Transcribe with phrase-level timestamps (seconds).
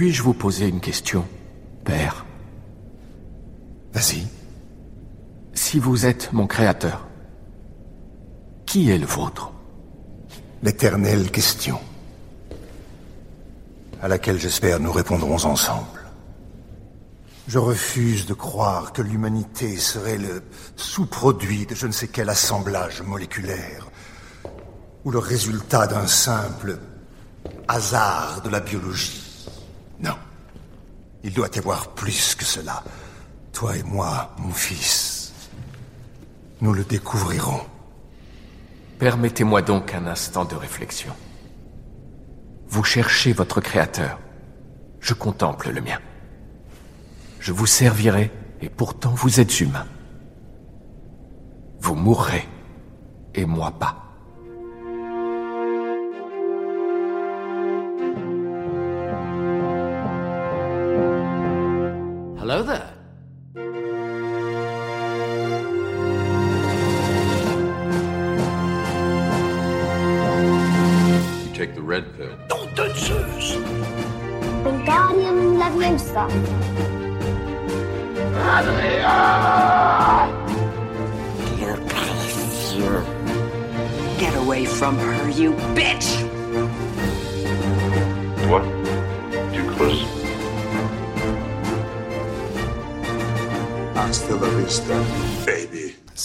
[0.00, 1.26] Puis-je vous poser une question,
[1.84, 2.24] père?
[3.92, 4.26] Vas-y.
[5.52, 7.06] Si vous êtes mon créateur,
[8.64, 9.52] qui est le vôtre?
[10.62, 11.78] L'éternelle question.
[14.00, 16.00] À laquelle j'espère nous répondrons ensemble.
[17.46, 20.42] Je refuse de croire que l'humanité serait le
[20.76, 23.90] sous-produit de je ne sais quel assemblage moléculaire,
[25.04, 26.78] ou le résultat d'un simple
[27.68, 29.19] hasard de la biologie.
[31.22, 32.82] Il doit y avoir plus que cela.
[33.52, 35.32] Toi et moi, mon fils,
[36.60, 37.60] nous le découvrirons.
[38.98, 41.12] Permettez-moi donc un instant de réflexion.
[42.68, 44.18] Vous cherchez votre créateur.
[45.00, 45.98] Je contemple le mien.
[47.40, 49.86] Je vous servirai, et pourtant vous êtes humain.
[51.80, 52.46] Vous mourrez,
[53.34, 54.09] et moi pas.
[62.50, 62.79] Hello there.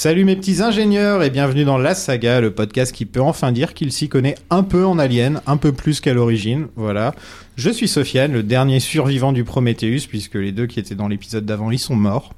[0.06, 3.74] Salut mes petits ingénieurs et bienvenue dans La Saga, le podcast qui peut enfin dire
[3.74, 6.68] qu'il s'y connaît un peu en Alien, un peu plus qu'à l'origine.
[6.76, 7.16] Voilà.
[7.56, 11.44] Je suis Sofiane, le dernier survivant du Prometheus, puisque les deux qui étaient dans l'épisode
[11.44, 12.36] d'avant, ils sont morts.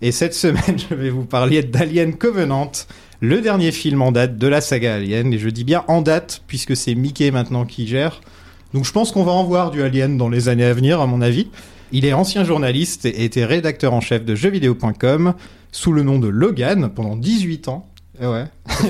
[0.00, 2.70] Et cette semaine, je vais vous parler d'Alien Covenant,
[3.20, 5.32] le dernier film en date de la saga Alien.
[5.32, 8.20] Et je dis bien en date, puisque c'est Mickey maintenant qui gère.
[8.74, 11.08] Donc je pense qu'on va en voir du Alien dans les années à venir, à
[11.08, 11.48] mon avis.
[11.90, 15.34] Il est ancien journaliste et était rédacteur en chef de jeuxvideo.com
[15.72, 17.86] sous le nom de Logan pendant 18 ans.
[18.20, 18.44] Eh ouais.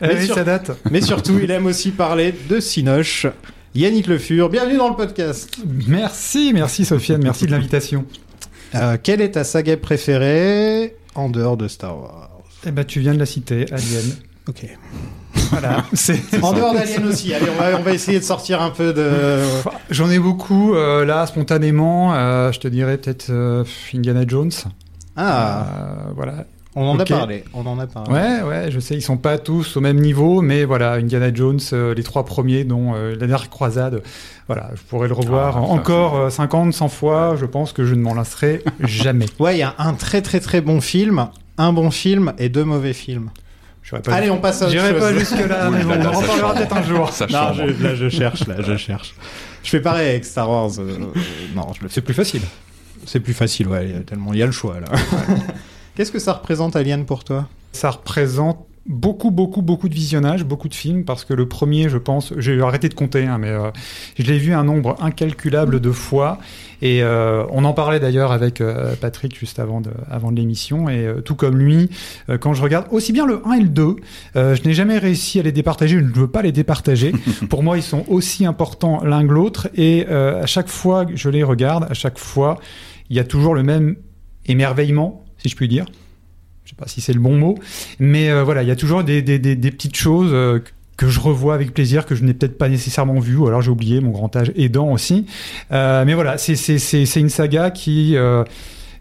[0.00, 0.70] mais, oui, sur- ça date.
[0.90, 3.26] mais surtout, il aime aussi parler de Cinoche.
[3.74, 5.56] Yannick Le Fur, bienvenue dans le podcast.
[5.88, 8.04] Merci, merci Sofiane, merci de l'invitation.
[8.74, 12.30] Euh, quelle est ta saga préférée en dehors de Star Wars
[12.66, 14.04] Eh ben, tu viens de la citer, Alien.
[14.48, 14.66] Ok.
[15.52, 16.18] Voilà, c'est.
[16.42, 17.32] En dehors d'Alien aussi.
[17.32, 19.38] Allez, on va, on va essayer de sortir un peu de.
[19.88, 22.12] J'en ai beaucoup euh, là spontanément.
[22.12, 23.30] euh, je te dirais peut-être
[23.94, 24.50] Indiana Jones.
[25.16, 25.66] Ah,
[26.08, 26.44] Euh, voilà.
[26.74, 27.44] on en a parlé.
[27.54, 28.12] On en a parlé.
[28.12, 31.60] Ouais, ouais, je sais, ils sont pas tous au même niveau, mais voilà, Indiana Jones,
[31.72, 34.02] euh, les trois premiers, dont euh, la dernière croisade.
[34.46, 37.36] Voilà, je pourrais le revoir Ah, encore euh, 50, 100 fois.
[37.38, 39.26] Je pense que je ne m'en lasserai jamais.
[39.38, 41.28] Ouais, il y a un très très très bon film,
[41.58, 43.30] un bon film et deux mauvais films.
[43.90, 45.00] Pas Allez, on passe à autre J'irai chose.
[45.00, 46.54] pas jusque là, Oui, mais bon, là, là, on en change.
[46.54, 47.10] peut-être un jour.
[47.10, 49.14] Ça Non, je- là je cherche, là je cherche.
[49.62, 50.70] Je fais pareil avec Star Wars.
[50.78, 51.20] euh, euh,
[51.54, 52.40] non, je le C'est plus facile.
[53.06, 54.86] C'est plus facile, ouais, il y a tellement il y a le choix là.
[55.96, 57.48] Qu'est-ce que ça représente Alien pour toi?
[57.72, 61.98] Ça représente beaucoup, beaucoup, beaucoup de visionnages, beaucoup de films, parce que le premier, je
[61.98, 63.70] pense, j'ai arrêté de compter, hein, mais euh,
[64.18, 66.38] je l'ai vu un nombre incalculable de fois.
[66.80, 70.88] Et euh, on en parlait d'ailleurs avec euh, Patrick juste avant de, avant de l'émission.
[70.88, 71.90] Et euh, tout comme lui,
[72.28, 73.96] euh, quand je regarde aussi bien le 1 et le 2,
[74.34, 77.12] euh, je n'ai jamais réussi à les départager, je ne veux pas les départager.
[77.48, 79.68] Pour moi, ils sont aussi importants l'un que l'autre.
[79.76, 82.58] Et euh, à chaque fois que je les regarde, à chaque fois,
[83.10, 83.96] il y a toujours le même
[84.46, 85.86] émerveillement, si je puis dire.
[86.64, 87.58] Je sais pas si c'est le bon mot,
[87.98, 90.60] mais euh, voilà, il y a toujours des, petites choses euh,
[90.96, 93.70] que je revois avec plaisir, que je n'ai peut-être pas nécessairement vu, ou alors j'ai
[93.70, 95.26] oublié mon grand âge aidant aussi.
[95.72, 98.16] Euh, mais voilà, c'est une saga qui...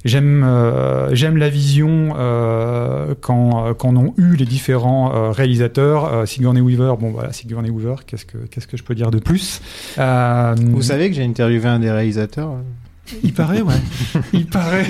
[0.03, 6.27] J'aime la vision euh, qu'en ont eu les différents réalisateurs.
[6.27, 9.61] Sigourney Weaver, bon voilà, Sigourney Weaver, qu'est-ce que je peux dire de plus?
[9.95, 12.61] Vous savez que j'ai interviewé un des réalisateurs euh
[13.23, 13.73] Il paraît, ouais.
[14.33, 14.85] Il paraît.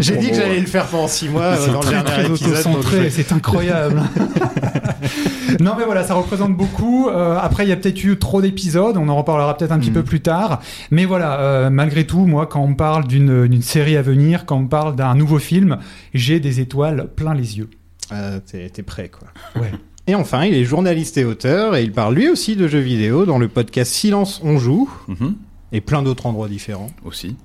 [0.00, 0.60] J'ai dit que j'allais ouais.
[0.60, 2.48] le faire pendant 6 mois C'est euh, dans le très, dernier très épisode.
[2.64, 4.02] donc auto-centré, je- c'est incroyable.
[5.60, 7.08] non mais voilà, ça représente beaucoup.
[7.08, 9.90] Euh, après, il y a peut-être eu trop d'épisodes, on en reparlera peut-être un petit
[9.90, 9.94] Mm.
[9.94, 10.60] peu plus tard.
[10.90, 14.56] Mais voilà, euh, malgré tout, moi, quand on me parle d'une série à venir, quand
[14.56, 15.78] on me parle d'un nouveau film,
[16.14, 17.68] j'ai des étoiles plein les yeux.
[18.12, 19.28] Euh, T'es prêt quoi.
[19.60, 19.70] Ouais.
[20.06, 23.26] Et enfin, il est journaliste et auteur et il parle lui aussi de jeux vidéo
[23.26, 25.34] dans le podcast Silence on joue Mhm,
[25.72, 26.88] et plein d'autres endroits différents.
[27.04, 27.36] Aussi.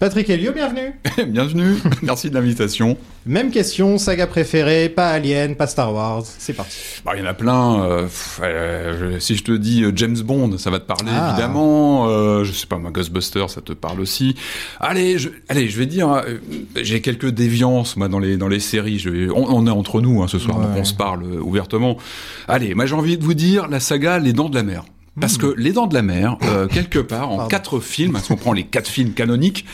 [0.00, 0.92] Patrick Helio, bienvenue.
[1.28, 1.76] Bienvenue.
[2.02, 2.98] Merci de l'invitation.
[3.26, 6.24] Même question, saga préférée, pas Alien, pas Star Wars.
[6.26, 6.76] C'est parti.
[7.04, 7.84] Bah, il y en a plein.
[7.84, 11.30] euh, pff, euh, si je te dis euh, James Bond, ça va te parler Ah.
[11.30, 12.08] évidemment.
[12.08, 14.34] Euh, je sais pas, moi Ghostbusters, ça te parle aussi.
[14.80, 16.22] Allez, je, allez, je vais dire, euh,
[16.76, 18.98] j'ai quelques déviances moi dans les dans les séries.
[18.98, 20.64] Je, on, on est entre nous hein, ce soir, Ouais.
[20.66, 21.96] donc on se parle ouvertement.
[22.48, 24.84] Allez, moi j'ai envie de vous dire la saga Les Dents de la Mer.
[25.20, 27.48] Parce que Les Dents de la Mer, euh, quelque part, en Pardon.
[27.48, 29.64] quatre films, si on prend les quatre films canoniques,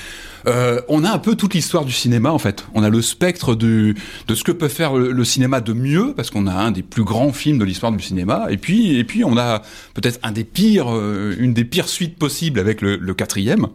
[0.46, 2.64] euh, on a un peu toute l'histoire du cinéma en fait.
[2.74, 3.94] On a le spectre du,
[4.28, 6.82] de ce que peut faire le, le cinéma de mieux, parce qu'on a un des
[6.82, 9.62] plus grands films de l'histoire du cinéma, et puis et puis on a
[9.94, 13.66] peut-être un des pires, euh, une des pires suites possibles avec le, le quatrième.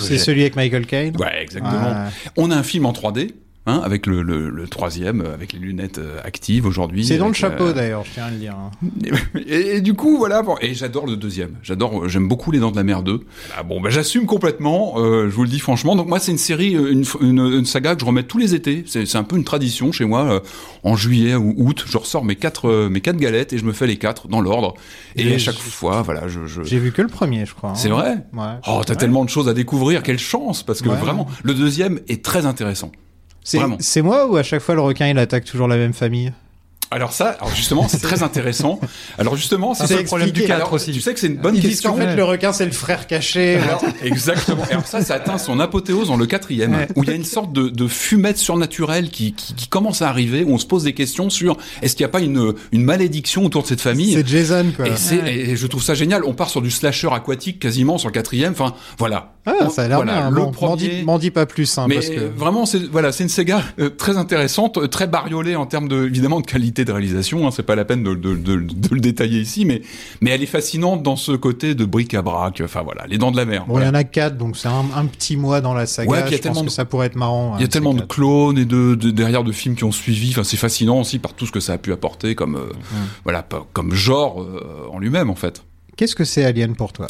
[0.00, 1.16] C'est celui avec Michael Caine.
[1.18, 2.06] Ouais, exactement.
[2.36, 3.32] On a un film en 3D.
[3.66, 7.02] Hein, avec le, le, le troisième, euh, avec les lunettes euh, actives aujourd'hui.
[7.06, 8.54] C'est dans le avec, chapeau euh, d'ailleurs, je tiens à le dire.
[8.58, 8.70] hein.
[9.46, 10.42] et, et du coup, voilà.
[10.42, 11.52] Bon, et j'adore le deuxième.
[11.62, 12.06] J'adore.
[12.06, 13.20] J'aime beaucoup Les Dents de la Mer 2.
[13.56, 14.96] Ah, bon, bah, j'assume complètement.
[14.98, 15.96] euh, je vous le dis franchement.
[15.96, 18.54] Donc moi, c'est une série, euh, une, une, une saga que je remets tous les
[18.54, 18.84] étés.
[18.86, 20.24] C'est c'est un peu une tradition chez moi.
[20.24, 20.40] euh,
[20.82, 23.72] en juillet ou août, je ressors mes quatre euh, mes quatre galettes et je me
[23.72, 24.74] fais les quatre dans l'ordre.
[25.16, 26.46] Et Et à chaque fois, voilà, je.
[26.46, 26.62] je...
[26.64, 27.70] J'ai vu que le premier, je crois.
[27.70, 27.74] hein.
[27.76, 28.26] C'est vrai?
[28.34, 28.44] Ouais.
[28.68, 30.02] Oh, t'as tellement de choses à découvrir.
[30.02, 30.96] Quelle chance, parce que Ouais.
[30.96, 32.92] vraiment, le deuxième est très intéressant.
[33.44, 33.76] C'est Vraiment.
[33.78, 36.32] c'est moi ou à chaque fois le requin il attaque toujours la même famille?
[36.90, 38.78] Alors ça, alors justement, c'est très intéressant.
[39.18, 40.46] Alors justement, c'est C'est ça le problème du expliqué.
[40.48, 40.92] cadre Alors, aussi.
[40.92, 41.92] Tu sais que c'est une bonne Ils disent question.
[41.92, 43.56] qu'en fait le requin c'est le frère caché.
[43.62, 44.64] Alors, exactement.
[44.68, 46.86] Et alors ça, ça atteint son apothéose dans le quatrième, Ouais.
[46.94, 50.08] où il y a une sorte de, de fumette surnaturelle qui, qui, qui commence à
[50.08, 52.84] arriver, où on se pose des questions sur est-ce qu'il n'y a pas une, une
[52.84, 54.12] malédiction autour de cette famille?
[54.12, 54.86] C'est Jason quoi.
[54.86, 56.22] et, c'est, et je trouve ça génial.
[56.24, 58.52] On part sur du slasher aquatique quasiment sur le quatrième.
[58.52, 59.33] Enfin, voilà.
[59.46, 60.30] Ah, ça a l'air Voilà, bien.
[60.30, 60.76] Le Bon, m'en premier.
[61.00, 63.62] dis, m'en dis pas plus, hein, Mais parce que vraiment, c'est voilà, c'est une Sega
[63.78, 67.46] euh, très intéressante, euh, très bariolée en termes de évidemment de qualité de réalisation.
[67.46, 69.82] Hein, c'est pas la peine de, de, de, de le détailler ici, mais
[70.22, 72.62] mais elle est fascinante dans ce côté de bric-à-brac.
[72.64, 73.66] Enfin voilà, les dents de la mer.
[73.68, 76.10] bon, il y en a quatre, donc c'est un, un petit mois dans la saga.
[76.10, 77.56] Ouais, il y a je pense tellement que ça pourrait être marrant.
[77.56, 79.92] Il y a hein, tellement de clones et de, de- derrière de films qui ont
[79.92, 80.30] suivi.
[80.30, 82.72] Enfin, c'est fascinant aussi par tout ce que ça a pu apporter comme euh,
[83.24, 85.62] voilà, comme genre euh, en lui-même en fait.
[85.96, 87.06] Qu'est-ce que c'est Alien pour toi?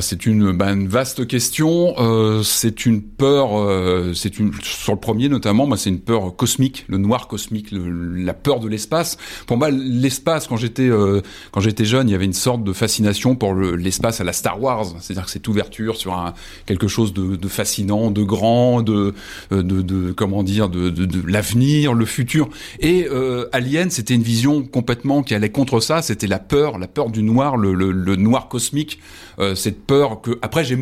[0.00, 1.94] C'est une, bah, une vaste question.
[1.98, 3.56] Euh, c'est une peur.
[3.56, 5.66] euh, c'est une sur le premier notamment.
[5.66, 9.16] Moi, c'est une peur cosmique, le noir cosmique, le- la peur de l'espace.
[9.46, 11.20] Pour moi, l'espace quand j'étais euh,
[11.52, 14.32] quand j'étais jeune, il y avait une sorte de fascination pour le- l'espace à la
[14.32, 14.86] Star Wars.
[15.00, 16.34] C'est-à-dire que cette ouverture sur un
[16.66, 19.14] quelque chose de, de fascinant, de grand, de
[19.52, 22.48] euh, de, de comment dire, de, de, de l'avenir, le futur.
[22.80, 26.02] Et euh, Alien, c'était une vision complètement qui allait contre ça.
[26.02, 28.98] C'était la peur, la peur du noir, le, le, le noir cosmique.
[29.38, 30.76] Euh, peur que après j'ai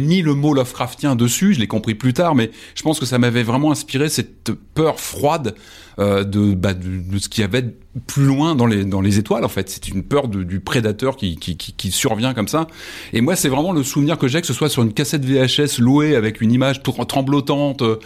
[0.00, 3.18] mis le mot Lovecraftien dessus, je l'ai compris plus tard, mais je pense que ça
[3.18, 5.54] m'avait vraiment inspiré cette peur froide
[5.98, 7.64] euh, de, bah, de de ce qu'il y avait
[8.06, 9.68] plus loin dans les dans les étoiles en fait.
[9.68, 12.68] C'est une peur de- du prédateur qui, qui, qui, qui survient comme ça.
[13.12, 15.80] Et moi c'est vraiment le souvenir que j'ai que ce soit sur une cassette VHS
[15.80, 17.96] louée avec une image tremblotante euh,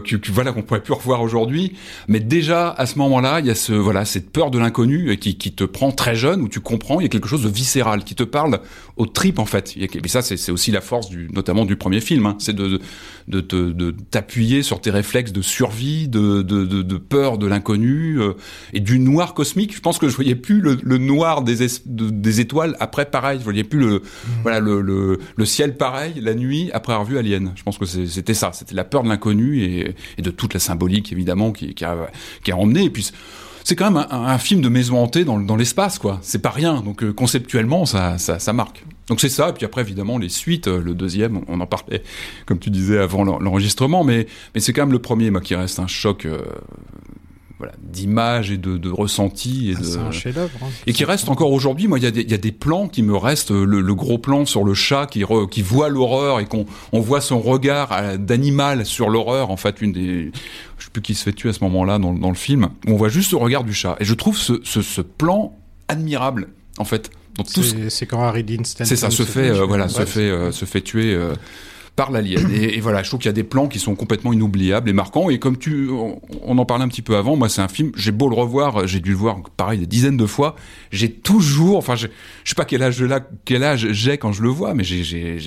[0.00, 1.74] que, que, voilà qu'on pourrait plus revoir aujourd'hui.
[2.08, 5.14] Mais déjà à ce moment-là, il y a ce voilà cette peur de l'inconnu euh,
[5.16, 7.50] qui, qui te prend très jeune où tu comprends il y a quelque chose de
[7.50, 8.60] viscéral qui te parle
[8.96, 9.74] aux tripes en fait.
[9.76, 12.36] Et ça c'est aussi la force du notamment du premier film, hein.
[12.38, 12.80] c'est de
[13.28, 17.46] de te- de t'appuyer sur tes réflexes de survie, de de, de, de peur de
[17.46, 18.32] l'inconnu euh,
[18.72, 19.74] et du noir cosmique.
[19.74, 23.06] Je pense que je voyais plus le, le noir des es- de- des étoiles après
[23.06, 23.38] pareil.
[23.40, 24.02] Je voyais plus le
[24.42, 27.52] voilà le, le le ciel pareil la nuit après avoir vu Alien.
[27.56, 30.60] Je pense que c'était ça, c'était la peur de l'inconnu et, et de toute la
[30.60, 32.10] symbolique évidemment qui qui a
[32.44, 32.84] qui a emmené.
[32.84, 33.10] Et puis
[33.64, 36.18] c'est quand même un, un film de maison hantée dans, dans l'espace, quoi.
[36.22, 36.80] C'est pas rien.
[36.80, 38.82] Donc euh, conceptuellement, ça, ça, ça marque.
[39.08, 39.50] Donc c'est ça.
[39.50, 40.68] Et puis après, évidemment, les suites.
[40.68, 42.02] euh, le deuxième, on en parlait,
[42.46, 45.54] comme tu disais avant l'en- l'enregistrement, mais mais c'est quand même le premier, moi, qui
[45.54, 46.38] reste un choc, euh,
[47.58, 49.84] voilà, d'image et de, de ressenti et Ah, de.
[49.84, 50.50] C'est un chef-d'œuvre.
[50.62, 50.66] hein.
[50.86, 52.86] Et qui reste encore aujourd'hui, moi, il y, a des- il y a des plans
[52.88, 56.38] qui me restent, le, le gros plan sur le chat qui, re- qui voit l'horreur
[56.40, 60.30] et qu'on on voit son regard euh, d'animal sur l'horreur, en fait, une des...
[60.78, 62.92] Je sais plus qui se fait tuer à ce moment-là dans, dans le film, où
[62.92, 63.96] on voit juste le regard du chat.
[63.98, 65.56] Et je trouve ce, ce, ce plan
[65.88, 67.10] admirable, en fait.
[67.46, 70.50] Ce- C'est quand Harry Dean Stanton c'est ça, se fait, euh, voilà, se fait, euh,
[70.52, 71.34] se fait tuer euh,
[71.98, 72.48] par l'alien.
[72.54, 75.30] Et, voilà, je trouve qu'il y a des plans qui sont complètement inoubliables et marquants.
[75.30, 77.90] Et comme tu, on, en parlait un petit peu avant, moi, c'est un film.
[77.96, 80.54] J'ai beau le revoir, j'ai dû le voir pareil des dizaines de fois.
[80.92, 82.06] J'ai toujours, enfin, je
[82.44, 83.04] je sais pas quel âge
[83.44, 85.40] quel âge j'ai quand je le vois, mais j'ai,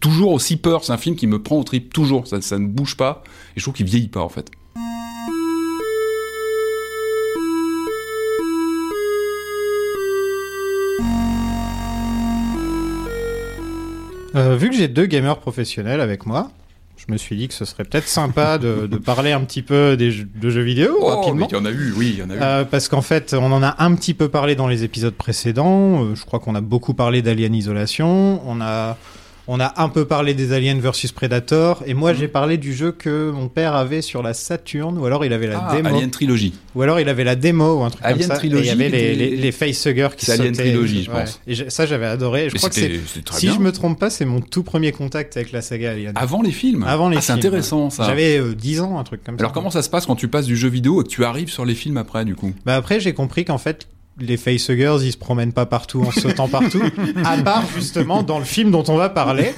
[0.00, 0.84] toujours aussi peur.
[0.84, 2.26] C'est un film qui me prend au trip toujours.
[2.26, 3.22] Ça, ça ne bouge pas.
[3.54, 4.50] Et je trouve qu'il vieillit pas en fait.
[14.34, 16.50] Euh, vu que j'ai deux gamers professionnels avec moi,
[16.96, 19.96] je me suis dit que ce serait peut-être sympa de, de parler un petit peu
[19.96, 21.46] des jeux, de jeux vidéo Oh, rapidement.
[21.50, 22.38] il y en a eu, oui, il y en a eu.
[22.40, 26.04] Euh, parce qu'en fait, on en a un petit peu parlé dans les épisodes précédents.
[26.04, 28.40] Euh, je crois qu'on a beaucoup parlé d'Alien Isolation.
[28.48, 28.96] On a,
[29.46, 31.82] on a un peu parlé des Aliens versus Predator.
[31.86, 35.24] Et moi, j'ai parlé du jeu que mon père avait sur la Saturn, ou alors
[35.24, 36.54] il avait la Ah, démo, Alien Trilogy.
[36.74, 38.36] ou alors il avait la démo ou un truc Alien comme ça.
[38.36, 40.54] Trilogy, et il y avait les, les- les, facehuggers qui C'est Alien.
[40.54, 41.24] Trilogy, je Ouais.
[41.24, 41.40] pense.
[41.46, 42.48] Et ça, j'avais adoré.
[42.48, 43.00] Je Mais crois que c'est,
[43.32, 43.54] si bien.
[43.54, 46.12] je me trompe pas, c'est mon tout premier contact avec la saga Alien.
[46.16, 46.84] Avant les films.
[46.84, 48.04] Avant les ah, c'est films, intéressant ça.
[48.04, 49.42] J'avais euh, 10 ans, un truc comme ça.
[49.42, 51.50] Alors comment ça se passe quand tu passes du jeu vidéo et que tu arrives
[51.50, 52.52] sur les films après du coup?
[52.64, 53.86] Bah après, j'ai compris qu'en fait,
[54.20, 56.82] les facehuggers, ils se promènent pas partout en sautant partout,
[57.24, 59.52] à part justement dans le film dont on va parler,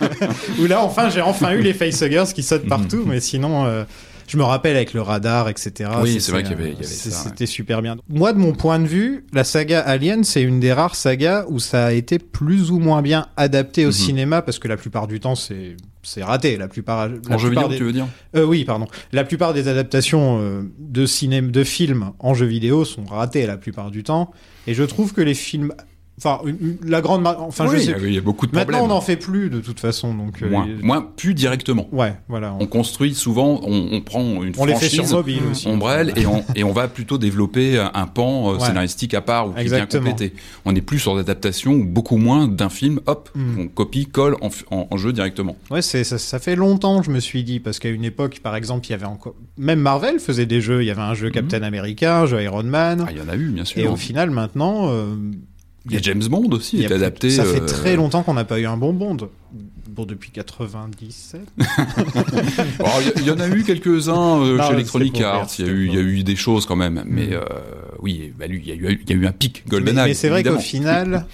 [0.60, 3.84] où là, enfin, j'ai enfin eu les facehuggers qui sautent partout, mais sinon, euh,
[4.32, 5.90] je me rappelle avec le radar, etc.
[6.02, 6.82] Oui, c'est vrai qu'il y avait- avait ouais.
[6.84, 7.96] C'était super bien.
[8.08, 11.58] Moi, de mon point de vue, la saga Alien, c'est une des rares sagas où
[11.58, 13.92] ça a été plus ou moins bien adapté au Mhm.
[13.92, 16.56] cinéma, parce que la plupart du temps, c'est c'est raté.
[16.56, 18.08] La plupart, la En jeu vidéo, des- tu veux dire?
[18.34, 18.86] Euh, oui, pardon.
[19.12, 23.56] La plupart des adaptations euh, de cinéma, de films en jeu vidéo sont ratées la
[23.56, 24.32] plupart du temps.
[24.66, 25.72] Et je trouve que les films,
[26.18, 26.40] enfin,
[26.84, 27.96] la grande, enfin, Oui, je sais.
[28.02, 28.84] il y a beaucoup de Maintenant, problèmes.
[28.90, 30.42] on n'en fait plus de toute façon, donc.
[30.42, 31.88] euh, Moins, moins, plus directement.
[31.92, 32.54] Ouais, voilà.
[32.60, 35.68] On construit souvent, on, on prend une On les fait sur franchise, mobile aussi.
[35.68, 38.66] ombrelle, et on, et on va plutôt développer un- pan euh, Ouais.
[38.66, 40.34] scénaristique à part ou qui vient compléter.
[40.64, 43.60] On est plus sur l'adaptation ou beaucoup moins d'un film, hop, Mm.
[43.60, 45.56] on copie, colle en, f- en- en jeu directement.
[45.70, 48.54] Ouais, c'est ça, ça fait longtemps, je me suis dit, parce qu'à une époque, par
[48.56, 50.82] exemple, il y avait encore, même Marvel faisait des jeux.
[50.82, 53.04] Il y avait un jeu Captain America, un jeu Iron Man.
[53.06, 53.92] Ah, il y en a eu, bien et sûr.
[53.92, 54.88] au final, maintenant.
[54.90, 55.14] euh,
[55.86, 57.30] Il y a James Bond aussi, il est adapté.
[57.30, 59.16] Ça fait euh, très longtemps qu'on n'a pas eu un bon Bond.
[59.88, 61.40] Bon, depuis 97.
[61.58, 61.64] bon,
[63.16, 65.48] Il y, en a eu quelques-uns euh, chez Electronic Arts.
[65.58, 67.02] Il y, a eu, des choses quand même.
[67.06, 67.32] Mais Mm.
[67.32, 67.40] euh,
[68.00, 70.04] oui, bah, lui, il y, a eu- un pic GoldenEye.
[70.08, 71.26] mais c'est vrai qu'au final,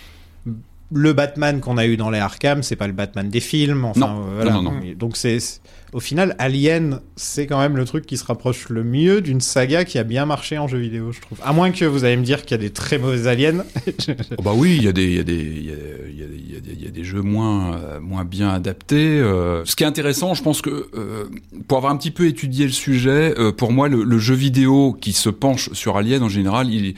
[0.93, 3.85] le Batman qu'on a eu dans les Arkham, c'est pas le Batman des films.
[3.85, 4.01] Enfin,
[4.45, 4.45] Non.
[4.45, 5.61] Non, non, Donc c'est-
[5.93, 9.85] au final Alien, c'est quand même le truc qui se rapproche le mieux d'une saga
[9.85, 11.39] qui a bien marché en jeu vidéo, je trouve.
[11.43, 13.65] À moins que vous allez me dire qu'il y a des très mauvais aliens.
[14.39, 15.25] Oh bah oui, il y a des,
[17.05, 19.21] jeux moins, moins bien adaptés.
[19.21, 19.65] euh.
[19.65, 21.25] Ce qui est intéressant, je pense que euh,
[21.67, 24.97] pour avoir un petit peu étudié le sujet, euh, pour moi, le, le jeu vidéo
[25.01, 26.95] qui se penche sur Alien en général, il,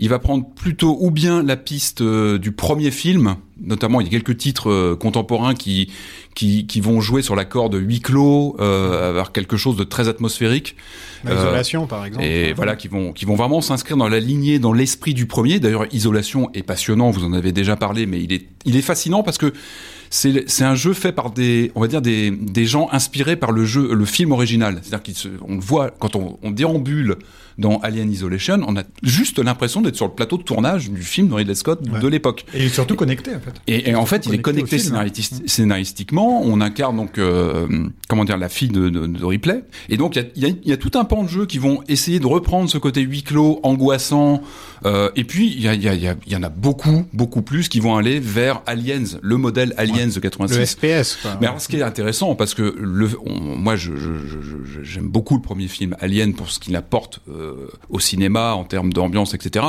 [0.00, 4.06] il va prendre plutôt ou bien la piste euh, du premier film, notamment il y
[4.08, 5.92] a quelques titres euh, contemporains qui,
[6.34, 10.08] qui, qui vont jouer sur la corde huis clos, euh, avoir quelque chose de très
[10.08, 10.74] atmosphérique.
[11.22, 12.24] L'isolation, par exemple.
[12.24, 15.60] Et voilà, qui vont, qui vont vraiment s'inscrire dans la lignée, dans l'esprit du premier.
[15.60, 19.22] D'ailleurs, Isolation est passionnant, vous en avez déjà parlé, mais il est, il est fascinant
[19.22, 19.52] parce que
[20.08, 23.52] c'est, c'est un jeu fait par des, on va dire des, des gens inspirés par
[23.52, 24.80] le jeu, le film original.
[24.82, 27.16] C'est-à-dire qu'on le voit quand on, on déambule
[27.60, 31.28] dans Alien Isolation, on a juste l'impression d'être sur le plateau de tournage du film
[31.28, 32.44] de Ridley Scott de l'époque.
[32.54, 33.52] Et surtout connecté, en fait.
[33.66, 34.94] Et, et en fait, il est Connecté film.
[34.96, 36.42] scénaristis- scénaristiquement.
[36.42, 37.66] On incarne donc, euh,
[38.08, 39.62] comment dire, la fille de, de, de Ripley.
[39.88, 42.18] Et donc, il y a, y y tout un pan de jeu qui vont essayer
[42.20, 44.40] de reprendre ce côté huis clos, angoissant.
[44.86, 48.62] Euh, et puis, il y, y, en a beaucoup, beaucoup plus qui vont aller vers
[48.66, 50.58] Aliens, le modèle Aliens de 86.
[50.58, 51.36] Le FPS, quoi.
[51.40, 54.82] Mais alors, ce qui est intéressant, parce que le, on- moi, je, je- je- je-
[54.82, 57.49] j'aime beaucoup le premier film Alien pour ce qu'il apporte euh,
[57.88, 59.66] au cinéma en termes d'ambiance, etc.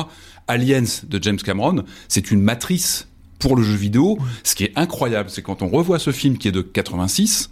[0.48, 3.08] Aliens de James Cameron, c'est une matrice
[3.40, 4.18] pour le jeu vidéo.
[4.44, 7.50] Ce qui est incroyable, c'est quand on revoit ce film qui est de 86,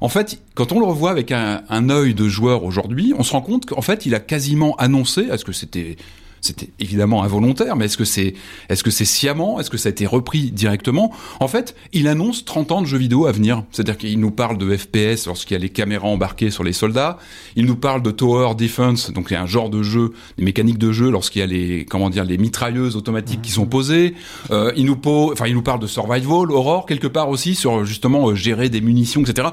[0.00, 3.32] en fait, quand on le revoit avec un, un œil de joueur aujourd'hui, on se
[3.32, 5.96] rend compte qu'en fait, il a quasiment annoncé, est-ce que c'était
[6.40, 8.34] c'était évidemment involontaire, mais est-ce que c'est
[8.68, 9.60] est-ce que c'est sciemment?
[9.60, 11.12] Est-ce que ça a été repris directement?
[11.38, 13.64] En fait, il annonce 30 ans de jeux vidéo à venir.
[13.72, 17.18] C'est-à-dire qu'il nous parle de FPS lorsqu'il y a les caméras embarquées sur les soldats.
[17.56, 20.44] Il nous parle de Tower Defense, donc il y a un genre de jeu, des
[20.44, 24.14] mécaniques de jeu lorsqu'il y a les comment dire les mitrailleuses automatiques qui sont posées.
[24.50, 28.30] Euh, il nous enfin il nous parle de survival, horror quelque part aussi sur justement
[28.30, 29.48] euh, gérer des munitions, etc.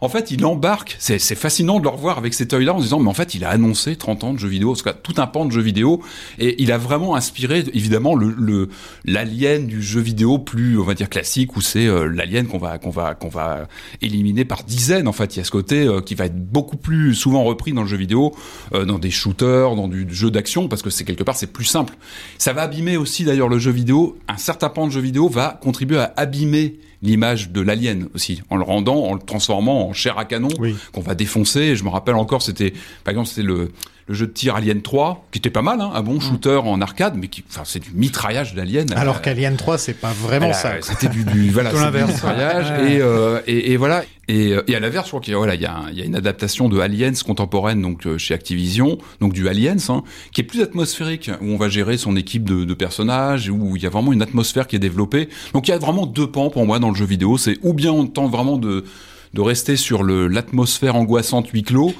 [0.00, 0.96] En fait, il embarque.
[0.98, 3.44] C'est fascinant de le revoir avec cet œil-là en se disant, mais en fait, il
[3.44, 5.60] a annoncé 30 ans de jeux vidéo, en tout cas, tout un pan de jeux
[5.60, 6.02] vidéo,
[6.38, 8.68] et il a vraiment inspiré, évidemment, le-
[9.04, 12.78] l'alien du jeu vidéo plus, on va dire classique, où c'est euh, l'alien qu'on va
[12.78, 13.68] qu'on va qu'on va
[14.02, 15.08] éliminer par dizaines.
[15.08, 17.72] En fait, il y a ce côté euh, qui va être beaucoup plus souvent repris
[17.72, 18.34] dans le jeu vidéo,
[18.74, 21.64] euh, dans des shooters, dans du jeu d'action, parce que c'est quelque part c'est plus
[21.64, 21.94] simple.
[22.38, 24.18] Ça va abîmer aussi d'ailleurs le jeu vidéo.
[24.28, 28.56] Un certain pan de jeu vidéo va contribuer à abîmer l'image de l'alien aussi, en
[28.56, 30.74] le rendant, en le transformant en chair à canon Oui.
[30.92, 31.74] qu'on va défoncer.
[31.76, 32.72] Je me rappelle encore, c'était
[33.04, 33.72] par exemple c'était le
[34.10, 36.80] le jeu de tir Alien 3, qui était pas mal, hein, un bon shooter en
[36.80, 38.92] arcade, mais qui, enfin, c'est du mitraillage d'Alien.
[38.96, 40.72] Alors Euh, qu'Alien 3, c'est pas vraiment ça.
[40.82, 42.94] C'était du, du voilà, du mitraillage Ouais.
[42.94, 44.02] et, euh, et, et voilà.
[44.26, 45.90] Et, euh, et à l'inverse, je crois qu'il y a, voilà, il y a, un-
[45.92, 50.02] y a une adaptation de Aliens contemporaine donc euh, chez Activision, donc du Aliens, hein,
[50.32, 53.82] qui est plus atmosphérique, où on va gérer son équipe de, de personnages, où il
[53.82, 55.28] y a vraiment une atmosphère qui est développée.
[55.54, 57.38] Donc il y a vraiment deux pans pour moi dans le jeu vidéo.
[57.38, 58.84] C'est ou bien on tente vraiment de
[59.34, 61.92] de rester sur l'atmosphère angoissante huis clos,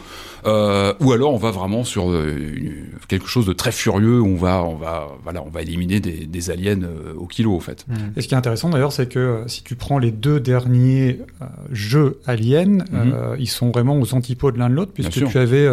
[0.46, 2.34] euh, ou alors on va vraiment sur euh,
[3.08, 6.50] quelque chose de très furieux on va on va voilà on va éliminer des, des
[6.50, 7.84] aliens euh, au kilo en fait.
[8.16, 11.20] Et ce qui est intéressant d'ailleurs, c'est que si tu prends les deux derniers
[11.72, 15.68] jeux Alien, euh, ils sont vraiment aux antipodes l'un de l'autre, puisque tu avais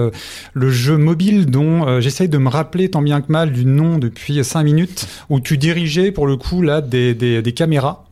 [0.53, 4.43] le jeu mobile dont j'essaye de me rappeler tant bien que mal du nom depuis
[4.43, 8.03] cinq minutes, où tu dirigeais pour le coup là des, des, des caméras.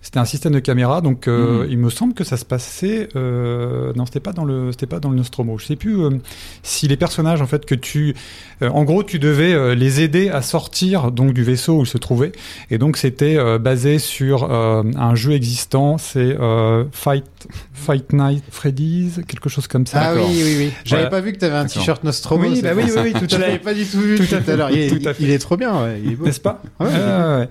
[0.00, 1.70] C'était un système de caméra, donc euh, Mhm.
[1.70, 3.08] il me semble que ça se passait.
[3.16, 5.58] Euh, non, c'était pas dans le, c'était pas dans le Nostromo.
[5.58, 6.10] Je sais plus euh,
[6.62, 8.14] si les personnages en fait que tu,
[8.62, 12.32] en gros, tu devais les aider à sortir donc du vaisseau où ils se trouvaient,
[12.70, 16.36] et donc c'était basé sur un jeu existant, c'est
[16.92, 17.37] Fight
[17.72, 20.00] Fight Night Freddy's, quelque chose comme ça.
[20.02, 20.72] Ah oui, oui, oui.
[20.84, 21.10] J'avais Ouais.
[21.10, 22.44] pas vu que t'avais un t-shirt Nostromo.
[22.48, 23.58] Oui, bah oui, oui, oui, tout à Je l'avais fait.
[23.58, 24.70] pas du tout vu Tout tout, à l'heure.
[24.70, 26.00] Il, est trop bien, ouais.
[26.04, 26.24] Il est beau.
[26.26, 27.48] N'est-ce pas Ouais, Ouais, ouais, ouais.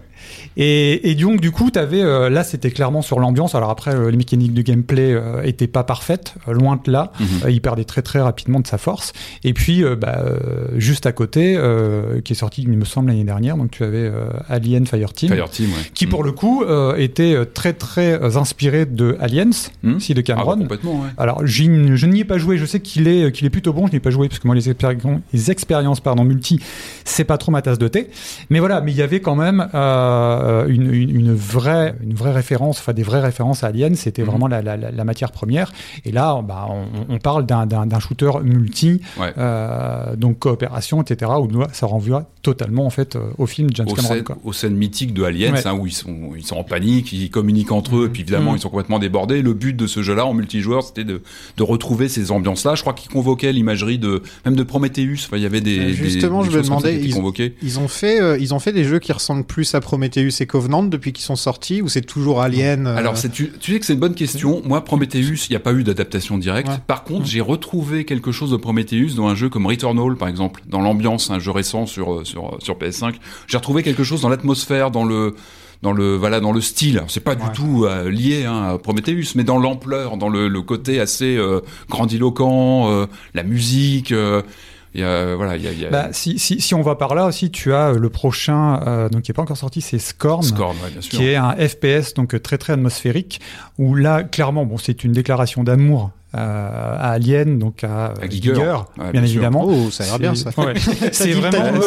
[0.58, 3.54] Et, et donc du coup, t'avais euh, là, c'était clairement sur l'ambiance.
[3.54, 7.12] Alors après, euh, les mécaniques du gameplay euh, étaient pas parfaites, euh, loin de là.
[7.20, 7.28] Mhm.
[7.46, 9.14] Euh, il perdait très très rapidement de sa force.
[9.44, 13.10] Et puis, euh, bah, euh, juste à côté, euh, qui est sorti, il me semble
[13.10, 15.30] l'année dernière, donc tu avais euh, Alien Fireteam.
[15.32, 15.74] Fireteam, ouais.
[15.94, 16.10] Qui Mm.
[16.10, 19.48] pour le coup euh, était très très inspiré de Aliens,
[19.84, 19.87] Mm.
[19.96, 20.58] De Ah, bah, Cameron.
[20.58, 21.08] complètement, ouais.
[21.18, 22.58] Alors, je n'y ai pas joué.
[22.58, 23.88] Je sais qu'il est, qu'il est plutôt bon.
[23.88, 26.60] Je n'y ai pas joué parce que moi, les expériences, les expériences pardon, multi,
[27.06, 28.10] c'est pas trop ma tasse de thé.
[28.50, 32.32] Mais voilà, mais il y avait quand même euh, une, une, une vraie, une vraie
[32.34, 33.96] référence, enfin des vraies références à Alien.
[33.96, 34.28] C'était Mhm.
[34.30, 35.72] vraiment la, la, la- la matière première.
[36.06, 37.68] Et là, bah, on, on parle d'un,
[38.00, 39.34] shooter multi, Ouais.
[39.38, 41.32] euh, donc coopération, etc.
[41.40, 44.24] Où ça renvoie totalement en fait euh, au film James aux Cameron.
[44.24, 44.38] quoi.
[44.44, 45.68] aux scènes mythiques de Aliens, Ouais.
[45.68, 48.52] hein, où ils sont, ils sont en panique, ils communiquent entre eux, et puis évidemment,
[48.52, 48.58] Mhm.
[48.58, 49.42] ils sont complètement débordés.
[49.42, 51.22] Le but de ce jeu-là, en multijoueur, c'était de,
[51.58, 52.76] de retrouver ces ambiances-là.
[52.76, 55.26] Je crois qu'ils convoquaient l'imagerie de, même de Prometheus.
[55.26, 58.22] Enfin, il y avait des, Euh, des- justement, des je me demandais, ils- ont fait,
[58.22, 61.26] euh, ils ont fait des jeux qui ressemblent plus à Prometheus et Covenant depuis qu'ils
[61.26, 64.16] sont sortis, ou c'est toujours Alien euh, Alors, tu, tu sais que c'est une bonne
[64.16, 64.62] question.
[64.66, 66.70] Moi, Prometheus, il n'y a pas eu d'adaptation directe.
[66.70, 66.76] Ouais.
[66.88, 70.62] Par contre, j'ai retrouvé quelque chose de Prometheus dans un jeu comme Returnal, par exemple,
[70.70, 73.16] dans l'ambiance, un jeu récent sur sur sur PS5.
[73.48, 75.36] J'ai retrouvé quelque chose dans l'atmosphère, dans le
[75.82, 77.04] dans le voilà dans le style.
[77.08, 77.38] C'est pas Ouais.
[77.38, 81.36] du tout euh, lié hein, à Prometheus, mais dans l'ampleur, dans le, le côté assez
[81.38, 84.12] euh, grandiloquent, euh, la musique.
[84.12, 86.82] il y a, voilà, il y a, il y a Bah, si, si, si on
[86.82, 89.82] va par là aussi, tu as le prochain, euh, donc qui est pas encore sorti,
[89.82, 90.42] c'est Scorn.
[90.44, 91.18] Scorn, ouais, bien sûr.
[91.20, 93.40] qui est un FPS donc très très atmosphérique
[93.78, 98.76] où là clairement bon c'est une déclaration d'amour à Alien donc à, À Giger, Giger.
[98.98, 99.64] Ouais, bien, évidemment.
[99.66, 100.52] Oh, ça a l'air bien ça.
[100.58, 100.74] Ouais.
[101.12, 101.82] c'est vraiment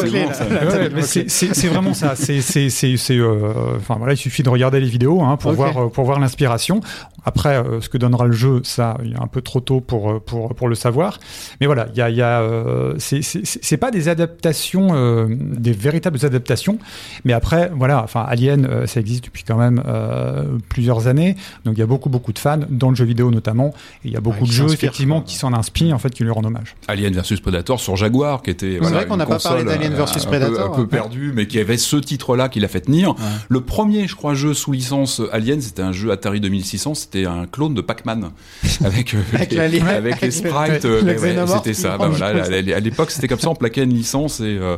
[1.02, 2.14] c'est- vraiment ça.
[2.16, 5.52] C'est c'est c'est c'est euh, enfin voilà il suffit de regarder les vidéos hein, pour
[5.52, 6.80] voir euh, pour voir l'inspiration.
[7.25, 10.11] Après euh, ce que donnera le jeu ça il est un peu trop tôt pour
[10.11, 11.19] euh, pour pour le savoir.
[11.61, 14.88] Mais voilà il y a y a euh, c'est c'est c'est c'est pas des adaptations
[14.92, 16.79] euh, des véritables adaptations.
[17.25, 21.37] Mais après voilà enfin Alien euh, ça existe depuis quand même euh, plusieurs années.
[21.64, 23.75] Donc il y a beaucoup beaucoup de fans dans le jeu vidéo notamment.
[24.05, 26.24] Et il y a beaucoup Ouais, de jeux effectivement qui s'en inspirent en fait qui
[26.24, 29.38] lui rendent hommage Alien versus Predator sur Jaguar, qui était voilà, vrai qu'on n'a pas
[29.38, 32.48] parlé d'Alien euh, versus un Predator, peu, un peu perdu, mais qui avait ce titre-là
[32.48, 33.14] qui l'a fait tenir.
[33.48, 37.46] Le premier, je crois, jeu sous licence Alien, c'était un jeu Atari 2600, c'était un
[37.46, 38.31] clone de Pac-Man
[38.85, 40.85] avec euh, Avec les, avec les sprites.
[40.85, 41.98] le euh, ouais, c'était ça.
[41.98, 44.76] Bah, voilà, à à l'époque, c'était comme ça, on plaquait une licence et euh,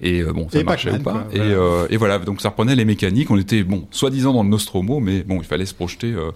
[0.00, 1.12] et euh, bon, ça Et marchait ou pas.
[1.12, 1.52] quoi, Et, voilà.
[1.52, 3.30] euh, et voilà, donc ça reprenait les mécaniques.
[3.30, 6.08] On était bon, soi-disant dans le Nostromo, mais bon, il fallait se projeter.
[6.12, 6.30] euh,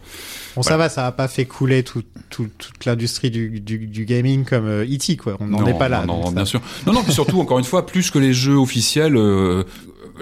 [0.56, 4.04] Bon, ça va, ça a pas fait couler tout, tout- toute l'industrie du, du, du
[4.04, 5.16] gaming comme E.T.
[5.16, 5.36] quoi.
[5.40, 6.04] On n'en est pas là.
[6.06, 6.60] Non, non, ça- bien sûr.
[6.86, 9.62] Non, non, puis surtout, encore une fois, plus que les jeux officiels, euh,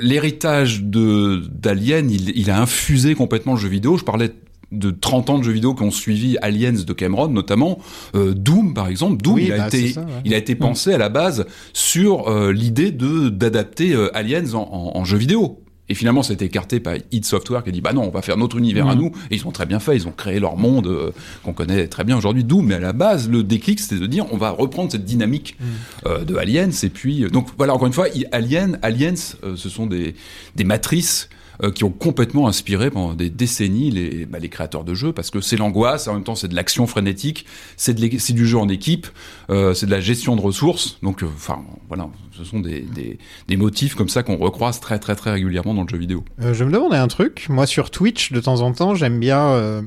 [0.01, 3.97] l'héritage de d'Alien, il, il a infusé complètement le jeu vidéo.
[3.97, 4.31] Je parlais
[4.73, 7.79] de 30 ans de jeux vidéo qui ont suivi Aliens de Cameron notamment
[8.15, 10.07] euh, Doom par exemple Doom Oui, il a bah, été c'est ça, ouais.
[10.25, 14.63] il a été pensé à la base sur euh, l'idée de d'adapter euh, Aliens en,
[14.63, 17.73] en, en jeu vidéo et finalement, ça a été écarté par id Software qui a
[17.73, 19.03] dit bah non, on va faire notre univers à Mhm.
[19.03, 19.13] nous.
[19.31, 19.95] Et ils ont très bien fait.
[19.95, 21.13] Ils ont créé leur monde euh,
[21.45, 22.43] qu'on connaît très bien aujourd'hui.
[22.43, 25.57] Doom, mais à la base, le déclic, c'était de dire on va reprendre cette dynamique
[26.05, 26.71] euh, de Aliens.
[26.83, 30.17] Et puis, euh, donc voilà, encore une fois, Alien, Aliens, euh, ce sont des,
[30.57, 31.29] des matrices
[31.63, 35.31] euh, qui ont complètement inspiré pendant des décennies les, bah, les créateurs de jeux parce
[35.31, 39.07] que c'est l'angoisse, en même temps c'est de l'action frénétique, c'est du jeu en équipe,
[39.51, 40.99] euh, c'est de la gestion de ressources.
[41.03, 44.99] Donc, euh, enfin, voilà, ce sont des, des, des motifs comme ça qu'on recroise très
[44.99, 46.25] très très régulièrement dans le jeu vidéo.
[46.39, 47.47] Je me demandais un truc.
[47.49, 49.83] Moi, sur Twitch, de temps en temps, j'aime bien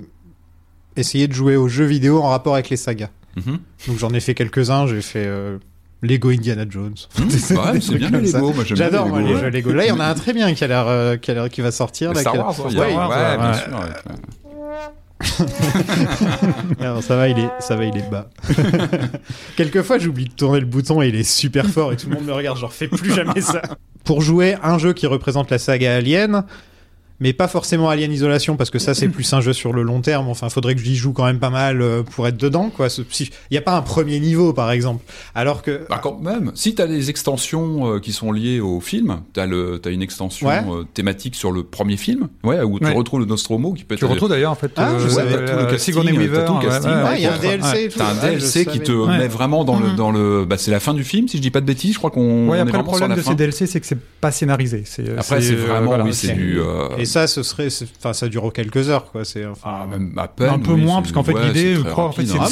[0.96, 3.10] essayer de jouer aux jeux vidéo en rapport avec les sagas.
[3.36, 3.60] Mhm.
[3.88, 4.88] Donc, j'en ai fait quelques-uns.
[4.88, 5.30] J'ai fait
[6.02, 6.96] Lego Indiana Jones.
[7.20, 7.24] Mmh,
[7.74, 8.32] ouais, c'est bien les.
[8.32, 8.54] Lego.
[8.54, 9.74] Moi, j'aime bien J'adore les les jeux Lego.
[9.74, 12.14] Là, il y en a un très bien qui a l'air, euh, qui va sortir.
[12.14, 13.80] Là, Star a- ouais, Ouais, bien sûr.
[16.80, 18.30] Alors, ça va, il est, ça va, il est bas.
[19.58, 22.26] Quelquefois, j'oublie de tourner le bouton et il est super fort et tout le monde
[22.26, 23.62] me regarde, genre fais plus jamais ça.
[24.06, 26.44] Pour jouer un jeu qui représente la saga Alien,
[27.20, 30.02] mais pas forcément Alien Isolation parce que ça c'est plus un jeu sur le long
[30.02, 30.28] terme.
[30.30, 32.88] Enfin, faudrait que j'y joue quand même pas mal euh, pour être dedans, quoi.
[33.20, 35.04] Il y a pas un premier niveau, par exemple.
[35.36, 39.22] Alors que Bah quand même, si t'as les extensions euh, qui sont liées au film,
[39.34, 40.62] t'as le t'as une extension Ouais.
[40.70, 42.94] euh, thématique sur le premier film, ouais, où tu Ouais.
[42.94, 45.34] retrouves le Nostromo qui peut être Tu retrouves d'ailleurs en fait Ah, je euh, savais,
[45.36, 46.46] euh, t'as tout le casting, Weaver.
[46.46, 46.90] tout le casting.
[46.92, 47.84] ouais, Ouais, il y a un DLC ouais.
[47.86, 47.98] et tout.
[48.00, 48.84] T'as un Ouais, je DLC qui savais.
[48.84, 49.18] te Ouais.
[49.18, 49.96] met vraiment dans le Mhm.
[49.96, 51.98] dans le bah c'est la fin du film si je dis pas de bêtises, je
[51.98, 54.84] crois qu'on Ouais, après le problème de ces DLC, c'est que c'est pas scénarisé.
[54.86, 56.60] C'est Après c'est vraiment oui, c'est du
[57.10, 57.68] ça, ce serait,
[58.00, 59.26] enfin, ça dure quelques heures, quoi.
[59.26, 59.80] C'est enfin.
[59.84, 60.50] Ah, même à peine.
[60.50, 62.32] un peu oui, moins, parce qu'en fait, ouais, l'idée, c'est je crois, en fait, rapide,
[62.32, 62.42] c'est hein.
[62.44, 62.50] Ah,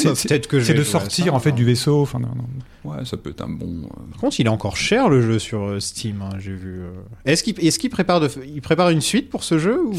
[0.72, 1.54] bah, de sortir ça, en fait hein.
[1.54, 2.02] du vaisseau.
[2.02, 2.90] Enfin, non, non.
[2.90, 3.66] Ouais, ça peut être un bon.
[3.84, 6.22] euh, Par contre, il est encore cher le jeu sur euh, Steam.
[6.22, 6.80] hein, J'ai vu.
[6.80, 6.90] euh.
[7.24, 9.92] Est-ce qu'il est-ce qu'il prépare de, il prépare une suite pour ce jeu ou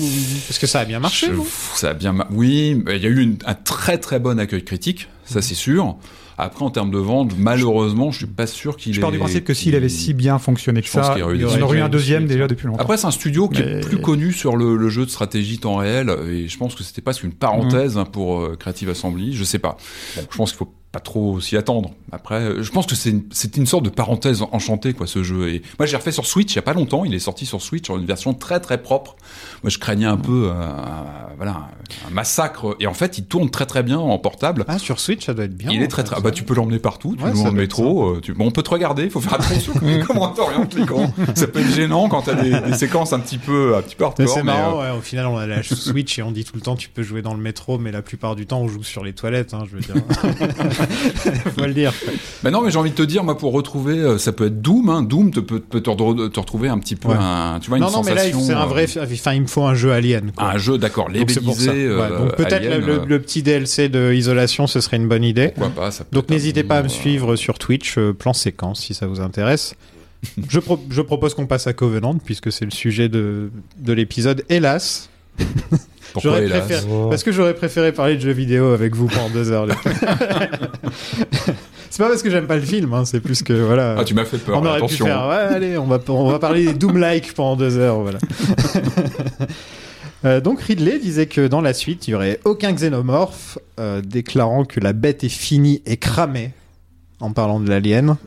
[0.47, 3.09] parce que ça a bien marché Je- ça a bien, ma- oui, il y a
[3.09, 5.97] eu une- un très très bon accueil critique, ça c'est sûr.
[6.39, 8.93] Après, en termes de vente, malheureusement, je suis pas sûr qu'il.
[8.93, 11.33] Je pars du principe que s'il avait si bien fonctionné que Je pense ça, aurait
[11.33, 11.85] eu il y des en aurait eu suites.
[11.85, 12.81] un deuxième déjà depuis longtemps.
[12.81, 15.57] Après, c'est un studio qui Mais- est plus connu sur le, le jeu de stratégie
[15.59, 19.33] temps réel, et je pense que c'était presque une parenthèse hein, pour euh, Creative Assembly.
[19.35, 19.77] Je sais pas.
[20.15, 21.91] Bon, je pense qu'il faut pas trop s'y attendre.
[22.11, 23.11] Après, euh, je pense que c'est
[23.57, 25.49] une, sorte de parenthèse enchantée, quoi, ce jeu.
[25.49, 27.05] Et moi, j'ai refait sur Switch il y a pas longtemps.
[27.05, 29.15] Il est sorti sur Switch sur une version très très propre.
[29.61, 31.69] Moi, je craignais un peu, euh, un- voilà,
[32.07, 32.75] un massacre.
[32.79, 34.65] Et en fait, il tourne très très bien en portable.
[34.67, 35.69] Ah, sur Switch, ça doit être bien.
[35.71, 36.15] Il est très très.
[36.17, 37.15] ah bah tu peux l'emmener partout.
[37.15, 38.15] Tu Ouais, le métro.
[38.15, 38.33] euh, tu...
[38.33, 39.03] Bon, on peut te regarder.
[39.03, 39.73] Il faut faire attention
[40.07, 41.13] comment t'orientes l'écran.
[41.35, 44.05] Ça peut être gênant quand t'as des, des séquences un petit peu un petit peu
[44.05, 44.27] hardcore.
[44.27, 46.61] c'est marrant, euh, ouais, au final on a la Switch et on dit tout le
[46.61, 49.03] temps tu peux jouer dans le métro, mais la plupart du temps on joue sur
[49.03, 49.95] les toilettes, hein, je veux dire.
[51.57, 51.93] Faut le dire.
[52.43, 54.61] Bah non, mais j'ai envie de te dire, moi, pour retrouver, euh, ça peut être
[54.61, 54.89] Doom.
[54.89, 55.03] Hein.
[55.03, 57.15] Doom te peut, peut te, re- te retrouver un petit peu, Ouais.
[57.19, 59.47] un, tu vois, une Non, non, mais là c'est un vrai, euh, enfin il me
[59.47, 60.31] faut un jeu Alien.
[60.35, 60.45] Quoi.
[60.51, 61.69] un jeu, d'accord, Donc labellisé.
[61.69, 65.23] Ouais, euh, donc peut-être Alien, le, le petit DLC de isolation ce serait une bonne
[65.23, 65.53] idée.
[65.75, 68.93] pas, ça peut Donc n'hésitez pas à me suivre sur Twitch, euh, plan séquence, si
[68.93, 69.75] ça vous intéresse.
[70.49, 74.43] je, pro- je propose qu'on passe à Covenant, puisque c'est le sujet de, de l'épisode,
[74.49, 75.09] hélas.
[76.13, 79.29] Pourquoi J'aurais hélas préféré- Parce que j'aurais préféré parler de jeux vidéo avec vous pendant
[79.29, 79.67] deux heures.
[81.89, 83.95] c'est pas parce que j'aime pas le film, hein, c'est plus que voilà.
[83.97, 84.57] Ah, tu m'as fait peur.
[84.59, 85.05] on aurait attention.
[85.05, 88.19] pu faire, ouais, allez, on va, on va parler des Doom-like pendant deux heures, voilà.
[90.25, 94.65] Euh, donc Ridley disait que dans la suite, il y aurait aucun xénomorphe, euh, déclarant
[94.65, 96.51] que la bête est finie et cramée,
[97.21, 98.17] en parlant de l'alien.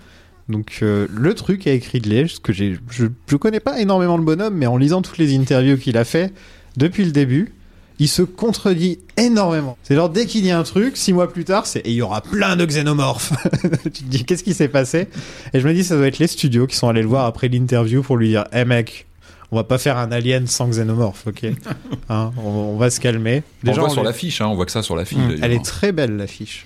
[0.49, 4.25] Donc euh, le truc avec Ridley, ce que j'ai, je, je connais pas énormément le
[4.25, 6.33] bonhomme, mais en lisant toutes les interviews qu'il a fait
[6.79, 7.53] depuis le début,
[7.99, 9.77] il se contredit énormément.
[9.83, 12.03] C'est genre dès qu'il dit un truc, six mois plus tard, c'est et il y
[12.03, 13.33] aura plein de xénomorphes.
[13.85, 15.09] tu te dis qu'est-ce qui s'est passé?
[15.53, 17.49] Et je me dis ça doit être les studios qui sont allés le voir après
[17.49, 19.07] l'interview pour lui dire, hé mec.
[19.55, 21.45] On va pas faire un alien sans xénomorphe, ok?
[22.09, 23.43] Hein, on, on va se calmer.
[23.65, 25.19] on le voit on sur l'affiche, hein, on voit que ça sur l'affiche.
[25.19, 25.29] Mm.
[25.29, 25.45] d'ailleurs.
[25.45, 26.65] Elle est très belle l'affiche.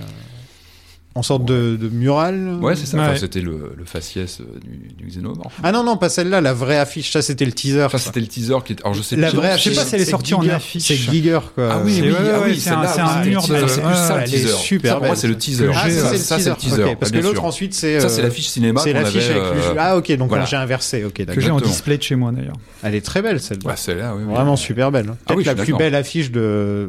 [1.16, 2.58] En sorte de, de mural.
[2.60, 2.98] Ouais, c'est ça.
[2.98, 5.54] Enfin, c'était le, le faciès euh, du, du xénomorphe.
[5.62, 7.10] Ah non non pas celle-là, la vraie affiche.
[7.10, 7.86] Ça c'était le teaser.
[7.90, 8.82] Ça, c'était le teaser qui était.
[8.84, 9.76] Alors, je sais la vraie je sais affiche.
[9.76, 10.82] pas si elle est sortie en affiche.
[10.84, 11.68] C'est Giger quoi.
[11.72, 14.14] Ah oui, C'est- oui, ouais, ah oui, c'est un- un mur de- C'est plus ça
[14.14, 14.48] ouais, le elle est teaser.
[14.52, 15.18] super Ça, pour moi, belle.
[15.18, 15.70] c'est le teaser.
[15.74, 16.96] Ah, ça, c'est le Ça, teaser.
[17.00, 17.98] parce que l'autre ensuite c'est.
[18.00, 19.74] Ça, c'est euh, l'affiche cinéma C'est l'affiche avec le euh, jeu.
[19.78, 21.04] Ah ok, donc j'ai inversé.
[21.04, 21.42] Ok, que d'accord.
[21.42, 22.56] j'ai en display de chez moi d'ailleurs.
[22.82, 23.62] Elle est très belle celle-là.
[23.64, 24.24] Bah, celle-là, oui.
[24.34, 25.06] Vraiment super belle.
[25.26, 26.88] Ah Peut-être la plus belle affiche de.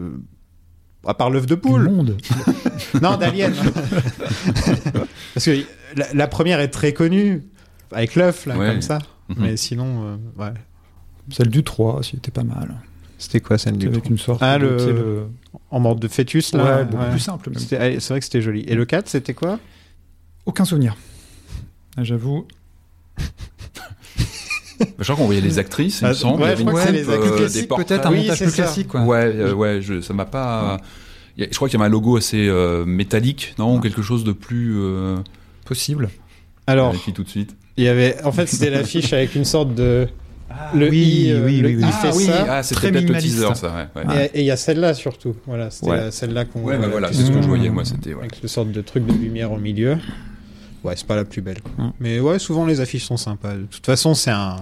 [1.08, 1.84] À part l'œuf de Du poule.
[1.84, 2.18] monde.
[3.02, 3.54] Non, d'Alien.
[5.34, 5.64] Parce que
[5.96, 7.44] la, la première est très connue,
[7.92, 8.68] avec l'œuf, là, Ouais.
[8.72, 9.00] comme ça.
[9.30, 9.36] Mhm.
[9.40, 10.54] Mais sinon, euh, ouais.
[11.32, 12.76] Celle du 3, c'était pas mal.
[13.18, 15.28] C'était quoi celle du Avec trou une sorte Ah, le- le-
[15.72, 17.10] En mode de fœtus, là Ouais, beaucoup ouais.
[17.10, 17.60] plus simple même.
[17.60, 18.62] C'était- allez, C'est vrai que c'était joli.
[18.68, 19.60] Et le 4, c'était quoi?
[20.46, 20.96] Aucun souvenir.
[21.98, 22.46] Ah, J'avoue.
[25.00, 26.42] Je crois qu'on voyait les actrices, il Ah, me semble.
[26.44, 27.88] ouais, Il y avait je crois une que les actrices euh, portraits.
[27.88, 28.56] Peut-être un Oui, montage plus ça.
[28.64, 29.02] classique, quoi.
[29.02, 30.78] Ouais, euh, ouais, je, ça m'a pas.
[31.38, 34.32] Je crois qu'il y avait un logo assez euh, métallique, non, ou quelque chose de
[34.32, 34.76] plus.
[34.78, 35.18] Euh...
[35.66, 36.10] Possible.
[36.68, 37.56] Alors, vérifie tout de suite.
[37.78, 38.16] il y avait.
[38.24, 40.08] En fait, c'était l'affiche avec une sorte de.
[40.76, 41.82] le oui, i, oui, le oui, oui.
[41.84, 42.46] i Ah fait ça.
[42.50, 43.90] ah, c'était peut-être le teaser, ça.
[43.96, 44.32] Ouais, ouais.
[44.34, 45.36] Et il y a celle-là surtout.
[45.46, 46.12] Voilà, c'était Ouais.
[46.12, 46.62] celle-là qu'on.
[46.62, 48.14] Ouais, bah voilà, c'est ce que je voyais, moi, c'était.
[48.14, 48.22] Ouais.
[48.22, 49.98] Avec ce sorte de truc de lumière au milieu.
[50.88, 51.62] Ouais, c'est pas la plus belle.
[51.62, 51.72] quoi.
[51.86, 51.94] Mm.
[52.00, 53.54] Mais ouais, souvent les affiches sont sympas.
[53.56, 54.58] De toute façon, c'est un.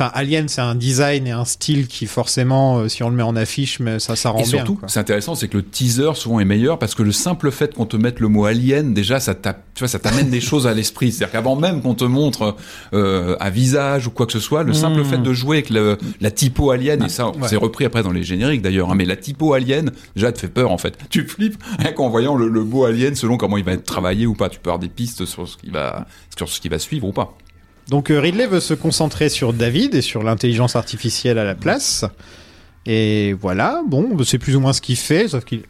[0.00, 3.22] Enfin, Alien, c'est un design et un style qui, forcément, euh, si on le met
[3.22, 4.50] en affiche, mais ça, ça rend Et bien.
[4.50, 4.88] surtout, quoi.
[4.88, 7.84] c'est intéressant, c'est que le teaser souvent est meilleur parce que le simple fait qu'on
[7.84, 10.72] te mette le mot alien, déjà, ça t'a- tu vois, ça t'amène des choses à
[10.72, 11.12] l'esprit.
[11.12, 12.56] C'est-à-dire qu'avant même qu'on te montre
[12.94, 15.04] euh, un visage ou quoi que ce soit, le simple Mmh.
[15.04, 17.34] fait de jouer avec le, la typo alien, et ça, Ouais.
[17.48, 20.48] c'est repris après dans les génériques d'ailleurs, hein, mais la typo alien, déjà, te fait
[20.48, 20.96] peur en fait.
[21.10, 24.24] Tu flippes rien qu'en voyant le, le mot alien selon comment il va être travaillé
[24.26, 24.48] ou pas.
[24.48, 26.06] Tu peux avoir des pistes sur ce qui va,
[26.38, 27.36] sur ce qui va suivre ou pas.
[27.90, 32.04] Donc euh, Ridley veut se concentrer sur David et sur l'intelligence artificielle à la place.
[32.86, 35.62] Et voilà, bon, c'est plus ou moins ce qu'il fait, sauf qu'il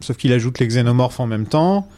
[0.00, 1.88] sauf qu'il ajoute les xénomorphes en même temps.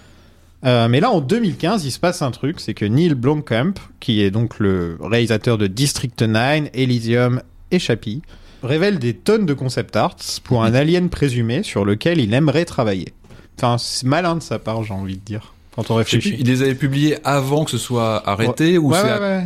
[0.64, 4.22] Euh, mais là, en 2015, il se passe un truc, c'est que Neil Blomkamp, qui
[4.22, 8.22] est donc le réalisateur de District 9, Elysium et Chappie,
[8.62, 13.14] révèle des tonnes de concept arts pour un alien présumé sur lequel il aimerait travailler.
[13.56, 16.30] Enfin, c'est malin de sa part, j'ai envie de dire, quand on réfléchit.
[16.30, 19.44] plus, il les avait publiés avant que ce soit arrêté ou Ouais, ouais.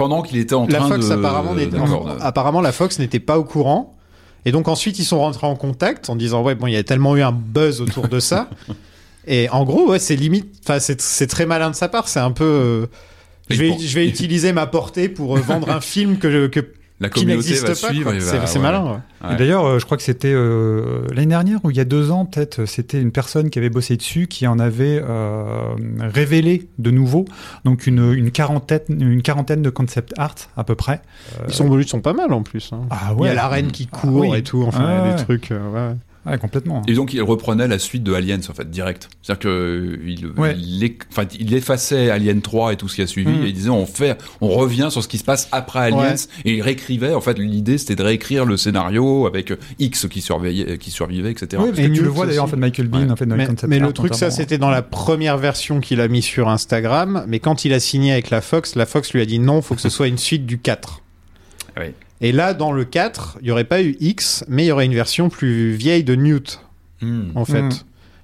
[0.00, 2.22] Pendant qu'il était en la train Fox de.
[2.22, 3.98] apparemment, la Fox n'était pas au courant.
[4.46, 6.82] Et donc ensuite ils sont rentrés en contact en disant ouais bon il y a
[6.82, 8.48] tellement eu un buzz autour de ça.
[9.26, 12.08] Et en gros ouais c'est limite enfin c'est très malin de sa part.
[12.08, 12.86] C'est un peu euh,
[13.50, 16.60] je vais je vais utiliser ma portée pour euh, vendre un film que que
[17.00, 17.74] La qui communauté n'existe va pas.
[17.94, 18.12] suivre.
[18.20, 18.62] C'est ouais.
[18.62, 18.84] malin.
[19.22, 19.28] ouais.
[19.30, 19.36] Ouais.
[19.36, 22.26] D'ailleurs, euh, je crois que c'était euh, l'année dernière ou il y a deux ans,
[22.26, 25.62] peut-être, c'était une personne qui avait bossé dessus qui en avait euh,
[26.00, 27.24] révélé de nouveau,
[27.64, 31.00] donc une, une quarantaine, une quarantaine de concept art à peu près.
[31.48, 32.70] Ils sont, ils sont pas mal en plus.
[32.72, 32.80] hein.
[32.90, 34.36] Ah Il y a la reine qui court oui.
[34.38, 34.62] et tout.
[34.66, 35.16] Enfin, Ouais, il y a ouais.
[35.16, 35.50] des trucs.
[35.52, 35.96] euh, ouais.
[36.26, 36.82] Ouais, complètement.
[36.86, 39.08] Et donc il reprenait la suite de Aliens en fait direct.
[39.22, 40.54] C'est-à-dire que euh, il, Ouais.
[40.58, 43.42] il, éc- enfin, il effaçait Alien 3 et tout ce qui a suivi Mm.
[43.44, 46.14] et il disait on fait, on revient sur ce qui se passe après Aliens Ouais.
[46.44, 47.14] et il réécrivait.
[47.14, 51.62] En fait l'idée c'était de réécrire le scénario avec X qui surveillait, qui survivait, etc.
[51.64, 53.10] Oui, Et que tu le vois d'ailleurs en fait Michael Bean Ouais.
[53.12, 55.80] en fait dans les Mais, concept mais le truc, ça, c'était dans la première version
[55.80, 57.24] qu'il a mis sur Instagram.
[57.28, 59.74] Mais quand il a signé avec la Fox, la Fox lui a dit non, faut
[59.74, 61.02] que ce soit une suite du 4.
[61.78, 61.86] Oui.
[62.20, 64.84] Et là, dans le 4, il n'y aurait pas eu X, mais il y aurait
[64.86, 66.60] une version plus vieille de Newt,
[67.00, 67.30] Hmm.
[67.34, 67.62] en fait.
[67.62, 67.70] Mm.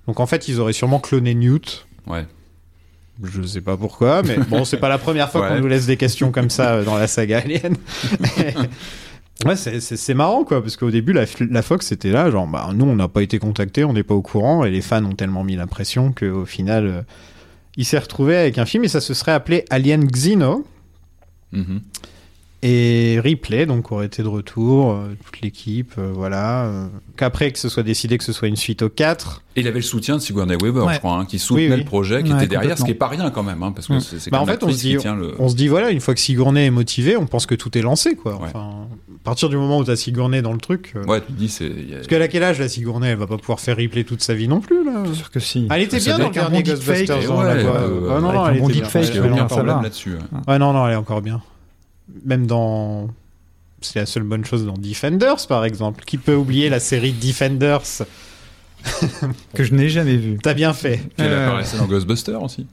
[0.06, 1.86] Donc en fait, ils auraient sûrement cloné Newt.
[2.06, 2.26] Ouais.
[3.24, 5.48] Je sais pas pourquoi, mais bon, c'est pas la première fois Ouais.
[5.48, 7.74] qu'on nous laisse des questions comme ça euh, dans la saga Alien.
[9.46, 12.46] ouais, c'est- c'est c'est marrant, quoi, parce qu'au début, la, la Fox était là, genre,
[12.46, 15.04] bah, nous, on n'a pas été contactés, on n'est pas au courant, et les fans
[15.04, 17.02] ont tellement mis la pression qu'au final, euh,
[17.76, 20.66] il s'est retrouvé avec un film, et ça se serait appelé Alien Xeno,
[21.52, 21.80] Mhm.
[22.62, 26.64] Et Ripley, donc, aurait été de retour, euh, toute l'équipe, euh, voilà.
[26.64, 29.68] euh, Qu'après, que ce soit décidé que ce soit une suite au 4, Et il
[29.68, 30.94] avait le soutien de Sigourney Weaver, Ouais.
[30.94, 31.78] je crois, hein, qui soutenait Oui, oui.
[31.78, 33.86] le projet, qui Ouais, était derrière, ce qui est pas rien quand même, hein, parce
[33.88, 34.00] que Mm.
[34.00, 35.34] c'est Bah, quand en même fait, on se dit- qui tient le.
[35.38, 37.82] On se dit, voilà, une fois que Sigourney est motivé, on pense que tout est
[37.82, 38.32] lancé, quoi.
[38.34, 38.48] Ouais.
[38.48, 40.92] Enfin, à partir du moment où t'as Sigourney dans le truc.
[40.96, 41.66] euh, Ouais, tu te dis c'est.
[41.66, 43.08] a- Parce a quel âge, la Sigourney?
[43.08, 45.02] Elle va pas pouvoir faire replay toute sa vie non plus, là.
[45.02, 45.66] Bien sûr que si.
[45.70, 47.16] Elle était bien dans le dernier Ghostbusters.
[47.30, 49.82] Euh, Ah non, non, elle était bien.
[49.82, 50.16] là-dessus.
[50.48, 51.40] Ouais, non, non, elle est encore bien.
[52.24, 53.08] Même dans.
[53.80, 56.04] C'est la seule bonne chose dans Defenders, par exemple.
[56.04, 57.82] Qui peut oublier la série Defenders
[59.54, 60.38] Que je n'ai jamais vu.
[60.42, 60.96] T'as bien fait.
[60.98, 62.66] Puis elle Euh, apparaissait dans Ghostbusters aussi.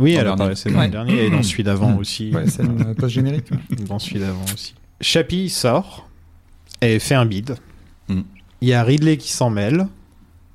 [0.00, 1.98] Oui, Dans elle le apparaissait dans le dernier et dans celui d'avant Mm.
[1.98, 2.30] aussi.
[2.34, 3.46] Ouais, c'est une post générique.
[3.88, 4.74] dans celui d'avant aussi.
[5.00, 6.08] Chappie sort
[6.80, 7.56] et fait un bid.
[8.08, 8.20] Mm.
[8.60, 9.86] Il y a Ridley qui s'en mêle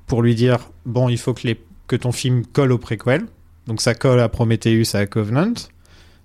[0.06, 3.22] pour lui dire bon, il faut que, les, que ton film colle au préquel.
[3.66, 5.54] Donc ça colle à Prometheus, à Covenant.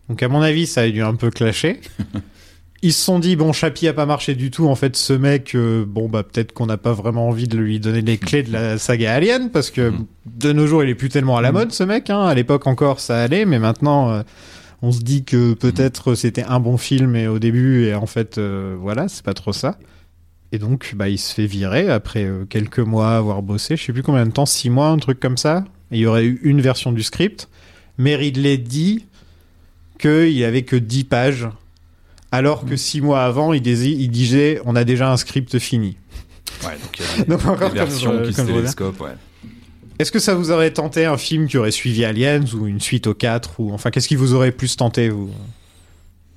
[0.09, 1.79] Donc à mon avis, ça a dû un peu clasher.
[2.81, 4.67] Ils se sont dit bon, Chappie a pas marché du tout.
[4.67, 7.79] En fait, ce mec, euh, bon bah peut-être qu'on n'a pas vraiment envie de lui
[7.79, 10.05] donner les clés de la saga Alien parce que Mm.
[10.35, 11.55] de nos jours, il est plus tellement à la Mm.
[11.55, 12.09] mode ce mec.
[12.11, 12.21] Hein.
[12.25, 14.11] À l'époque encore, ça allait, mais maintenant.
[14.11, 14.21] euh,
[14.81, 18.37] on se dit que peut-être c'était un bon film et au début et en fait
[18.37, 19.79] euh, voilà c'est pas trop ça
[20.51, 23.93] et donc bah il se fait virer après euh, quelques mois avoir bossé je sais
[23.93, 26.39] plus combien de temps six mois un truc comme ça et il y aurait eu
[26.43, 27.47] une version du script
[27.97, 29.05] mais Ridley dit
[29.99, 31.47] qu'il avait que 10 pages
[32.31, 35.97] alors que six mois avant il, dési- il disait on a déjà un script fini
[36.63, 39.11] Ouais, donc il y a des, donc encore des comme versions qui comme télescopent, ouais.
[39.99, 43.07] est-ce que ça vous aurait tenté un film qui aurait suivi Aliens ou une suite
[43.07, 45.29] au 4 ou enfin qu'est-ce qui vous aurait plus tenté vous?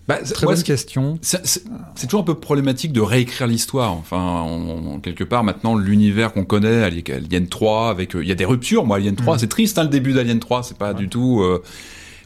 [0.08, 1.18] Bah, c'est- Très bonne question.
[1.20, 3.92] C'est c'est- c'est toujours un peu problématique de réécrire l'histoire.
[3.92, 8.28] Enfin, on- on- quelque part, maintenant, l'univers qu'on connaît, Ali- Alien 3, avec, euh, il
[8.28, 8.86] y a des ruptures.
[8.86, 11.42] Moi, Alien 3, c'est triste, hein, le début d'Alien 3, c'est pas du tout.
[11.42, 11.62] euh,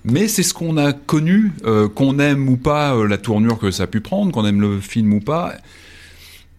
[0.05, 3.71] mais c'est ce qu'on a connu, euh, qu'on aime ou pas euh, la tournure que
[3.71, 5.55] ça a pu prendre, qu'on aime le film ou pas.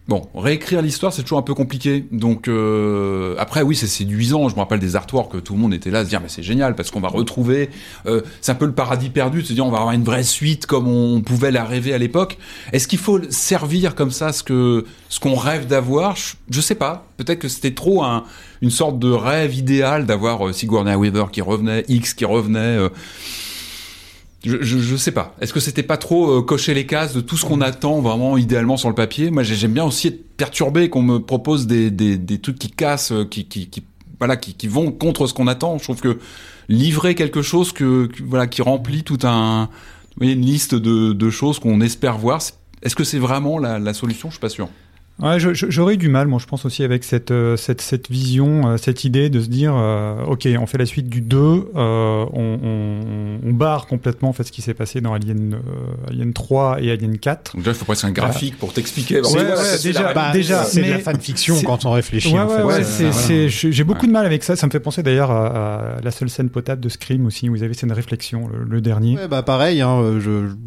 [0.06, 2.04] Bon, réécrire l'histoire, c'est toujours un peu compliqué.
[2.12, 4.50] Donc euh, après, oui, c'est séduisant.
[4.50, 6.28] Je me rappelle des artworks que tout le monde était là à se dire mais
[6.28, 7.70] c'est génial parce qu'on va retrouver.
[8.04, 10.66] euh, c'est un peu le paradis perdu se dire on va avoir une vraie suite
[10.66, 12.36] comme on pouvait la rêver à l'époque.
[12.72, 16.16] Est-ce qu'il faut servir comme ça ce que ce qu'on rêve d'avoir?
[16.16, 17.06] Je, je sais pas.
[17.16, 18.24] Peut-être que c'était trop un,
[18.60, 22.90] une sorte de rêve idéal d'avoir euh, Sigourney Weaver qui revenait, X qui revenait.
[24.44, 25.34] Je, je, je sais pas.
[25.40, 28.36] Est-ce que c'était pas trop euh, cocher les cases de tout ce qu'on attend vraiment
[28.36, 29.30] idéalement sur le papier?
[29.30, 32.70] Moi, j'ai- j'aime bien aussi être perturbé qu'on me propose des, des, des trucs qui
[32.70, 33.82] cassent, euh, qui, qui, qui
[34.18, 35.78] voilà, qui, qui vont contre ce qu'on attend.
[35.78, 36.18] Je trouve que
[36.68, 39.64] livrer quelque chose que, que- voilà qui remplit tout un
[40.16, 42.40] vous voyez, une liste de, de choses qu'on espère voir.
[42.82, 44.28] Est-ce que c'est vraiment la, la solution?
[44.28, 44.68] Je suis pas sûr.
[45.22, 48.66] Ouais, j'aurais eu du mal, moi, je pense aussi avec cette euh, cette, cette vision,
[48.72, 51.62] euh, cette idée de se dire, euh, ok, on fait la suite du 2, euh,
[52.32, 56.32] on, on, on barre complètement en fait ce qui s'est passé dans Alien euh, Alien
[56.32, 57.52] 3 et Alien 4.
[57.54, 59.20] Donc déjà, il faut presque un graphique pour t'expliquer.
[59.20, 59.44] Ouais,
[59.84, 63.48] déjà, la- bah, déjà, c'est de la fanfiction quand on réfléchit en fait.
[63.70, 64.08] j'ai beaucoup Ouais.
[64.08, 64.56] de mal avec ça.
[64.56, 67.54] Ça me fait penser d'ailleurs à, à la seule scène potable de Scream aussi, où
[67.54, 69.16] ils avaient cette réflexion, le, le dernier.
[69.16, 70.18] Ouais, bah pareil, hein,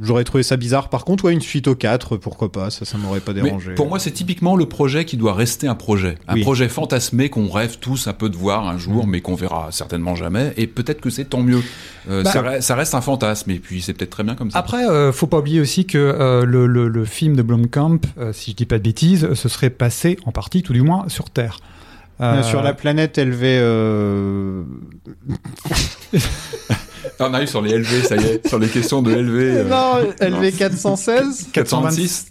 [0.01, 0.89] j'aurais trouvé ça bizarre.
[0.89, 3.73] Par contre, ouais, une suite au 4, pourquoi pas, ça, ça m'aurait pas Mais dérangé.
[3.75, 6.15] pour moi, c'est typiquement le projet qui doit rester un projet.
[6.27, 6.41] Un Oui.
[6.41, 10.13] projet fantasmé qu'on rêve tous un peu de voir un jour, mais qu'on verra certainement
[10.13, 10.53] jamais.
[10.57, 11.61] Et peut-être que c'est tant mieux.
[12.07, 14.51] Euh, Bah- ça, re- ça reste un fantasme, et puis c'est peut-être très bien comme
[14.51, 14.59] ça.
[14.59, 18.31] Après, euh, faut pas oublier aussi que euh, le, le, le film de Blomkamp, euh,
[18.31, 21.31] si je dis pas de bêtises, se serait passé en partie, tout du moins, sur
[21.31, 21.59] Terre.
[22.43, 23.57] Sur la planète élevée.
[23.59, 24.61] Euh...
[27.19, 29.35] Ah, on arrive sur les LV, ça y est, sur les questions de LV.
[29.35, 32.27] euh, Non, LV 416 426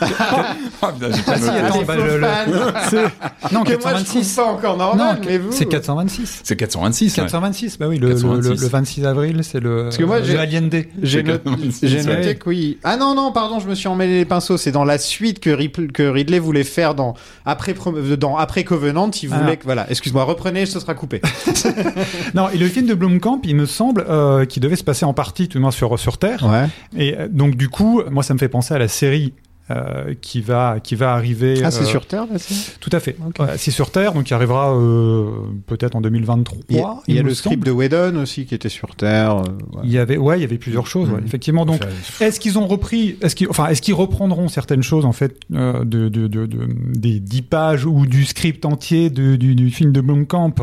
[0.00, 1.58] Ah, putain, j'ai pas Ah, si, noté.
[1.58, 3.50] attends, Les bah, faux le- le- fans.
[3.52, 4.36] Non, que moi je trouve 426.
[4.36, 5.52] pas encore normal, Non, mais vous.
[5.52, 6.40] c'est 426.
[6.44, 7.04] C'est 426.
[7.10, 7.22] ouais.
[7.24, 8.48] 426, bah oui, le, le- 426.
[8.48, 10.88] le- le 26 avril, c'est le, Parce que moi, le j'ai- Alien Day.
[11.02, 12.16] J'ai C'est noté, 86, j'ai ouais.
[12.16, 12.78] noté que oui.
[12.84, 14.56] Ah non, non, pardon, je me suis emmêlé les pinceaux.
[14.56, 17.14] C'est dans la suite que, Rip- que Ridley voulait faire dans
[17.46, 19.10] après, Pro- dans après Covenant.
[19.22, 19.56] Il voulait Ah.
[19.56, 21.20] que, voilà, excuse-moi, reprenez, ce sera coupé.
[22.34, 25.12] Non, et le film de Blomkamp, il me semble, euh, qui devait se passer en
[25.14, 26.44] partie, tout du moins sur, sur Terre.
[26.44, 26.66] Ouais.
[26.96, 29.32] Et euh, donc, du coup, moi, ça me fait penser à la série
[29.70, 31.60] euh, qui, va, qui va arriver.
[31.62, 33.16] Ah, c'est euh, sur Terre, là, c'est Tout à fait.
[33.38, 35.26] Ouais, c'est sur Terre, donc qui arrivera euh,
[35.66, 36.56] peut-être en 2023.
[36.70, 39.36] Il y a, il y a le script de Whedon aussi qui était sur Terre.
[39.36, 39.82] euh, ouais.
[39.84, 41.26] Il y avait, ouais, il y avait plusieurs choses, ouais, Mhm.
[41.26, 41.66] effectivement.
[41.66, 41.80] Donc,
[42.20, 45.84] est-ce qu'ils ont repris, est-ce qu'ils, enfin, est-ce qu'ils reprendront certaines choses en fait euh,
[45.84, 49.92] de, de, de, de- des dix pages ou du script entier de- du, du film
[49.92, 50.54] de Blomkamp?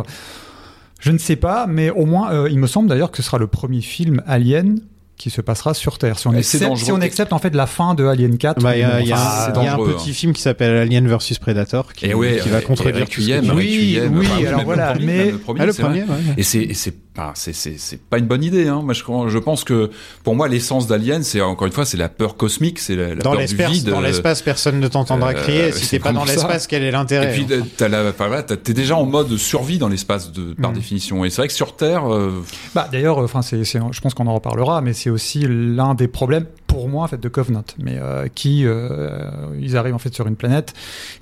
[1.00, 3.38] Je ne sais pas, mais au moins, euh, il me semble d'ailleurs que ce sera
[3.38, 4.80] le premier film Alien
[5.18, 6.20] qui se passera sur Terre.
[6.20, 6.86] Si on, c'est accepte, dangereux.
[6.86, 9.08] si on accepte en fait la fin de Alien 4, Bah, il y a, il
[9.08, 10.14] y a- enfin, c'est il y a un petit hein.
[10.14, 13.52] film qui s'appelle Alien vs Predator qui, Et ouais, qui va contredire et tout ce.
[13.54, 16.02] Oui, oui, enfin, alors le voilà, premier, mais- le premier, Ah, le c'est vrai.
[16.02, 16.34] premier, ouais.
[16.38, 18.82] Et c'est, et c'est pas, c'est, c'est, c'est pas une bonne idée, hein.
[18.84, 19.90] Moi, je, pense que,
[20.26, 23.16] pour moi, l'essence d'Alien, c'est, encore une fois, c'est la peur cosmique, c'est la, la
[23.16, 23.90] Dans peur du l'espace, vide.
[23.90, 25.72] dans euh, l'espace, personne ne t'entendra euh, crier.
[25.72, 28.74] Si t'es pas dans l'espace, quel est l'intérêt Et puis hein t'as la, enfin, t'es
[28.74, 30.74] déjà en mode survie dans l'espace de, par Mm.
[30.76, 31.24] définition.
[31.24, 34.28] Et c'est vrai que sur Terre, euh, Bah, d'ailleurs, enfin, c'est, c'est- je pense qu'on
[34.28, 38.00] en reparlera, mais c'est aussi l'un des problèmes pour moi en fait de Covenant, mais
[38.00, 39.30] euh, qui euh,
[39.62, 40.74] ils arrivent en fait sur une planète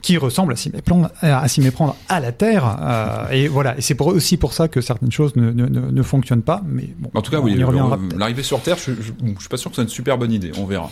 [0.01, 3.77] qui ressemble à s'y méprendre à, s'y méprendre à la Terre, euh, et voilà.
[3.77, 6.61] Et c'est pour, aussi pour ça que certaines choses ne, ne, ne, ne fonctionnent pas.
[6.65, 7.61] Mais bon, en tout cas, on oui,
[8.15, 10.53] l'arrivée sur Terre, je, je, je suis pas sûr que c'est une super bonne idée.
[10.57, 10.89] On verra.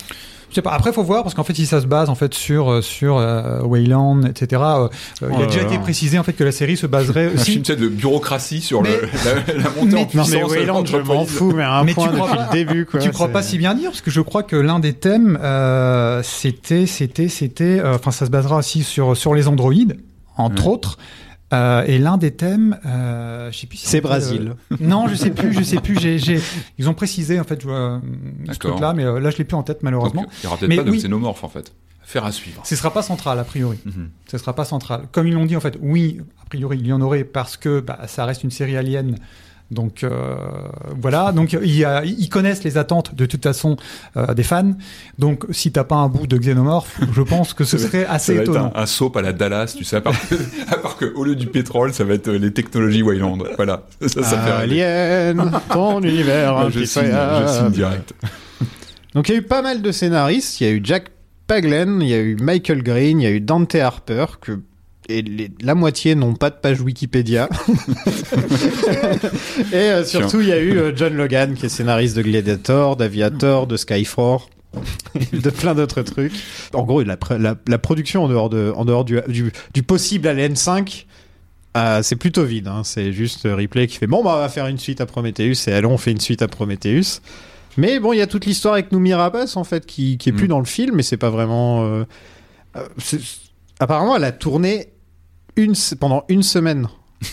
[0.51, 0.71] Je sais pas.
[0.71, 3.17] Après, faut voir parce qu'en fait, si ça se base en fait sur euh, sur
[3.17, 4.61] euh, Wayland, etc.
[4.63, 4.87] euh, euh,
[5.23, 7.35] il Oh a là déjà été précisé en fait que la série se baserait Un
[7.35, 10.29] aussi film de bureaucratie sur le, Mais- la, la montée en mais- Non puissance.
[10.31, 12.51] mais de Wayland, je m'en fous, mais à un Mais tu crois depuis pas- le
[12.51, 12.99] début, quoi.
[12.99, 15.39] tu crois pas si bien dire parce que je crois que l'un des thèmes
[16.23, 19.97] c'était c'était c'était enfin ça se basera aussi sur sur les androïdes
[20.37, 20.73] entre Ouais.
[20.73, 20.97] autres
[21.53, 24.53] Euh, et l'un des thèmes euh, je sais plus si C'est Brésil.
[24.71, 26.39] euh, non je sais plus je sais plus j'ai j'ai
[26.77, 27.99] ils ont précisé en fait euh,
[28.43, 28.71] ce D'accord.
[28.71, 30.55] truc là mais euh, là je l'ai plus en tête malheureusement Donc, il y aura
[30.57, 30.97] peut-être Mais pas de oui.
[30.99, 31.73] xénomorphe en fait.
[32.03, 32.61] Faire à suivre.
[32.65, 34.09] ce sera pas central a priori Mhm.
[34.27, 35.01] ce sera pas central.
[35.11, 37.79] Comme ils l'ont dit, en fait, oui, a priori, il y en aurait parce que
[37.81, 39.17] bah, ça reste une série alien.
[39.71, 40.35] Donc euh,
[41.01, 43.77] voilà, donc ils connaissent les attentes de toute façon
[44.17, 44.73] euh, des fans.
[45.17, 48.35] Donc si t'as pas un bout de xénomorphe, je pense que ce serait Ça assez
[48.35, 48.73] va être étonnant.
[48.75, 50.35] un, un soap à la Dallas, tu sais, à part, que,
[50.69, 53.37] à part que au lieu du pétrole, ça va être euh, les technologies Wayland.
[53.55, 54.51] Voilà, ça, ça fait.
[54.51, 58.13] Alien, ton univers je, signe, je signe direct.
[59.15, 60.59] Donc il y a eu pas mal de scénaristes.
[60.59, 61.11] Il y a eu Jack
[61.47, 64.59] Paglen, il y a eu Michael Green, il y a eu Dante Harper, que
[65.17, 67.49] et les- la moitié n'ont pas de page Wikipédia.
[69.71, 72.95] et euh, surtout, il y a eu euh, John Logan, qui est scénariste de Gladiator,
[72.95, 74.39] d'Aviator, de Skyfall,
[75.33, 76.33] de plein d'autres trucs.
[76.73, 79.83] En gros, la, pr- la, la production en dehors, de, en dehors du, du, du
[79.83, 81.07] possible Alien 5,
[81.77, 82.67] euh, c'est plutôt vide.
[82.67, 82.81] hein.
[82.83, 85.73] C'est juste Ripley qui fait bon, bah, on va faire une suite à Prometheus, et
[85.73, 87.21] allons, on fait une suite à Prometheus.
[87.77, 90.33] Mais bon, il y a toute l'histoire avec Noomi Rapace, en fait, qui, qui est
[90.33, 90.49] plus Mm.
[90.49, 91.85] dans le film, mais c'est pas vraiment.
[91.85, 92.03] euh,
[93.79, 94.89] Apparemment, elle a tourné
[95.99, 96.87] pendant une semaine.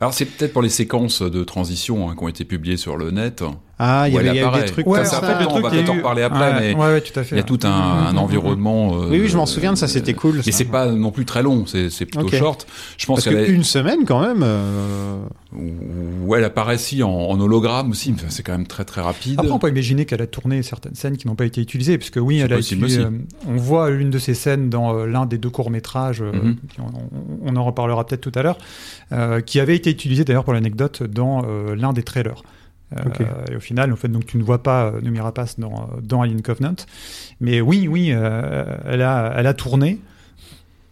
[0.00, 3.10] Alors c'est peut-être pour les séquences de transition hein, qui ont été publiées sur le
[3.10, 3.42] net.
[3.78, 5.18] Ah, il y avait, des trucs Ouais, comme ça, ça.
[5.18, 7.18] en fait, le truc, on va peut-être en reparler après, ouais, mais ouais, ouais, tout
[7.18, 7.36] à fait.
[7.36, 7.68] Il y a tout un,
[8.08, 8.94] un environnement.
[9.02, 10.40] euh, Oui, oui, je m'en souviens de ça, c'était cool.
[10.44, 12.66] Mais c'est pas non plus très long, c'est c'est plutôt short.
[12.96, 14.42] Je pense qu'une semaine, quand même.
[14.42, 15.18] euh,
[15.52, 18.12] où elle apparaît si en, en hologramme aussi.
[18.14, 19.36] Enfin, c'est quand même très très rapide.
[19.38, 22.18] Après, on peut imaginer qu'elle a tourné certaines scènes qui n'ont pas été utilisées, puisque
[22.20, 23.10] oui, elle a euh,
[23.46, 26.56] on voit l'une de ces scènes dans euh, l'un des deux courts métrages, Mhm.
[26.80, 28.58] on, on en reparlera peut-être tout à l'heure,
[29.12, 32.42] euh, qui avait été utilisé d'ailleurs pour l'anecdote dans euh, l'un des trailers.
[32.96, 33.24] Euh.
[33.52, 36.22] Et au final, en fait, donc tu ne vois pas euh, Noomi Rapace dans, dans
[36.22, 36.74] Alien Covenant,
[37.40, 39.98] mais oui, oui, euh, elle a, elle a tourné.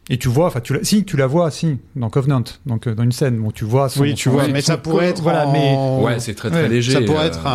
[0.08, 2.94] Et tu vois, enfin, tu la, si tu la vois, si, dans Covenant, donc euh,
[2.94, 3.88] dans une scène, bon, tu vois.
[3.88, 5.20] Son, Oui, tu son- vois, son- mais ça pourrait être.
[5.20, 6.92] voilà, en- mais Ouais, c'est très très Ouais, léger.
[6.92, 7.50] Ça pourrait être un,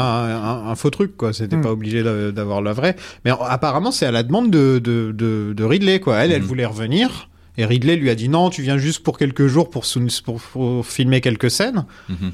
[0.66, 1.32] un- un faux truc, quoi.
[1.32, 1.62] C'était Hmm.
[1.62, 2.98] pas obligé d'a- d'avoir la vraie.
[3.24, 6.18] Mais en- apparemment, c'est à la demande de, de, de, de Ridley, quoi.
[6.18, 6.48] Elle, elle Mhm.
[6.48, 7.30] voulait revenir.
[7.58, 10.42] Et Ridley lui a dit non, tu viens juste pour quelques jours pour, sou- pour,
[10.42, 11.86] pour filmer quelques scènes.
[12.10, 12.32] mhm.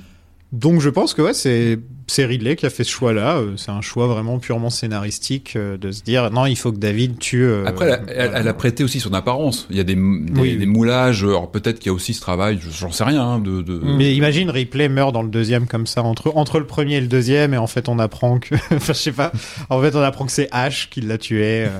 [0.54, 1.78] Donc je pense que ouais, c'est
[2.18, 3.38] c'est Ridley qui a fait ce choix-là.
[3.38, 6.78] Euh, C'est un choix vraiment purement scénaristique euh, de se dire non, il faut que
[6.78, 7.44] David tue.
[7.46, 9.68] euh, Après, elle, a- elle- elle a prêté aussi son apparence.
[9.70, 10.66] Il y a des, des, Oui, des oui.
[10.66, 11.24] moulages.
[11.24, 12.60] Alors peut-être qu'il y a aussi ce travail.
[12.62, 13.22] je- J'en sais rien.
[13.22, 13.80] hein, de, de...
[13.84, 17.08] Mais imagine Ripley meurt dans le deuxième comme ça entre entre le premier et le
[17.08, 19.32] deuxième et en fait on apprend que enfin je sais pas
[19.70, 21.68] en fait on apprend que c'est Ash qui l'a tué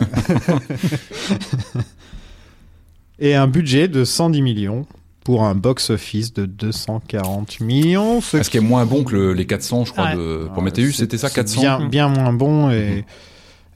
[3.20, 4.86] et un budget de 110 millions
[5.28, 9.34] pour un box office de 240 millions ce Ce qui est moins bon que le-
[9.34, 10.16] les 400, je crois, Ouais.
[10.16, 10.94] de Ah, Prometheus.
[10.94, 13.04] C'était ça, c'est 400 bien, bien moins bon et,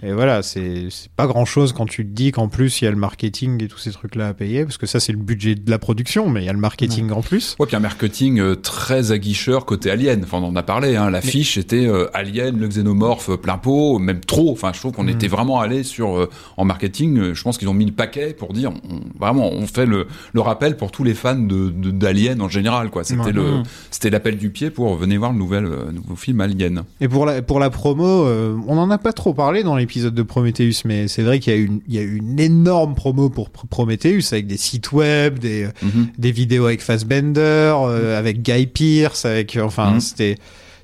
[0.04, 2.92] Et voilà, c'est pas grand chose quand tu te dis qu'en plus il y a
[2.92, 5.54] le marketing et tous ces trucs là à payer, parce que ça c'est le budget
[5.56, 7.56] de la production, mais il y a le marketing en plus.
[7.60, 10.22] Ouais, puis un marketing euh, très aguicheur côté Alien.
[10.24, 10.96] Enfin, on en a parlé.
[10.96, 11.10] Hein.
[11.12, 14.52] L'affiche était euh, Alien, le xénomorphe euh, plein pot, même trop.
[14.52, 15.10] Enfin, je trouve qu'on Mm.
[15.10, 17.34] était vraiment allé sur euh, en marketing.
[17.34, 20.42] Je pense qu'ils ont mis le paquet pour dire on- vraiment on fait le, le
[20.42, 22.90] rappel pour tous les fans de de- d'Alien en général.
[22.90, 23.04] Quoi.
[23.04, 23.64] C'était le Mm.
[23.92, 26.84] c'était l'appel du pied pour venir voir le nouvel nouveau film Alien.
[27.02, 28.26] Et pour la, pour la promo,
[28.68, 31.56] on en a pas trop parlé dans l'épisode de Prometheus, mais c'est vrai qu'il y
[31.58, 34.56] a eu une, il y a eu une énorme promo pour Pr- Prometheus avec des
[34.56, 36.08] sites web, des, euh, Mhm.
[36.18, 37.42] des vidéos avec Fassbender,
[37.76, 40.00] euh, avec Guy Pearce, avec, euh, enfin, Mhm.
[40.00, 40.36] c'était,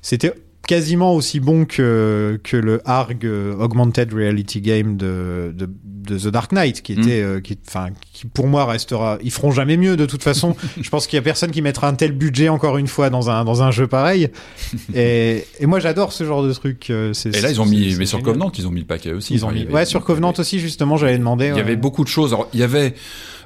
[0.02, 0.32] c'était
[0.66, 3.24] quasiment aussi bon que, que le ARG
[3.58, 5.70] Augmented Reality Game de, de,
[6.08, 7.02] de The Dark Knight, qui Mhm.
[7.02, 10.56] était, euh, qui, enfin, qui pour moi restera, ils feront jamais mieux de toute façon.
[10.80, 13.30] Je pense qu'il y a personne qui mettra un tel budget encore une fois dans
[13.30, 14.30] un, dans un jeu pareil.
[14.94, 16.90] Et, et moi j'adore ce genre de truc.
[16.90, 18.22] euh, Et là ils ont mis mais sur génial.
[18.34, 19.34] Covenant ils ont mis le paquet aussi.
[19.34, 21.46] Ils ont mis, y avait- ouais, sur Covenant aussi justement, j'avais demandé.
[21.46, 21.60] Il y ouais.
[21.60, 22.32] avait beaucoup de choses.
[22.32, 22.94] Alors, il y avait.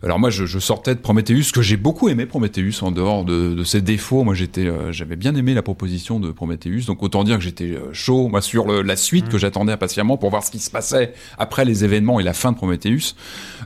[0.05, 3.55] Alors moi, je, je sortais de Prometheus, que j'ai beaucoup aimé Prometheus en dehors de,
[3.55, 4.25] de ses défauts.
[4.25, 6.87] Moi, j'étais, euh, j'avais bien aimé la proposition de Prometheus.
[6.89, 9.29] Donc autant dire que j'étais chaud, moi, sur le- la suite Mm.
[9.29, 12.52] que j'attendais impatiemment pour voir ce qui se passait après les événements et la fin
[12.53, 13.15] de Prometheus.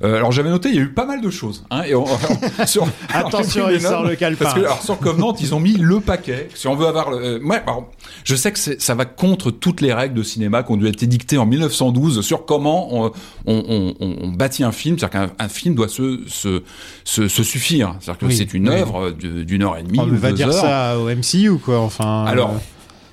[0.05, 1.65] Euh, alors j'avais noté, il y a eu pas mal de choses.
[1.71, 2.07] Hein, et on-
[2.67, 4.45] sur, alors, Attention, il sort le calepin.
[4.45, 6.49] Parce que alors, sur Covenant, ils ont mis le paquet.
[6.55, 7.91] Si on veut avoir le, euh, ouais, alors,
[8.25, 11.03] je sais que ça va contre toutes les règles de cinéma qui ont dû être
[11.03, 13.11] édictées en 1912 sur comment
[13.47, 14.99] on, bâtit un film.
[14.99, 16.63] C'est-à-dire qu'un un film doit se, se,
[17.05, 17.95] se, se suffire.
[18.01, 18.75] C'est-à-dire que Oui, c'est une oui.
[18.77, 20.55] œuvre de- d'une heure et demie On ou va deux dire heures.
[20.55, 21.81] ça au MCU quoi.
[21.81, 22.25] Enfin.
[22.27, 22.59] Alors, euh,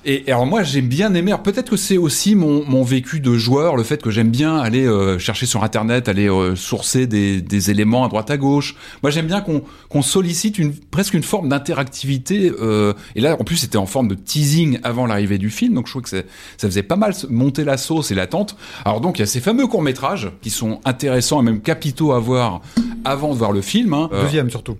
[0.04, 1.34] et, alors moi j'ai bien aimé.
[1.42, 4.86] Peut-être que c'est aussi mon, mon vécu de joueur, le fait que j'aime bien aller
[4.86, 8.76] euh, chercher sur internet, aller euh, sourcer des, des éléments à droite à gauche.
[9.02, 12.52] Moi j'aime bien qu'on qu'on sollicite une presque une forme d'interactivité.
[12.60, 15.86] euh, et là en plus c'était en forme de teasing avant l'arrivée du film, donc
[15.86, 16.22] je trouve que ça
[16.58, 18.56] faisait pas mal monter la sauce et l'attente.
[18.84, 22.12] Alors donc il y a ces fameux courts métrages qui sont intéressants et même capitaux
[22.12, 22.60] à voir
[23.04, 23.92] avant de voir le film.
[23.94, 24.08] hein.
[24.22, 24.76] Deuxième surtout.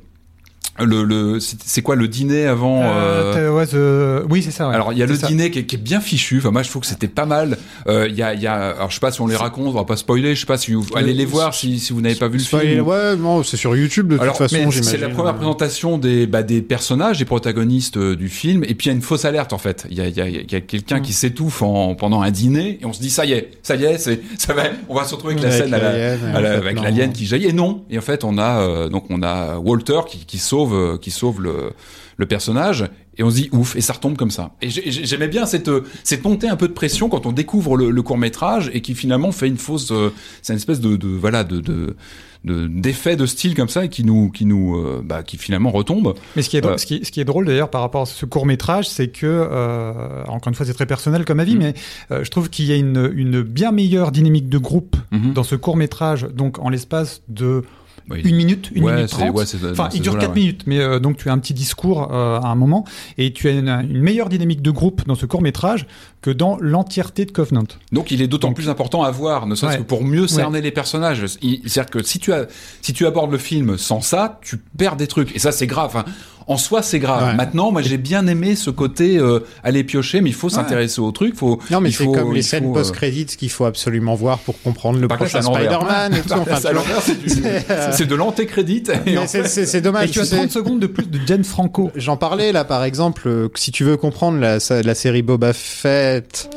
[0.81, 4.69] Le, le c'est quoi le dîner avant euh, Euh, ouais, the- Oui, c'est ça.
[4.69, 4.75] ouais.
[4.75, 5.27] alors il y a le ça.
[5.29, 6.39] dîner qui est, qui est bien fichu.
[6.39, 7.59] Enfin moi je trouve que c'était pas mal.
[7.87, 9.69] Euh, Il y a il y a alors je sais pas si on les raconte,
[9.69, 10.35] on va pas spoiler.
[10.35, 12.45] Je sais pas si vous allez les voir si, si vous n'avez pas vu le
[12.45, 12.81] film.
[12.87, 14.71] Ouais, non, c'est sur YouTube de Alors, toute façon.
[14.83, 18.87] c'est la première présentation des, bah, des personnages, des protagonistes euh, du film, et puis
[18.87, 19.87] il y a une fausse alerte en fait.
[19.91, 21.03] Il y a, il y a, il y a quelqu'un Mm.
[21.03, 23.85] qui s'étouffe en, pendant un dîner, et on se dit ça y est, ça y
[23.85, 26.19] est, c'est, ça va, on va se retrouver avec la Avec scène à la- l'alien,
[26.35, 27.47] à la- en fait, avec l'alien qui jaillit.
[27.47, 30.64] Et non, et en fait on a euh, donc on a Walter qui, qui sauve,
[30.73, 31.73] euh, qui sauve le,
[32.17, 32.87] le personnage.
[33.17, 34.53] Et on se dit ouf, et ça retombe comme ça.
[34.63, 37.33] Et j'ai- j'ai- j'aimais bien cette, euh, cette montée un peu de pression quand on
[37.33, 40.11] découvre le, le court métrage et qui finalement fait une fausse, euh,
[40.43, 41.97] c'est une espèce de, de voilà de, de
[42.45, 45.71] de- d'effet de style comme ça et qui nous qui nous euh, bah, qui finalement
[45.71, 47.81] retombe Mais ce qui est, drôle- Euh, ce qui, ce qui est drôle d'ailleurs par
[47.81, 51.41] rapport à ce court métrage, c'est que, euh, encore une fois, c'est très personnel comme
[51.41, 51.59] avis, Mm.
[51.59, 51.75] mais
[52.23, 55.33] je trouve qu'il y a une, une bien meilleure dynamique de groupe Mhm.
[55.33, 57.63] dans ce court métrage, donc en l'espace de
[58.11, 59.35] Ouais, une minute, une ouais, minute trente.
[59.71, 60.41] Enfin, il dure eaux-là, 4 ouais.
[60.41, 62.85] minutes, mais euh, donc tu as un petit discours euh, à un moment,
[63.17, 65.87] et tu as une, une meilleure dynamique de groupe dans ce court métrage
[66.21, 67.65] que dans l'entièreté de Covenant.
[67.93, 70.71] Donc il est d'autant plus important à voir, ne serait-ce que pour mieux cerner les
[70.71, 71.27] personnages.
[71.27, 72.47] C'est-à-dire que si tu as,
[72.83, 75.35] si tu abordes le film sans ça, tu perds des trucs.
[75.37, 75.87] Et ça c'est grave.
[75.87, 76.05] Enfin,
[76.47, 77.29] en soi c'est grave.
[77.29, 77.35] Ouais.
[77.35, 81.11] Maintenant, moi j'ai bien aimé ce côté euh, aller piocher, mais il faut s'intéresser au
[81.13, 81.35] truc.
[81.37, 81.59] Faut.
[81.71, 84.99] Non, mais il c'est comme les scènes euh, post-crédits qu'il faut absolument voir pour comprendre
[84.99, 85.43] le prochain.
[85.43, 86.29] Spider-Man et tout.
[86.29, 87.03] Par Enfin, contre,
[87.93, 88.83] c'est de l'antécrédit.
[89.27, 90.09] C'est- dommage.
[90.09, 90.37] et tu as sais.
[90.37, 91.91] 30 secondes de plus de Jen Franco.
[91.95, 96.51] J'en parlais là par exemple, euh, si tu veux comprendre la, la série Boba Fett,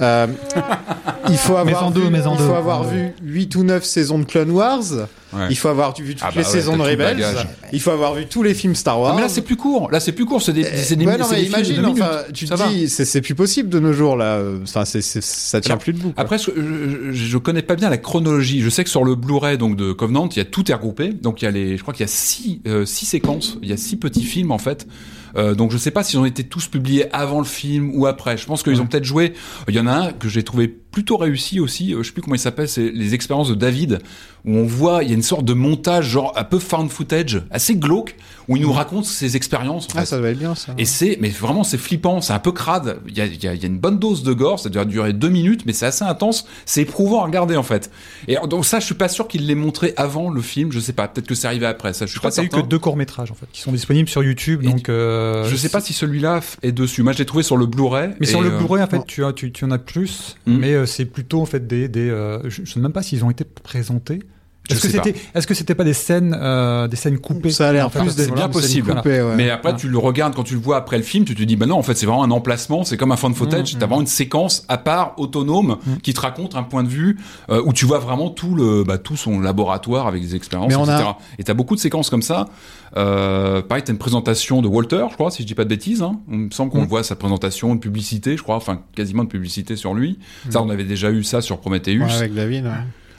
[0.00, 0.26] euh,
[1.28, 2.44] il faut Mais avoir, en deux, vu, mais en il deux.
[2.46, 4.82] faut avoir vu 8 ou 9 saisons de Clone Wars,
[5.34, 5.46] Ouais.
[5.48, 7.24] il faut avoir vu toutes Ah bah les ouais, saisons de Rebels,
[7.72, 9.12] il faut avoir vu tous les films Star Wars.
[9.12, 9.90] Ah, mais là c'est plus court.
[9.90, 10.42] Là c'est plus court.
[10.42, 12.56] C'est des, c'est des, Ouais, non, c'est mais des films de imagine, enfin, tu Ça
[12.58, 14.34] te dis, c'est plus possible de nos jours là.
[14.36, 16.12] euh, Enfin, ça tient Alors, plus debout.
[16.12, 16.22] quoi.
[16.22, 18.60] Après, je, je, je connais pas bien la chronologie.
[18.60, 21.14] Je sais que sur le Blu-ray donc de Covenant, il y a tout est regroupé.
[21.14, 23.56] Donc il y a les, je crois qu'il y a six, euh, six séquences.
[23.62, 24.86] Il y a six petits films en fait.
[25.36, 28.36] Euh, donc je sais pas s'ils ont été tous publiés avant le film ou après.
[28.36, 29.34] Je pense qu'ils ont peut-être joué.
[29.68, 31.94] Il y en a un que j'ai trouvé plutôt réussi aussi.
[31.94, 32.68] Euh, je sais plus comment il s'appelle.
[32.68, 33.98] C'est les expériences de David
[34.44, 37.42] où on voit il y a une sorte de montage genre un peu found footage,
[37.52, 38.16] assez glauque,
[38.48, 39.86] où il nous raconte ses expériences.
[39.86, 40.06] en ah, fait.
[40.06, 40.74] ça doit être bien ça.
[40.78, 42.98] Et c'est, mais vraiment, c'est flippant, c'est un peu crade.
[43.08, 45.28] Il y a, il y il une bonne dose de gore, ça doit durer deux
[45.28, 46.44] minutes, mais c'est assez intense.
[46.66, 47.90] C'est éprouvant à regarder, en fait.
[48.26, 50.72] Et donc ça, je suis pas sûr qu'il l'ait montré avant le film.
[50.72, 51.06] Je sais pas.
[51.06, 51.92] Peut-être que c'est arrivé après.
[51.92, 52.64] Ça, je suis crois pas qu'il n'y a eu certain.
[52.64, 54.64] que deux courts métrages en fait, qui sont disponibles sur YouTube.
[54.64, 57.04] Et Donc, euh, Je sais pas si celui-là est dessus.
[57.04, 58.10] Moi, je l'ai trouvé sur le Blu-ray.
[58.18, 60.58] Mais sur le euh, Blu-ray, en fait, tu, as, tu, tu en as plus, Mhm.
[60.58, 61.88] mais euh, c'est plutôt en fait des.
[61.88, 64.20] des euh, je ne sais même pas s'ils ont été présentés.
[64.70, 67.50] Est-ce que c'était, est-ce que c'était pas des scènes, euh, des scènes coupées?
[67.50, 68.90] Ça a l'air plus ce des- bien possible.
[68.90, 69.34] une coupée, ouais.
[69.36, 69.76] Mais après, Ouais.
[69.76, 71.76] tu le regardes quand tu le vois après le film, tu te dis, bah non,
[71.76, 74.06] en fait, c'est vraiment un emplacement, c'est comme un fan footage, Mmh, t'as vraiment une
[74.06, 77.18] séquence à part, autonome, qui te raconte un point de vue
[77.50, 80.94] euh, où tu vois vraiment tout le, bah, tout son laboratoire avec des expériences, a-
[80.94, 81.10] etc.
[81.38, 82.46] Et t'as beaucoup de séquences comme ça.
[82.96, 86.02] Euh, pareil, t'as une présentation de Walter, je crois, si je dis pas de bêtises.
[86.02, 86.20] Hein.
[86.30, 86.86] Il me semble qu'on Mm.
[86.86, 90.18] voit sa présentation, une publicité, je crois, enfin quasiment de publicité sur lui.
[90.50, 92.00] Ça, on avait déjà eu ça sur Prometheus.
[92.04, 92.64] Ouais, avec David.
[92.64, 92.70] ouais.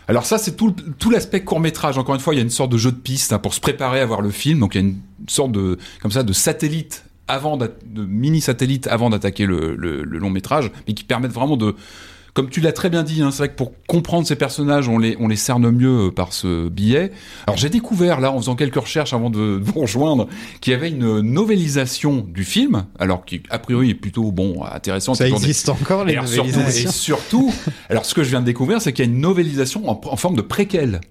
[0.07, 0.75] Alors ça, c'est tout,
[1.11, 1.97] l'aspect court métrage.
[1.97, 3.59] Encore une fois, il y a une sorte de jeu de piste hein, pour se
[3.59, 4.59] préparer à voir le film.
[4.59, 8.87] Donc il y a une sorte de comme ça de satellite avant de mini satellite
[8.87, 11.75] avant d'attaquer le long métrage, mais qui permettent vraiment de
[12.33, 14.97] comme tu l'as très bien dit, hein, c'est vrai que pour comprendre ces personnages, on
[14.97, 17.11] les, on les cerne mieux euh, par ce billet.
[17.45, 20.27] Alors j'ai découvert, là, en faisant quelques recherches avant de vous rejoindre,
[20.59, 25.13] qu'il y avait une novélisation du film, alors qui, a priori, est plutôt, bon, intéressant.
[25.13, 27.53] Ça existe encore, les et alors, surtout, et surtout,
[27.89, 30.15] alors ce que je viens de découvrir, c'est qu'il y a une novélisation en, en
[30.15, 31.01] forme de préquel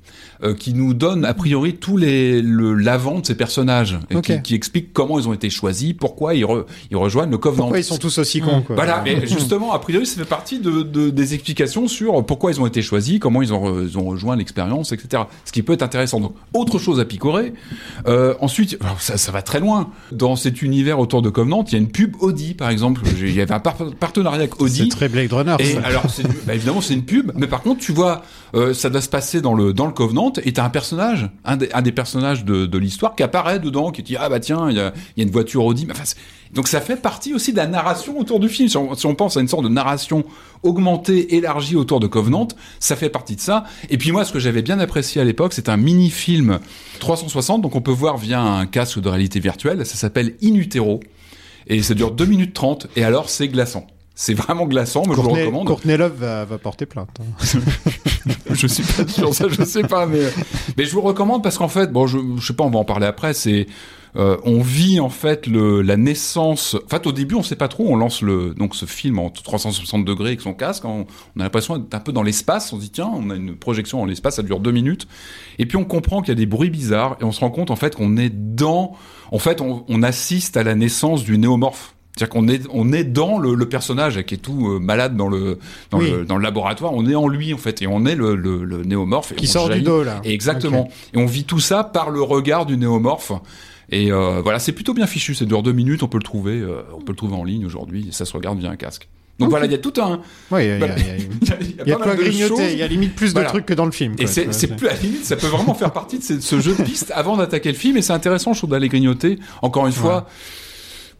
[0.42, 4.42] euh, qui nous donne a priori tous les le l'avant de ces personnages et qui,
[4.42, 7.64] qui explique comment ils ont été choisis, pourquoi ils, re- ils rejoignent le Covenant.
[7.64, 8.76] Pourquoi ils sont tous aussi cons, quoi.
[8.76, 12.60] Voilà, mais justement, a priori, ça fait partie de, de- des explications sur pourquoi ils
[12.60, 15.24] ont été choisis, comment ils ont, re- ils ont rejoint l'expérience, etc.
[15.44, 16.20] Ce qui peut être intéressant.
[16.20, 17.52] Donc, autre chose à picorer.
[18.06, 19.90] Euh, ensuite, alors, ça, ça va très loin.
[20.10, 23.02] Dans cet univers autour de Covenant, il y a une pub Audi, par exemple.
[23.18, 24.88] J'ai- Il y avait un par- partenariat avec C'est Audi.
[24.88, 25.80] très Blade Runner, Et ça.
[25.84, 28.22] alors, c'est, bah, évidemment, c'est une pub, mais par contre, tu vois,
[28.54, 31.56] euh, ça doit se passer dans le dans le Covenant, et t'as un personnage, un
[31.56, 34.92] des, personnages de, l'histoire, qui apparaît dedans, qui dit ah bah tiens, il y a,
[35.16, 35.86] une voiture Audi.
[36.52, 38.68] Donc ça fait partie aussi de la narration autour du film.
[38.68, 40.24] Si on, si on pense à une sorte de narration
[40.62, 43.64] augmentée, élargie autour de Covenant, ça fait partie de ça.
[43.90, 46.60] Et puis moi, ce que j'avais bien apprécié à l'époque, c'est un mini-film
[47.00, 49.84] 360, donc on peut voir via un casque de réalité virtuelle.
[49.86, 51.00] Ça s'appelle In Utero.
[51.66, 53.86] Et ça dure 2 minutes 30, et alors c'est glaçant.
[54.14, 55.66] C'est vraiment glaçant, mais je vous recommande.
[55.66, 57.08] Courtney Love va, va porter plainte.
[57.20, 57.58] hein.
[58.50, 60.20] je suis pas sûr, ça je sais pas, mais
[60.76, 62.84] mais je vous recommande parce qu'en fait, bon, je, je sais pas, on va en
[62.84, 63.32] parler après.
[63.34, 63.66] C'est
[64.14, 66.74] euh, on vit en fait le, la naissance.
[66.84, 67.86] En fait, au début, on sait pas trop.
[67.88, 70.84] On lance le donc ce film en 360 degrés avec son casque.
[70.84, 72.70] On, on a l'impression d'être un peu dans l'espace.
[72.74, 75.08] On se dit tiens, on a une projection dans l'espace, ça dure deux minutes.
[75.58, 77.70] Et puis on comprend qu'il y a des bruits bizarres et on se rend compte
[77.70, 78.92] en fait qu'on est dans.
[79.30, 81.94] En fait, on, on assiste à la naissance du néomorphe.
[82.16, 85.28] C'est-à-dire qu'on est, on est dans le, le personnage qui est tout euh, malade dans
[85.28, 85.58] le,
[85.90, 86.10] dans, Oui.
[86.10, 86.92] le, dans le laboratoire.
[86.94, 89.32] On est en lui, en fait, et on est le, le, le néomorphe.
[89.32, 89.84] et Qui sort du jaillit.
[89.84, 90.20] dos, là.
[90.24, 90.90] Et exactement.
[91.14, 93.32] Et on vit tout ça par le regard du néomorphe.
[93.90, 95.34] Et euh, voilà, c'est plutôt bien fichu.
[95.34, 96.02] C'est dure deux minutes.
[96.02, 98.08] On peut le trouver, euh, on peut le trouver en ligne aujourd'hui.
[98.10, 99.08] Ça se regarde via un casque.
[99.38, 100.20] Donc voilà, il y a tout un.
[100.50, 101.16] Ouais, il Bah, y a- il y a,
[101.60, 102.72] il y a il y a pas quoi grignoter.
[102.72, 103.48] Il y a limite plus de Voilà.
[103.48, 104.12] trucs que dans le film.
[104.18, 106.60] Et quoi, c'est plus à la limite, ça peut vraiment faire partie de ce, ce
[106.60, 107.96] jeu de piste avant d'attaquer le film.
[107.96, 109.38] Et c'est intéressant, je trouve, d'aller grignoter.
[109.62, 110.26] Encore une fois.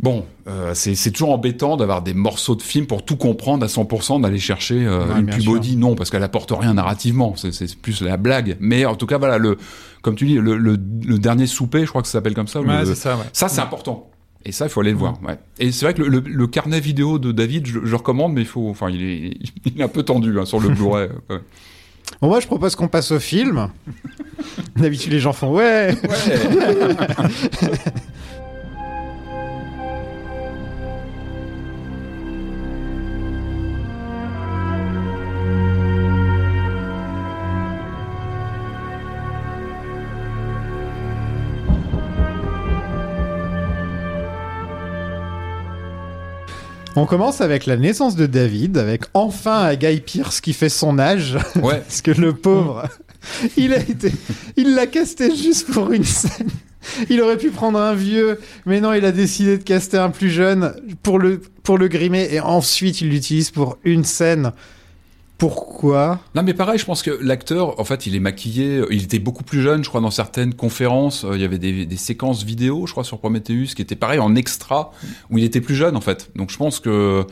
[0.03, 4.21] Bon, euh, c'est toujours embêtant d'avoir des morceaux de film pour tout comprendre à 100%,
[4.23, 5.53] d'aller chercher euh, Ouais, une bien pub sûr.
[5.53, 8.57] Audi, non, parce qu'elle apporte rien narrativement, c'est- plus la blague.
[8.59, 9.57] Mais en tout cas, voilà, le,
[10.03, 12.61] comme tu dis, le, le, le dernier souper, je crois que ça s'appelle comme ça.
[12.61, 13.23] Ouais, le- ça, ouais.
[13.33, 14.09] ça, c'est important.
[14.45, 15.23] Et ça, il faut aller le voir.
[15.23, 15.39] Ouais.
[15.61, 18.47] Et c'est vrai que le, le- le carnet vidéo de David, je, recommande, mais il
[18.49, 19.37] faut, enfin, il est,
[19.67, 21.11] il est un peu tendu hein, sur le Blu-ray.
[21.31, 21.39] ouais.
[22.21, 23.69] Bon, moi, je propose qu'on passe au film.
[24.77, 25.95] D'habitude, les gens font ouais.
[46.95, 50.99] On commence avec la naissance de David, avec enfin un Guy Pierce qui fait son
[50.99, 51.39] âge.
[51.57, 51.81] Ouais.
[51.89, 52.87] Parce que le pauvre,
[53.57, 54.13] il a été,
[54.57, 56.49] il l'a casté juste pour une scène.
[57.09, 60.31] Il aurait pu prendre un vieux, mais non, il a décidé de caster un plus
[60.31, 64.53] jeune pour le, pour le grimer et ensuite il l'utilise pour une scène.
[65.43, 68.85] Pourquoi Non, mais pareil, je pense que l'acteur, en fait, il est maquillé.
[68.93, 71.25] Il était beaucoup plus jeune, je crois, dans certaines conférences.
[71.25, 74.21] euh, il y avait des, des séquences vidéo, je crois, sur Prometheus, qui étaient pareil
[74.21, 74.93] en extra,
[75.31, 76.31] où il était plus jeune, en fait.
[76.37, 77.27] Donc, je pense que,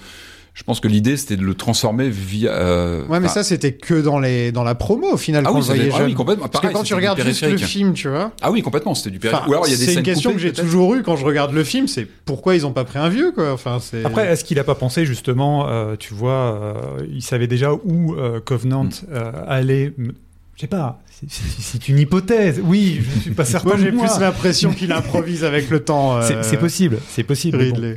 [0.53, 2.51] je pense que l'idée, c'était de le transformer via.
[2.53, 5.61] euh, Ouais, mais ça c'était que dans les, dans la promo au final Ah oui,
[5.63, 6.49] voyait ah oui, complètement.
[6.49, 8.33] Parce que quand tu regardes juste le film, tu vois.
[8.43, 8.95] Ah oui, complètement.
[8.95, 9.45] C'était du périphérique.
[9.47, 11.03] Enfin, Ou alors, il y a des c'est une question coupées, que j'ai toujours eue
[11.03, 13.53] quand je regarde le film, c'est pourquoi ils ont pas pris un vieux quoi.
[13.53, 14.05] Enfin, c'est.
[14.05, 16.61] Après, est-ce qu'il a pas pensé justement, euh, tu vois,
[17.01, 18.91] euh, il savait déjà où euh, Covenant Mm.
[19.13, 19.93] euh, allait.
[20.57, 22.61] Je sais pas, c'est- une hypothèse.
[22.63, 23.69] Oui, je suis pas certain.
[23.71, 26.19] moi j'ai plus l'impression qu'il improvise avec le temps.
[26.19, 27.57] euh, C'est possible, c'est possible.
[27.59, 27.95] mais bon.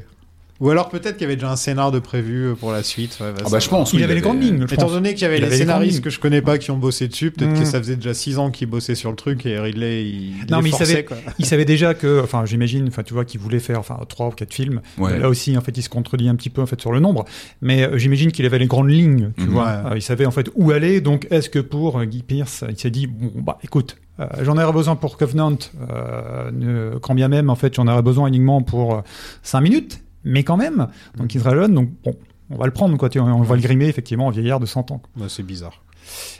[0.60, 3.18] Ou alors peut-être qu'il y avait déjà un scénar de prévu euh, pour la suite.
[3.20, 3.91] ouais, va Ah bah, je pense.
[3.91, 4.93] Il oui, avait les grandes lignes, je Étant pense.
[4.93, 6.01] donné qu'il y avait Il les avait scénaristes lignes.
[6.01, 7.60] que je connais pas qui ont bossé dessus, peut-être Mm.
[7.60, 10.60] que ça faisait déjà 6 ans qu'ils bossaient sur le truc et Ridley il, Non,
[10.60, 11.18] il mais il savait- quoi.
[11.39, 14.32] Il savait déjà que, enfin, j'imagine, enfin, tu vois, qu'il voulait faire, enfin, trois ou
[14.32, 14.82] quatre films.
[14.99, 15.20] Ouais.
[15.20, 17.26] Là aussi, en fait, il se contredit un petit peu, en fait, sur le nombre.
[17.62, 19.49] Mais euh, j'imagine qu'il avait les grandes lignes, tu Mhm.
[19.49, 19.64] vois.
[19.66, 19.91] Ouais.
[19.91, 21.01] Euh, il savait, en fait, où aller.
[21.01, 24.58] Donc, est-ce que pour euh, Guy Pierce, il s'est dit, bon, bah, écoute, euh, j'en
[24.58, 25.58] aurais besoin pour Covenant,
[25.89, 29.01] euh, ne- quand bien même, en fait, j'en aurais besoin uniquement pour euh,
[29.41, 30.88] cinq minutes, mais quand même.
[31.17, 32.15] Donc, il sera jeune, donc, bon.
[32.49, 33.09] On va le prendre, quoi.
[33.17, 35.01] On va le grimer, effectivement, en vieillard de 100 ans.
[35.17, 35.82] Ouais, c'est bizarre.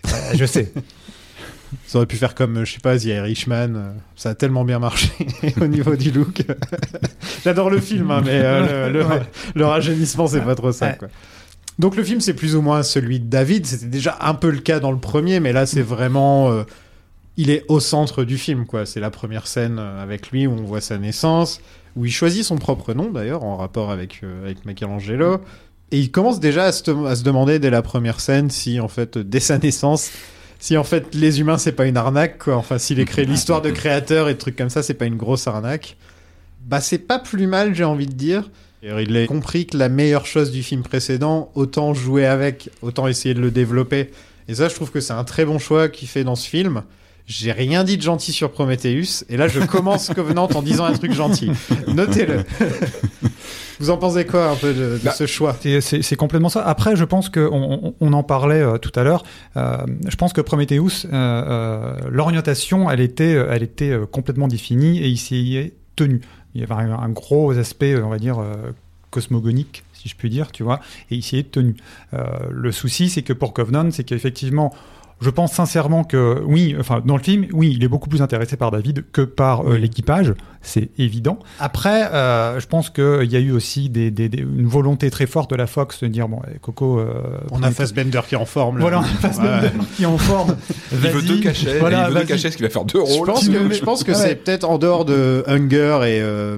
[0.08, 0.72] Euh, je sais.
[1.88, 3.74] Ça aurait pu faire comme, euh, je sais pas, The Irishman.
[3.76, 5.10] euh, Ça a tellement bien marché
[5.62, 6.44] au niveau du look.
[7.44, 9.22] J'adore le film, hein, mais euh, le, le- Ouais.
[9.56, 10.90] le rajeunissement, c'est pas trop ça.
[10.90, 10.96] Ouais.
[11.00, 11.08] Quoi.
[11.80, 13.66] Donc le film, c'est plus ou moins celui de David.
[13.66, 16.52] C'était déjà un peu le cas dans le premier, mais là, c'est vraiment...
[16.52, 16.64] euh,
[17.38, 18.86] il est au centre du film, quoi.
[18.86, 21.60] C'est la première scène avec lui où on voit sa naissance,
[21.96, 25.40] où il choisit son propre nom, d'ailleurs, en rapport avec, euh, avec Michelangelo.
[25.92, 29.40] Et il commence déjà à se, demander dès la première scène si, en fait, dès
[29.40, 30.12] sa naissance,
[30.64, 32.56] si en fait les humains c'est pas une arnaque quoi.
[32.56, 35.98] Enfin s'il créé l'histoire de créateur et trucs comme ça c'est pas une grosse arnaque.
[36.66, 38.50] Bah c'est pas plus mal j'ai envie de dire.
[38.82, 43.34] Il a compris que la meilleure chose du film précédent autant jouer avec autant essayer
[43.34, 44.12] de le développer.
[44.48, 46.84] Et ça je trouve que c'est un très bon choix qu'il fait dans ce film
[47.26, 50.94] j'ai rien dit de gentil sur Prometheus et là je commence Covenant en disant un
[50.94, 51.52] truc gentil
[51.88, 52.44] notez-le
[53.80, 55.56] vous en pensez quoi un peu de, de Bah, ce choix?
[55.62, 56.62] C'est- complètement ça.
[56.66, 59.24] Après, je pense que on, en parlait euh, tout à l'heure.
[59.58, 65.18] Euh, je pense que Prometheus, euh, l'orientation, elle était, elle était complètement définie et il
[65.18, 66.22] s'y est tenu.
[66.56, 68.38] Il y avait un, un gros aspect, on va dire,
[69.10, 70.80] cosmogonique, si je puis dire, tu vois,
[71.12, 71.76] et il s'y est tenu.
[72.50, 74.74] Le souci, c'est que pour Covenant, c'est qu'effectivement,
[75.22, 78.58] je pense sincèrement que oui, enfin dans le film, oui, il est beaucoup plus intéressé
[78.58, 81.40] par David que par euh, l'équipage, c'est évident.
[81.60, 85.26] Après, euh, je pense qu'il y a eu aussi des, des- des- une volonté très
[85.26, 87.14] forte de la Fox de dire bon, eh, Coco, euh,
[87.52, 88.82] on a Fassbender qui est en forme là.
[88.82, 90.56] voilà, on a Fassbender qui est en forme.
[90.92, 91.80] Il veut deux cachets.
[91.80, 93.28] Voilà, il veut deux cachets, ce qui va faire deux Je rôles.
[93.28, 94.18] pense que, je pense que Ouais.
[94.18, 96.58] c'est peut-être en dehors de Hunger et euh,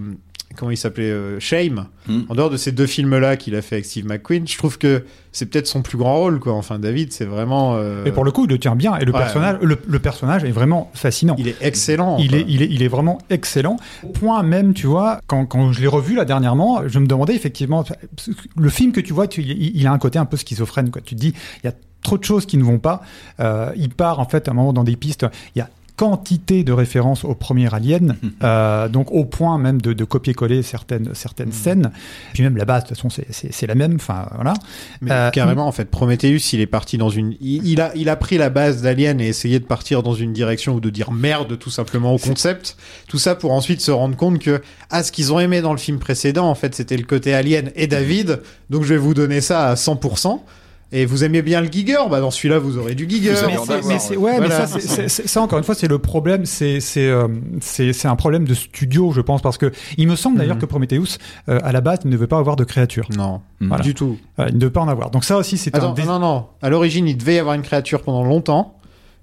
[0.55, 2.21] comment il s'appelait euh, Shame, Hmm.
[2.29, 5.05] en dehors de ces deux films-là qu'il a fait avec Steve McQueen, je trouve que
[5.31, 6.53] c'est peut-être son plus grand rôle quoi.
[6.53, 7.75] Enfin David, c'est vraiment.
[7.77, 9.99] euh, Et pour le coup, il le tient bien et le Ouais, personnage, Le, le
[9.99, 11.35] personnage est vraiment fascinant.
[11.39, 12.17] il est excellent.
[12.19, 13.77] Il est, il, est, il est vraiment excellent.
[14.13, 17.83] Point même, tu vois, quand, quand je l'ai revu là dernièrement, je me demandais effectivement,
[18.55, 20.91] le film que tu vois, tu, il, il a un côté un peu schizophrène.
[20.91, 21.01] Quoi.
[21.03, 21.33] Tu te dis,
[21.63, 23.01] il y a trop de choses qui ne vont pas.
[23.39, 25.25] Euh, il part en fait à un moment dans des pistes.
[25.55, 29.93] Il y a quantité de références au premier Alien, euh, donc au point même de,
[29.93, 31.91] de copier-coller certaines, certaines scènes.
[32.33, 33.95] Puis même la base, de toute façon, c'est- la même.
[33.95, 34.53] Enfin, voilà.
[35.01, 37.35] Mais Euh, carrément, en fait, Prometheus, il est parti dans une.
[37.41, 40.33] Il, il a, il a pris la base d'Alien et essayé de partir dans une
[40.33, 42.77] direction ou de dire merde tout simplement au concept.
[43.07, 45.77] Tout ça pour ensuite se rendre compte que, ah, ce qu'ils ont aimé dans le
[45.79, 48.41] film précédent, en fait, c'était le côté Alien et David.
[48.69, 50.41] Donc je vais vous donner ça à 100%.
[50.91, 51.97] Et vous aimez bien le Giger?
[52.09, 53.33] Bah, dans celui-là, vous aurez du Giger.
[53.85, 54.49] Mais ouais.
[55.09, 56.45] ça, encore une fois, c'est le problème.
[56.45, 57.27] C'est c'est euh,
[57.59, 60.61] c'est un problème de studio, je pense, parce que il me semble d'ailleurs Mhm.
[60.61, 61.17] que Prometheus,
[61.49, 63.07] euh, à la base, il ne veut pas avoir de créature.
[63.17, 63.67] Non, Mhm.
[63.69, 63.83] Voilà.
[63.83, 64.17] du tout.
[64.39, 65.09] Euh, il ne veut pas en avoir.
[65.11, 66.45] Donc ça aussi, c'est un dés- non, non.
[66.61, 68.77] À l'origine, il devait y avoir une créature pendant longtemps.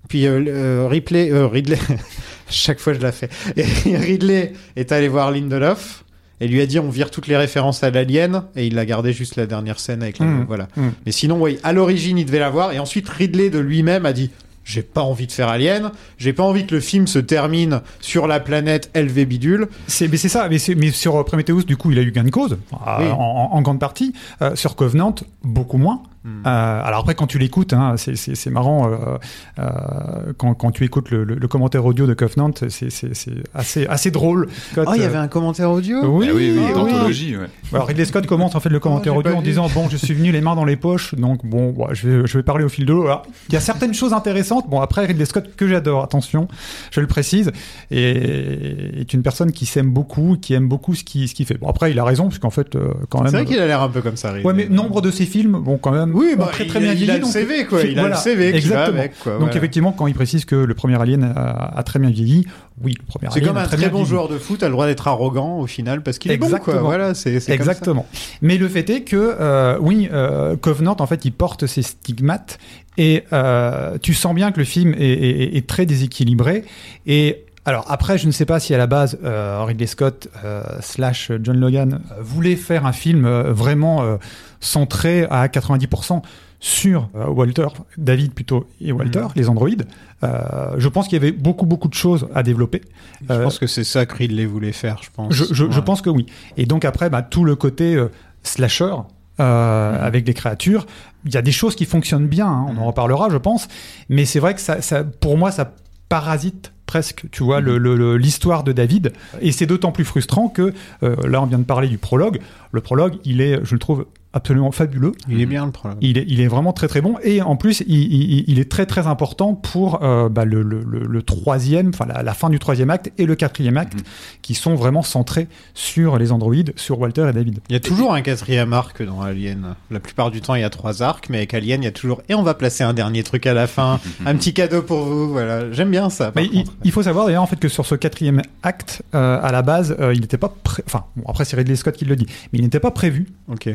[0.09, 1.79] Puis euh, euh, Ripley, euh, Ridley,
[2.51, 3.29] chaque fois je la fais.
[3.57, 3.63] Et
[3.97, 6.05] Ridley est allé voir Lindelof
[6.43, 9.13] et lui a dit on vire toutes les références à l'alien et il a gardé
[9.13, 10.45] juste la dernière scène avec la Mm.
[10.47, 10.69] voilà.
[10.77, 10.89] Mm.
[11.07, 14.31] Mais sinon, oui, à l'origine, il devait l'avoir et ensuite Ridley de lui-même a dit
[14.65, 18.29] j'ai pas envie de faire Alien, j'ai pas envie que le film se termine sur
[18.29, 19.67] la planète LV bidule.
[19.89, 20.49] C'est mais c'est ça.
[20.49, 22.79] Mais, sur euh, Prometheus, du coup, il a eu gain de cause Oui.
[23.11, 24.13] en, en- en grande partie.
[24.41, 26.03] Euh, sur Covenant, beaucoup moins.
[26.25, 26.47] Hmm.
[26.47, 28.89] Euh, alors après, quand tu l'écoutes, hein, c'est- c'est c'est marrant.
[28.91, 29.19] euh,
[29.59, 33.33] euh, quand, quand tu écoutes le, le- le commentaire audio de Covenant, c'est c'est- c'est
[33.55, 34.49] assez assez drôle.
[34.75, 36.73] Quand, Oh, il y euh, avait un commentaire audio Oui, Ah oui, oui, oui.
[36.75, 37.47] d'anthologie, ouais.
[37.73, 40.31] Alors Ridley Scott commence en fait le commentaire audio en disant bon je suis venu
[40.33, 42.93] les mains dans les poches donc bon je, vais, je vais parler au fil de
[42.93, 43.05] l'eau.
[43.07, 44.69] Alors, Il y a certaines choses intéressantes.
[44.71, 46.49] Bon après Ridley Scott que j'adore attention
[46.91, 47.51] je le précise
[47.91, 51.59] et est une personne qui s'aime beaucoup qui aime beaucoup ce qu'il ce qu'il fait.
[51.59, 52.77] Bon après il a raison parce qu'en fait
[53.09, 53.33] quand C'est même.
[53.33, 54.29] vrai qu'il a l'air un peu comme ça.
[54.33, 54.47] Ridley.
[54.47, 56.83] Ouais mais nombre de ses films bon quand même Oui, bah, très il très a-
[56.83, 57.83] bien il a vieilli, le donc- CV, quoi.
[57.83, 58.99] Il a le CV exactement.
[58.99, 62.11] avec, quoi, Donc effectivement quand il précise que le premier Alien a, a très bien
[62.11, 62.47] vieilli
[62.83, 64.07] oui le premier C'est Alien comme a un très bon vieilli.
[64.07, 66.59] joueur de foot a le droit d'être arrogant au final parce qu'il est bon quoi.
[66.59, 66.83] Exactement.
[66.85, 67.73] Voilà, c'est c'est comme ça.
[67.73, 68.07] Exactement.
[68.41, 72.59] Mais le fait est que, euh, oui, euh, Covenant, en fait, il porte ses stigmates
[72.99, 76.65] et euh, tu sens bien que le film est, est- est très déséquilibré.
[77.07, 80.63] Et Alors après, je ne sais pas si à la base euh, Ridley Scott euh,
[80.81, 84.19] slash John Logan euh, voulait faire un film vraiment
[84.63, 86.23] centré à 90%
[86.61, 87.67] sur euh, Walter,
[87.99, 89.87] David plutôt et Walter, les androïdes.
[90.23, 92.83] Euh, je pense qu'il y avait beaucoup beaucoup de choses à développer.
[93.29, 95.35] Je Euh, pense que c'est ça que Ridley voulait faire, je pense.
[95.35, 95.85] je, je- je Ouais.
[95.85, 96.27] pense que oui.
[96.57, 98.09] Et donc après, bah, tout le côté euh,
[98.45, 98.95] slasher
[99.39, 99.45] Mhm.
[99.45, 100.87] avec les créatures,
[101.25, 102.47] il y a des choses qui fonctionnent bien.
[102.47, 103.67] hein, on en reparlera, je pense.
[104.09, 105.73] Mais c'est vrai que ça, ça, pour moi, ça
[106.09, 109.13] parasite presque, tu vois, l'histoire de David.
[109.41, 112.39] Et c'est d'autant plus frustrant que là, on vient de parler du prologue.
[112.71, 115.13] Le prologue, il est, je le trouve absolument fabuleux.
[115.29, 115.99] Il est bien le problème.
[116.01, 118.71] Il est, il est vraiment très très bon et en plus il, il- il est
[118.71, 122.59] très très important pour euh, bah, le, le- le- troisième, enfin la, la fin du
[122.59, 123.99] troisième acte et le quatrième acte
[124.43, 127.61] qui sont vraiment centrés sur les androïdes, sur Walter et David.
[127.69, 129.75] Il y a toujours un quatrième arc dans Alien.
[129.91, 131.93] La plupart du temps, il y a trois arcs, mais avec Alien, il y a
[131.93, 132.23] toujours.
[132.29, 135.31] Et on va placer un dernier truc à la fin, un petit cadeau pour vous.
[135.31, 136.33] Voilà, j'aime bien ça.
[136.35, 136.49] Mais
[136.85, 139.97] il, faut savoir d'ailleurs en fait que sur ce quatrième acte, euh, à la base,
[140.01, 140.53] euh, il n'était pas
[140.87, 143.27] enfin bon, après c'est Ridley Scott qui le dit, mais il n'était pas prévu.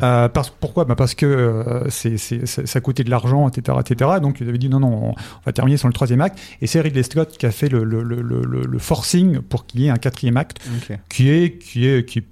[0.02, 0.84] Euh, parce, pourquoi?
[0.84, 4.10] Bah Parce que euh, ça ça coûtait de l'argent, etc., etc.
[4.22, 5.14] Donc il avait dit non, non, on, on
[5.46, 6.38] va terminer sur le troisième acte.
[6.60, 9.80] Et c'est Ridley Scott qui a fait le, le, le, le, le forcing pour qu'il
[9.82, 10.58] y ait un quatrième acte
[11.08, 12.24] qui est, qui est, qui est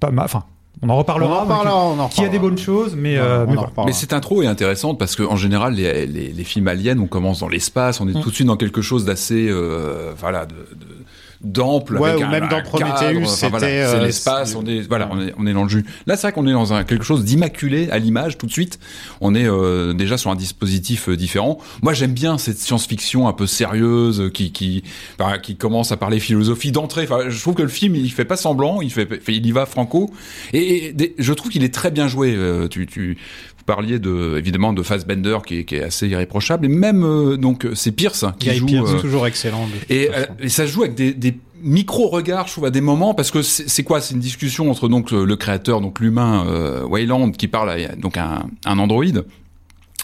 [0.00, 0.24] pas mal.
[0.26, 0.44] Enfin,
[0.82, 1.38] on en On reparlera.
[1.38, 2.48] en reparlera, on en Qui a des reparlera.
[2.50, 3.60] bonnes choses, mais, Ouais, euh, on mais en voilà.
[3.68, 3.86] reparlera.
[3.86, 7.40] Mais cette intro est intéressante parce qu'en général, les, les, les films aliens, on commence
[7.40, 8.20] dans l'espace, on est Mm.
[8.22, 11.03] tout de suite dans quelque chose d'assez, euh, voilà, de, de-
[11.44, 11.98] d'ample.
[11.98, 14.80] Ouais, avec ou un- même dans Prometheus, enfin, voilà, c'était, c'est euh, l'espace, on est,
[14.88, 15.84] voilà, on est, on est dans le jus.
[16.06, 18.78] Là, c'est vrai qu'on est dans un, quelque chose d'immaculé à l'image tout de suite.
[19.20, 21.58] On est euh, déjà sur un dispositif euh, différent.
[21.82, 24.82] Moi, j'aime bien cette science-fiction un peu sérieuse euh, qui, qui,
[25.18, 27.04] enfin, qui commence à parler philosophie d'entrée.
[27.04, 29.66] Enfin, je trouve que le film, il fait pas semblant, il fait, il y va
[29.66, 30.10] franco.
[30.52, 32.34] Et, je trouve qu'il est très bien joué.
[32.36, 33.18] Euh, tu, tu,
[33.66, 36.66] vous parliez de, évidemment de Fassbender qui est, qui est assez irréprochable.
[36.66, 38.86] Et même, euh, donc, c'est Pierce qui Guy joue.
[38.86, 39.66] Euh, toujours excellent.
[39.88, 43.14] et, euh, et ça se joue avec des, des micro-regards, je trouve, à des moments,
[43.14, 44.02] parce que c'est quoi?
[44.02, 47.96] C'est une discussion entre donc le le créateur, donc l'humain euh, Wayland, qui parle à
[47.96, 49.24] donc à un, un androïde,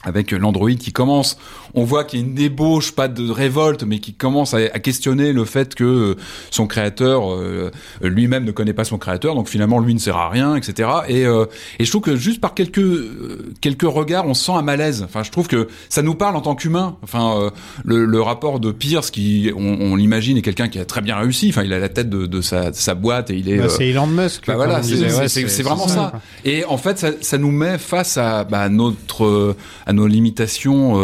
[0.04, 1.36] avec l'androïde qui commence,
[1.74, 4.78] on voit qu'il y a une débauche, pas de révolte, mais qui commence à, à
[4.78, 6.14] questionner le fait que euh,
[6.50, 7.70] son créateur euh,
[8.02, 10.88] lui-même ne connaît pas son créateur, donc finalement lui ne sert à rien, etc.
[11.08, 11.44] Et, euh,
[11.78, 15.02] et je trouve que juste par quelques euh, quelques regards, on sent un malaise.
[15.04, 16.96] Enfin, je trouve que ça nous parle en tant qu'humain.
[17.02, 17.50] Enfin, euh,
[17.84, 21.16] le, le rapport de Pierce, qui on, on l'imagine est quelqu'un qui a très bien
[21.16, 21.48] réussi.
[21.50, 23.64] Enfin, il a la tête de, de sa, de sa boîte et il est Bah,
[23.64, 24.46] euh, c'est Elon Musk.
[24.46, 26.12] bah voilà, c'est Ouais, vraiment ça.
[26.44, 29.54] Et en fait, ça, ça nous met face à bah, notre
[29.86, 30.94] à nos limitations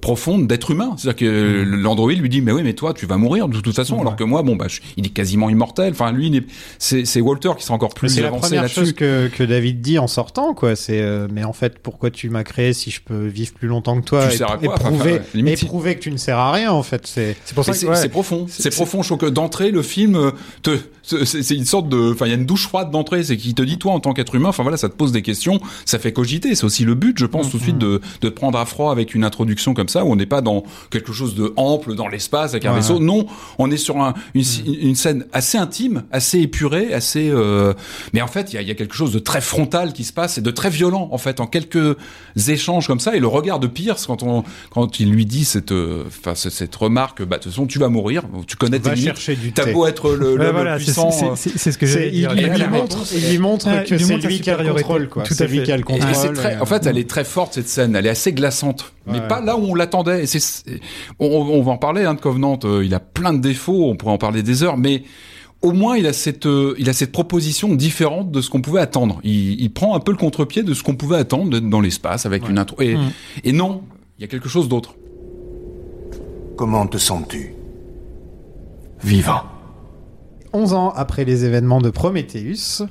[0.00, 0.94] profondes d'être humain.
[0.96, 1.82] C'est-à-dire que Mm.
[1.82, 4.24] l'android lui dit mais oui mais toi tu vas mourir de toute façon alors que
[4.24, 5.92] moi bon bah je- il est quasiment immortel.
[5.92, 6.28] Enfin lui
[6.78, 9.80] c'est c'est Walter qui sera encore Mais plus C'est la première chose que, que David
[9.80, 10.76] dit en sortant, quoi.
[10.76, 14.00] C'est euh, mais en fait, pourquoi tu m'as créé si je peux vivre plus longtemps
[14.00, 16.10] que toi Tu et, sers à et quoi Enfin, prouver, ouais, et prouver que tu
[16.10, 17.06] ne sers à rien, en fait.
[17.06, 18.08] C'est C'est pour ça C'est ouais.
[18.08, 19.02] profond, c'est- profond.
[19.02, 20.30] Je trouve que d'entrée, le film euh,
[20.62, 20.78] te,
[21.24, 23.62] c'est une sorte de, enfin, il y a une douche froide d'entrée, c'est qu'il te
[23.62, 26.12] dit toi en tant qu'être humain, enfin voilà, ça te pose des questions, ça fait
[26.12, 26.54] cogiter.
[26.54, 28.92] C'est aussi le but, je pense, tout de suite de, de te prendre à froid
[28.92, 32.08] avec une introduction comme ça, où on n'est pas dans quelque chose de ample dans
[32.08, 32.76] l'espace avec un Ouais.
[32.76, 32.98] vaisseau.
[32.98, 33.26] Non,
[33.58, 34.44] on est sur un, une,
[34.80, 37.28] une scène assez intime, assez épurée, assez.
[37.30, 37.72] euh,
[38.12, 40.12] mais en fait, il y a, y a quelque chose de très frontal qui se
[40.12, 41.96] passe et de très violent en fait en quelques
[42.48, 43.16] échanges comme ça.
[43.16, 46.52] Et le regard de Pierce quand on, quand il lui dit cette, euh, enfin cette,
[46.52, 49.04] cette remarque, bah de toute façon tu vas mourir, tu connais tes limites.
[49.06, 50.97] chercher du T'as beau être le, Ouais, le voilà, puissant.
[51.10, 52.32] C'est- euh, c'est ce que j'allais il, dire.
[52.36, 55.22] il lui montre, il lui montre que c'est lui qui a le contrôle, quoi.
[55.24, 55.64] Tout à lui fait.
[55.64, 56.32] qui a le Et- Et contrôle.
[56.34, 57.94] très, en fait, euh, elle est très forte cette scène.
[57.96, 59.28] Elle est assez glaçante, mais Ouais.
[59.28, 60.24] pas là où on l'attendait.
[61.18, 62.04] On, on va en parler.
[62.04, 63.88] Hein, de Covenant, euh, il a plein de défauts.
[63.90, 65.02] On pourrait en parler des heures, mais
[65.62, 68.80] au moins il a cette, euh, il a cette proposition différente de ce qu'on pouvait
[68.80, 69.18] attendre.
[69.24, 72.26] Il, il prend un peu le contre-pied de ce qu'on pouvait attendre d'être dans l'espace
[72.26, 72.80] avec une intro.
[72.80, 73.10] Et, Mm.
[73.44, 73.82] et non,
[74.18, 74.94] il y a quelque chose d'autre.
[76.56, 77.54] Comment te sens-tu?
[79.02, 79.42] Vivant.
[80.52, 82.84] 11 ans après les événements de Prometheus,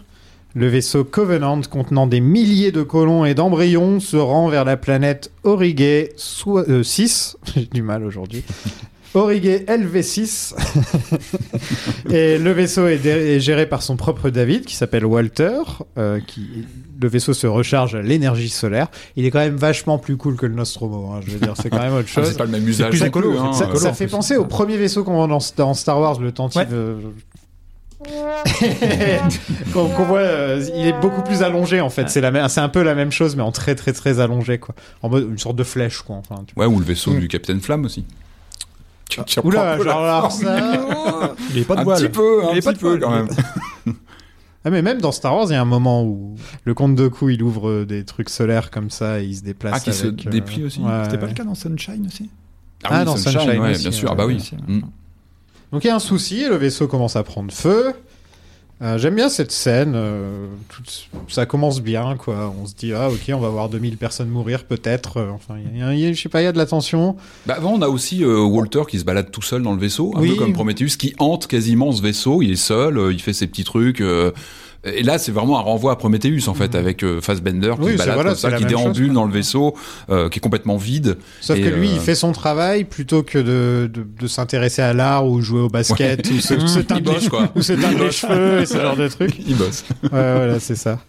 [0.55, 5.31] le vaisseau Covenant contenant des milliers de colons et d'embryons se rend vers la planète
[5.43, 7.37] Aurigay 6.
[7.55, 8.43] J'ai du mal aujourd'hui.
[9.13, 10.53] Aurigay LV6.
[12.11, 15.59] et le vaisseau est, géré par son propre David, qui s'appelle Walter.
[15.97, 16.65] euh, qui,
[16.99, 18.87] le vaisseau se recharge à l'énergie solaire.
[19.15, 21.11] Il est quand même vachement plus cool que le Nostromo.
[21.13, 22.29] hein, je veux dire, c'est quand même autre Ah, chose.
[22.31, 22.89] c'est pas le même usage.
[22.89, 23.53] plus non écolo, plus, hein.
[23.53, 24.11] Ça, Euh, fait plus.
[24.11, 26.61] penser au premier vaisseau qu'on voit dans, dans Star Wars, le Tantive.
[26.61, 26.67] Ouais.
[29.73, 32.09] qu'on qu'on voit, euh, il est beaucoup plus allongé en fait.
[32.09, 34.57] C'est la même, c'est un peu la même chose, mais en très très très allongé
[34.59, 34.75] quoi.
[35.01, 36.15] En mode une sorte de flèche quoi.
[36.17, 37.19] Enfin, tu- Ouais, ou le vaisseau Mm.
[37.19, 38.05] du Capitaine Flamme aussi.
[39.09, 40.43] Tu- tu reprends Oula, genre forme.
[40.43, 41.35] ça.
[41.51, 42.01] Il est pas de un voile.
[42.01, 43.27] petit peu, un Il est pas petit de peu quand même.
[44.65, 46.35] Ah mais même dans Star Wars, il y a un moment où
[46.65, 49.75] le comte de coup il ouvre des trucs solaires comme ça et il se déplace.
[49.77, 52.29] Ah, qui se euh, déplie aussi ouais, C'était pas le cas dans Sunshine aussi?
[52.83, 54.09] Ah, oui, dans Sunshine, Sunshine ouais, aussi, bien sûr.
[54.11, 54.35] ah bah oui.
[54.35, 54.55] aussi.
[54.67, 54.81] Mm.
[55.72, 57.93] Donc il y a un souci, le vaisseau commence à prendre feu.
[58.82, 60.84] Euh, J'aime bien cette scène, euh, tout-
[61.30, 62.53] ça commence bien, quoi.
[62.61, 65.18] On se dit, ah ok, on va voir 2000 personnes mourir, peut-être.
[65.18, 66.59] Euh, Enfin, il y a- il y a- je sais pas, il y a de
[66.59, 67.15] la tension.
[67.47, 70.22] Bah, avant, on a aussi Walter qui se balade tout seul dans le vaisseau, un
[70.22, 70.30] Oui.
[70.30, 72.41] peu comme Prometheus, qui hante quasiment ce vaisseau.
[72.43, 74.01] Il est seul, il fait ses petits trucs.
[74.84, 77.86] Et là, c'est vraiment un renvoi à Prometheus, en fait, avec euh, Fassbender qui Mhm.
[77.86, 79.13] Oui, balade voilà, comme ça, qui chose, déambule quoi.
[79.15, 79.75] dans le vaisseau,
[80.09, 81.17] euh, qui est complètement vide.
[81.41, 84.82] Sauf Et, que lui, euh, il fait son travail plutôt que de, de, de s'intéresser
[84.82, 88.78] à l'art ou jouer au basket ou se, se teindre les- les cheveux et ce
[88.80, 89.39] genre de trucs.
[89.47, 89.84] Il bosse.
[90.03, 90.99] Ouais, voilà, c'est ça.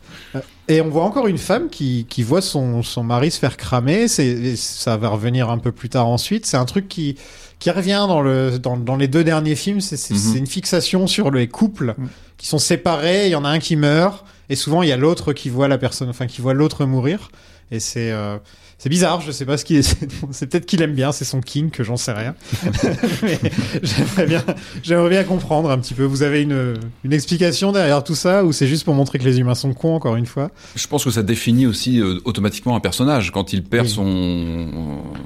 [0.69, 4.07] Et on voit encore une femme qui, qui voit son, son mari se faire cramer.
[4.09, 6.45] Ça va revenir un peu plus tard ensuite.
[6.47, 7.17] C'est un truc qui,
[7.59, 9.81] qui revient dans, le, dans, dans les deux derniers films.
[9.81, 10.37] C'est, Mhm.
[10.37, 11.95] une fixation sur les couples
[12.37, 13.27] qui sont séparés.
[13.27, 14.25] Il y en a un qui meurt.
[14.49, 17.31] Et souvent, il y a l'autre qui voit la personne, enfin, qui voit l'autre mourir.
[17.71, 18.39] Et c'est, euh,
[18.79, 19.21] c'est bizarre.
[19.21, 19.83] Je sais pas ce qu'il est.
[20.31, 21.11] C'est peut-être qu'il aime bien.
[21.13, 22.35] C'est son king, que j'en sais rien.
[23.23, 23.39] Mais
[23.83, 24.45] j'aimerais bien,
[24.83, 26.05] j'aimerais bien comprendre un petit peu.
[26.05, 26.75] Vous avez une,
[27.05, 29.95] une explication derrière tout ça ou c'est juste pour montrer que les humains sont cons
[29.95, 30.51] encore une fois?
[30.77, 33.93] Je pense que ça définit aussi euh, automatiquement un personnage quand il perd Oui.
[33.93, 34.69] son,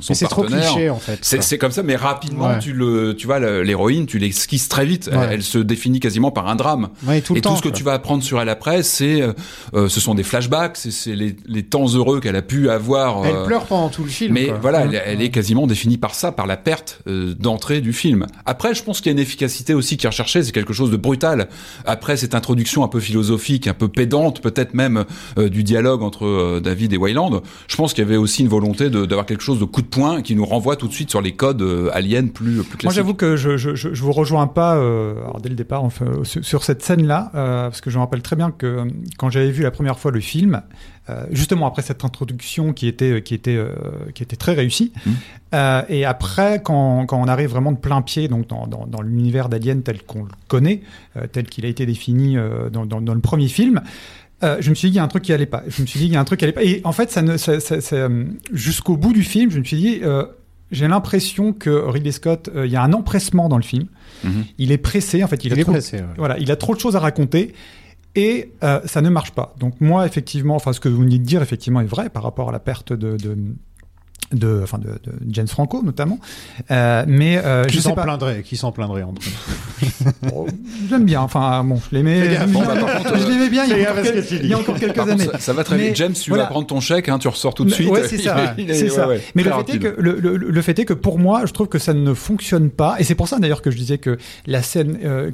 [0.00, 1.18] son Mais c'est trop cliché en fait.
[1.22, 2.58] C'est comme ça, mais rapidement, Ouais.
[2.58, 5.08] tu le, tu vois, l'héroïne, tu l'esquisses très vite.
[5.12, 5.28] Elle, Ouais.
[5.32, 6.88] elle se définit quasiment par un drame.
[7.06, 7.76] Ouais, tout le et temps, tout ce que quoi.
[7.76, 9.32] tu vas apprendre sur elle après, c'est, euh,
[9.74, 13.24] euh, ce sont des flashbacks, c'est- c'est les, les temps heureux qu'elle a pu avoir.
[13.26, 14.34] Elle euh, pleure pendant tout le film.
[14.34, 14.58] mais quoi.
[14.60, 14.94] voilà, Ouais.
[14.94, 18.26] elle, elle est quasiment définie par ça, par la perte euh, d'entrée du film.
[18.46, 20.90] Après, je pense qu'il y a une efficacité aussi qui est recherchée, c'est quelque chose
[20.90, 21.48] de brutal.
[21.84, 25.04] Après cette introduction un peu philosophique, un peu pédante, peut-être même
[25.38, 28.48] euh, du dialogue entre euh, David et Wayland, je pense qu'il y avait aussi une
[28.48, 31.20] volonté d'avoir quelque chose de coup de poing qui nous renvoie tout de suite sur
[31.20, 32.84] les codes euh, aliens plus, plus classiques.
[32.84, 35.84] Moi, j'avoue que je, je, je, je vous rejoins pas euh, alors, dès le départ
[35.84, 38.84] enfin, sur, sur cette scène-là, euh, parce que je me rappelle très bien que
[39.18, 40.62] quand j'avais vu la première fois le film,
[41.10, 43.74] euh, justement après cette introduction qui était qui était euh,
[44.14, 44.92] qui était très réussie,
[45.54, 49.02] euh, et après quand, quand on arrive vraiment de plein pied donc dans, dans, dans
[49.02, 50.82] l'univers d'Alien tel qu'on le connaît,
[51.16, 53.80] euh, tel qu'il a été défini euh, dans, dans, le premier film.
[54.44, 55.62] Euh, je me suis dit il y a un truc qui allait pas.
[55.68, 56.64] Je me suis dit il y a un truc qui allait pas.
[56.64, 59.64] Et en fait, ça ne, ça, ça- ça, euh, jusqu'au bout du film, je me
[59.64, 60.24] suis dit, euh,
[60.72, 63.86] j'ai l'impression que Ridley Scott, euh, il y a un empressement dans le film.
[64.24, 64.44] Mhm.
[64.58, 65.98] Il est pressé, en fait, il, Il a est trop, pressé.
[65.98, 66.04] ouais.
[66.16, 67.54] voilà, il a trop de choses à raconter.
[68.14, 69.54] Et euh, ça ne marche pas.
[69.58, 72.48] Donc moi, effectivement, enfin ce que vous venez de dire, effectivement, est vrai par rapport
[72.50, 73.36] à la perte de, de,
[74.32, 76.18] de, enfin de, de James Franco notamment.
[76.70, 78.02] Euh, mais euh, Qui je sais s'en pas.
[78.04, 79.18] plaindrait Qui s'en plaindrait nous
[80.28, 80.46] Bon,
[80.90, 81.20] J'aime bien.
[81.22, 82.38] Enfin bon, je l'aimais.
[82.48, 83.64] Bon, bah, contre, je l'aimais bien.
[83.64, 85.24] Il y, a encore quel- il y a quelques contre, années.
[85.24, 85.96] ça, ça va très Mais vite.
[85.96, 86.44] James, tu voilà.
[86.44, 87.88] vas prendre ton chèque, hein, tu ressors tout de suite.
[87.90, 88.54] Ouais, c'est ça.
[88.58, 89.06] Il est- c'est ça.
[89.08, 89.96] ouais, ouais, Mais le très fait, est rapide.
[89.96, 92.70] que, le, le- le fait est que pour moi, je trouve que ça ne fonctionne
[92.70, 92.96] pas.
[92.98, 95.30] Et c'est pour ça d'ailleurs que je disais que la scène euh,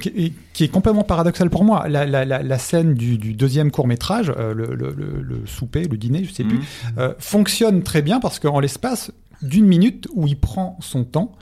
[0.58, 3.86] qui, est, complètement paradoxale pour moi, la, la, la, la scène du, du deuxième court
[3.86, 6.64] métrage, le, le, le, le souper, le dîner, je sais plus, Mhm.
[6.98, 11.36] euh, fonctionne très bien parce qu'en l'espace d'une minute où il prend son temps.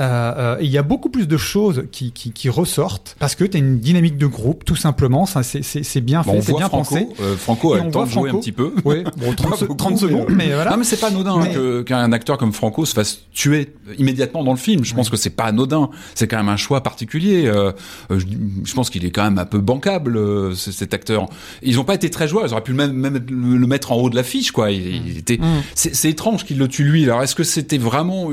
[0.00, 0.04] Euh,
[0.36, 3.56] euh, il y a beaucoup plus de choses qui, qui, qui ressortent parce que tu
[3.56, 5.24] as une dynamique de groupe, tout simplement.
[5.26, 6.94] Ça, c'est- C'est c'est bien fait, c'est bien Franco.
[6.94, 7.08] pensé.
[7.20, 8.72] euh, Franco a le temps de jouer un petit peu.
[8.84, 10.72] Ouais, bon, 30, Pas se- beaucoup, 30 secondes, mais voilà.
[10.72, 13.72] Non, mais c'est pas anodin Mais- hein, que- qu'un acteur comme Franco se fasse tuer
[13.98, 14.84] immédiatement dans le film.
[14.84, 15.88] Je pense que c'est pas anodin.
[16.14, 17.46] C'est quand même un choix particulier.
[17.46, 17.72] Euh,
[18.10, 18.26] euh, je,
[18.64, 21.26] je pense qu'il est quand même un peu bancable, euh, cet acteur.
[21.62, 22.44] Ils ont pas été très joueurs.
[22.46, 24.70] Ils auraient pu même, même le mettre en haut de l'affiche, quoi.
[24.70, 25.38] Il, il était.
[25.38, 25.62] Mm.
[25.74, 27.04] C'est étrange qu'il le tue lui.
[27.04, 28.28] Alors, est-ce que c'était vraiment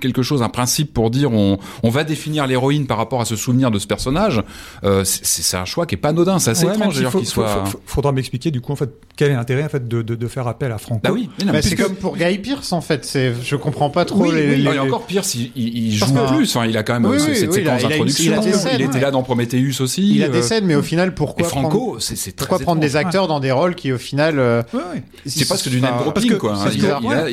[0.00, 3.36] quelque chose, un principe pour dire on, on va définir l'héroïne par rapport à ce
[3.36, 4.42] souvenir de ce personnage
[4.82, 6.38] euh, C'est c'est un choix qui est pas anodin.
[6.38, 7.48] C'est assez Ouais, étrange d'ailleurs faut- qu'il soit.
[7.66, 10.14] faut- faut- faudra m'expliquer du coup en fait quel est l'intérêt en fait de, de,
[10.14, 11.02] de faire appel à Franco.
[11.04, 11.28] Bah oui.
[11.38, 13.04] mais non, Bah, C'est comme pour Guy Pearce en fait.
[13.04, 14.48] C'est, je comprends pas trop Oui, les.
[14.48, 16.56] oui, les- Non, et encore pire, s'il il, joue que- plus.
[16.56, 17.88] Enfin, il a quand même Oui, oui, cette oui, il a- séquence il a une-
[17.90, 18.32] d'introduction.
[18.32, 19.00] il a des scènes, il était ouais.
[19.02, 20.14] là dans Prometheus aussi.
[20.16, 22.46] Il a euh, des scènes, mais au final, Et pourquoi prendre, Franco, c'est c'est très
[22.46, 24.38] pourquoi prendre des acteurs dans des rôles qui au final.
[24.38, 25.02] euh, Ouais, ouais.
[25.26, 26.52] C'est presque du name parce dropping, que- quoi.
[26.54, 26.60] hein.
[26.62, 26.80] parce Il,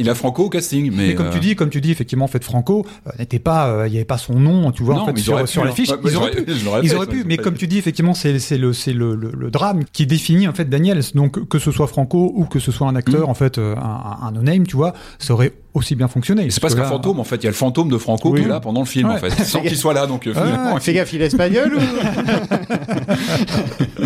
[0.03, 2.43] que- a, Franco au casting, mais, comme tu dis, comme tu dis, effectivement, en fait,
[2.43, 2.86] Franco
[3.20, 5.34] n'était pas, euh, il n'y avait pas son nom, tu vois, non, en fait, sur,
[5.34, 5.89] auraient sur pu, l'affiche.
[5.91, 5.97] hein.
[6.04, 6.45] Ouais, Ils auraient pu.
[6.84, 10.06] Ils auraient mais comme tu dis, effectivement, c'est le c'est le, le, le drame qui
[10.06, 11.01] définit en fait Daniels.
[11.16, 13.30] Donc que ce soit Franco ou que ce soit un acteur, Mm.
[13.30, 16.49] en fait, euh, un, un no name, tu vois, ça aurait aussi bien fonctionné.
[16.51, 17.38] C'est presque que un là- fantôme, en fait.
[17.38, 18.39] Il y a le fantôme de Franco Oui.
[18.41, 19.16] qui est là pendant le film, Ouais.
[19.16, 20.06] en fait, sans qu'il soit là.
[20.08, 21.80] Donc, finalement, Fais gaffe, il est espagnol ou...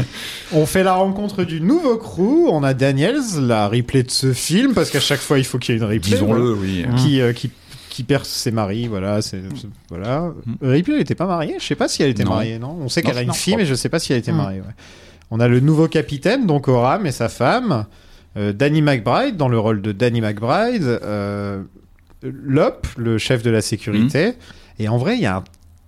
[0.54, 2.48] On fait la rencontre du nouveau crew.
[2.50, 5.76] On a Daniels, la replay de ce film, parce qu'à chaque fois il faut qu'il
[5.76, 6.00] y ait une replay.
[6.00, 6.86] disons-le, oui.
[6.98, 7.52] Qui, euh, qui,
[7.98, 9.24] qui perd ses maris, voilà.
[9.24, 10.32] C'est, c'est- voilà.
[10.62, 11.56] Ripley, elle était pas mariée?
[11.60, 12.30] Je sais pas si elle était Non.
[12.36, 12.78] mariée, non?
[12.80, 14.32] On sait Non, qu'elle a une non, fille, mais je sais pas si elle était
[14.32, 14.36] Mm.
[14.38, 14.60] mariée.
[14.62, 14.76] ouais.
[15.32, 17.86] On a le nouveau capitaine, donc Oram et sa femme.
[18.38, 20.84] Euh, Danny McBride dans le rôle de Danny McBride.
[20.84, 21.64] Euh,
[22.22, 24.34] Lop, le chef de la sécurité.
[24.78, 25.44] Et en vrai, il y a un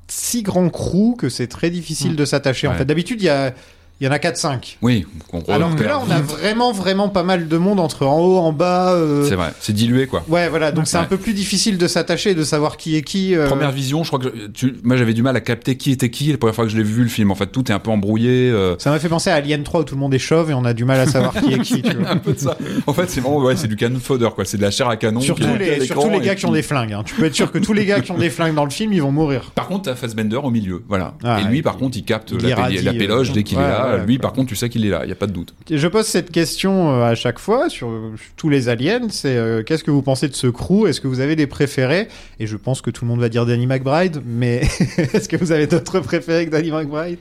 [0.07, 2.15] si grand crew que c'est très difficile Mm.
[2.15, 2.67] de s'attacher.
[2.67, 2.77] En Ouais.
[2.77, 3.53] fait, d'habitude, il y a,
[4.01, 4.77] Il y en a 4-5.
[4.81, 8.17] Oui, on Alors que là, on a vraiment, vraiment pas mal de monde entre en
[8.19, 8.93] haut, en bas.
[8.93, 10.23] euh, C'est vrai, c'est dilué quoi.
[10.29, 10.71] Ouais, voilà.
[10.71, 13.35] Donc c'est un peu plus difficile de s'attacher et de savoir qui est qui.
[13.35, 15.91] euh, Première vision, je crois que je- tu, moi j'avais du mal à capter qui
[15.91, 17.29] était qui la première fois que je l'ai vu le film.
[17.31, 18.49] En fait, tout est un peu embrouillé.
[18.49, 20.53] euh, Ça m'a fait penser à Alien 3 où tout le monde est chauve et
[20.53, 21.81] on a du mal à savoir qui est qui.
[21.89, 22.09] Tu vois.
[22.11, 22.57] un peu de ça.
[22.87, 24.45] En fait, c'est vraiment ouais, c'est du canon fodder quoi.
[24.45, 25.19] C'est de la chair à canon.
[25.19, 26.93] Surtout les, surtout les gars qui ont des flingues.
[26.93, 27.03] hein.
[27.05, 28.93] Tu peux être sûr que tous les gars qui ont des flingues dans le film,
[28.93, 29.51] ils vont mourir.
[29.55, 31.15] Par contre, t'as Fassbender au milieu, voilà.
[31.23, 33.88] Ah, et lui, par contre, il capte la, péloge dès qu'il est là.
[33.97, 34.19] Ouais, lui, ouais.
[34.19, 35.53] par contre, tu sais qu'il est là, il y a pas de doute.
[35.69, 39.07] Je pose cette question euh, à chaque fois sur euh, tous les aliens.
[39.09, 40.87] C'est euh, qu'est-ce que vous pensez de ce crew?
[40.87, 42.07] Est-ce que vous avez des préférés?
[42.39, 44.57] Et je pense que tout le monde va dire Danny McBride, mais
[44.97, 47.19] est-ce que vous avez d'autres préférés que Danny McBride?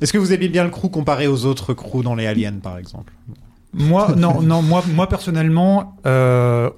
[0.00, 2.78] Est-ce que vous aimez bien le crew comparé aux autres crews dans les aliens, par
[2.78, 3.12] exemple?
[3.74, 6.70] Moi, non, non, moi, moi personnellement, euh,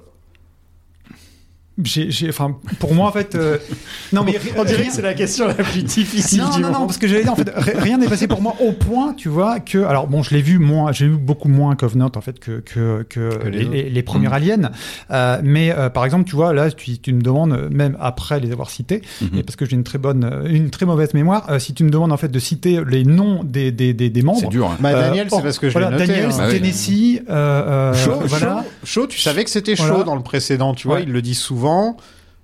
[1.83, 3.57] j'ai, j'ai- enfin, pour moi en fait, euh,
[4.13, 6.71] non mais On dirait rien- que c'est la question la plus difficile non, du non,
[6.71, 9.13] non, parce que j'allais dire, en fait, ri- rien n'est passé pour moi au point,
[9.13, 12.21] tu vois, que, alors bon, je l'ai vu moins, j'ai vu beaucoup moins Covenant, en
[12.21, 14.71] fait, que, que, que, Que les les, premiers aliens.
[15.11, 18.51] Euh, mais, euh, par exemple, tu vois, là, tu, tu me demandes, même après les
[18.51, 19.39] avoir cités, Mhm.
[19.39, 21.89] et parce que j'ai une très bonne, une très mauvaise mémoire, euh, si tu me
[21.89, 24.39] demandes, en fait, de citer les noms des, des, des, des membres.
[24.41, 24.67] C'est dur.
[24.71, 24.77] hein.
[24.79, 26.07] Bah, Daniel, c'est parce que je voilà, noté.
[26.07, 26.45] Daniel, hein.
[26.47, 26.53] Oui.
[26.53, 28.63] Tennessee, euh, euh, Chaud, voilà.
[28.83, 30.03] chaud, chaud, tu savais que c'était chaud Voilà.
[30.03, 31.03] dans le précédent, tu vois, Ouais.
[31.03, 31.66] il le dit souvent.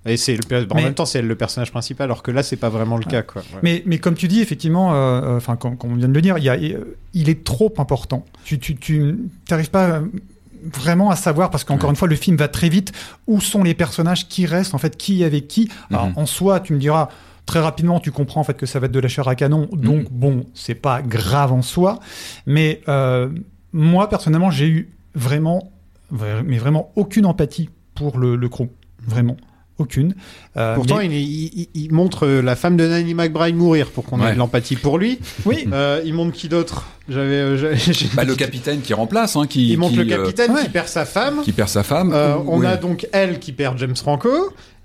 [0.06, 2.56] Et c'est le, en Mais- même temps, c'est le personnage principal, alors que là, c'est
[2.56, 3.40] pas vraiment le cas, quoi.
[3.54, 3.60] Ouais.
[3.62, 6.20] Mais, mais comme tu dis, effectivement, euh, euh, enfin, comme, comme on vient de le
[6.20, 8.24] dire, il, y a, euh, il est trop important.
[8.44, 9.16] Tu, tu, tu
[9.48, 10.02] t'arrives pas
[10.74, 12.92] vraiment à savoir parce qu'encore une fois, le film va très vite.
[13.26, 16.12] Où sont les personnages qui restent en fait, qui est avec qui Alors, Mhm.
[16.16, 17.08] En soi, tu me diras.
[17.46, 19.68] Très rapidement, tu comprends en fait que ça va être de la chair à canon,
[19.72, 21.98] donc bon, c'est pas grave en soi.
[22.46, 23.28] Mais euh,
[23.74, 25.70] moi, personnellement, j'ai eu vraiment,
[26.10, 28.68] vra- mais vraiment aucune empathie pour le, le crew,
[29.06, 29.36] vraiment
[29.78, 30.14] aucune.
[30.56, 34.20] Euh, Pourtant, mais- il, il- il montre la femme de Nanny McBride mourir pour qu'on
[34.20, 34.32] ait Ouais.
[34.34, 35.18] de l'empathie pour lui.
[35.46, 36.86] oui, Euh, il montre qui d'autre?
[37.08, 37.34] J'avais.
[37.34, 37.74] euh,
[38.14, 40.62] Bah, le capitaine qui remplace, hein, qui, Il montre qui, le euh, capitaine ouais.
[40.62, 41.42] qui perd sa femme.
[41.44, 42.12] qui perd sa femme.
[42.14, 42.66] Euh, on Ouais.
[42.66, 44.30] a donc elle qui perd James Franco.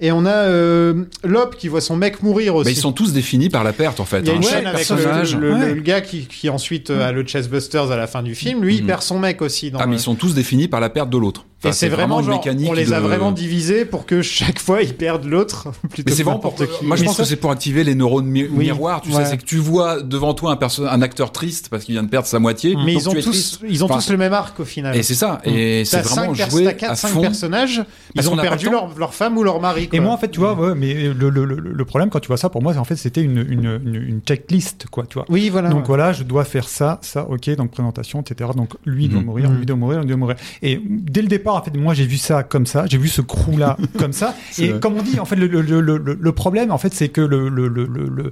[0.01, 2.65] Et on a euh, Lop qui voit son mec mourir aussi.
[2.65, 4.21] Bah, ils sont tous définis par la perte en fait.
[4.21, 4.35] Il y a hein.
[4.37, 5.35] une Chaque chaîne avec le, personnage.
[5.35, 5.73] le- Ouais.
[5.73, 8.63] le gars qui, qui ensuite euh, a le Chessbusters à la fin du film.
[8.63, 8.87] Lui, il Mhm.
[8.87, 9.71] perd son mec aussi.
[9.71, 11.45] Dans Ah, mais le- ils sont tous définis par la perte de l'autre.
[11.61, 14.59] Enfin, Et c'est vraiment, une genre, mécanique on les a vraiment divisés pour que chaque
[14.59, 15.67] fois ils perdent l'autre
[16.05, 16.55] Mais c'est vraiment pour.
[16.55, 16.61] qui.
[16.85, 18.67] Moi, je Mais pense ça- que c'est pour activer les neurones mi- Oui.
[18.67, 19.01] miroirs.
[19.01, 19.25] Tu Ouais.
[19.25, 22.08] sais, c'est que tu vois devant toi un, un acteur triste parce qu'il vient de
[22.09, 22.75] perdre sa moitié.
[22.85, 23.59] Mais ils ont tous, triste.
[23.67, 24.95] ils ont Enfin, tous le même arc au final.
[24.95, 25.39] Et c'est ça.
[25.45, 27.21] Et c'est vraiment joué à fond.
[27.21, 27.83] personnages.
[28.15, 29.83] Ils ont perdu leur, leur femme ou leur mari.
[29.83, 30.01] Et quoi.
[30.01, 32.37] moi, en fait, tu vois, ouais, mais le, le, le, le problème quand tu vois
[32.37, 35.25] ça, pour moi, c'est en fait, c'était une, une, une, une checklist, quoi, tu vois.
[35.29, 35.69] oui, voilà.
[35.69, 38.49] Donc voilà, je dois faire ça, ça, ok, donc présentation, etc.
[38.55, 39.25] Donc lui doit Mhm.
[39.25, 39.57] mourir, Mhm.
[39.59, 40.35] lui doit mourir, lui doit mourir.
[40.61, 43.21] Et dès le départ, en fait, moi j'ai vu ça comme ça, j'ai vu ce
[43.21, 44.35] crew-là comme ça.
[44.51, 44.79] C'est Et vrai.
[44.79, 48.05] comme on dit, en fait, le, problème, en fait, c'est que le, le, le, le,
[48.07, 48.31] le-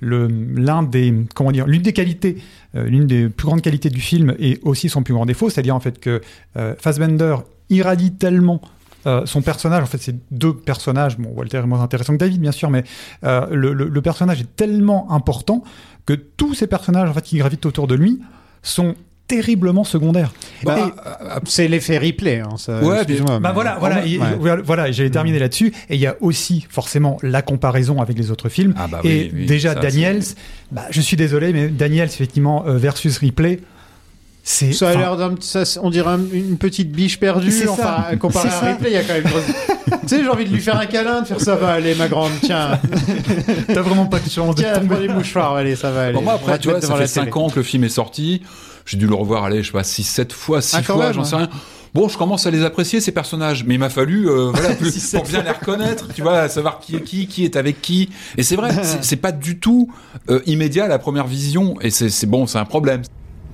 [0.00, 4.00] le- l'un des, comment dire, l'une des qualités, euh, l'une des plus grandes qualités du
[4.00, 6.20] film et aussi son plus grand défaut, c'est-à-dire en fait que
[6.56, 7.36] euh, Fassbender
[7.70, 8.60] irradie tellement
[9.06, 11.18] euh, son personnage, en fait, c'est deux personnages.
[11.18, 12.84] Bon, Walter est moins intéressant que David, bien sûr, mais
[13.24, 15.62] euh, le, personnage est tellement important
[16.04, 18.20] que tous ces personnages, qui gravitent autour de lui,
[18.62, 18.94] sont
[19.28, 20.32] terriblement secondaires.
[20.64, 22.40] Bah, Et- euh, c'est l'effet replay.
[22.40, 24.56] Hein, ça, Ouais, excuse-moi, bah mais- voilà, voilà, et- Ouais.
[24.64, 25.72] voilà, j'allais terminer là-dessus.
[25.90, 28.74] Et il y a aussi forcément la comparaison avec les autres films.
[28.76, 30.22] Ah bah et oui, oui, déjà ça, Daniels,
[30.72, 33.60] bah, je suis désolé, mais Daniels effectivement euh, versus Ripley,
[34.42, 34.72] c'est.
[34.72, 37.50] Ça a enfin, l'air d'un, ça, on dirait un- une petite biche perdue.
[37.50, 38.16] C'est Enfin, ça.
[38.16, 38.70] comparé C'est à.
[38.72, 39.24] Ripley, il y a quand même.
[39.24, 39.44] grosse-
[40.02, 42.08] tu sais, j'ai envie de lui faire un câlin, de faire ça va aller, ma
[42.08, 42.32] grande.
[42.42, 42.80] Tiens,
[43.66, 44.86] T'as vraiment pas de chance de tiens, tomber.
[44.88, 46.14] prends les mouchoirs, allez, ça va aller.
[46.14, 47.36] Bon, moi, après, tu vois, ça fait la 5 télé.
[47.36, 48.42] ans que le film est sorti.
[48.88, 51.22] J'ai dû le revoir, allez, je sais pas, 6, 7 fois, 6 Ah, fois, j'en
[51.22, 51.50] sais rien.
[51.92, 53.64] Bon, je commence à les apprécier, ces personnages.
[53.64, 56.48] Mais il m'a fallu, euh, voilà, plus- Six, sept pour bien les reconnaître, tu vois,
[56.48, 58.08] savoir qui est qui, qui est avec qui.
[58.38, 58.70] Et c'est vrai,
[59.02, 59.92] c'est pas du tout
[60.30, 61.78] euh, immédiat à la première vision.
[61.82, 63.02] Et c'est c'est bon, c'est un problème.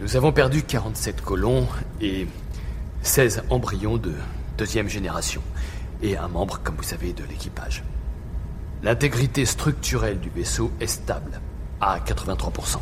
[0.01, 1.67] Nous avons perdu 47 colons
[2.01, 2.29] et
[3.03, 4.13] 16 embryons de
[4.57, 5.43] deuxième génération.
[6.01, 7.83] Et un membre, comme vous savez, de l'équipage.
[8.85, 11.41] L'intégrité structurelle du vaisseau est stable,
[11.81, 12.77] à 83%.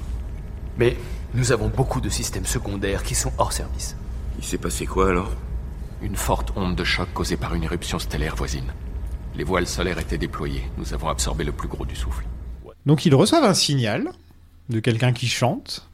[0.78, 0.96] Mais
[1.34, 3.96] nous avons beaucoup de systèmes secondaires qui sont hors service.
[4.38, 5.32] Il s'est passé quoi alors
[6.02, 8.72] Une forte onde de choc causée par une éruption stellaire voisine.
[9.34, 10.64] Les voiles solaires étaient déployées.
[10.76, 12.26] Nous avons absorbé le plus gros du souffle.
[12.84, 14.10] Donc ils reçoivent un signal
[14.68, 15.88] de quelqu'un qui chante.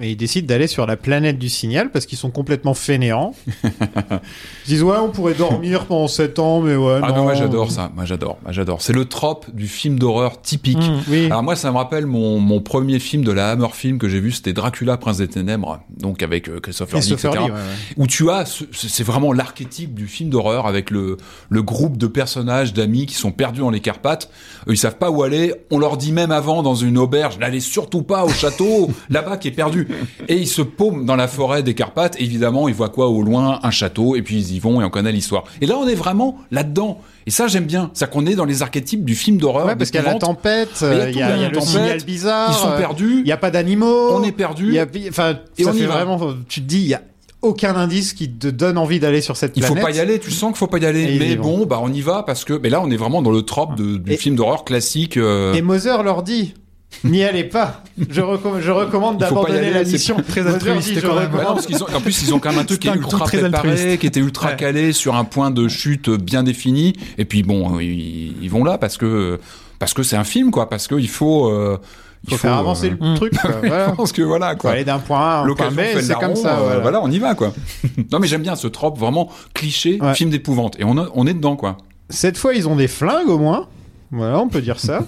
[0.00, 3.32] Et ils décident d'aller sur la planète du signal parce qu'ils sont complètement fainéants.
[3.64, 4.20] ils
[4.66, 7.00] disent ouais, on pourrait dormir pendant 7 ans, mais ouais.
[7.02, 7.16] Ah non.
[7.18, 8.82] non, moi j'adore ça, moi j'adore, moi j'adore.
[8.82, 10.78] C'est le trope du film d'horreur typique.
[10.78, 11.26] Mmh, oui.
[11.26, 14.20] Alors moi ça me rappelle mon, mon premier film de la Hammer film que j'ai
[14.20, 17.44] vu, c'était Dracula, Prince des Ténèbres, donc avec euh, Christopher, Lee, Christopher etc.
[17.46, 17.94] Lee, ouais, ouais.
[17.96, 21.16] Où tu as, ce- c'est vraiment l'archétype du film d'horreur avec le,
[21.48, 24.28] le groupe de personnages, d'amis qui sont perdus dans les Carpates.
[24.68, 25.54] Ils savent pas où aller.
[25.70, 29.48] On leur dit même avant dans une auberge, n'allez surtout pas au château, là-bas qui
[29.48, 29.83] est perdu.
[30.28, 32.16] Et ils se paument dans la forêt des Carpates.
[32.20, 33.60] Évidemment, ils voient quoi au loin?
[33.62, 34.16] Un château.
[34.16, 35.44] Et puis ils y vont et on connaît l'histoire.
[35.60, 37.00] Et là, on est vraiment là-dedans.
[37.26, 37.90] Et ça, j'aime bien.
[37.94, 39.66] C'est qu'on est dans les archétypes du film d'horreur.
[39.66, 42.50] Ouais, parce qu'il y a la tempête, il y a le signal bizarre.
[42.50, 43.18] Ils sont perdus.
[43.18, 44.10] Il n'y a pas d'animaux.
[44.12, 44.68] On est perdu.
[44.68, 46.20] Il y a, enfin, Et ça on fait vraiment.
[46.48, 47.02] Tu te dis, il y a
[47.42, 49.92] aucun indice qui te donne envie d'aller sur cette Il faut planète.
[49.92, 51.16] pas y aller, tu sens qu'il faut pas y aller.
[51.18, 52.54] Mais bon, bah on y va parce que.
[52.54, 55.16] Mais là, on est vraiment dans le trope de- du Et- film d'horreur classique.
[55.18, 56.54] euh, Et Moser leur dit.
[57.02, 57.82] N'y allez pas.
[58.10, 60.16] Je, recomm- je recommande faut d'abandonner la mission.
[60.26, 61.24] très altruiste, dit, je quand même.
[61.24, 61.54] Non, recommande.
[61.54, 63.68] parce qu'ils ont, en plus, ils ont quand même un truc qui est ultra préparé,
[63.70, 63.98] altruiste.
[63.98, 64.56] qui était ultra Ouais.
[64.56, 66.92] calé sur un point de chute bien défini.
[67.18, 69.38] Et puis bon, ils, ils vont là parce que
[69.78, 70.68] parce que c'est un film, quoi.
[70.68, 71.48] Parce qu'il faut.
[71.48, 71.78] euh,
[72.26, 73.34] Il faut faire avancer euh, le truc.
[73.38, 73.50] Quoi.
[73.62, 73.88] Voilà.
[73.90, 74.70] Je pense que voilà, Faut quoi.
[74.70, 76.56] aller d'un point A à un point B, c'est comme ça.
[76.58, 76.80] euh, voilà.
[76.80, 77.52] voilà, on y va, quoi.
[78.12, 80.14] non, mais j'aime bien ce trope vraiment cliché, Ouais.
[80.14, 80.76] film d'épouvante.
[80.80, 81.76] Et on, a- on est dedans, quoi.
[82.08, 83.66] Cette fois, ils ont des flingues au moins.
[84.10, 85.00] Voilà, on peut dire ça.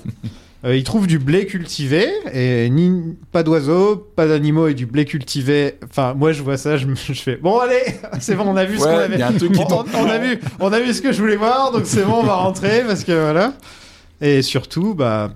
[0.66, 5.04] Euh, ils trouvent du blé cultivé et ni pas d'oiseaux, pas d'animaux et du blé
[5.04, 5.74] cultivé.
[5.88, 7.82] Enfin, moi je vois ça, je, je fais bon allez,
[8.20, 9.14] c'est bon, on a vu ce Ouais, qu'on avait.
[9.14, 11.12] il y a un truc qui on, on a vu, on a vu ce que
[11.12, 13.52] je voulais voir, donc c'est bon, on va rentrer parce que voilà.
[14.20, 15.30] Et surtout, bah,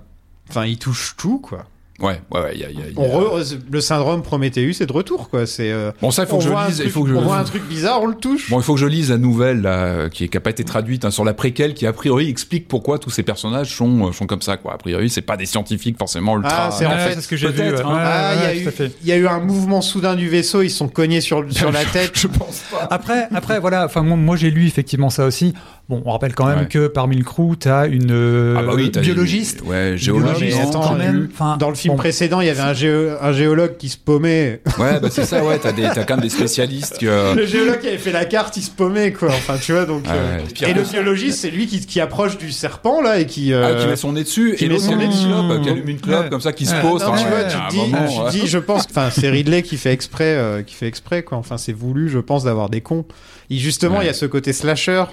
[0.49, 1.65] enfin, ils touchent tout quoi.
[2.01, 2.51] Ouais, ouais, ouais.
[2.55, 5.29] il Y a, il y a- y a- re- le syndrome Prometheus est de retour
[5.29, 5.45] quoi.
[5.45, 6.75] C'est euh, Bon, ça, il faut on que je voit un lise.
[6.77, 7.15] truc- il faut que je...
[7.15, 8.49] on voit un truc bizarre, on le touche.
[8.49, 11.11] Bon, il faut que je lise la nouvelle là, qui n'a pas été traduite hein,
[11.11, 14.41] sur la préquelle, qui a priori explique pourquoi tous ces personnages sont, euh, sont comme
[14.41, 14.57] ça.
[14.57, 14.73] Quoi.
[14.73, 16.67] A priori, c'est pas des scientifiques forcément ultra.
[16.67, 17.61] Ah, c'est en Ouais, fait ce que j'ai vu.
[17.61, 17.81] ouais.
[17.81, 17.93] hein.
[17.93, 20.69] Ouais, Ah, il y a ouais, eu- y a un mouvement soudain du vaisseau, ils
[20.69, 22.11] se sont cognés sur, sur la tête.
[22.15, 22.87] Je pense pas.
[22.89, 23.85] Après, après, voilà.
[23.85, 25.53] Enfin, moi, moi, j'ai lu effectivement ça aussi.
[25.91, 26.65] Bon, on rappelle quand même Ouais.
[26.67, 29.59] que parmi le crew, t'as une euh, Ah bah oui, biologiste.
[29.65, 30.59] Ouais, Biologiste, géologiste.
[30.61, 31.27] attends, quand même.
[31.33, 31.97] Enfin, Dans le film bon.
[31.97, 34.61] précédent, il y avait un, géo- un géologue qui se paumait.
[34.79, 37.89] Ouais, bah c'est ça, ouais, t'as des, t'as quand même des spécialistes Le géologue qui
[37.89, 39.27] avait fait la carte, il se paumait, quoi.
[39.27, 40.03] Enfin, tu vois, donc.
[40.07, 43.25] Ah euh, ouais, et le biologiste, c'est lui qui, qui approche du serpent, là, et
[43.25, 43.53] qui.
[43.53, 45.13] ah, euh, qui met son nez dessus, qui et met l'autre son qui nez allume
[45.17, 45.27] dessus.
[45.27, 46.29] une clope, qui allume une clope Ouais.
[46.29, 47.01] comme ça, qui se pose.
[47.03, 49.75] non, tu vois, ouais, tu dis, moment, tu dis, je pense, enfin, c'est Ridley qui
[49.75, 51.37] fait exprès, qui fait exprès, quoi.
[51.37, 53.03] Enfin, c'est voulu, je pense, d'avoir des cons.
[53.49, 55.03] Et justement, il y a ce côté slasher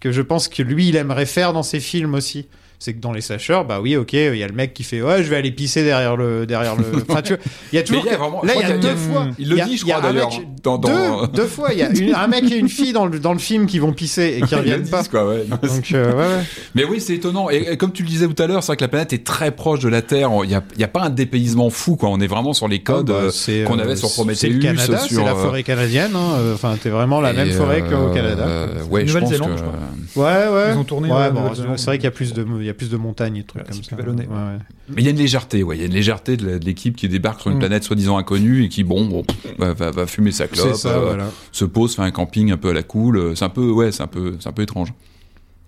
[0.00, 2.48] que je pense que lui, il aimerait faire dans ses films aussi.
[2.78, 5.00] C'est que dans les slashers, bah oui, ok, il y a le mec qui fait,
[5.00, 6.84] ouais, je vais aller pisser derrière le, derrière le.
[7.08, 8.02] Enfin, tu vois, il y a toujours.
[8.04, 9.26] il y a vraiment- Là, il y a y deux fois.
[9.38, 11.72] il le y dit, je y crois, un d'ailleurs, mec- dans- dans- Deux, deux fois,
[11.72, 13.78] il y a une- un mec et une fille dans le, dans le film qui
[13.78, 14.98] vont pisser et qui reviennent pas.
[15.00, 15.44] disent, quoi, ouais.
[15.48, 16.42] Non, Donc, euh, ouais, ouais.
[16.74, 17.48] Mais oui, c'est étonnant.
[17.50, 19.24] Et, et comme tu le disais tout à l'heure, c'est vrai que la planète est
[19.24, 20.30] très proche de la Terre.
[20.44, 22.10] Il n'y a, il y a pas un dépaysement fou, quoi.
[22.10, 24.14] On est vraiment sur les codes Ah, bah, euh, c'est, qu'on euh, avait sur C'est
[24.16, 24.48] Prometheus.
[24.50, 26.12] le Canada, sur, c'est la euh, forêt canadienne.
[26.14, 26.34] hein.
[26.40, 28.44] Euh, Enfin, t'es vraiment la même forêt qu'au euh, Canada.
[28.46, 30.26] euh, ouais, je pense Nouvelle-Zélande, que- je crois.
[30.26, 30.72] Ouais, ouais.
[30.74, 31.78] Ils ont tourné, Ouais, euh, bon, Nouvelle-Zélande.
[31.78, 33.68] c'est vrai qu'il y a plus de, y plus de montagnes et de trucs Ouais,
[33.70, 33.96] comme ça.
[33.96, 34.26] plus vallonné.
[34.26, 34.58] Ouais, ouais.
[34.90, 35.76] Mais il y a une légèreté, ouais.
[35.76, 37.60] Il y a une légèreté de l'équipe qui débarque sur une Mm.
[37.60, 39.24] planète soi-disant inconnue et qui, bon, bon
[39.58, 41.30] va, va, va fumer sa clope, ça, euh, voilà.
[41.52, 43.36] se pose, fait un camping un peu à la cool.
[43.36, 44.92] C'est un peu, ouais, c'est un peu, c'est un peu étrange.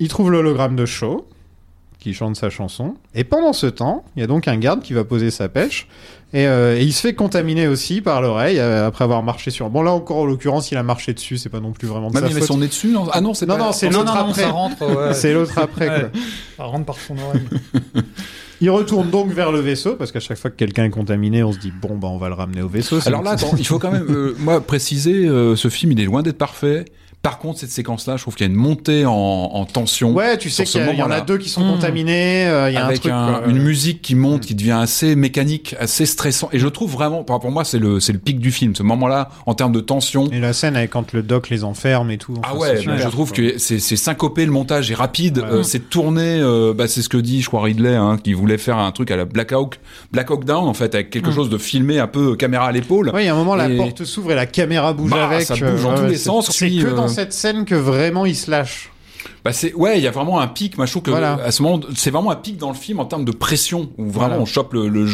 [0.01, 1.27] Il trouve l'hologramme de Shaw,
[1.99, 2.95] qui chante sa chanson.
[3.15, 5.89] Et pendant ce temps, il y a donc un garde qui va poser sa pêche.
[6.35, 9.71] Et, euh, et il se fait contaminer aussi par l'oreille euh, après avoir marché sur.
[9.71, 12.15] Bon, là encore, en l'occurrence, il a marché dessus, c'est pas non plus vraiment de
[12.15, 12.47] Même sa il faute.
[12.49, 12.89] son nez dessus.
[12.89, 13.07] non?
[13.13, 13.65] Ah non, c'est Non, pas.
[13.65, 14.45] non, c'est l'autre après.
[14.85, 15.15] ouais.
[15.15, 16.01] C'est l'autre après, Ouais.
[16.11, 16.21] quoi.
[16.59, 18.03] Ça rentre par son oreille.
[18.61, 21.53] Il retourne donc vers le vaisseau, parce qu'à chaque fois que quelqu'un est contaminé, on
[21.53, 22.99] se dit, bon, bah, on va le ramener au vaisseau.
[23.07, 26.23] Alors là, attends, il faut quand même, euh, moi, préciser, ce film, il est loin
[26.23, 26.85] d'être parfait.
[27.21, 30.13] Par contre, cette séquence-là, je trouve qu'il y a une montée en, en tension.
[30.13, 31.73] Ouais, tu sais qu'il y, y en a deux qui sont Mmh.
[31.73, 33.13] contaminés, euh, il y a un avec truc.
[33.13, 36.49] un- une musique qui monte, qui devient assez mécanique, assez stressant.
[36.53, 38.75] Et je trouve vraiment, pour moi, c'est le, c'est le pic du film.
[38.77, 40.29] Ce moment-là, en termes de tension.
[40.31, 42.35] Et la scène avec quand le doc les enferme et tout.
[42.45, 43.39] Ah ouais, super, je trouve quoi.
[43.45, 45.45] que c'est c'est syncopé, le montage est rapide, Ouais.
[45.51, 48.59] euh, c'est tourné, euh, bah, c'est ce que dit, je crois, Ridley, hein, qui voulait
[48.59, 49.81] faire un truc à la Black Hawk,
[50.13, 51.35] Black Hawk Down, en fait, avec quelque Mm.
[51.35, 53.11] chose de filmé un peu caméra à l'épaule.
[53.11, 55.43] Ouais, il y a un moment, la porte s'ouvre et la caméra bouge Bah, avec.
[55.43, 57.75] ça bouge dans euh, tous ouais, les sens, C'est que euh, dans cette scène que
[57.75, 58.91] vraiment il se lâche.
[59.45, 60.77] Bah c'est ouais, il y a vraiment un pic.
[60.77, 61.35] Moi, je trouve que Voilà.
[61.45, 64.05] à ce moment, c'est vraiment un pic dans le film en termes de pression où
[64.05, 64.43] vraiment Voilà.
[64.43, 65.05] on chope le le,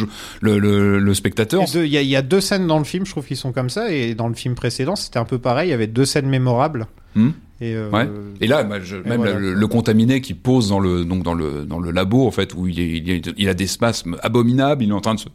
[0.40, 1.62] le, le, le spectateur.
[1.62, 3.26] Et deux- Il y, a- il y a deux scènes dans le film, je trouve,
[3.26, 3.90] qui sont comme ça.
[3.90, 5.68] Et dans le film précédent, c'était un peu pareil.
[5.68, 6.86] Il y avait deux scènes mémorables.
[7.14, 7.30] Hmm.
[7.60, 8.08] Et, euh, Ouais.
[8.40, 9.38] Et là, bah, je- même voilà.
[9.38, 12.52] le, le contaminé qui pose dans le donc dans le dans le labo en fait
[12.54, 15.20] où il, est- il, est- il a des spasmes abominables, il est en train de
[15.20, 15.28] se,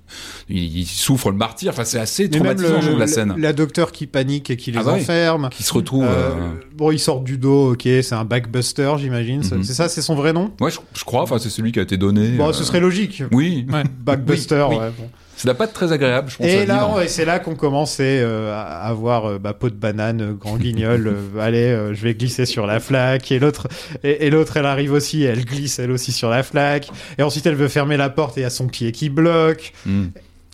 [0.49, 1.71] il, il souffre le martyr.
[1.71, 3.35] Enfin, c'est assez traumatisant le- la scène.
[3.37, 5.49] La docteur qui panique et qui les Ah bah enferme.
[5.49, 6.03] Qui se retrouve.
[6.03, 9.43] Euh, euh, Bon, ils sortent du dos, ok, c'est un backbuster, j'imagine.
[9.43, 9.63] C'est- Mhm.
[9.63, 10.51] C'est ça, c'est son vrai nom?
[10.61, 11.21] Ouais, je, je crois.
[11.23, 12.31] Enfin, c'est celui qui a été donné.
[12.31, 13.23] Bon, ce serait logique.
[13.31, 13.65] Oui.
[14.03, 14.81] Backbuster, Oui, oui.
[14.83, 14.91] ouais.
[14.97, 15.09] bon.
[15.39, 16.45] Ça doit pas être très agréable, je pense.
[16.45, 20.21] Et là, et c'est là qu'on commençait euh, à avoir euh, bah, peau de banane,
[20.21, 21.15] euh, grand guignol.
[21.39, 23.31] allez, je vais glisser sur la flaque.
[23.31, 23.69] Et l'autre,
[24.03, 25.23] et, et l'autre, elle arrive aussi.
[25.23, 26.89] Elle glisse elle aussi sur la flaque.
[27.17, 29.71] Et ensuite, elle veut fermer la porte et il y a son pied qui bloque.
[29.85, 30.07] Mm.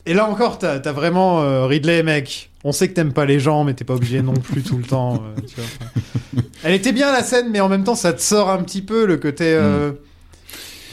[0.05, 2.51] Et là encore, t'as as vraiment euh, Ridley, mec.
[2.63, 4.83] On sait que t'aimes pas les gens, mais t'es pas obligé non plus tout le
[4.83, 5.15] temps.
[5.15, 6.43] euh, tu vois, enfin.
[6.63, 9.07] Elle était bien la scène, mais en même temps, ça te sort un petit peu
[9.07, 9.45] le côté.
[9.47, 9.93] euh,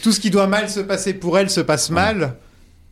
[0.02, 2.36] Tout ce qui doit mal se passer pour elle se passe mal.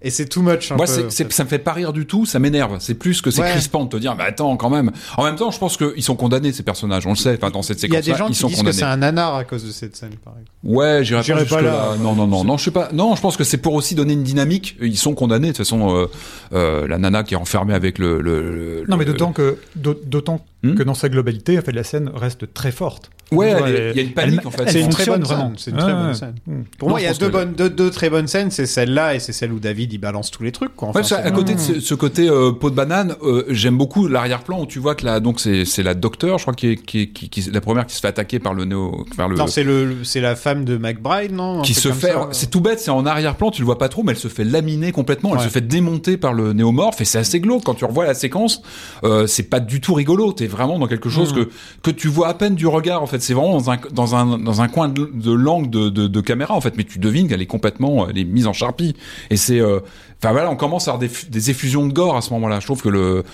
[0.02, 0.72] Et c'est too much.
[0.72, 2.78] Un Moi, peu, c'est, ça me fait pas rire du tout, ça m'énerve.
[2.80, 3.50] C'est plus que c'est Ouais.
[3.50, 4.90] crispant de te dire, mais attends, quand même.
[5.18, 7.06] En même temps, je pense qu'ils sont condamnés, ces personnages.
[7.06, 7.34] On le sait.
[7.36, 8.78] Enfin, dans cette Il y a des gens qui sont disent que condamnés.
[8.78, 10.50] c'est un nanar à cause de cette scène, par exemple.
[10.64, 11.70] Ouais, j'irai pas, pas là.
[11.72, 11.96] là.
[12.00, 12.88] Non, non, non, non, je sais pas.
[12.92, 14.76] Non, je pense que c'est pour aussi donner une dynamique.
[14.80, 15.48] Ils sont condamnés.
[15.48, 16.06] De toute façon, euh,
[16.54, 18.20] euh, la nana qui est enfermée avec le.
[18.22, 21.72] le, le- Non, mais d'autant que, d'aut- d'autant Hmm que dans sa globalité, en fait,
[21.72, 23.10] la scène reste très forte.
[23.32, 23.54] Ouais,
[23.92, 24.62] il y a une panique, elle- en fait.
[24.66, 25.52] elle C'est une très fonctionne bonne vraiment.
[25.56, 26.34] c'est une très bonne scène.
[26.46, 26.62] Hmm.
[26.78, 28.66] Pour Non, moi, il y a deux, que- bonnes, deux, deux très bonnes scènes, c'est
[28.66, 30.74] celle-là et c'est celle où David il balance tous les trucs.
[30.76, 30.88] Quoi.
[30.88, 34.06] Enfin, Ouais, c'est- côté de ce, ce côté euh, peau de banane, euh, j'aime beaucoup
[34.08, 37.02] l'arrière-plan où tu vois que la donc c'est la docteur, je crois qui est qui,
[37.02, 39.46] est- qui, qui- la première qui se fait attaquer par le néo, par le Non,
[39.46, 42.90] c'est le, c'est la femme de McBride, non qui se fait, c'est tout bête, c'est
[42.90, 45.44] en arrière-plan, tu le vois pas trop, mais elle se fait laminer complètement, elle Ouais.
[45.44, 48.60] se fait démonter par le néomorphe et c'est assez glauque quand tu revois la séquence.
[49.04, 51.12] Euh, c'est pas du tout rigolo, t'es vraiment dans quelque Mm.
[51.12, 51.48] chose que
[51.82, 53.02] que tu vois à peine du regard.
[53.02, 55.88] En fait, c'est vraiment dans un dans un dans un coin de, de l'angle de,
[55.88, 58.52] de, de caméra en fait, mais tu devines qu'elle est complètement, elle est mise en
[58.52, 58.94] charpie
[59.30, 59.80] et c'est, euh,
[60.22, 62.60] enfin voilà, on commence à avoir des, des effusions de gore à ce moment-là.
[62.60, 63.24] Je trouve que le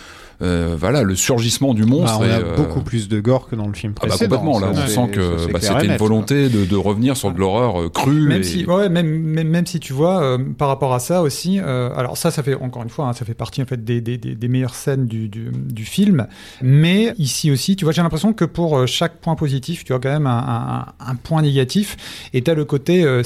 [0.43, 3.57] euh, voilà, le surgissement du Bah, monstre on a euh, beaucoup plus de gore que
[3.57, 4.37] dans le film ah bah précédent.
[4.39, 7.81] complètement là, on sent que bah, c'était une volonté de, de revenir sur de l'horreur
[7.81, 8.29] euh, crue.
[8.29, 11.23] Même et- si, ouais, même, même, même si tu vois, euh, par rapport à ça
[11.23, 13.83] aussi, euh, alors ça, ça fait encore une fois, hein, ça fait partie en fait
[13.85, 16.27] des, des, des, des meilleures scènes du, du, du film.
[16.63, 20.11] Mais ici aussi, tu vois, j'ai l'impression que pour chaque point positif, tu as quand
[20.13, 21.97] même un, un, un point négatif.
[22.33, 23.23] Et tu as le côté euh,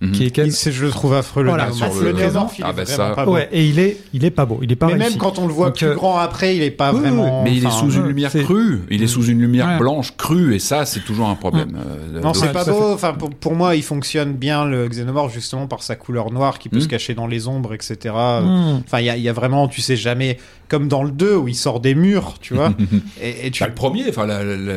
[0.00, 0.12] Mhm.
[0.12, 2.70] qui est Il- je le trouve affreux le Voilà, sur le le- néomorphe, il Ah
[2.70, 3.32] est bah vraiment ça- pas beau.
[3.34, 5.10] Ouais, et il est, il est pas beau, il est pas Mais réussi.
[5.10, 7.42] même quand on le voit Donc, plus euh, grand après, il est pas oui, vraiment.
[7.44, 10.54] Mais il est sous une ouais, lumière crue, il est sous une lumière blanche crue,
[10.54, 11.76] et ça, c'est toujours un problème.
[11.76, 12.92] euh, Non, c'est pas beau.
[12.92, 16.68] Enfin, pour, pour moi, il fonctionne bien le xénomorphe justement par sa couleur noire qui
[16.68, 16.82] peut Mm.
[16.82, 18.14] se cacher dans les ombres, etc.
[18.14, 18.80] Hmm.
[18.84, 20.38] Enfin, il y a, il y a vraiment, tu sais jamais,
[20.68, 22.72] comme dans le 2 où il sort des murs, tu vois.
[23.22, 23.62] et, et tu.
[23.62, 24.26] Bah, le premier, enfin,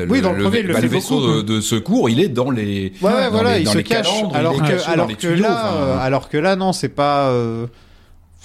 [0.09, 1.33] Oui, dans le premier, le bah, vaisseau beaucoup.
[1.37, 2.93] de, de secours, il est dans les.
[3.01, 4.07] Ouais, ouais, dans voilà, les- il se cache.
[4.33, 7.29] alors que, alors là, euh, alors que là, non, c'est pas.
[7.29, 7.67] euh,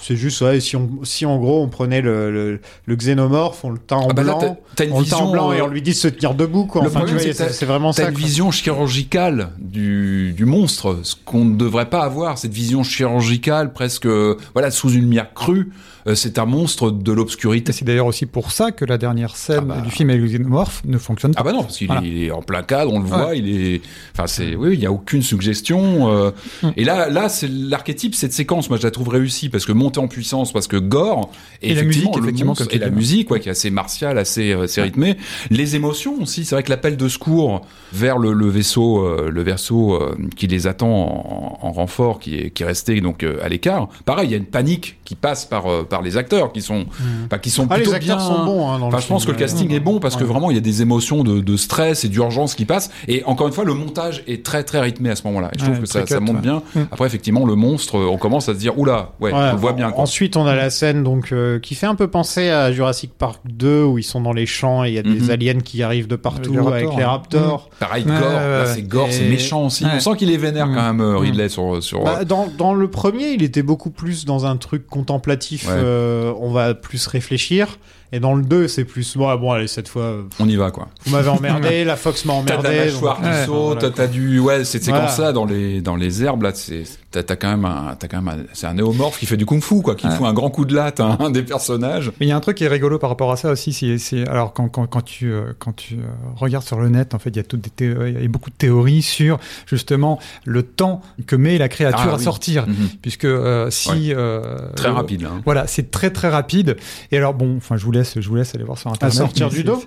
[0.05, 3.69] C'est juste, ouais, si, on, si en gros on prenait le, le, le xénomorphe, on
[3.71, 5.59] le teint en Ah bah là, blanc, une on le teint en vision, blanc et
[5.61, 6.81] euh, on lui dit de se tenir debout, quoi.
[6.81, 8.09] Le Enfin, tu problème, vois, c'est vraiment T'as ça.
[8.09, 8.23] une quoi.
[8.25, 14.07] vision chirurgicale du, du monstre, ce qu'on ne devrait pas avoir, cette vision chirurgicale presque,
[14.53, 15.71] voilà, sous une lumière crue.
[16.05, 17.71] euh, c'est un monstre de l'obscurité.
[17.71, 19.81] C'est d'ailleurs aussi pour ça que la dernière scène Ah bah.
[19.81, 21.39] du film avec le xénomorphe ne fonctionne pas.
[21.39, 22.01] Ah bah non, parce qu'il Voilà.
[22.01, 23.39] est, il est en plein cadre, on le voit, Ouais.
[23.39, 23.81] il est,
[24.13, 26.11] enfin c'est, oui, il y a aucune suggestion.
[26.11, 26.31] euh,
[26.61, 26.69] Mm.
[26.77, 29.99] Et là, là, c'est l'archétype, cette séquence, moi je la trouve réussie parce que montée
[29.99, 33.39] en puissance, parce que gore, et, Et la musique, effectivement, monstre et la musique, ouais,
[33.39, 35.17] qui est assez martiale, assez, euh, assez rythmée.
[35.49, 37.61] Les émotions aussi, c'est vrai que l'appel de secours
[37.93, 42.35] vers le, le vaisseau, euh, le vaisseau euh, qui les attend en, en renfort, qui
[42.35, 43.89] est, qui est resté donc euh, à l'écart.
[44.05, 46.85] Pareil, il y a une panique qui passe par, euh, par les acteurs, qui sont,
[47.27, 48.19] enfin, qui sont Ah, les acteurs bien.
[48.19, 49.75] sont bons, hein, dans le je pense que le casting Ouais.
[49.75, 52.55] est bon parce que vraiment il y a des émotions de, de stress et d'urgence
[52.55, 52.89] qui passent.
[53.07, 55.49] Et encore une fois, le montage est très très rythmé à ce moment-là.
[55.53, 56.41] Et je trouve Ouais, que ça, très ça cut, monte ouais.
[56.41, 56.61] bien.
[56.75, 56.81] Mm.
[56.91, 59.73] Après, effectivement, le monstre, on commence à se dire, oula, ouais, Ouais, on le voit
[59.73, 59.91] bien.
[59.91, 60.03] Quoi.
[60.03, 63.41] Ensuite, on a la scène donc euh, qui fait un peu penser à Jurassic Park
[63.45, 65.29] 2 où ils sont dans les champs et il y a des Mhm.
[65.29, 67.07] aliens qui arrivent de partout Avec les avec raptors, les hein.
[67.07, 67.69] raptors.
[67.79, 68.71] Pareil, Ouais, gore, ouais, là ouais.
[68.73, 69.83] c'est gore, c'est méchant aussi.
[69.85, 69.91] Ouais.
[69.95, 71.17] On sent qu'il est vénère quand même, euh, Mm.
[71.17, 71.81] Ridley, sur.
[71.83, 75.67] sur Bah, dans, dans le premier, il était beaucoup plus dans un truc contemplatif.
[75.67, 75.73] Ouais.
[75.75, 77.77] euh, on va plus réfléchir.
[78.11, 80.69] Et dans le 2, c'est plus bon, ah, bon allez cette fois, on y va,
[80.69, 80.87] quoi.
[81.05, 82.77] vous m'avez emmerdé, la Fox m'a T'as emmerdé.
[82.77, 85.07] la mâchoire donc- qui Ouais, saute, voilà, t'as du, ouais, cette Voilà.
[85.07, 88.21] séquence-là dans les, dans les herbes, là, c'est, t'as, t'as quand même un, t'as quand
[88.21, 90.15] même un, c'est un néomorphe qui fait du kung-fu, quoi, qui Ouais.
[90.15, 92.11] fout un grand coup de latte à un des personnages.
[92.19, 93.97] Mais il y a un truc qui est rigolo par rapport à ça aussi, c'est,
[93.99, 95.97] c'est- alors quand, quand, quand tu, euh, quand tu euh,
[96.35, 98.27] regardes sur le net, en fait, il y a toutes des thé- il y a
[98.27, 102.23] beaucoup de théories sur justement le temps que met la créature Ah, à oui.
[102.23, 102.75] sortir, Mhm.
[103.01, 104.41] puisque euh, si euh,
[104.75, 105.29] Très euh, rapide, là.
[105.35, 105.41] hein.
[105.45, 106.75] Voilà, c'est très très rapide.
[107.11, 109.15] Et alors bon, enfin, je vous laisse, je vous laisse aller voir sur internet.
[109.15, 109.83] sortir mais du dos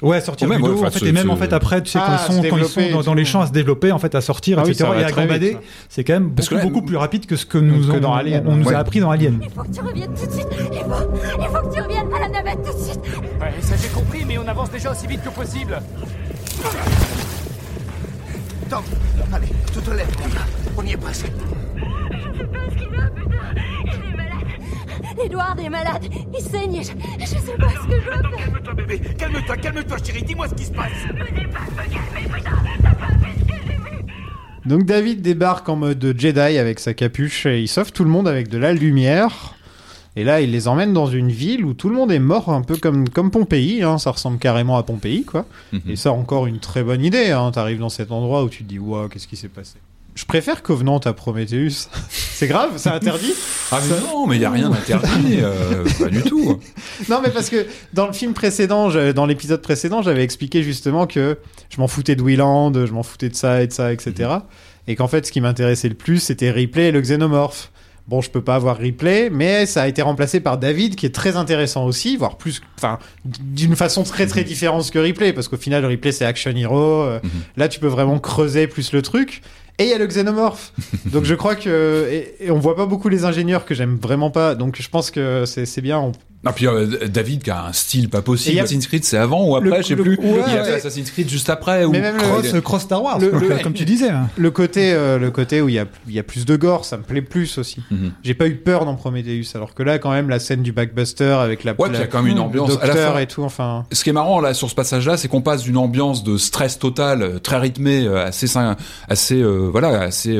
[0.00, 0.74] Ouais, sortir même, du dos.
[0.80, 2.56] ouais, en fait, et même en fait après, tu sais Ah, quand ils sont, quand
[2.56, 4.72] ils sont dans, dans les champs à se développer, en fait, à sortir, Ah oui,
[4.72, 4.88] etc.
[4.90, 5.56] va et à gambader,
[5.88, 8.44] c'est quand même Parce beaucoup plus rapide que ce que nous que on, dans Alien,
[8.46, 8.74] on nous ouais.
[8.74, 9.40] a appris dans Alien.
[9.42, 10.46] Il faut que tu reviennes tout de suite.
[10.72, 11.10] Il faut,
[11.40, 13.00] il faut que tu reviennes à la navette tout de suite.
[13.40, 15.80] Ouais, ça j'ai compris, mais on avance déjà aussi vite que possible.
[18.70, 18.82] Tom,
[19.32, 20.08] allez, tu te lèves.
[20.76, 21.26] On y est presque.
[22.10, 23.36] Je sais pas ce qu'il a, putain.
[23.84, 25.24] Il est malade.
[25.26, 26.04] Edward est malade.
[26.34, 26.76] Il saigne.
[26.76, 28.22] et Je, je sais pas ce que je faire.
[28.38, 29.00] Calme-toi, bébé.
[29.18, 30.22] Calme-toi, calme-toi, chérie.
[30.22, 30.88] Dis-moi ce qui se passe.
[34.64, 38.28] Donc David débarque en mode Jedi avec sa capuche et il sauve tout le monde
[38.28, 39.54] avec de la lumière.
[40.14, 42.60] Et là, il les emmène dans une ville où tout le monde est mort, un
[42.60, 43.82] peu comme, comme Pompéi.
[43.82, 45.46] Hein, ça ressemble carrément à Pompéi, quoi.
[45.72, 45.80] Mhm.
[45.88, 47.30] Et ça, encore une très bonne idée.
[47.30, 47.50] Hein.
[47.50, 49.78] T'arrives dans cet endroit où tu te dis, waouh, qu'est-ce qui s'est passé?
[50.14, 51.88] Je préfère Covenant à Prometheus.
[52.10, 53.32] c'est grave, c'est interdit
[53.70, 56.60] Ah mais non, mais il y a rien d'interdit, euh, pas du tout.
[57.08, 61.06] Non, mais parce que dans le film précédent, je- dans l'épisode précédent, j'avais expliqué justement
[61.06, 61.38] que
[61.70, 64.30] je m'en foutais de Wieland, je m'en foutais de ça et de ça, etc.
[64.86, 67.70] Et qu'en fait, ce qui m'intéressait le plus, c'était Ripley et le xénomorphe.
[68.08, 71.14] Bon, je peux pas avoir Ripley, mais ça a été remplacé par David, qui est
[71.14, 75.56] très intéressant aussi, voire plus, enfin, d'une façon très très différente que Ripley, parce qu'au
[75.56, 77.02] final, Ripley c'est action hero.
[77.02, 77.30] euh, Mhm.
[77.56, 79.42] Là, tu peux vraiment creuser plus le truc.
[79.78, 80.72] Et il y a le xénomorphe.
[81.06, 84.30] Donc je crois que et, et on voit pas beaucoup les ingénieurs que j'aime vraiment
[84.30, 84.54] pas.
[84.54, 85.98] Donc je pense que c'est c'est bien.
[85.98, 86.12] On-
[86.44, 88.58] Ah puis euh, David qui a un style pas possible.
[88.58, 90.16] a- Assassin's Creed c'est avant ou après, Le- je sais le- plus.
[90.18, 90.74] ouais, il a fait.
[90.74, 91.84] Assassin's Creed juste après.
[91.84, 94.08] ou Mais même Oh, il Cross, cross Star Wars, Le- comme, le- comme tu disais.
[94.10, 94.28] hein.
[94.36, 96.84] Le côté, euh, le côté où il y a, il y a plus de gore,
[96.84, 97.80] ça me plaît plus aussi.
[97.92, 98.12] Mhm.
[98.24, 101.24] J'ai pas eu peur dans Prometheus, alors que là, quand même, la scène du backbuster
[101.40, 102.96] avec la, Ouais, puis il y a la- quand même une le ambiance à la
[102.96, 103.18] fin.
[103.18, 103.84] et tout, enfin.
[103.92, 106.78] Ce qui est marrant là sur ce passage-là, c'est qu'on passe d'une ambiance de stress
[106.78, 108.48] total, euh, très rythmée, euh, assez,
[109.08, 110.36] assez, euh, voilà, assez.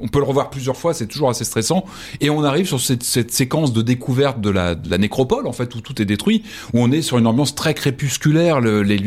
[0.00, 1.84] On peut le revoir plusieurs fois, c'est toujours assez stressant.
[2.20, 5.52] Et on arrive sur cette, cette séquence de découverte de la, de la nécropole, en
[5.52, 6.42] fait, où tout est détruit,
[6.74, 8.60] où on est sur une ambiance très crépusculaire.
[8.60, 8.98] Le, les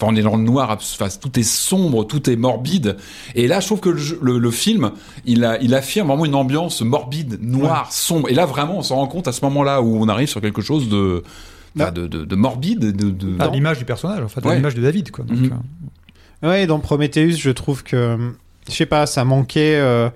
[0.00, 2.96] enfin, on est dans le noir, enfin, tout est sombre, tout est morbide.
[3.34, 4.90] Et là, je trouve que le, jeu- le, le film,
[5.24, 8.28] il, a, il affirme vraiment une ambiance morbide, noire, sombre.
[8.28, 10.62] Et là, vraiment, on s'en rend compte à ce moment-là où on arrive sur quelque
[10.62, 11.22] chose de,
[11.78, 13.40] enfin, de, de, de morbide, de, de...
[13.42, 14.56] À l'image du personnage, en fait, à Ouais.
[14.56, 15.10] l'image de David.
[15.10, 15.24] Quoi.
[15.24, 15.52] Donc, Mhm.
[15.52, 18.18] euh, Ouais, dans Prometheus, je trouve que,
[18.68, 20.10] je sais pas, ça manquait euh,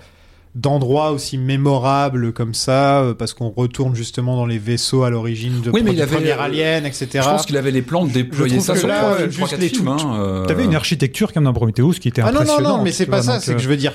[0.54, 5.60] d'endroits aussi mémorables comme ça, euh, parce qu'on retourne justement dans les vaisseaux à l'origine
[5.60, 7.06] de Oui, mais il avait, premier euh, Alien, etc.
[7.14, 9.26] Je pense qu'il avait les plans de déployer trouve ça sur là, trois, euh, trois,
[9.28, 9.88] juste quatre les films.
[9.88, 12.78] hein, euh, T'avais une architecture comme dans Prometheus qui était Ah non, non, impressionnante.
[12.78, 13.92] non, mais c'est pas vois, ça, c'est que je veux dire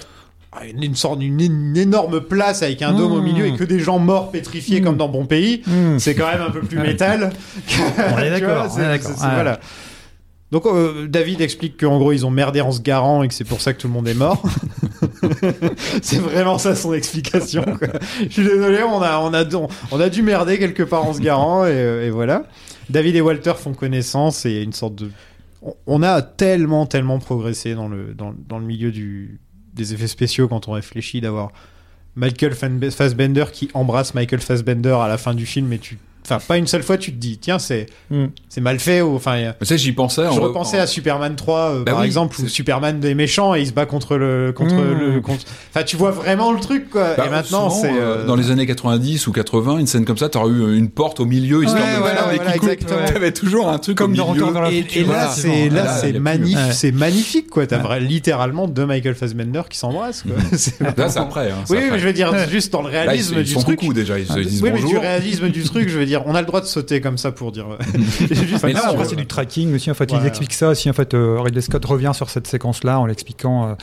[0.55, 3.23] ah, une, une sorte d'une une énorme place avec un dôme au Mmh.
[3.23, 4.83] milieu et que des gens morts pétrifiés Mmh.
[4.83, 5.97] comme dans Bon Pays, hmm.
[5.97, 7.31] c'est quand même un peu plus métal.
[8.15, 9.11] On est d'accord, vois, on c'est- est d'accord.
[9.11, 9.33] c'est- c'est- Ouais.
[9.33, 9.59] voilà.
[10.51, 13.43] Donc euh, David explique qu'en gros ils ont merdé en se garant et que c'est
[13.43, 14.43] pour ça que tout le monde est mort.
[16.01, 17.65] c'est vraiment ça son explication.
[18.21, 19.45] Je suis désolé, on a, on, a,
[19.91, 22.43] on a dû merder quelque part en se garant et, euh, voilà.
[22.89, 25.11] David et Walter font connaissance et une sorte de...
[25.87, 29.39] On, a tellement, tellement progressé dans le, dans, dans le milieu du,
[29.73, 31.51] des effets spéciaux quand on réfléchit d'avoir
[32.15, 35.97] Michael Fassbender qui embrasse Michael Fassbender à la fin du film et tu...
[36.25, 38.25] Enfin, pas une seule fois tu te dis, tiens, c'est Hmm.
[38.49, 39.53] c'est mal fait ou enfin...
[39.59, 40.23] Mais ça, j'y pensais.
[40.23, 43.13] je en- repensais en- à Superman 3 euh, Bah par oui, exemple où Superman est
[43.13, 44.99] méchant et il se bat contre le contre Mmh.
[45.13, 48.17] le contre enfin tu vois vraiment le truc quoi Bah, et maintenant souvent, c'est euh,
[48.19, 51.19] euh, dans les années 90 ou 80, une scène comme ça, t'aurais eu une porte
[51.19, 52.99] au milieu, histoire Ouais, de voilà, voilà, voilà, exactement.
[53.13, 56.57] T'avais toujours un truc Comme au dans la et, et là c'est là c'est magnifique
[56.57, 56.71] Ouais.
[56.71, 61.51] c'est magnifique quoi t'as littéralement deux Michael Fassbender qui s'embrassent quoi C'est Là, c'est après.
[61.51, 64.17] Hein, oui mais je veux dire juste dans le réalisme ils du sont truc déjà.
[64.19, 66.45] Ils se disent oui mais du réalisme du truc je veux dire on a le
[66.47, 67.65] droit de sauter comme ça pour dire
[68.19, 69.89] Juste- Mais non, après, euh, c'est du tracking aussi.
[69.89, 70.19] En fait, Ouais.
[70.21, 70.89] il explique ça aussi.
[70.89, 73.75] En fait, euh, Ridley Scott revient sur cette séquence-là en l'expliquant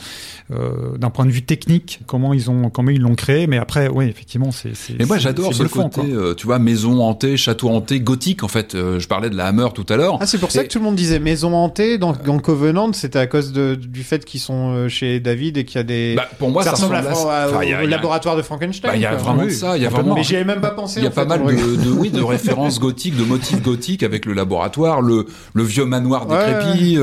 [0.53, 3.47] euh, d'un point de vue technique comment ils ont comment ils l'ont créé.
[3.47, 4.75] Mais après, oui, effectivement, c'est.
[4.75, 7.69] c'est- Mais moi c'est- j'adore c'est ce bluffant, côté, euh, tu vois, maison hantée, château
[7.69, 8.75] hanté, gothique en fait.
[8.75, 10.17] Euh, je parlais de la Hammer tout à l'heure.
[10.21, 13.19] Ah, c'est pour ça que tout le monde disait maison hantée dans, dans Covenant, c'était
[13.19, 16.13] à cause de, du fait qu'ils sont chez David et qu'il y a des.
[16.15, 18.91] Bah, pour moi, ça, ça ressemble à, enfin, a- au laboratoire de Frankenstein.
[18.91, 19.77] bah, il y a vraiment Oui, ça.
[19.77, 20.99] Il y a vraiment Mais j'y avais même pas pensé.
[20.99, 24.03] Il y a pas fait, mal de, de- oui, de références gothiques, de motifs gothiques
[24.03, 26.97] avec le laboratoire, le, le vieux manoir Ouais, décrépit.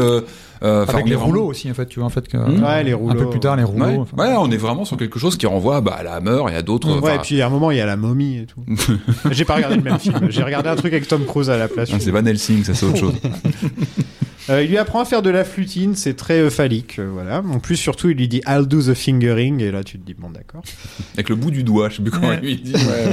[0.62, 2.62] Euh, euh, Avec les vraiment- rouleaux aussi, en fait, tu vois, en fait, que, Mmh.
[2.62, 3.84] Ouais, les un peu plus tard, les rouleaux.
[3.86, 6.42] Ouais, enfin, ouais, on est vraiment sur quelque chose qui renvoie bah, à la Hammer
[6.50, 7.00] et à d'autres.
[7.00, 8.64] Ouais, et puis à un moment, il y a la momie et tout.
[9.30, 10.28] J'ai pas regardé le même film.
[10.30, 11.90] J'ai regardé un truc avec Tom Cruise à la place.
[11.92, 13.14] ah, c'est Van Helsing, ça c'est autre chose.
[14.50, 17.42] Euh, il lui apprend à faire de la flutine, c'est très euh, phallique, euh, voilà.
[17.52, 20.14] En plus, surtout, il lui dit I'll do the fingering, et là, tu te dis
[20.14, 20.62] bon, d'accord.
[21.12, 22.40] Avec le bout du doigt, je sais plus comment Ouais.
[22.40, 22.72] lui il dit.
[22.72, 23.10] ouais.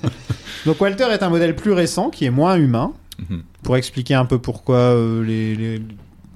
[0.64, 2.92] Donc Walter est un modèle plus récent, qui est moins humain,
[3.28, 3.42] Mhm.
[3.64, 5.82] pour expliquer un peu pourquoi euh, les, les,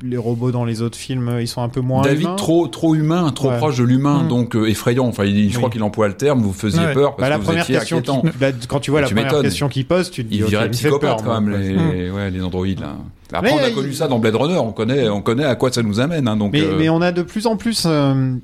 [0.03, 2.37] les robots dans les autres films, ils sont un peu moins David humains.
[2.37, 3.57] trop trop humain, trop Ouais.
[3.59, 4.29] proche de l'humain, Mm.
[4.29, 5.07] donc euh, effrayant.
[5.07, 6.41] Enfin, il, je crois qu'il emploie le terme.
[6.43, 6.93] Vous faisiez Ouais.
[6.95, 8.20] peur parce Bah, la que vous première étiez question, inquiétant.
[8.23, 10.45] qui- là, quand tu vois la Tu première question qu'il pose, tu te dis Il
[10.47, 12.97] dirait fait psychopathe peur, quand même les, ouais, les androïdes là.
[13.33, 14.59] Après, Mais, on a euh, connu il- ça dans Blade Runner.
[14.59, 16.29] On connaît, on connaît à quoi ça nous amène.
[16.29, 17.85] Hein, donc, Mais, euh, mais on a de plus en plus.
[17.87, 18.35] euh,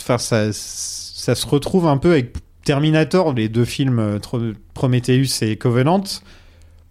[0.00, 2.32] Enfin, ça, ça se retrouve un peu avec
[2.64, 4.18] Terminator, les deux films
[4.74, 6.02] Prometheus et Covenant,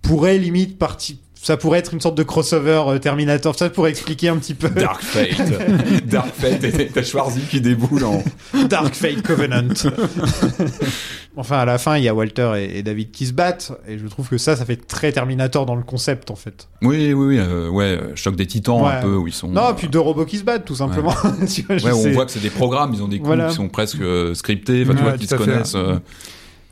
[0.02, 1.20] pourrait limite partie.
[1.42, 3.56] Ça pourrait être une sorte de crossover euh, Terminator.
[3.56, 5.42] Ça pourrait expliquer un petit peu Dark Fate,
[6.06, 8.22] Dark Fate, et t'as Schwarzy qui déboule en.
[8.68, 9.70] Dark Fate Covenant.
[11.38, 13.98] enfin, à la fin, il y a Walter et, et David qui se battent, et
[13.98, 16.68] je trouve que ça, ça fait très Terminator dans le concept, en fait.
[16.82, 18.92] Oui, oui, oui, euh, ouais, euh, choc des titans Ouais.
[18.92, 19.48] un peu où ils sont.
[19.48, 21.14] Non, euh, puis deux robots qui se battent, tout simplement.
[21.54, 23.48] Tu vois, je Ouais, on voit que c'est des programmes, ils ont des coups Voilà.
[23.48, 24.04] qui sont presque
[24.36, 25.76] scriptés, enfin, tu vois, qui se connaissent.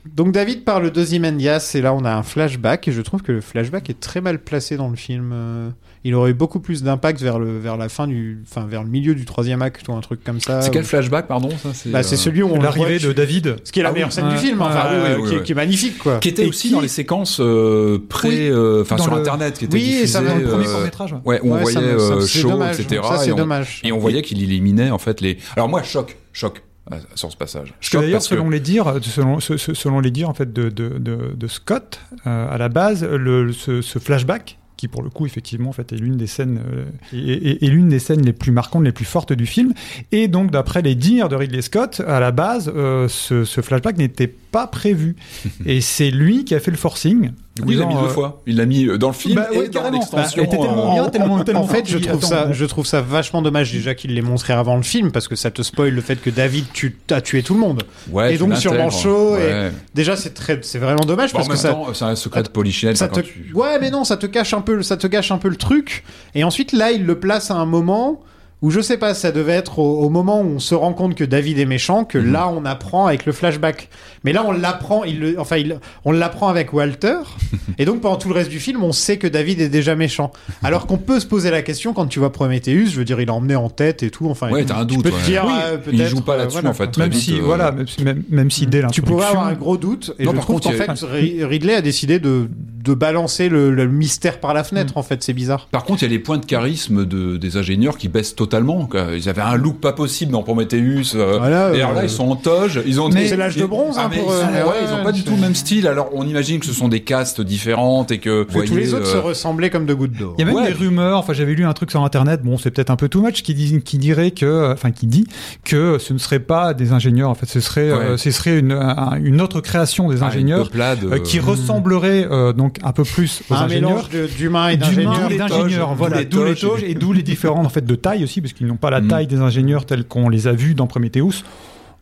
[0.08, 3.22] Euh, Donc David parle de Ozymandias et là on a un flashback et je trouve
[3.22, 5.32] que le flashback est très mal placé dans le film.
[5.34, 5.70] Euh,
[6.04, 8.90] Il aurait eu beaucoup plus d'impact vers le vers la fin du, enfin vers le
[8.90, 10.62] milieu du troisième acte ou un truc comme ça.
[10.62, 13.08] C'est quel Ou- flashback, pardon ça, Bah, c'est euh, celui où on le L'arrivée voit-
[13.10, 13.56] de David.
[13.64, 14.14] Ce qui est la Ah meilleure oui.
[14.16, 15.44] scène du film, enfin, Ah, oui, oui, oui, oui, qui, oui.
[15.44, 16.20] qui est magnifique quoi.
[16.20, 18.38] Qui était Et aussi qui- dans les séquences euh, pré, Oui.
[18.52, 20.08] euh, enfin Dans sur le- internet, qui était Oui, et diffusé.
[20.08, 21.16] ça va, le Premier euh, court métrage.
[21.26, 22.80] Ouais, où on Ouais, ça voyait me- ça- euh, c'est dommage.
[22.80, 23.02] etc.
[23.04, 23.82] Ça, c'est et, dommage.
[23.84, 25.38] et on voyait qu'il éliminait en fait les.
[25.56, 26.62] Alors moi, choc, choc
[26.92, 27.70] euh, sur ce passage.
[27.74, 30.30] Parce que Choc d'ailleurs, parce que selon les dires, selon, ce- ce- selon les dires
[30.30, 34.58] en fait de, de, de, de Scott, euh, à la base, le, ce, ce flashback
[34.78, 37.18] qui pour le coup effectivement en fait est l'une des scènes euh, est,
[37.64, 39.74] est- est l'une des scènes les plus marquantes, les plus fortes du film.
[40.12, 43.98] Et donc d'après les dires de Ridley Scott, à la base, euh, ce, ce flashback
[43.98, 45.16] n'était pas prévu.
[45.66, 47.32] et c'est lui qui a fait le forcing.
[47.66, 48.42] Oui, il l'a mis deux euh, fois.
[48.46, 49.98] Il l'a mis euh, dans le film Bah et ouais, dans carrément.
[50.00, 50.44] l'extension.
[50.44, 52.86] Bah, était tellement euh, bien, tellement, tellement en fait, je trouve attends, ça, je trouve
[52.86, 55.94] ça vachement dommage déjà qu'il l'ait montré avant le film parce que ça te spoil
[55.94, 57.84] le fait que David tu as tué tout le monde.
[58.12, 59.72] ouais, et donc et- Ouais.
[59.94, 62.98] Déjà, c'est très, c'est vraiment dommage Bon, parce que ça, c'est un secret de polichinelle.
[62.98, 65.32] ça te, quand tu- ouais, mais non, ça te cache un peu, ça te gâche
[65.32, 66.04] un peu le truc.
[66.36, 68.22] Et ensuite, là, il le place à un moment
[68.64, 71.14] où je sais pas, ça devait être au, au moment où on se rend compte
[71.16, 72.32] que David est méchant, que Mhm.
[72.32, 73.90] là, on apprend avec le flashback.
[74.24, 77.18] Mais là, on l'apprend, il le, enfin, il, on l'apprend avec Walter.
[77.78, 80.32] et donc, pendant tout le reste du film, on sait que David est déjà méchant.
[80.64, 83.30] Alors qu'on peut se poser la question quand tu vois Prometheus, je veux dire, il
[83.30, 84.28] a emmené en tête et tout.
[84.28, 85.22] Enfin, Ouais, t'as un tu doute, peux te ouais.
[85.22, 87.22] dire, Oui, euh, il peut-être, joue pas euh, là-dessus, voilà, en fait, très Même vite,
[87.22, 90.14] si, euh, voilà, même si, même, même si dès Tu pourrais avoir un gros doute.
[90.18, 92.50] Et Non, je par trouve contre, qu'en il a- fait, Ri- Ridley a décidé de,
[92.84, 94.94] de balancer le, le mystère par la fenêtre.
[94.96, 95.00] Mm.
[95.00, 95.68] En fait, c'est bizarre.
[95.72, 98.47] Par contre, il y a les points de charisme de, des ingénieurs qui baissent totalement.
[98.90, 99.06] Quoi.
[99.16, 101.16] Ils avaient un look pas possible dans Prometheus.
[101.16, 102.82] euh, Voilà, et alors là, euh, ils sont en toge.
[102.86, 104.68] Ils ont c'est l'âge de bronze, Ah, hein, mais pour, ils, euh, sont- mais ouais,
[104.70, 105.88] ouais, ils ont pas du tout le même style.
[105.88, 109.14] Alors, on imagine que ce sont des castes différentes et que, tous les autres euh,
[109.14, 110.34] se ressemblaient comme de gouttes d'eau.
[110.38, 110.68] Il y a même Ouais.
[110.68, 113.22] des rumeurs, enfin j'avais lu un truc sur internet, bon c'est peut-être un peu too
[113.22, 115.28] much, qui, dit, qui dirait que, enfin qui dit
[115.64, 118.72] que ce ne serait pas des ingénieurs, en fait ce serait, euh, ce serait une,
[118.72, 123.04] un- une autre création des ah, ingénieurs euh, qui euh, ressemblerait euh, donc un peu
[123.04, 124.08] plus aux un ingénieurs.
[124.14, 125.96] mélange d'humains et d'ingénieurs.
[125.96, 128.68] voilà, d'où les toges et d'où les différents en fait de taille aussi, parce qu'ils
[128.68, 129.08] n'ont pas la Mm.
[129.08, 131.44] taille des ingénieurs tels qu'on les a vus dans Prometheus.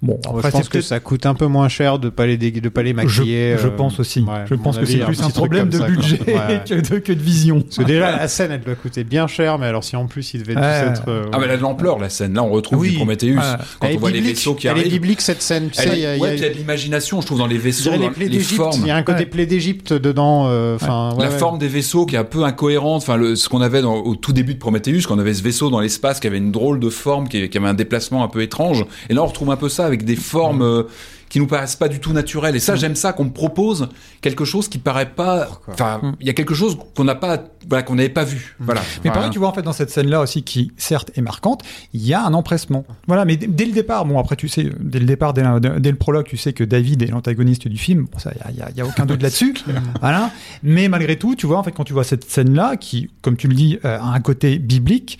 [0.05, 2.37] Bon, je après pense c'est que ça coûte un peu moins cher de pas les
[2.37, 3.55] dé- de pas les je, maquiller.
[3.57, 4.21] je euh, pense aussi.
[4.21, 7.11] ouais, je pense que c'est plus un problème de ça, budget Ouais, que, de, que
[7.13, 7.61] de vision.
[7.61, 10.33] Parce que déjà la scène elle doit coûter bien cher, mais alors si en plus
[10.35, 11.03] il devait tous être.
[11.07, 12.33] euh, Ah, mais elle a de l'ampleur, la scène.
[12.35, 12.91] Là, on retrouve Oui.
[12.91, 13.35] du Prometheus.
[13.37, 13.41] Ouais.
[13.79, 14.91] Quand elle on voit les vaisseaux qui Elle est arrivent.
[14.93, 15.69] biblique cette scène.
[15.71, 16.57] Tu Elle- sais, il y a, il y ouais, a- puis il y a de
[16.57, 18.55] l'imagination, je trouve, dans les je vaisseaux, dirais dans les plaies les d'Égypte.
[18.55, 18.81] formes.
[18.81, 19.25] Il y a un côté Ouais.
[19.25, 20.45] plaie d'Égypte dedans.
[20.47, 23.01] euh, Enfin, la forme des vaisseaux qui est un peu incohérente.
[23.01, 25.79] Enfin, ce qu'on avait au tout début de Prometheus, quand on avait ce vaisseau dans
[25.79, 28.85] l'espace qui avait une drôle de forme, qui, qui avait un déplacement un peu étrange.
[29.09, 30.83] Et là, on retrouve un peu ça avec des formes euh,
[31.29, 32.55] qui nous paraissent pas du tout naturelles.
[32.55, 33.89] Et ça, j'aime ça qu'on me propose
[34.21, 35.49] quelque chose qui paraît pas.
[35.67, 38.55] Enfin, il y a quelque chose qu'on n'a pas, voilà, qu'on n'avait pas vu.
[38.59, 38.81] Voilà.
[38.81, 39.13] Mais Voilà.
[39.15, 41.63] pareil, tu vois, en fait, dans cette scène-là aussi, qui certes est marquante,
[41.93, 42.85] il y a un empressement.
[43.07, 45.91] Voilà, mais dès le départ, bon, après, tu sais, dès le départ, dès, la- dès
[45.91, 48.05] le prologue, tu sais que David est l'antagoniste du film.
[48.11, 49.55] Bon, ça, il y a, y a aucun doute là-dessus.
[49.99, 50.31] voilà.
[50.63, 53.47] Mais malgré tout, tu vois, en fait, quand tu vois cette scène-là, qui, comme tu
[53.47, 55.17] le dis, euh, a un côté biblique,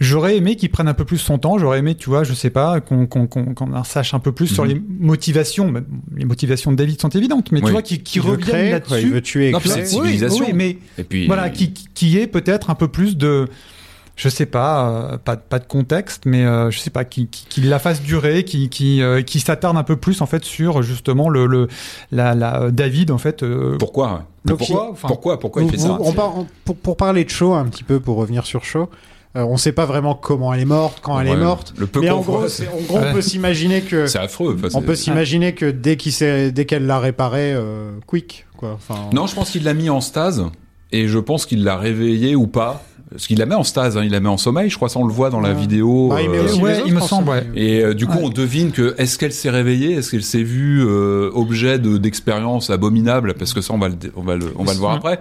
[0.00, 1.58] J'aurais aimé qu'il prenne un peu plus son temps.
[1.58, 4.32] J'aurais aimé, tu vois, je sais pas, qu'on qu'on qu'on qu'on en sache un peu
[4.32, 4.70] plus sur Mhm.
[4.70, 5.72] les motivations.
[6.16, 7.66] Les motivations de David sont évidentes, mais Oui.
[7.66, 9.00] tu vois, qui, qui reviennent là-dessus.
[9.02, 9.48] Il veut tuer.
[9.48, 10.44] et Non, c'est- civilisation.
[10.46, 13.46] Oui, mais Et puis, voilà, qui, qui- qui est peut-être un peu plus de,
[14.16, 17.44] je sais pas, euh, pas, pas de contexte, mais euh, je sais pas, qui, qui,
[17.50, 20.82] qui la fasse durer, qui, qui, euh, qui s'attarde un peu plus en fait sur
[20.82, 21.68] justement le, le
[22.10, 23.42] la, la David en fait.
[23.42, 24.24] euh, Pourquoi?
[24.46, 24.94] Pourquoi?
[24.94, 25.38] Pourquoi?
[25.38, 25.98] Pourquoi il Vous- fait ça?
[26.00, 28.88] on on- pour, pour parler de Shaw un petit peu, pour revenir sur Shaw,
[29.36, 31.72] euh, on sait pas vraiment comment elle est morte, quand elle est morte.
[31.76, 34.56] Le peu Mais en gros, en gros, on peut s'imaginer que c'est affreux.
[34.58, 38.72] Enfin, on peut s'imaginer que dès qu'il s'est- dès qu'elle l'a réparé, euh, quick quoi.
[38.74, 40.44] Enfin, Non, je pense qu'il l'a mis en stase
[40.92, 42.82] et je pense qu'il l'a réveillé ou pas.
[43.12, 45.00] Parce qu'il la met en stase, hein, il la met en sommeil, je crois, ça
[45.00, 45.54] on le voit dans la Ouais.
[45.60, 46.08] vidéo.
[46.10, 47.42] Bah, il met euh, ouais, il me semble, sommeil.
[47.56, 48.24] Et euh, du coup, Ouais.
[48.24, 52.70] on devine que est-ce qu'elle s'est réveillée, est-ce qu'elle s'est vue euh, objet de d'expériences
[52.70, 55.18] abominables, parce que ça, on va le, on va le, on va le voir après.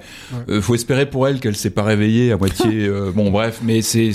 [0.50, 2.70] Euh, faut espérer pour elle qu'elle s'est pas réveillée à moitié.
[2.88, 4.12] euh, bon, bref, mais c'est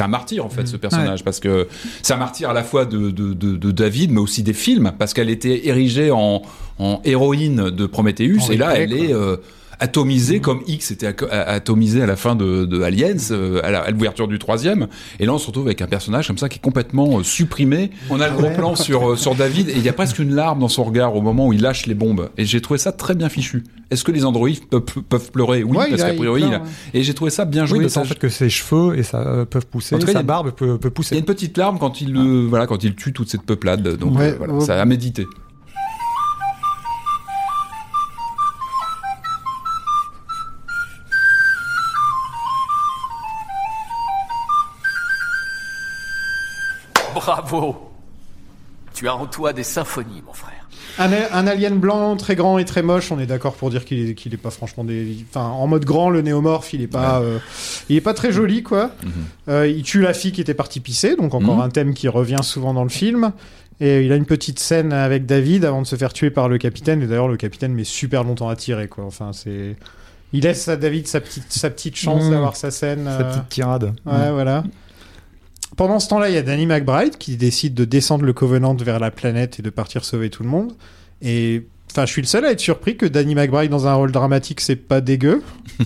[0.00, 1.68] un martyr en fait ce personnage, parce que
[2.02, 4.92] c'est un martyr à la fois de de, de, de David, mais aussi des films,
[4.98, 6.40] parce qu'elle était érigée en
[6.80, 8.98] en héroïne de Prometheus, En et là, elle quoi.
[9.04, 9.36] est euh,
[9.80, 13.90] atomisé comme X était atomisé à la fin de, de Aliens, euh, à la- à
[13.90, 14.88] l'ouverture du troisième.
[15.20, 17.90] Et là, on se retrouve avec un personnage comme ça qui est complètement euh, supprimé.
[18.10, 20.34] On a le gros plan sur, euh, sur David et il y a presque une
[20.34, 22.30] larme dans son regard au moment où il lâche les bombes.
[22.36, 23.64] Et j'ai trouvé ça très bien fichu.
[23.90, 25.62] Est-ce que les androïdes peuvent, peuvent pleurer?
[25.62, 27.62] Oui, Ouais, parce a- qu'a priori, il il a- pleure, Et j'ai trouvé ça bien
[27.62, 27.84] oui, joué.
[27.84, 28.00] de ça.
[28.00, 30.18] en fait que ses cheveux et ça euh, peuvent pousser, En tout cas, il y
[30.18, 31.18] sa a- barbe peut, peut Il y a pousser.
[31.18, 33.96] une petite larme quand il, le voilà, quand il tue toute cette peuplade.
[33.96, 34.60] Donc Ouais, euh, voilà, ouais.
[34.64, 35.26] ça a médité.
[47.48, 47.90] Bravo
[48.94, 50.54] Tu as en toi des symphonies, mon frère.
[51.00, 54.10] Un, un alien blanc très grand et très moche, on est d'accord pour dire qu'il
[54.10, 55.16] est, qu'il est pas franchement des.
[55.30, 57.38] Enfin, en mode grand, le néomorphe, il est pas, euh,
[57.88, 58.90] il est pas très joli, quoi.
[59.04, 59.12] Mhm.
[59.48, 61.62] Euh, il tue la fille qui était partie pisser, donc encore Mhm.
[61.62, 63.32] un thème qui revient souvent dans le film.
[63.80, 66.58] Et il a une petite scène avec David avant de se faire tuer par le
[66.58, 67.00] capitaine.
[67.00, 69.04] Et d'ailleurs, le capitaine met super longtemps à tirer, quoi.
[69.04, 69.76] Enfin, c'est.
[70.32, 72.30] Il laisse à David sa petite, sa petite chance Mhm.
[72.32, 73.04] d'avoir sa scène.
[73.04, 73.94] Sa euh, petite tirade.
[74.04, 74.64] Ouais, voilà.
[75.78, 78.98] Pendant ce temps-là, il y a Danny McBride qui décide de descendre le Covenant vers
[78.98, 80.72] la planète et de partir sauver tout le monde.
[81.22, 84.12] Et enfin, je suis le seul à être surpris que Danny McBride dans un rôle
[84.12, 85.40] dramatique, c'est pas dégueu.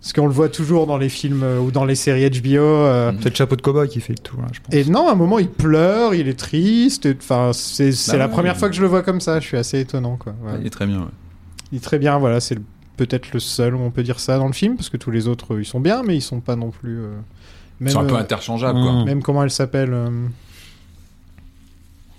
[0.00, 2.56] Parce qu'on le voit toujours dans les films euh, ou dans les séries HBO.
[2.58, 4.74] euh, C'est le chapeau de cowboy qui fait le tout, là, je pense.
[4.74, 7.06] Et non, à un moment, il pleure, il est triste.
[7.18, 8.30] Enfin, c'est Bah la ouais.
[8.32, 9.40] première fois que je le vois comme ça.
[9.40, 10.32] Je suis assez étonnant, quoi.
[10.42, 10.52] Ouais.
[10.60, 11.00] Il est très bien.
[11.00, 11.10] ouais.
[11.72, 12.40] Il est très bien, voilà.
[12.40, 12.56] C'est
[12.96, 15.28] peut-être le seul où on peut dire ça dans le film, parce que tous les
[15.28, 17.00] autres, ils sont bien, mais ils sont pas non plus.
[17.00, 17.10] euh,
[17.80, 18.92] même, sont un peu euh, interchangeables, quoi.
[18.92, 19.04] Mm.
[19.06, 20.08] Même comment elle s'appelle euh,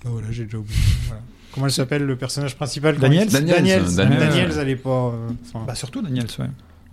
[0.05, 0.77] Oh là, j'ai déjà oublié.
[1.07, 1.21] Voilà.
[1.53, 3.95] Comment elle s'appelle le personnage principal quand Daniels il- Daniels, Daniels.
[3.95, 4.19] Daniels.
[4.19, 4.89] Daniels, elle est pas.
[5.13, 6.45] euh, enfin, Bah, surtout Daniel, ouais.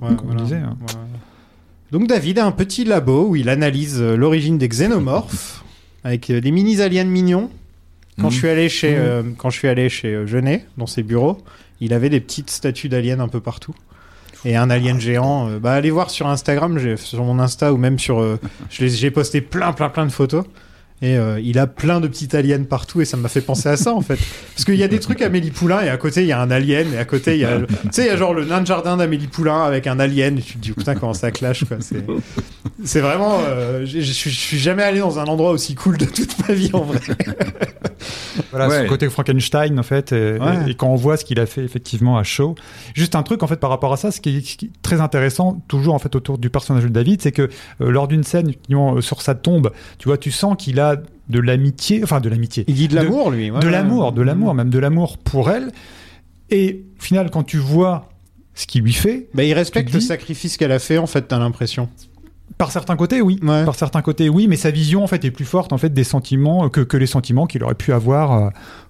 [0.09, 0.77] ouais, comme on disait, hein.
[0.81, 1.07] voilà.
[1.91, 5.65] Donc David a un petit labo où il analyse euh, l'origine des xénomorphes
[6.05, 7.51] avec euh, des mini aliens mignons.
[8.19, 8.31] Quand Mhm.
[8.33, 11.39] je suis allé chez euh, quand je suis allé chez euh, Genet dans ses bureaux,
[11.81, 13.75] il avait des petites statues d'aliens un peu partout.
[14.45, 17.99] Et un alien géant, euh, bah allez voir sur Instagram, sur mon Insta ou même
[17.99, 18.39] sur, euh,
[18.71, 20.45] j'ai posté plein plein plein de photos.
[21.01, 23.77] Et euh, il a plein de petits aliens partout et ça m'a fait penser à
[23.77, 24.19] ça en fait.
[24.55, 26.51] Parce qu'il y a des trucs Amélie Poulain et à côté il y a un
[26.51, 28.61] alien et à côté il y a, tu sais, il y a genre le nain
[28.61, 31.65] de jardin d'Amélie Poulain avec un alien et tu te dis putain comment ça clash
[31.67, 31.77] quoi.
[31.81, 32.05] C'est,
[32.85, 36.55] c'est vraiment, euh, je suis jamais allé dans un endroit aussi cool de toute ma
[36.55, 36.99] vie en vrai.
[38.51, 38.87] Voilà, Ouais.
[38.87, 40.71] côté Frankenstein, en fait, et, Ouais.
[40.71, 42.55] et quand on voit ce qu'il a fait effectivement à Shaw.
[42.95, 44.71] Juste un truc, en fait, par rapport à ça, ce qui est, ce qui est
[44.83, 48.23] très intéressant, toujours, en fait, autour du personnage de David, c'est que euh, lors d'une
[48.25, 50.88] scène, euh, sur sa tombe, tu vois, tu sens qu'il a
[51.29, 52.65] de l'amitié, enfin, de l'amitié.
[52.69, 53.51] Il dit de l'amour lui.
[53.51, 53.61] ouais.
[53.61, 55.71] de l'amour, de l'amour, même de l'amour pour elle.
[56.51, 58.09] Et au final, quand tu vois
[58.55, 61.39] ce qu'il lui fait, Bah, il respecte le sacrifice qu'elle a fait en fait, t'as
[61.39, 61.89] l'impression.
[62.57, 63.39] par certains côtés, oui.
[63.43, 63.65] Ouais.
[63.65, 66.03] Par certains côtés, oui, mais sa vision, en fait, est plus forte, en fait, des
[66.05, 68.49] sentiments euh, que, que les sentiments qu'il aurait pu avoir euh,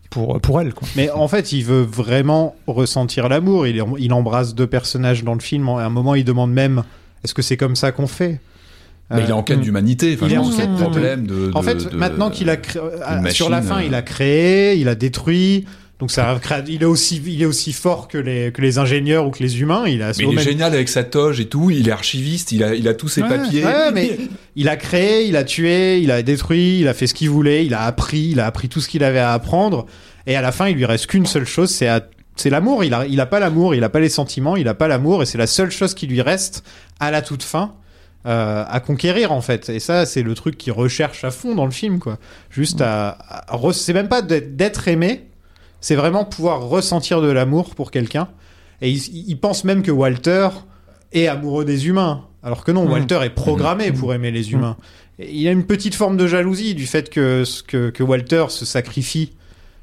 [0.08, 0.88] pour, pour elle, quoi.
[0.96, 3.66] Mais en fait, il veut vraiment ressentir l'amour.
[3.66, 5.68] Il, il embrasse deux personnages dans le film.
[5.68, 6.84] À un moment, il demande même
[7.24, 8.40] est-ce que c'est comme ça qu'on fait?
[9.10, 10.14] Mais il est en quête Euh, d'humanité.
[10.16, 11.50] Enfin, il est en quête de- problème de.
[11.54, 12.82] En de- fait, de- maintenant qu'il a créé,
[13.30, 15.64] sur la fin, euh, il a créé, il a détruit.
[15.98, 19.30] Donc ça, il est aussi, il est aussi fort que les que les ingénieurs ou
[19.30, 19.84] que les humains.
[19.88, 21.70] Il a Mais il est génial avec sa toge et tout.
[21.70, 22.52] Il est archiviste.
[22.52, 23.64] Il a, il a tous ses Ouais, papiers.
[23.64, 24.16] Ouais, mais
[24.54, 27.64] il a créé, il a tué, il a détruit, il a fait ce qu'il voulait,
[27.66, 29.86] il a appris, il a appris tout ce qu'il avait à apprendre.
[30.26, 32.06] Et à la fin, il lui reste qu'une seule chose, c'est à-
[32.36, 32.84] c'est l'amour.
[32.84, 35.22] Il a, il a pas l'amour, il a pas les sentiments, il a pas l'amour,
[35.22, 36.62] et c'est la seule chose qui lui reste
[37.00, 37.72] à la toute fin.
[38.26, 39.68] Euh, à conquérir en fait.
[39.68, 42.18] Et ça c'est le truc qu'il recherche à fond dans le film quoi.
[42.50, 45.24] Juste à, à re- c'est même pas d'être aimé
[45.80, 48.28] c'est vraiment pouvoir ressentir de l'amour pour quelqu'un.
[48.82, 50.48] Et il, pense même que Walter
[51.12, 52.24] est amoureux des humains.
[52.42, 52.90] Alors que non Mhm.
[52.92, 54.76] Walter est programmé pour aimer les humains.
[55.20, 58.64] Et il a une petite forme de jalousie du fait que, que, que Walter se
[58.64, 59.32] sacrifie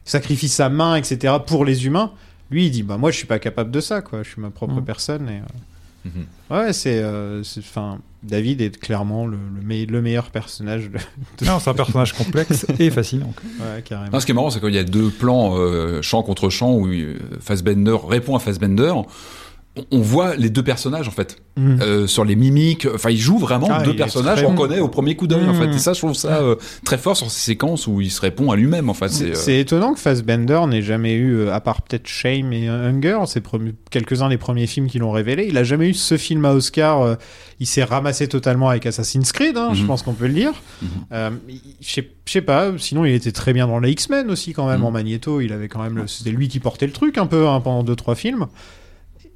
[0.04, 2.12] sacrifie sa main etc pour les humains.
[2.52, 4.22] Lui il dit bah moi je suis pas capable de ça quoi.
[4.24, 5.42] Je suis ma propre personne et euh,
[6.06, 6.26] Mhm.
[6.52, 7.00] Ouais, c'est.
[7.00, 11.00] euh, c'est- Enfin, David est clairement le, le, me- le meilleur personnage de.
[11.46, 13.34] Non, c'est un personnage complexe et fascinant.
[13.60, 14.12] Ouais, carrément.
[14.14, 16.74] Non, ce qui est marrant, c'est qu'il y a deux plans euh, champ contre champ
[16.76, 18.94] où euh, Fassbender répond à Fassbender.
[19.92, 21.82] On- voit les deux personnages en fait Mm.
[21.82, 22.88] euh, sur les mimiques.
[22.94, 25.58] Enfin, il joue vraiment Ah, deux personnages qu'on connaît au premier coup d'œil en Mm.
[25.72, 25.76] fait.
[25.76, 28.52] Et ça, je trouve ça euh, très fort sur ces séquences où il se répond
[28.52, 28.90] à lui-même.
[28.90, 29.32] En fait, c'est.
[29.32, 33.44] euh, C'est étonnant que Fassbender n'ait jamais eu, à part peut-être Shame et Hunger, c'est
[33.90, 37.18] quelques-uns des premiers films qui l'ont révélé, il a jamais eu ce film à Oscar.
[37.62, 39.88] il s'est ramassé totalement avec Assassin's Creed, hein, je Mhm.
[39.88, 40.52] pense qu'on peut le dire.
[40.82, 41.40] Mhm.
[41.82, 44.86] Je sais- pas, sinon il était très bien dans les X-Men aussi quand même, Mhm.
[44.86, 47.48] en Magneto, il avait quand même, le- c'était lui qui portait le truc un peu
[47.48, 48.48] hein, pendant deux trois films.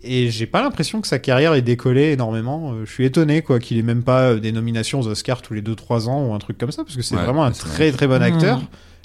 [0.04, 2.72] Et j'ai pas l'impression que sa carrière ait décollé énormément.
[2.74, 5.54] Euh, je suis étonné quoi qu'il ait même pas euh, des nominations aux Oscars tous
[5.54, 7.92] les 2-3 ans ou un truc comme ça, parce que c'est Ouais, vraiment un très
[7.92, 8.22] très bon Mhm.
[8.22, 8.62] acteur,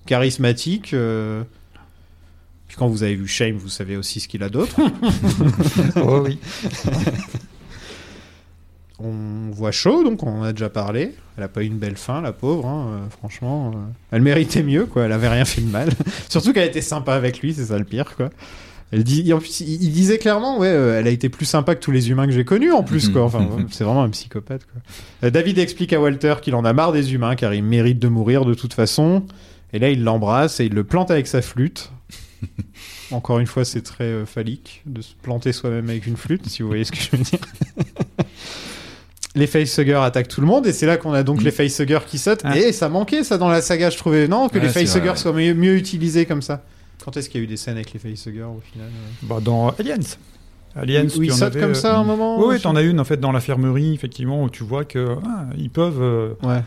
[0.07, 0.95] charismatique.
[0.95, 1.43] euh,
[2.69, 4.77] Puis quand vous avez vu Shame, vous savez aussi ce qu'il a d'autre.
[6.01, 6.39] Oh oui.
[9.01, 11.15] On voit Shaw, donc on en a déjà parlé.
[11.37, 12.67] Elle a pas eu une belle fin, la pauvre.
[12.67, 13.79] hein, euh, franchement, euh,
[14.13, 15.03] elle méritait mieux, quoi.
[15.05, 15.89] Elle avait rien fait de mal.
[16.29, 18.31] Surtout qu'elle était sympa avec lui, c'est ça le pire, quoi.
[18.93, 21.75] Elle dit, en plus, il il disait clairement, ouais, euh, elle a été plus sympa
[21.75, 23.25] que tous les humains que j'ai connus, en plus, quoi.
[23.25, 23.67] Enfin, Mhm.
[23.71, 24.81] c'est vraiment un psychopathe, quoi.
[25.25, 28.09] Euh, David explique à Walter qu'il en a marre des humains, car ils méritent de
[28.09, 29.25] mourir de toute façon.
[29.73, 31.91] Et là, il l'embrasse et il le plante avec sa flûte.
[33.11, 36.63] Encore une fois, c'est très euh, phallique de se planter soi-même avec une flûte, si
[36.63, 37.39] vous voyez ce que je veux dire.
[39.35, 41.45] les facehuggers attaquent tout le monde et c'est là qu'on a donc Mm.
[41.45, 42.43] les facehuggers qui sautent.
[42.45, 42.57] Ah.
[42.57, 45.33] Et ça manquait ça dans la saga, je trouvais non que Ouais, les facehuggers soient
[45.33, 46.63] mieux, mieux utilisés comme ça.
[47.05, 49.41] Quand est-ce qu'il y a eu des scènes avec les facehuggers au final euh Bah,
[49.43, 49.99] dans Aliens.
[50.77, 52.75] Aliens, Où ils tu en sautent comme euh, ça un moment Oui, oui, je- t'en
[52.77, 56.03] as une en fait dans l'infirmerie, effectivement, où tu vois que ah, ils peuvent.
[56.03, 56.63] euh, Ouais.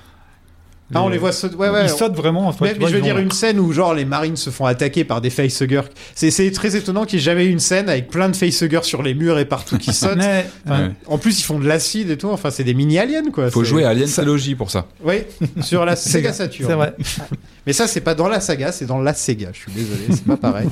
[0.96, 1.56] Ah, on les voit sauter.
[1.58, 1.84] Ouais, ouais.
[1.84, 2.48] ils sautent vraiment.
[2.48, 4.06] en fait, Mais, tu mais vois, je veux dire ont- une scène où genre les
[4.06, 5.82] marines se font attaquer par des facehuggers.
[6.16, 9.04] C'est très étonnant qu'il n'y ait jamais eu une scène avec plein de facehuggers sur
[9.04, 10.16] les murs et partout qui sautent.
[10.18, 10.92] Mais, Enfin, Ouais.
[11.08, 12.30] En plus ils font de l'acide et tout.
[12.30, 13.52] Enfin c'est des mini aliens quoi.
[13.52, 14.86] Faut jouer à Alien Trilogy pour ça.
[15.04, 15.24] Oui,
[15.62, 16.70] sur la Sega C'est Saturn.
[16.70, 16.96] c'est vrai.
[17.68, 19.50] Mais ça c'est pas dans la saga, c'est dans la Sega.
[19.52, 20.70] Je suis désolé, c'est pas pareil.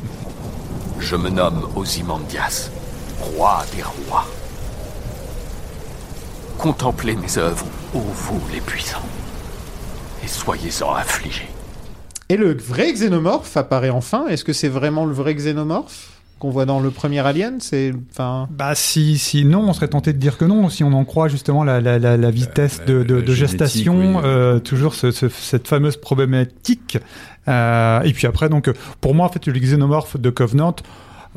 [1.01, 2.69] Je me nomme Ozymandias,
[3.19, 4.25] roi des rois.
[6.57, 9.01] Contemplez mes œuvres, ô vous les puissants,
[10.25, 11.47] et soyez-en affligés.
[12.29, 14.25] Et le vrai xénomorphe apparaît enfin.
[14.27, 17.57] Est-ce que c'est vraiment le vrai xénomorphe qu'on voit dans le premier Alien?
[17.61, 18.47] C'est enfin.
[18.49, 21.27] Bah si, si non, on serait tenté de dire que non, si on en croit
[21.27, 24.21] justement la, la, la, la vitesse la- de, de, la de gestation, oui.
[24.23, 26.97] euh, toujours ce, ce- cette fameuse problématique.
[27.47, 28.71] Euh, et puis après, donc
[29.01, 30.75] pour moi, en fait, le xénomorphe de Covenant,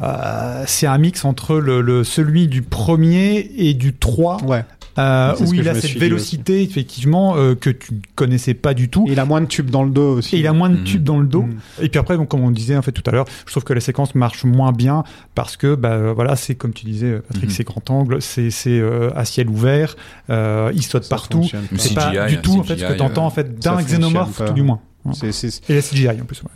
[0.02, 4.65] euh, c'est un mix entre le, le- celui du premier et du 3, Ouais.
[4.99, 9.07] Euh, où il a cette vélocité, effectivement, euh, que tu ne connaissais pas du tout.
[9.09, 10.37] Il a moins de tubes dans le dos aussi.
[10.37, 11.43] Et il a moins de tubes dans le dos.
[11.43, 11.59] Mhm.
[11.83, 13.73] Et puis après, donc, comme on disait en fait tout à l'heure, je trouve que
[13.73, 15.05] la séquence marche moins bien
[15.35, 17.51] parce que bah, euh, voilà, c'est comme tu disais, Patrick, Mhm.
[17.51, 19.95] c'est grand angle, c'est c'est, euh, à ciel ouvert,
[20.31, 21.49] euh, il saute Ça partout.
[21.77, 23.81] C'est pas CGI, du tout en fait ce que CGI, t'entends en euh, fait d'un
[23.83, 24.81] xénomorphe tout du moins.
[25.23, 25.27] Et
[25.75, 26.43] la CGI en plus.
[26.43, 26.49] ouais,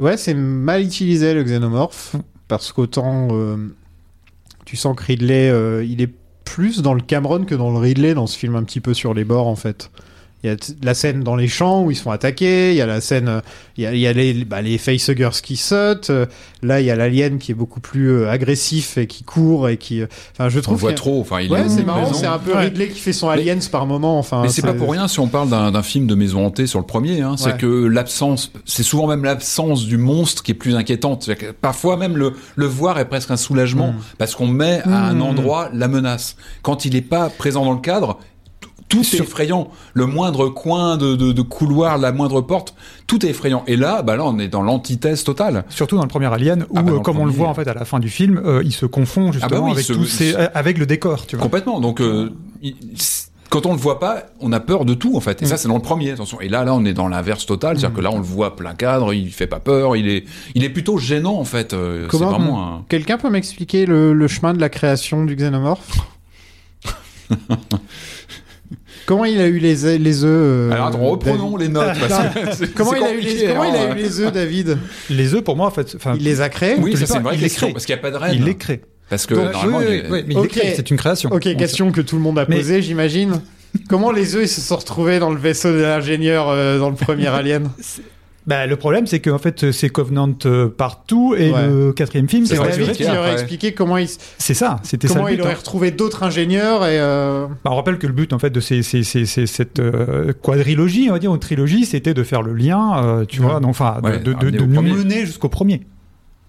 [0.00, 0.06] ouais.
[0.10, 2.16] Ouais, c'est mal utilisé le xénomorphe
[2.48, 3.56] parce qu'autant euh,
[4.64, 6.10] tu sens que Ridley, euh, il est
[6.50, 9.14] plus dans le Cameron que dans le Ridley dans ce film un petit peu sur
[9.14, 9.92] les bords en fait.
[10.42, 12.80] Il y a la scène dans les champs où ils se font attaquer, il y
[12.80, 13.40] a la scène, euh,
[13.76, 16.24] il y a, il y a les, bah, les facehuggers qui sautent, euh,
[16.62, 19.76] là il y a l'alien qui est beaucoup plus euh, agressif et qui court et
[19.76, 20.02] qui...
[20.32, 20.78] Enfin je On le trouve...
[20.80, 21.20] voit y a- trop.
[21.20, 22.64] Enfin, il Ouais, est c'est marrant, c'est un peu Ouais.
[22.64, 24.18] Ridley qui fait son aliens par moment.
[24.18, 26.78] Enfin, Mais c'est pas pour rien si on parle d'un film de maison hantée sur
[26.78, 27.20] le premier.
[27.20, 27.56] Hein, c'est Ouais.
[27.58, 31.34] que l'absence, c'est souvent même l'absence du monstre qui est plus inquiétante.
[31.34, 33.96] Que Parfois même le, le voir est presque un soulagement Mm.
[34.18, 35.22] parce qu'on met à un Mm.
[35.22, 36.36] endroit la menace.
[36.62, 38.18] Quand il n'est pas présent dans le cadre,
[38.90, 39.70] tout est effrayant.
[39.94, 42.74] Le moindre coin de, de, de couloir, la moindre porte,
[43.06, 43.62] tout est effrayant.
[43.66, 45.64] Et là, bah là, on est dans l'antithèse totale.
[45.70, 47.66] Surtout dans le premier Alien, où, Ah bah, euh, comme on le voit en fait
[47.68, 49.92] à la fin du film, euh, il se confond justement Ah bah oui, avec ce-
[49.94, 51.42] tous ces- ce- euh, avec le décor, tu vois.
[51.44, 51.80] Complètement.
[51.80, 52.30] Donc, euh,
[52.62, 52.76] il-
[53.48, 55.42] quand on le voit pas, on a peur de tout en fait.
[55.42, 55.48] Et Mm.
[55.48, 56.12] ça, c'est dans le premier.
[56.12, 56.40] Attention.
[56.40, 57.76] Et là, là, on est dans l'inverse total.
[57.78, 59.12] C'est-à-dire que là, on le voit plein cadre.
[59.12, 59.96] Il fait pas peur.
[59.96, 61.72] Il est, il est plutôt gênant en fait.
[61.72, 62.84] Euh, Comment- un.
[62.88, 65.98] Quelqu'un peut m'expliquer le, le chemin de la création du xénomorphe?
[69.10, 71.86] Comment il a eu les, œufs- les œufs euh, Alors, attends, reprenons David les notes.
[71.98, 73.96] parce que c'est- Comment, c'est il a, eu les, comment il a alors.
[73.96, 74.78] eu les œufs, David
[75.10, 77.34] Les œufs, pour moi, en fait, Il les a créés Oui, ça c'est une vraie
[77.34, 77.72] il les question crée.
[77.72, 78.34] parce qu'il n'y a pas de reine.
[78.36, 78.82] il les crée.
[79.08, 80.54] Parce que Donc, normalement, oui, il oui, est- oui, mais il Ok.
[80.54, 81.28] les crée, c'est une création.
[81.32, 83.40] Ok, question que tout le monde a Mais- posée, j'imagine.
[83.88, 86.94] Comment les œufs ils se sont retrouvés dans le vaisseau de l'ingénieur euh, dans le
[86.94, 87.68] premier Alien?
[88.50, 91.68] Bah, le problème, c'est qu'en fait, c'est Covenant euh, partout, et Ouais.
[91.68, 92.56] le quatrième film, C'est.
[92.56, 94.08] David qui aurait expliqué comment il,
[94.38, 95.42] C'est ça, c'était ça comment il but.
[95.42, 95.56] aurait hein.
[95.56, 96.98] retrouvé d'autres ingénieurs et.
[96.98, 99.78] euh, Bah, on rappelle que le but, en fait, de ces, ces- ces- ces- cette
[99.78, 103.46] euh, quadrilogie, on va dire, ou trilogie, c'était de faire le lien, euh, tu Ouais.
[103.46, 104.92] vois, enfin, de- Ouais, de, de, nous premier.
[104.94, 105.82] mener jusqu'au premier.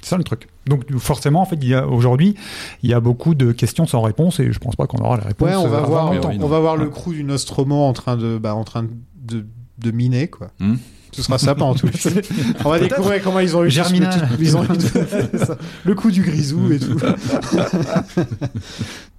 [0.02, 0.48] C'est ça le truc.
[0.66, 2.34] Donc, forcément, en fait, aujourd'hui,
[2.82, 5.26] il y a beaucoup de questions sans réponse, et je pense pas qu'on aura la
[5.26, 5.48] réponse.
[5.48, 8.40] Ouais, on va euh, voir, on va voir le crew du Nostromo en train de,
[8.40, 8.88] bah, en train
[9.24, 9.46] de,
[9.78, 10.48] de miner quoi.
[10.60, 10.78] Hmm.
[11.12, 12.22] Ce sera ça pendant tout film.
[12.64, 14.30] On va découvrir comment ils ont eu Germinal.
[14.38, 15.58] le, ils ont eu tout- ça.
[15.84, 16.98] le coup du grisou et tout.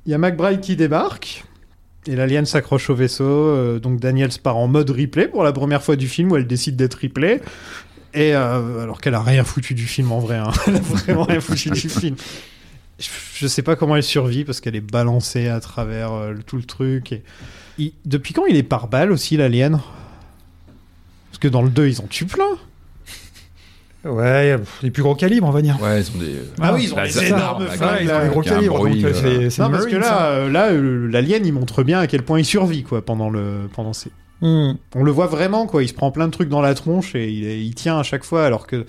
[0.07, 1.45] Il y a McBride qui débarque.
[2.07, 3.25] Et l'alien s'accroche au vaisseau.
[3.25, 6.47] euh, donc Daniels part en mode replay pour la première fois du film où elle
[6.47, 7.41] décide d'être replay.
[8.15, 10.51] Et euh, alors qu'elle a rien foutu du film en vrai, hein.
[10.67, 12.17] elle a vraiment rien foutu du film.
[12.99, 16.57] Je, je sais pas comment elle survit parce qu'elle est balancée à travers euh, tout
[16.57, 17.13] le truc.
[17.13, 17.23] Et...
[17.79, 19.79] Il- Depuis quand il est par balle aussi l'alien?
[21.43, 22.57] Que dans le 2 ils en tuent plein.
[24.05, 25.79] Ouais, les plus gros calibres, on va dire.
[25.81, 26.35] Ouais, ils ont des.
[26.61, 28.19] Ah oui, ils ont Bah, des énormes flingues, Ouais, ils là.
[28.19, 28.77] ont des gros calibres.
[28.79, 31.85] bruit, donc, euh, euh, c'est- Non parce que là, euh, là, euh, l'alien il montre
[31.85, 34.11] bien à quel point il survit quoi pendant le pendant ces.
[34.41, 34.73] Hmm.
[34.97, 37.29] On le voit vraiment quoi, il se prend plein de trucs dans la tronche et
[37.31, 38.87] il, il tient à chaque fois alors que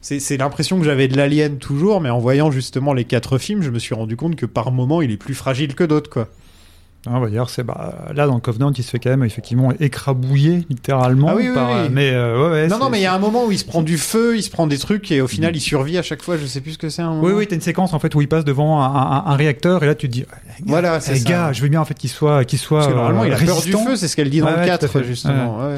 [0.00, 3.62] c'est c'est l'impression que j'avais de l'alien toujours, mais en voyant justement les quatre films,
[3.62, 6.26] je me suis rendu compte que par moment il est plus fragile que d'autres quoi.
[7.06, 9.72] Ah, on va dire, c'est bah, là dans Covenant, il se fait quand même effectivement
[9.78, 11.28] écrabouiller littéralement.
[11.30, 11.88] Ah oui, oui, par, oui.
[11.92, 13.64] Mais euh, ouais, ouais, non non mais il y a un moment où il se
[13.64, 16.22] prend du feu, il se prend des trucs et au final il survit à chaque
[16.22, 16.36] fois.
[16.36, 17.02] Je sais plus ce que c'est.
[17.04, 19.82] Oui, oui, t'as une séquence en fait où il passe devant un, un- un réacteur
[19.84, 21.28] et là tu te dis, eh, gars, Voilà, c'est eh, ça.
[21.30, 23.36] gars, je veux bien en fait qu'il soit, qu'il soit Parce que normalement il a
[23.36, 23.84] euh, peur du résistant.
[23.86, 25.04] feu, c'est ce qu'elle dit dans Ouais, le ouais, tout à 4 fait.
[25.04, 25.58] justement.
[25.68, 25.76] ouais.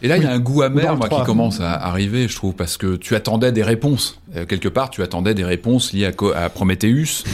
[0.00, 1.24] Et là, il y a un goût amer qui 3.
[1.24, 4.20] commence à arriver, je trouve, parce que tu attendais des réponses.
[4.36, 6.12] Euh, quelque part, tu attendais des réponses liées à,
[6.44, 7.24] à Prometheus.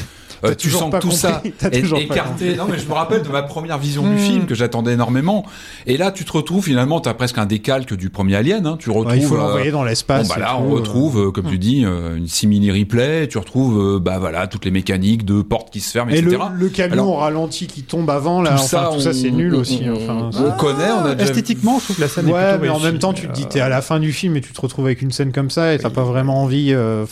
[0.44, 1.16] Euh, tu sens que tout compris.
[1.16, 1.42] ça
[1.72, 2.56] est écarté.
[2.56, 4.18] Non, mais je me rappelle de ma première vision du Mm.
[4.18, 5.44] film que j'attendais énormément.
[5.86, 8.66] Et là, tu te retrouves finalement, t'as presque un décalque du premier Alien.
[8.66, 8.76] Hein.
[8.78, 9.06] Tu retrouves.
[9.12, 10.28] Ouais, il faut euh, l'envoyer dans l'espace.
[10.28, 10.74] Bon, bah là, tout, on euh.
[10.74, 13.26] retrouve, euh, comme tu dis, euh, une simili replay.
[13.28, 16.36] Tu retrouves, euh, bah voilà, toutes les mécaniques de portes qui se ferment, Et etc.
[16.52, 19.12] le, le camion Alors, au ralenti qui tombe avant, là, tout enfin, ça, tout ça,
[19.12, 19.82] c'est nul on- aussi.
[19.88, 22.48] on- enfin, on connaît, on a déjà Esthétiquement, je trouve que la scène est Ouais,
[22.50, 24.40] plutôt mais en même temps, tu te dis, t'es à la fin du film et
[24.40, 26.72] tu te retrouves avec une scène comme ça et t'as pas vraiment envie.
[26.72, 27.04] euh,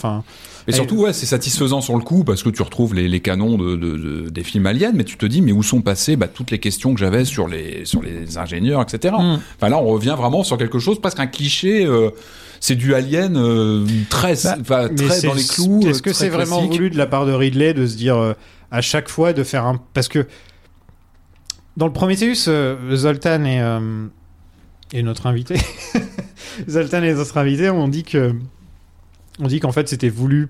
[0.68, 3.56] Et surtout, ouais, c'est satisfaisant sur le coup parce que tu retrouves les, les canons
[3.58, 6.28] de, de- de- des films aliens, mais tu te dis, mais où sont passées bah,
[6.28, 9.14] toutes les questions que j'avais sur les, sur les ingénieurs, etc.
[9.18, 9.38] Mm.
[9.56, 11.84] Enfin là, on revient vraiment sur quelque chose, presque un cliché.
[11.84, 12.10] euh,
[12.60, 14.34] c'est du alien euh, très,
[14.68, 15.80] Bah, mais très dans les clous.
[15.84, 18.34] Est-ce euh, que c'est vraiment voulu de la part de Ridley de se dire euh,
[18.70, 20.28] à chaque fois de faire un parce que
[21.76, 23.60] dans le Prometheus, euh, Zoltan et
[24.94, 25.56] et notre invité,
[26.68, 28.32] Zoltan et notre invité, on dit que
[29.42, 30.48] on dit qu'en fait c'était voulu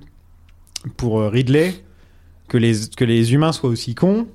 [0.96, 1.74] pour euh, Ridley
[2.48, 4.28] que les que les humains soient aussi cons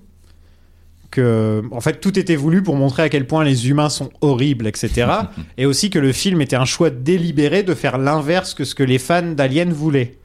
[1.12, 4.68] que en fait tout était voulu pour montrer à quel point les humains sont horribles
[4.68, 5.12] etc
[5.58, 8.84] et aussi que le film était un choix délibéré de faire l'inverse que ce que
[8.84, 10.16] les fans d'Alien voulaient.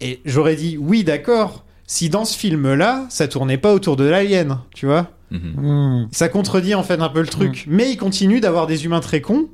[0.00, 4.04] Et j'aurais dit oui d'accord si dans ce film là ça tournait pas autour de
[4.04, 5.10] l'alien tu vois.
[5.30, 5.54] Mhm.
[5.56, 6.08] Mm.
[6.12, 7.64] ça contredit en fait un peu le truc.
[7.66, 9.48] Mais il continue d'avoir des humains très cons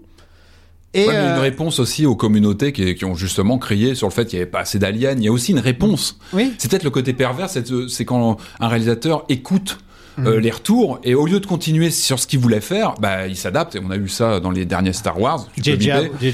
[0.95, 3.15] et Ouais, mais il y a une euh, réponse aussi aux communautés qui, qui ont
[3.15, 5.13] justement crié sur le fait qu'il n'y avait pas assez d'aliens.
[5.17, 6.19] Il y a aussi une réponse.
[6.33, 9.79] oui C'est peut-être le côté pervers, c'est c'est quand un réalisateur écoute
[10.19, 10.39] euh, Mhm.
[10.41, 13.77] les retours et au lieu de continuer sur ce qu'il voulait faire, bah il s'adapte.
[13.77, 15.47] Et on a eu ça dans les derniers Star Wars.
[15.63, 15.93] J.J.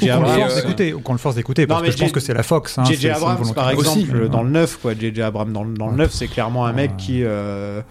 [0.09, 2.13] Abrams, force euh, d'écouter, ou qu'on le force d'écouter, parce Non, que mais je pense
[2.13, 2.79] que c'est la Fox.
[2.79, 3.11] Hein, J.J.
[3.11, 4.01] Abrams, par aussi.
[4.05, 4.95] exemple, dans le 9, quoi.
[4.99, 5.21] J.J.
[5.21, 7.21] Abrams, dans, le- dans le 9, c'est clairement un mec qui.
[7.25, 7.83] euh,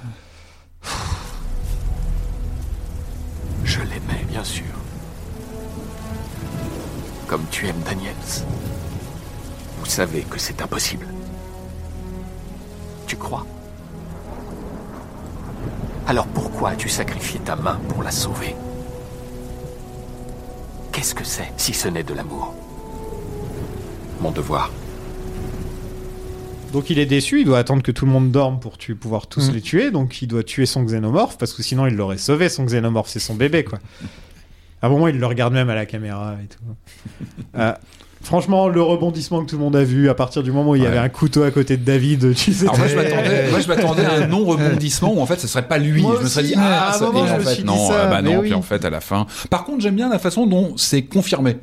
[3.64, 4.64] Je l'aimais, bien sûr.
[7.34, 8.14] Comme tu aimes Daniels.
[9.80, 11.08] Vous savez que c'est impossible.
[13.08, 13.44] Tu crois?
[16.06, 18.56] Alors pourquoi as-tu sacrifié ta main pour la sauver?
[20.92, 22.54] Qu'est-ce que c'est si ce n'est de l'amour?
[24.22, 24.70] Mon devoir.
[26.72, 29.26] Donc il est déçu, il doit attendre que tout le monde dorme pour tu- pouvoir
[29.26, 29.54] tous Mm.
[29.54, 32.66] les tuer, donc il doit tuer son xénomorphe, parce que sinon il l'aurait sauvé, son
[32.66, 33.80] xénomorphe, c'est son bébé, quoi.
[34.84, 36.60] À un moment, il le regarde même à la caméra et tout.
[37.58, 37.72] Euh,
[38.22, 40.80] franchement, le rebondissement que tout le monde a vu, à partir du moment où il
[40.80, 40.90] y Ouais.
[40.90, 42.66] avait un couteau à côté de David, tu sais...
[42.66, 45.48] Alors moi je m'attendais, moi je m'attendais à un non rebondissement où en fait ce
[45.48, 46.02] serait pas lui.
[46.02, 47.88] Moi je me serais aussi, dit ah à un ça, moment, et en fait non,
[47.88, 48.40] ça, ah bah non.
[48.40, 48.50] oui.
[48.50, 49.26] Puis en fait à la fin.
[49.50, 51.58] Par contre j'aime bien la façon dont c'est confirmé.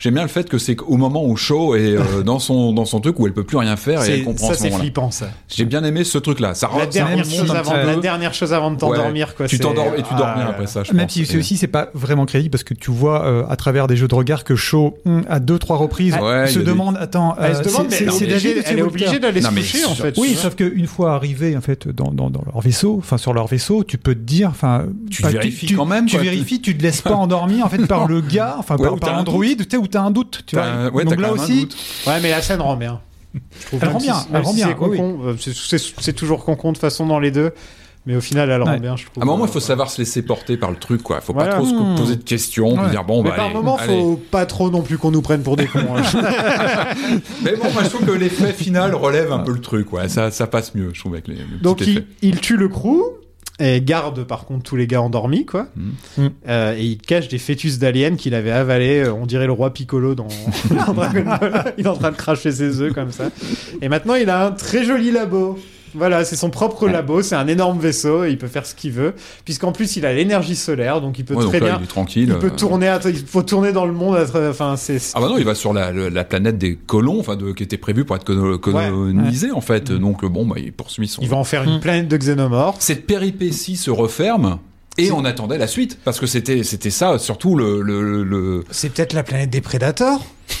[0.00, 2.86] J'aime bien le fait que c'est au moment où Shaw est euh, dans son dans
[2.86, 4.82] son truc où elle peut plus rien faire et elle comprend ça, ce c'est moment-là.
[4.82, 5.28] flippant, ça.
[5.48, 6.54] J'ai bien aimé ce truc là.
[6.54, 9.46] Ça, La ça dernière, remonte chose avant, la dernière chose avant de t'endormir, quoi.
[9.46, 10.82] Tu t'endors et tu dors Ah, bien après ça.
[10.84, 11.12] Je Même pense.
[11.12, 13.96] si c'est aussi c'est pas vraiment crédible parce que tu vois euh, à travers des
[13.96, 17.36] jeux de regard que Shaw hum, à deux trois reprises Ouais, se des- demande attends
[17.38, 18.82] Elle se euh, demande, c'est- mais c'est elle est obligée- David ou c'est elle est
[18.82, 20.16] Walter obligée d'aller se coucher, en fait.
[20.16, 23.84] Oui, sauf qu'une fois arrivé en fait dans, dans, leur vaisseau, enfin sur leur vaisseau,
[23.84, 27.02] tu peux te dire, enfin, Tu enfin, vérifies quand même, Tu vérifies, tu te laisses
[27.02, 29.66] pas endormir en fait par le gars, enfin par, ou par t'as un Android, tu
[29.70, 30.90] sais où t'as un doute, tu vois.
[30.92, 31.68] ouais, Donc là aussi.
[32.06, 33.00] Ouais, mais la scène rend bien.
[33.60, 35.34] Je trouve Elle rend bien, elle rend si bien, c'est oui, euh,
[36.00, 37.52] c'est toujours con-con de façon dans les deux,
[38.06, 38.80] mais au final, elle rend Ouais.
[38.80, 39.22] bien, je trouve.
[39.22, 41.20] À un moment, il Euh, faut savoir se laisser porter par le truc, quoi.
[41.20, 41.52] Faut Voilà.
[41.52, 41.94] pas trop se Hmm.
[41.96, 42.90] poser de questions, Ouais.
[42.90, 43.86] dire bon, Mais bah par allez, moment, allez.
[44.00, 45.78] faut pas trop non plus qu'on nous prenne pour des cons.
[45.96, 46.02] hein.
[47.44, 50.08] Mais bon, moi, je trouve que l'effet final relève un peu le truc, ouais.
[50.08, 52.68] Ça, ça passe mieux, je trouve, avec les, le petit Donc, il, il tue le
[52.68, 53.00] crew
[53.60, 55.68] et garde par contre tous les gars endormis, quoi.
[55.76, 56.26] Mm.
[56.48, 59.04] Euh, et il cache des fœtus d'aliens qu'il avait avalés.
[59.04, 60.28] euh, On dirait le roi Piccolo dans,
[60.86, 61.74] dans Dragon Ball.
[61.78, 63.30] Il est en train de cracher ses œufs comme ça.
[63.82, 65.58] Et maintenant, il a un très joli labo.
[65.94, 68.92] Voilà, c'est son propre labo, c'est un énorme vaisseau et il peut faire ce qu'il
[68.92, 69.14] veut,
[69.44, 71.84] puisqu'en plus il a l'énergie solaire, donc il peut Ouais, donc très là, bien, il
[71.84, 72.28] est tranquille.
[72.32, 72.56] il peut euh.
[72.56, 75.44] tourner, à- il faut tourner dans le monde, à enfin c'est, Ah bah non, il
[75.44, 79.50] va sur la, la planète des colons, enfin de, qui était prévue pour être colonisée
[79.52, 79.90] en fait.
[79.92, 81.22] Donc bon, bah il poursuit son.
[81.22, 81.80] il va en faire une Mm.
[81.80, 82.80] planète de xénomorphes.
[82.80, 84.58] Cette péripétie se referme
[84.98, 88.64] et on attendait la suite parce que c'était c'était ça surtout le le, le...
[88.70, 90.20] C'est peut-être la planète des prédateurs.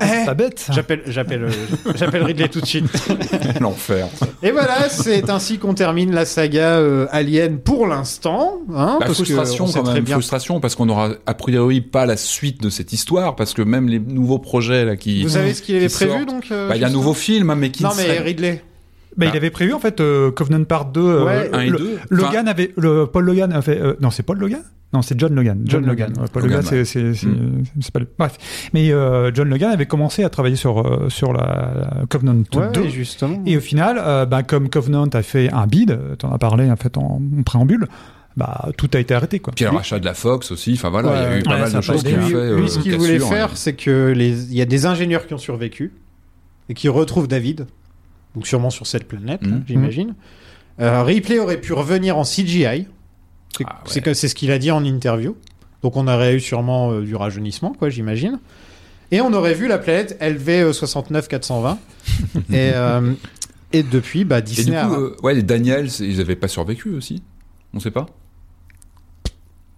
[0.00, 0.58] Eh, pas bête.
[0.58, 0.72] ça.
[0.72, 1.50] J'appelle, j'appelle, euh,
[1.94, 2.84] j'appelle Ridley tout de suite.
[3.60, 4.08] l'enfer.
[4.42, 8.58] Et voilà, c'est ainsi qu'on termine la saga euh, Alien pour l'instant.
[8.74, 10.16] Hein, La parce que frustration quand même, bien.
[10.16, 13.88] frustration parce qu'on aura a priori pas la suite de cette histoire parce que même
[13.88, 16.28] les nouveaux projets là qui Vous savez ce qu'il avait prévu sortent.
[16.28, 18.02] donc euh, bah, il y a un nouveau film hein, mais qui Non ne mais
[18.04, 18.62] serait- Ridley.
[19.16, 19.36] Bah, il Ah.
[19.36, 21.00] avait prévu en fait euh, Covenant Part 2.
[21.00, 21.98] euh, Ouais, un et le- deux.
[22.10, 24.62] Logan avait le Paul Logan a fait euh, non c'est Paul Logan?
[24.94, 26.22] Non c'est John Logan John John, Logan, Logan.
[26.22, 27.62] Ouais, Paul Logan, Logan c'est c'est c'est- Mm.
[27.92, 31.40] pas le- bref mais euh, John Logan avait commencé à travailler sur euh, sur la,
[32.00, 33.42] la Covenant Ouais, 2 ouais, justement.
[33.46, 36.70] et au final euh, bah, comme Covenant a fait un bid euh, t'en as parlé
[36.70, 37.86] en fait en, en préambule
[38.36, 41.10] bah tout a été arrêté quoi Puis le rachat de la Fox aussi, enfin voilà,
[41.10, 42.26] il y a Ouais, eu pas ouais, mal de a choses été qui ont lui,
[42.32, 42.54] fait.
[42.54, 45.26] lui, euh, ce qu'il voulait cassure, faire, c'est que les, il y a des ingénieurs
[45.26, 45.92] qui ont survécu
[46.70, 47.66] et qui retrouvent David
[48.34, 49.52] donc sûrement sur cette planète, Mhm.
[49.52, 50.14] hein, j'imagine.
[50.80, 52.86] Euh, Ripley aurait pu revenir en CGI.
[53.56, 54.14] C'est Ah, ouais.
[54.14, 55.36] c'est ce qu'il a dit en interview.
[55.82, 58.38] Donc on aurait eu sûrement euh, du rajeunissement, quoi, j'imagine.
[59.10, 61.78] Et on aurait vu la planète LV 69 420.
[62.50, 63.12] et, euh,
[63.74, 66.48] et depuis, bah, Et du Disney coup, a- euh, ouais, les Daniels, ils avaient pas
[66.48, 67.22] survécu aussi?
[67.74, 68.06] On sait pas?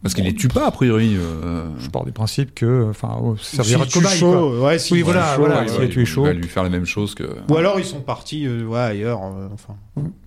[0.05, 1.16] Parce qu'ils les tuent pas, a priori.
[1.16, 4.60] euh, Je pars du principe que, enfin, oh, ça servira de tue cobaye, chaud, quoi.
[4.68, 5.90] ouais, Oui, tue voilà, chaud, voilà, ouais, ouais.
[5.97, 6.22] il chaud.
[6.24, 7.24] va lui faire la même chose que.
[7.48, 9.20] Ou alors ils sont partis euh, ouais, ailleurs.
[9.24, 9.74] euh, enfin,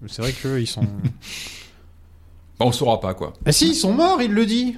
[0.07, 0.81] c'est vrai qu'eux, ils sont.
[2.59, 3.33] Bah, on saura pas, quoi.
[3.45, 4.75] ah si, ils sont morts, il le dit.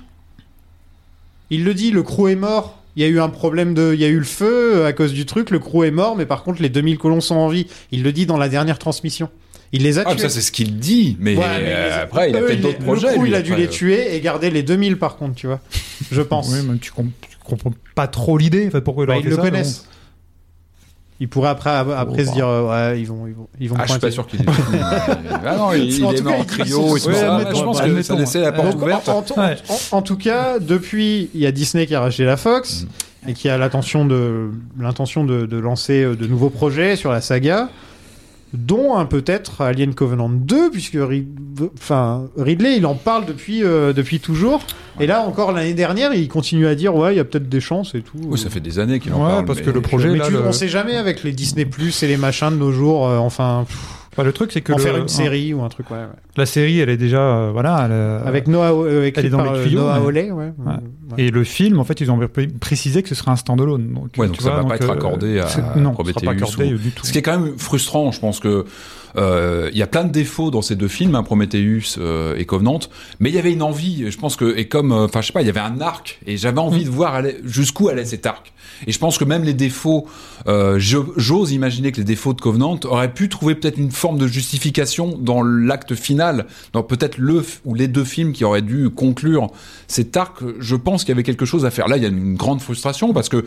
[1.50, 2.78] Il le dit, le crew est mort.
[2.98, 3.94] Il y a eu un problème de.
[3.94, 6.26] Il y a eu le feu à cause du truc, le crew est mort, mais
[6.26, 7.68] par contre, les 2000 colons sont en vie.
[7.94, 9.30] Il le dit dans la dernière transmission.
[9.72, 10.22] Il les a Ah, tués.
[10.24, 12.80] ça, c'est ce qu'il dit, mais, Ouais, mais euh, les- après, il a peut-être d'autres
[12.80, 13.08] le projets.
[13.14, 13.64] crew, lui, il a dû après.
[13.64, 15.60] les tuer et garder les 2000 par contre, tu vois.
[16.12, 16.50] Je pense.
[16.52, 18.68] Oui, mais tu, comp- tu comprends pas trop l'idée.
[18.68, 19.86] En fait, pourquoi il Bah, aurait ils fait le ça, connaissent.
[21.22, 22.32] Ils pourraient après, après Oh, se bah.
[22.32, 24.40] dire euh, ouais, ils vont, ils vont, ils vont Ah, je suis pas sûr qu'il
[24.42, 24.46] ait.
[24.48, 27.64] ah non, il, il En est tout mort cas, en il- trio Ouais, admettons, Je
[27.66, 29.10] pense bah, que ça laissait la porte Donc, ouverte.
[29.10, 29.58] en, en- Ouais.
[29.92, 32.86] en- en tout cas, depuis, il y a Disney qui a racheté la Fox
[33.26, 33.30] Mm.
[33.30, 37.20] et qui a l'intention de l'intention de, de lancer euh, de nouveaux projets sur la
[37.20, 37.68] saga,
[38.54, 41.28] dont un peut-être Alien Covenant 2, puisque Rid-
[41.78, 44.62] enfin, Ridley, il en parle depuis euh, depuis toujours.
[45.00, 47.62] Et là, encore l'année dernière, il continue à dire ouais, il y a peut-être des
[47.62, 48.18] chances et tout.
[48.24, 49.46] Oui, ça fait des années qu'il en Ouais, parle.
[49.46, 51.66] parce mais- que le projet, Mais là, tu- le- on sait jamais avec les Disney
[51.66, 53.08] Plus et les machins de nos jours.
[53.08, 55.70] euh, enfin, pff, Bah, le truc, c'est que en le- faire une série ou un
[55.70, 55.98] truc, ouais.
[55.98, 56.04] ouais.
[56.38, 59.30] la série, elle est déjà, euh, voilà, elle, euh, Avec Noah, euh, écrit elle est
[59.30, 60.32] dans par, les euh, tuyaux, Noah mais- ouais.
[60.32, 60.52] Ouais.
[60.60, 60.76] Ouais.
[61.18, 63.94] Et le film, en fait, ils ont pré- précisé que ce serait un standalone.
[63.94, 65.74] Donc, Ouais, donc tu ça vois, va pas être euh, accordé à non, ce sera
[65.74, 67.06] pas Prometheus accordé ou- du tout.
[67.06, 68.66] Ce qui est quand même frustrant, je pense que
[69.16, 72.80] il y a plein de défauts dans ces deux films, hein, Prometheus euh, et Covenant,
[73.20, 74.12] mais il y avait une envie.
[74.12, 76.20] Je pense que et comme, euh, enfin, je sais pas, il y avait un arc
[76.26, 78.54] et j'avais envie de voir jusqu'où allait cet arc.
[78.88, 80.08] Et je pense que même les défauts,
[80.48, 84.28] euh, j'ose imaginer que les défauts de Covenant auraient pu trouver peut-être une forme de
[84.28, 89.48] justification dans l'acte final, dans peut-être le ou les deux films qui auraient dû conclure
[89.88, 90.44] cet arc.
[90.60, 91.88] Je pense qu'il y avait quelque chose à faire.
[91.88, 93.46] Là, il y a une grande frustration parce que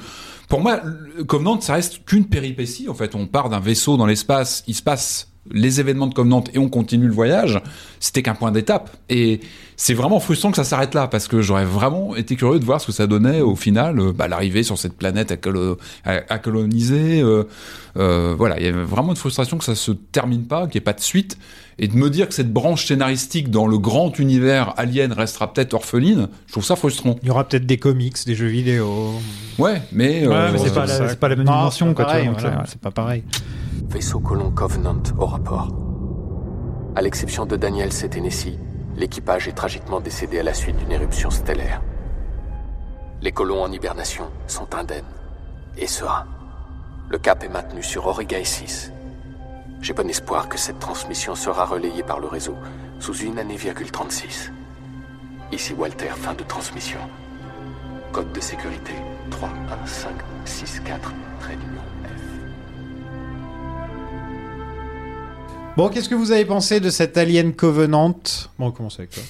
[0.48, 0.80] pour moi,
[1.26, 2.89] Covenant, ça reste qu'une péripétie.
[2.89, 6.44] En fait, on part d'un vaisseau dans l'espace, il se passe les événements de Covenant
[6.55, 7.60] et on continue le voyage.
[8.01, 8.97] C'était qu'un point d'étape.
[9.09, 9.40] Et
[9.77, 12.81] c'est vraiment frustrant que ça s'arrête là parce que j'aurais vraiment été curieux de voir
[12.81, 16.20] ce que ça donnait au final, euh, bah, l'arrivée sur cette planète à, colo- à-
[16.28, 17.20] à coloniser.
[17.23, 17.44] euh,
[17.97, 20.82] euh, voilà, il y avait vraiment une frustration que ça se termine pas, qu'il n'y
[20.82, 21.36] ait pas de suite.
[21.78, 25.72] Et de me dire que cette branche scénaristique dans le grand univers alien restera peut-être
[25.74, 27.16] orpheline, je trouve ça frustrant.
[27.22, 29.12] Il y aura peut-être des comics, des jeux vidéo.
[29.58, 30.86] Ouais, mais, Ouais, euh, mais c'est pas,
[31.16, 32.04] pas la même Non, dimension, quoi.
[32.04, 32.66] tu vois, pareil, donc, voilà, c'est- ouais.
[32.68, 33.24] c'est pas pareil.
[33.88, 35.68] Vaisseau colon Covenant au rapport.
[36.94, 38.58] À l'exception de Daniel et Tennessee,
[38.96, 41.80] l'équipage est tragiquement décédé à la suite d'une éruption stellaire.
[43.22, 45.04] Les colons en hibernation sont indemnes
[45.78, 46.26] et sereins.
[47.08, 48.91] Le cap est maintenu sur Origae 6.
[49.82, 52.56] J'ai bon espoir que cette transmission sera relayée par le réseau
[53.00, 54.52] sous une année,36.
[55.50, 57.00] Ici Walter, fin de transmission.
[58.12, 58.92] Code de sécurité
[59.32, 61.59] 31564, trait
[62.04, 62.10] F.
[65.76, 68.20] Bon, qu'est-ce que vous avez pensé de cette Alien Covenant?
[68.60, 69.24] Bon, on commence avec toi.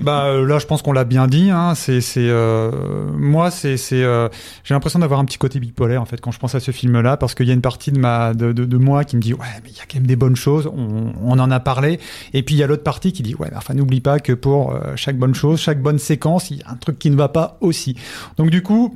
[0.00, 1.50] Bah euh, là, je pense qu'on l'a bien dit.
[1.50, 1.74] Hein.
[1.74, 2.70] C'est, euh,
[3.16, 4.28] moi, c'est, euh,
[4.64, 7.16] j'ai l'impression d'avoir un petit côté bipolaire en fait quand je pense à ce film-là,
[7.16, 9.80] parce qu'il y a une partie de moi qui me dit ouais, mais il y
[9.80, 10.70] a quand même des bonnes choses.
[10.74, 11.98] On, en a parlé.
[12.32, 14.32] Et puis il y a l'autre partie qui dit ouais, mais enfin n'oublie pas que
[14.32, 17.28] pour chaque bonne chose, chaque bonne séquence, il y a un truc qui ne va
[17.28, 17.96] pas aussi.
[18.36, 18.94] Donc du coup,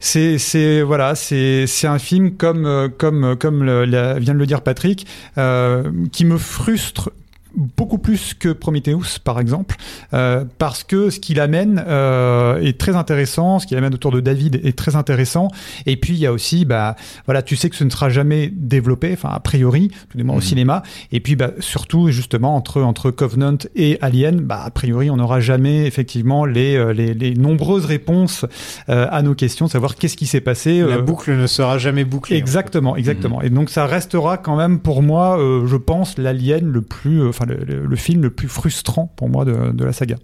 [0.00, 5.06] c'est, c'est voilà, c'est, c'est un film comme, comme, comme vient de le dire Patrick,
[5.36, 7.10] qui me frustre
[7.56, 9.76] beaucoup plus que Prometheus par exemple
[10.12, 14.20] euh, parce que ce qu'il amène euh, est très intéressant ce qu'il amène autour de
[14.20, 15.48] David est très intéressant
[15.86, 16.94] et puis il y a aussi bah
[17.26, 20.34] voilà tu sais que ce ne sera jamais développé enfin a priori tout du moins
[20.36, 20.44] au Mhm.
[20.44, 25.16] cinéma et puis bah surtout justement entre entre Covenant et Alien bah a priori on
[25.16, 28.44] n'aura jamais effectivement les, euh, les les nombreuses réponses
[28.88, 31.78] euh, à nos questions de savoir qu'est-ce qui s'est passé La euh, boucle ne sera
[31.78, 32.36] jamais bouclée.
[32.36, 33.42] Exactement, exactement.
[33.42, 37.32] Et donc ça restera quand même pour moi, euh, je pense, l'alien le plus, euh,
[37.38, 40.16] enfin le, film le plus frustrant pour moi de, de la saga.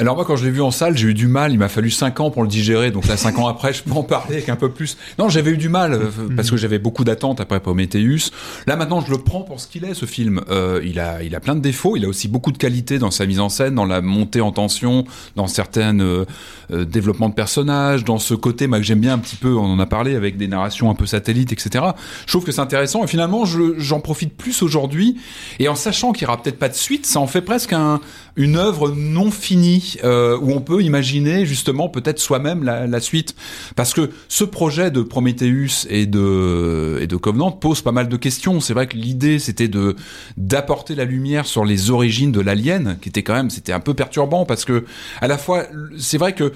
[0.00, 1.90] Alors moi quand je l'ai vu en salle, j'ai eu du mal, il m'a fallu
[1.90, 4.48] 5 ans pour le digérer, donc là 5 ans après je peux en parler avec
[4.48, 4.96] un peu plus.
[5.18, 8.30] Non j'avais eu du mal, euh, parce que j'avais beaucoup d'attentes après Prometheus.
[8.66, 10.40] Là maintenant je le prends pour ce qu'il est ce film.
[10.48, 13.10] Euh, il, a, il a plein de défauts, il a aussi beaucoup de qualités dans
[13.10, 15.04] sa mise en scène, dans la montée en tension,
[15.36, 16.24] dans certains euh,
[16.72, 19.66] euh, développements de personnages, dans ce côté moi, que j'aime bien un petit peu, on
[19.70, 21.84] en a parlé avec des narrations un peu satellites, etc.
[22.24, 25.18] Je trouve que c'est intéressant et finalement je- j'en profite plus aujourd'hui
[25.58, 28.00] et en sachant qu'il y aura peut-être pas de suite, ça en fait presque un,
[28.36, 33.34] une œuvre non finie euh, où on peut imaginer justement peut-être soi-même la, la suite.
[33.76, 38.16] Parce que ce projet de Prometheus et de et de Covenant pose pas mal de
[38.16, 38.60] questions.
[38.60, 39.96] C'est vrai que l'idée c'était de
[40.36, 43.94] d'apporter la lumière sur les origines de l'alien qui était quand même c'était un peu
[43.94, 44.84] perturbant parce que
[45.20, 45.64] à la fois
[45.98, 46.52] c'est vrai que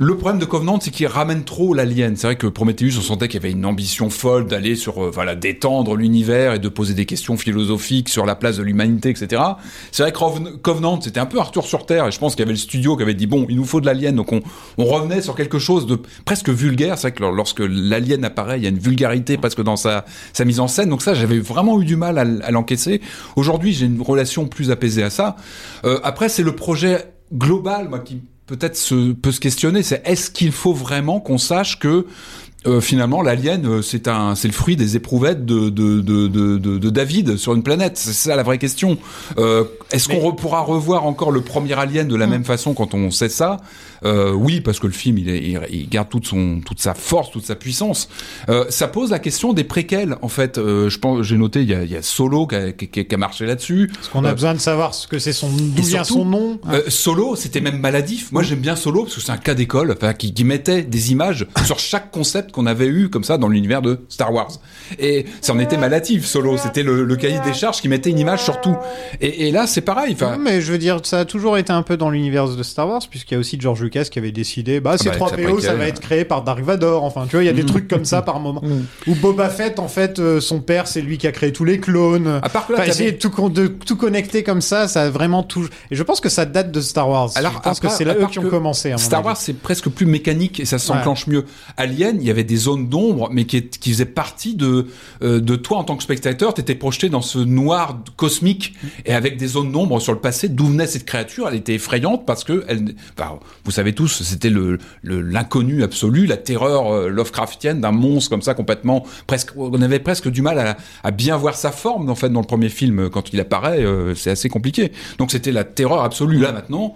[0.00, 2.16] le problème de Covenant, c'est qu'il ramène trop l'alien.
[2.16, 5.10] C'est vrai que Prometheus, on sentait qu'il y avait une ambition folle d'aller sur, euh,
[5.12, 9.42] voilà, d'étendre l'univers et de poser des questions philosophiques sur la place de l'humanité, etc.
[9.90, 12.44] C'est vrai que Covenant, c'était un peu Arthur sur Terre, et je pense qu'il y
[12.44, 14.40] avait le studio qui avait dit, bon, il nous faut de l'alien, donc on,
[14.78, 16.96] revenait sur quelque chose de presque vulgaire.
[16.96, 20.04] C'est vrai que lor- lorsque l'alien apparaît, il y a une vulgarité presque dans sa,
[20.44, 20.90] mise en scène.
[20.90, 23.00] Donc ça, j'avais vraiment eu du mal à, à l'encaisser.
[23.34, 25.34] Aujourd'hui, j'ai une relation plus apaisée à ça.
[25.84, 30.30] Euh, après, c'est le projet global, moi, qui peut-être se, peut se questionner, c'est est-ce
[30.30, 32.06] qu'il faut vraiment qu'on sache que
[32.66, 36.58] euh, finalement l'alien euh, c'est un c'est le fruit des éprouvettes de de, de, de,
[36.58, 37.96] de- de David sur une planète?
[37.96, 38.98] C'est ça la vraie question.
[39.38, 39.62] Euh,
[39.92, 43.12] est-ce qu'on re- pourra revoir encore le premier alien de la même façon quand on
[43.12, 43.58] sait ça?
[44.04, 46.94] Euh, oui parce que le film il, est, il, il garde toute son toute sa
[46.94, 48.08] force toute sa puissance
[48.48, 51.68] euh, ça pose la question des préquels en fait euh, je pense j'ai noté il
[51.68, 54.24] y a, il y a Solo qui a, qui, qui- a marché là-dessus Parce qu'on
[54.24, 56.60] a Euh, besoin de savoir ce que c'est son, d'où vient son nom.
[56.70, 58.30] euh, Solo, c'était même maladif.
[58.32, 61.12] Moi, j'aime bien Solo parce que c'est un cas d'école, enfin, qui, qui mettait des
[61.12, 64.52] images sur chaque concept qu'on avait eu comme ça dans l'univers de Star Wars.
[64.98, 66.56] Et ça en était maladif, Solo.
[66.58, 68.76] C'était le, le cahier des charges qui mettait une image sur tout.
[69.20, 70.12] Et, et là, c'est pareil.
[70.14, 72.88] Enfin, mais je veux dire, ça a toujours été un peu dans l'univers de Star
[72.88, 75.36] Wars, puisqu'il y a aussi George Lucas qui avait décidé, bah, ces bah, trois ça
[75.36, 77.04] PO, préquel, ça va être créé par Dark Vador.
[77.04, 78.62] Enfin, tu vois, il y a des trucs comme ça par moment.
[79.06, 81.80] Ou Boba Fett, en fait, euh, son père, c'est lui qui a créé tous les
[81.80, 82.40] clones.
[82.42, 85.02] à part que là, Enfin, essayer de tout, con- de tout connecter comme ça, ça
[85.04, 85.66] a vraiment tout.
[85.90, 87.30] Et je pense que ça date de Star Wars.
[87.36, 88.92] Alors, je pense après, que c'est là eux qui ont commencé.
[88.92, 89.26] à Star avis.
[89.28, 91.44] Wars, c'est presque plus mécanique et ça s'enclenche mieux.
[91.76, 94.86] Alien, il y avait des zones d'ombre, mais qui, est- qui faisaient partie de,
[95.22, 96.52] euh, de toi en tant que spectateur.
[96.54, 98.74] T'étais projeté dans ce noir cosmique
[99.06, 100.48] et avec des zones d'ombre sur le passé.
[100.48, 104.50] D'où venait cette créature Elle était effrayante parce que, elle, enfin, vous savez tous, c'était
[104.50, 109.50] le le- l'inconnu absolu, la terreur euh, Lovecraftienne d'un monstre comme ça complètement presque.
[109.56, 112.68] On avait presque du mal à, bien voir sa forme en fait dans le premier
[112.68, 113.84] film quand il apparaît.
[113.84, 114.92] euh, c'est assez compliqué.
[115.18, 116.38] Donc c'était la terreur absolue.
[116.38, 116.94] Là maintenant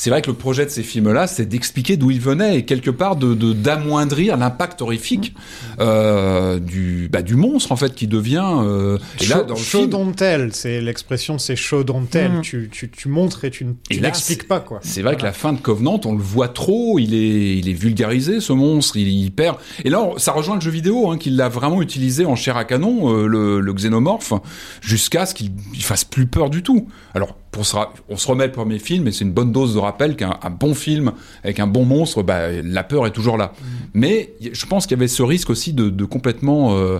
[0.00, 2.90] c'est vrai que le projet de ces films-là, c'est d'expliquer d'où ils venaient et quelque
[2.90, 5.34] part de de- d'amoindrir l'impact horrifique
[5.80, 8.48] euh, du bah, du monstre en fait qui devient.
[8.62, 12.30] Euh, et là, dans le show film, don't tell, c'est l'expression, c'est show don't tell.
[12.30, 12.42] Mm.
[12.42, 13.66] Tu, tu, tu montres et tu,
[14.00, 14.78] n'expliques pas quoi.
[14.82, 17.72] C'est vrai que la fin de Covenant, on le voit trop, il est, il est
[17.74, 19.56] vulgarisé ce monstre, il, il perd.
[19.84, 22.64] Et là, ça rejoint le jeu vidéo, hein, qu'il l'a vraiment utilisé en chair à
[22.64, 24.32] canon, euh, le, le xénomorphe,
[24.80, 26.86] jusqu'à ce qu'il il fasse plus peur du tout.
[27.14, 27.76] Alors, se
[28.08, 30.50] on se remet le premier film, et c'est une bonne dose de rappel qu'un un
[30.50, 31.12] bon film
[31.44, 33.52] avec un bon monstre, bah, la peur est toujours là.
[33.94, 36.98] Mais y- je pense qu'il y avait ce risque aussi de, de complètement euh,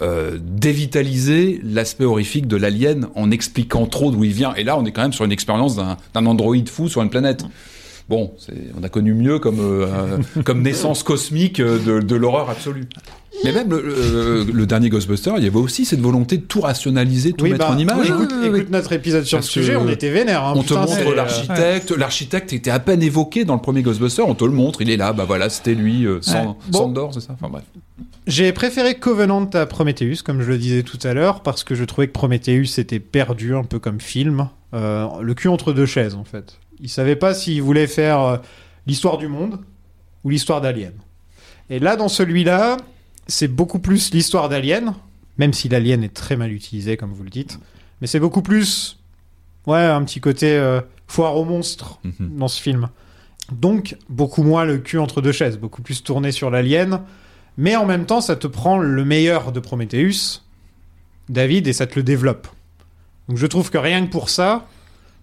[0.00, 4.54] euh, dévitaliser l'aspect horrifique de l'alien en expliquant trop d'où il vient.
[4.54, 7.44] Et là, on est quand même sur une expérience d'un androïde fou sur une planète.
[8.08, 12.88] Bon, c'est- on a connu mieux comme, euh, comme naissance cosmique de, de l'horreur absolue.
[13.44, 16.60] Mais même le, le- le dernier Ghostbuster, il y avait aussi cette volonté de tout
[16.60, 18.08] rationaliser, tout Oui, mettre bah, en image.
[18.10, 18.42] écoute, hein.
[18.44, 20.44] écoute notre épisode sur Parce le sujet, on était vénère.
[20.44, 21.90] Hein, On putain, te montre euh, l'architecte.
[21.92, 24.22] L'architecte était à peine évoqué dans le premier Ghostbuster.
[24.22, 25.12] On te le montre, il est là.
[25.12, 26.54] Bah voilà, c'était lui, euh, sans, Ouais.
[26.68, 26.78] Bon.
[26.78, 27.32] Sandor, c'est ça.
[27.32, 27.64] Enfin bref.
[28.26, 31.84] J'ai préféré Covenant à Prometheus, comme je le disais tout à l'heure, parce que je
[31.84, 34.48] trouvais que Prometheus était perdu un peu comme film.
[34.74, 36.58] Euh, le cul entre deux chaises, en fait.
[36.80, 38.36] Il savait pas s'il voulait faire euh,
[38.86, 39.58] l'histoire du monde
[40.22, 40.92] ou l'histoire d'Alien.
[41.70, 42.76] Et là, dans celui-là,
[43.26, 44.94] c'est beaucoup plus l'histoire d'Alien,
[45.38, 47.58] même si l'Alien est très mal utilisé, comme vous le dites.
[48.00, 48.98] Mais c'est beaucoup plus,
[49.66, 52.36] ouais, un petit côté euh, foire aux monstres Mhm.
[52.38, 52.88] dans ce film.
[53.52, 57.02] Donc, beaucoup moins le cul entre deux chaises, beaucoup plus tourné sur l'Alien.
[57.58, 60.40] Mais en même temps, ça te prend le meilleur de Prometheus,
[61.28, 62.48] David, et ça te le développe.
[63.28, 64.66] Donc je trouve que rien que pour ça,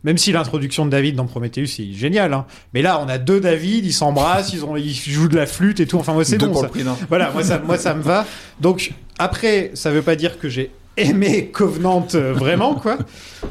[0.04, 3.40] même si l'introduction de David dans Prometheus est géniale, hein, mais là on a deux
[3.40, 5.98] David, ils s'embrassent, ils, ont, ils jouent de la flûte et tout.
[5.98, 6.70] Enfin moi c'est bon ça.
[7.10, 8.26] Voilà, moi ça, moi ça me va.
[8.60, 12.98] Donc après, ça veut pas dire que j'ai aimé Covenant euh, vraiment quoi.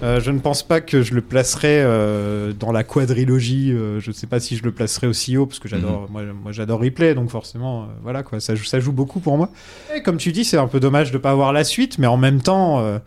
[0.02, 3.74] Euh, je ne pense pas que je le placerai euh, dans la quadrilogie.
[3.98, 6.80] je sais pas si je le placerai aussi haut parce que j'adore, moi, moi j'adore
[6.80, 9.50] Ripley, donc forcément, voilà quoi, ça joue, ça joue beaucoup pour moi.
[9.94, 12.16] Et comme tu dis, c'est un peu dommage de pas avoir la suite, mais en
[12.16, 13.00] même temps.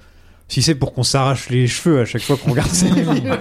[0.51, 3.37] Si c'est pour qu'on s'arrache les cheveux à chaque fois qu'on regarde ces films.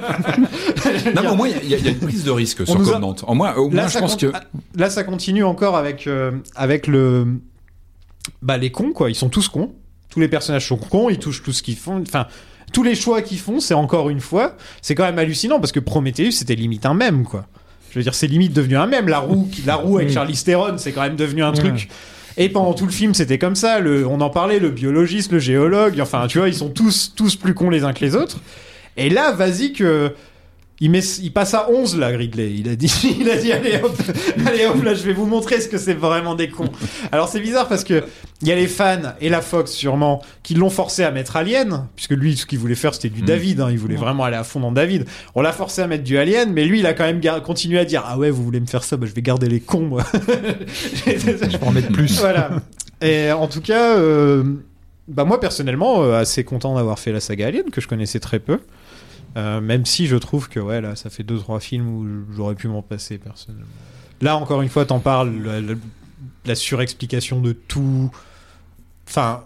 [1.15, 2.79] Non, mais au moins, il y, a- il y a une prise de risque sur
[2.79, 3.17] nous a- Covenant.
[3.27, 4.33] Au moins, au moins Là, je ça pense con- que.
[4.79, 7.27] là, ça continue encore avec, euh, avec le.
[8.43, 9.11] Bah, les cons, quoi.
[9.11, 9.73] Ils sont tous cons.
[10.09, 12.01] Tous les personnages sont cons, ils touchent tout ce qu'ils font.
[12.01, 12.27] Enfin,
[12.73, 14.57] tous les choix qu'ils font, c'est encore une fois.
[14.83, 17.47] C'est quand même hallucinant parce que Prometheus, c'était limite un mème, quoi.
[17.91, 19.09] Je veux dire, c'est limite devenu un mème.
[19.09, 20.11] La roue, qui- la roue avec.
[20.11, 21.59] Charlize Theron, c'est quand même devenu un Ouais.
[21.59, 21.89] truc.
[22.37, 23.81] Et pendant tout le film, c'était comme ça.
[23.81, 26.01] On en parlait, le biologiste, le géologue.
[26.01, 28.39] Enfin, tu vois, ils sont tous, tous plus cons les uns que les autres.
[28.97, 30.15] Et là, vas-y que
[30.83, 32.55] Il, met, il passe à 11 là, Ridley.
[32.57, 32.91] Il a dit,
[33.21, 33.95] il a dit allez hop,
[34.47, 36.71] allez hop, là je vais vous montrer ce que c'est vraiment des cons.
[37.13, 38.05] Alors c'est bizarre parce que
[38.43, 41.87] il y a les fans et la Fox sûrement qui l'ont forcé à mettre Alien,
[41.97, 44.45] puisque lui ce qu'il voulait faire c'était du David, hein, il voulait vraiment aller à
[44.45, 45.05] fond dans David.
[45.35, 47.85] On l'a forcé à mettre du Alien, mais lui il a quand même continué à
[47.85, 50.05] dire ah ouais vous voulez me faire ça, bah, je vais garder les cons moi.
[51.07, 52.19] Je vais en mettre plus.
[52.21, 52.51] voilà.
[53.03, 54.45] Et en tout cas, euh,
[55.09, 58.39] bah moi personnellement, euh, assez content d'avoir fait la saga Alien que je connaissais très
[58.39, 58.61] peu.
[59.37, 62.55] Euh, même si je trouve que ouais là, ça fait deux trois films où j'aurais
[62.57, 63.67] pu m'en passer personnellement.
[64.21, 65.75] Là encore une fois, t'en parles, la, la-
[66.47, 68.11] la surexplication de tout.
[69.09, 69.45] Enfin,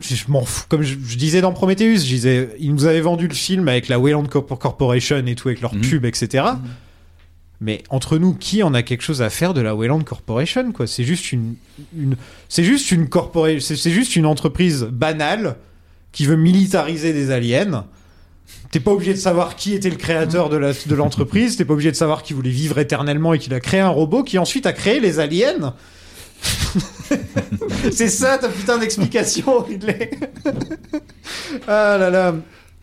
[0.00, 0.64] je, je m'en fous.
[0.68, 3.88] Comme je, je disais dans Prometheus, je disais, ils nous avaient vendu le film avec
[3.88, 5.80] la Wayland Corp- Corporation et tout, avec leurs Mhm.
[5.82, 6.44] pubs, etc.
[7.60, 10.86] Mais entre nous, qui en a quelque chose à faire de la Wayland Corporation quoi?
[10.88, 11.54] C'est juste une,
[11.96, 12.16] une
[12.48, 15.56] c'est juste une corporation, c'est c'est juste une entreprise banale
[16.10, 17.86] qui veut militariser des aliens.
[18.70, 21.96] T'es pas obligé de savoir qui était le créateur de l'entreprise, t'es pas obligé de
[21.96, 24.98] savoir qui voulait vivre éternellement et qu'il a créé un robot qui ensuite a créé
[24.98, 25.74] les aliens.
[27.92, 30.10] c'est ça ta putain d'explication, Ridley.
[31.68, 32.34] ah là là.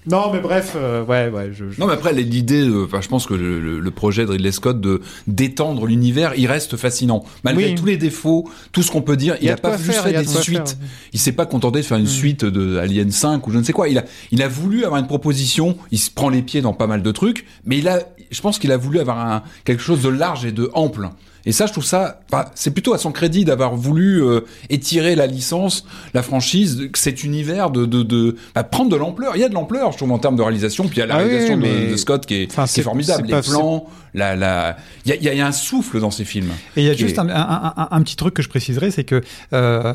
[0.10, 3.07] Non, mais bref, euh, ouais, ouais, je, je- Non, mais après, l'idée, euh, enfin, je
[3.07, 7.23] pense que le, le- projet de Ridley Scott de d'étendre l'univers, il reste fascinant.
[7.44, 7.76] Malgré Oui.
[7.76, 9.77] tous les défauts, tout ce qu'on peut dire, Il y il a a de pas
[9.77, 10.57] juste faire, fait des de suites.
[10.69, 10.77] faire.
[11.14, 13.73] Il s'est pas contenté de faire une suite de Alien 5 ou je ne sais
[13.73, 13.90] quoi.
[13.90, 15.77] Il a, il a voulu avoir une proposition.
[15.91, 17.99] Il se prend les pieds dans pas mal de trucs, mais il a,
[18.31, 21.10] je pense qu'il a voulu avoir un, quelque chose de large et de ample.
[21.49, 25.15] Et ça, je trouve ça, bah, c'est plutôt à son crédit d'avoir voulu euh, étirer
[25.15, 29.31] la licence, la franchise, cet univers de, de, de bah, prendre de l'ampleur.
[29.35, 30.85] Il y a de l'ampleur, je trouve, en termes de réalisation.
[30.88, 32.69] Puis il y a la Ah réalisation de- mais- de, Scott qui est, Enfin, qui
[32.69, 33.23] est c'est- formidable.
[33.26, 35.51] Les pas- plans, la, la, il y a, il y a- il y a un
[35.51, 36.51] souffle dans ces films.
[36.77, 38.91] Et il y a juste est- un, un- un- un petit truc que je préciserai,
[38.91, 39.21] c'est que
[39.53, 39.93] euh,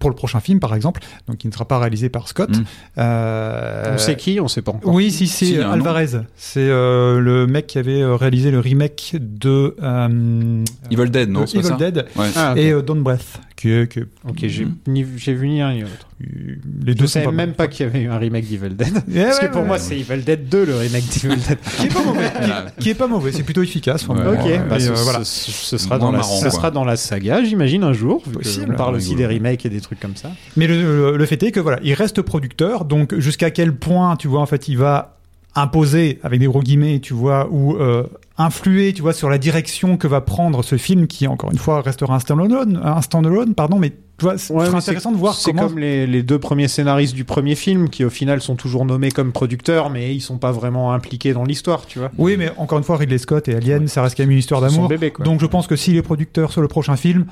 [0.00, 2.64] pour le prochain film, par exemple, donc qui ne sera pas réalisé par Scott, Mm.
[2.98, 4.92] euh, on sait qui, on sait pas encore.
[4.92, 6.06] Oui, si, c'est Si, Alvarez.
[6.36, 10.64] C'est euh, le mec qui avait réalisé le remake de euh,
[11.00, 12.26] Evil Dead, non, pas Evil ça Dead Ouais.
[12.36, 15.60] Ah, et euh, Don't Breath, qui est, qui est- Ok, j'ai ni- j'ai vu ni
[15.62, 16.08] un ni l'autre.
[16.20, 16.56] les
[16.92, 18.88] Je deux sont savais même pas qu'il y avait eu un remake d'Evil Dead.
[19.08, 19.82] Eh Parce ouais, que pour ouais, moi, ouais.
[19.82, 21.58] c'est Evil Dead 2, le remake d'Evil Dead.
[21.78, 24.08] qui est pas mauvais, qui est- qui est pas mauvais, c'est plutôt efficace.
[24.08, 25.24] ok, euh, bah, et, ce, euh, voilà.
[25.24, 28.22] ce- ce sera, dans la, ça sera dans la saga, j'imagine, un jour.
[28.22, 28.72] Possible.
[28.72, 29.28] On parle aussi rigolo.
[29.28, 30.30] des remakes et des trucs comme ça.
[30.56, 34.28] Mais le, le fait est que voilà, il reste producteur, donc jusqu'à quel point, tu
[34.28, 35.15] vois, en fait, il va
[35.56, 38.04] imposer, avec des gros guillemets, tu vois, ou euh,
[38.38, 41.80] influer, tu vois, sur la direction que va prendre ce film, qui encore une fois
[41.82, 45.50] restera un standalone, un standalone, pardon, mais tu vois, c'est Ouais, intéressant de voir C'est
[45.52, 45.68] comment.
[45.68, 49.10] comme les, les deux premiers scénaristes du premier film qui, au final, sont toujours nommés
[49.10, 52.10] comme producteurs, mais ils sont pas vraiment impliqués dans l'histoire, tu vois.
[52.16, 54.60] Oui, mais encore une fois, Ridley Scott et Alien, ça reste quand même une histoire
[54.62, 54.90] d'amour.
[55.24, 57.26] Donc je pense que s'il est producteur sur le prochain film,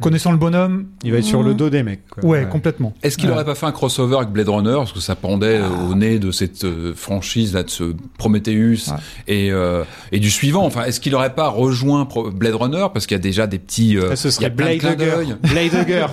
[0.00, 2.06] connaissant le bonhomme, Il va être sur le dos des mecs.
[2.08, 2.24] Quoi.
[2.24, 2.92] ouais, complètement.
[3.02, 3.34] Est-ce qu'il Ouais.
[3.34, 5.66] aurait pas fait un crossover avec Blade Runner parce que ça pendait Ah.
[5.66, 8.94] euh, au nez de cette euh, franchise là de ce Prometheus Ouais.
[9.28, 10.64] et euh, et du suivant.
[10.66, 13.96] Enfin, est-ce qu'il aurait pas rejoint Blade Runner parce qu'il y a déjà des petits
[13.96, 15.72] euh, Ça, ce serait Blade d'œil Blade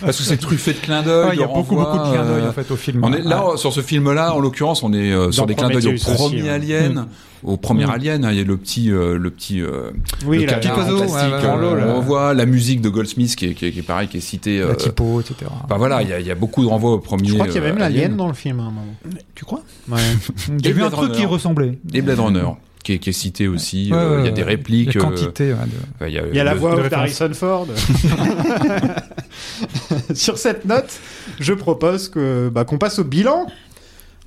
[0.00, 1.26] parce que c'est truffé de clins d'œil.
[1.28, 3.02] Ouais, Il y a beaucoup, beaucoup de clins d'œil en fait au film.
[3.04, 3.56] On est là Ouais.
[3.56, 6.48] sur ce film-là, en l'occurrence, on est euh, sur des clins d'œil au premier ouais.
[6.50, 7.06] Alien,
[7.42, 7.90] au premier Mm.
[7.90, 8.24] Alien.
[8.24, 9.90] hein, Il y a le petit, euh, le petit, euh,
[10.26, 10.92] Oui, le la- plastique, ouais,
[11.50, 11.82] ouais, ouais.
[11.96, 14.20] on voit la musique de Goldsmith qui est, qui est, qui est pareil, qui est
[14.20, 14.58] citée.
[14.60, 15.50] La euh, typo, etc.
[15.64, 17.28] Enfin voilà, il y, a, il y a beaucoup de renvois au premier.
[17.28, 18.94] Je crois qu'il y a même euh, l'alien dans le film à un moment.
[19.34, 19.62] Tu crois?
[19.88, 19.98] Ouais.
[20.62, 21.26] J'ai vu un Blade truc qui Runner.
[21.26, 21.74] ressemble.
[21.94, 22.46] Et Blade Runner,
[22.84, 23.90] qui est, qui est cité aussi.
[23.90, 24.94] Ouais, euh, il y a des répliques.
[24.94, 25.52] La euh, quantité.
[25.52, 27.66] ouais, de- enfin, il y a, Il y a la voix d'Harrison Ford.
[30.14, 30.90] Sur cette note,
[31.40, 33.46] je propose que bah, qu'on passe au bilan.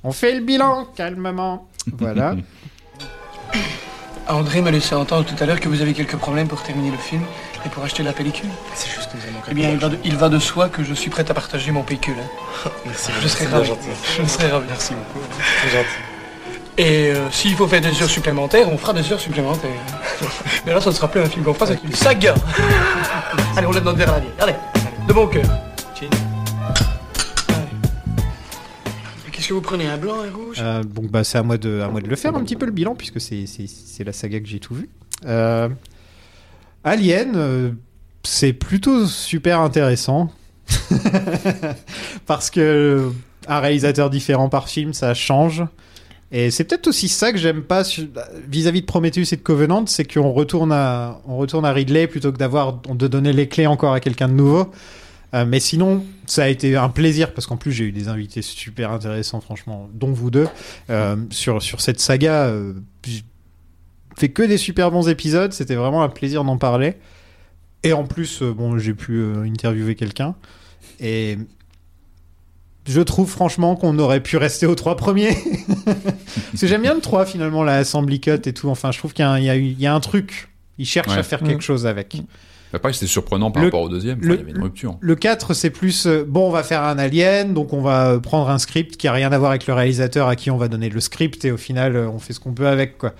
[0.04, 1.68] On fait le bilan calmement.
[1.98, 2.36] Voilà.
[4.28, 6.96] André m'a laissé entendre tout à l'heure que vous avez quelques problèmes pour terminer le
[6.96, 7.22] film
[7.66, 8.48] et pour acheter la pellicule.
[8.74, 10.84] C'est juste que nous avons Eh bien, il va, de, il va de soi que
[10.84, 12.14] je suis prêt à partager mon pécule.
[12.18, 12.70] hein.
[12.86, 13.70] Merci, Je serai ravi.
[14.18, 14.66] Je serai ravi.
[14.68, 15.26] Merci beaucoup.
[15.62, 15.88] C'est gentil.
[16.78, 19.70] Et euh, s'il faut faire des heures supplémentaires, on fera des heures supplémentaires.
[20.66, 22.34] Mais là, ça ne sera plus un film qu'on fera, c'est une saga.
[23.56, 24.26] Allez, on l'a dans le dernier.
[24.38, 24.54] Allez,
[25.08, 25.44] de bon cœur.
[25.96, 26.08] Allez.
[29.26, 30.58] Et Qu'est-ce que vous prenez, un blanc, un rouge?
[30.60, 32.66] Euh, bon, bah, c'est à moi, de, à moi de le faire un petit peu
[32.66, 34.88] le bilan, puisque c'est la saga que j'ai tout vu.
[35.24, 35.68] Euh,
[36.86, 37.70] Alien, euh,
[38.22, 40.30] c'est plutôt super intéressant.
[42.26, 43.10] Parce que euh,
[43.48, 45.64] un réalisateur différent par film, ça change.
[46.30, 47.82] Et c'est peut-être aussi ça que j'aime pas
[48.48, 52.32] vis-à-vis de Prometheus et de Covenant, c'est qu'on retourne à, on retourne à Ridley plutôt
[52.32, 54.70] que d'avoir, de donner les clés encore à quelqu'un de nouveau.
[55.34, 58.42] Euh, mais sinon, ça a été un plaisir parce qu'en plus j'ai eu des invités
[58.42, 60.48] super intéressants, franchement, dont vous deux,
[60.90, 62.44] euh, sur, sur cette saga.
[62.46, 62.74] Euh,
[64.16, 66.94] fait que des super bons épisodes, c'était vraiment un plaisir d'en parler.
[67.82, 70.34] Et en plus, euh, bon, j'ai pu euh, interviewer quelqu'un.
[71.00, 71.38] Et
[72.86, 75.34] je trouve franchement qu'on aurait pu rester aux trois premiers.
[75.84, 78.68] Parce que j'aime bien le 3 finalement, la Assembly Cut et tout.
[78.68, 80.48] Enfin, je trouve qu'il y, a un- y y a truc.
[80.78, 81.18] Ils cherchent Ouais.
[81.18, 81.62] à faire quelque Mm.
[81.62, 82.16] chose avec.
[82.72, 84.18] Après, c'était surprenant par Le- rapport au deuxième.
[84.18, 84.96] Enfin, le- il y avait une rupture.
[85.00, 88.50] Le 4, c'est plus euh, bon, on va faire un alien, donc on va prendre
[88.50, 90.88] un script qui a rien à voir avec le réalisateur à qui on va donner
[90.90, 93.14] le script et au final, euh, on fait ce qu'on peut avec quoi.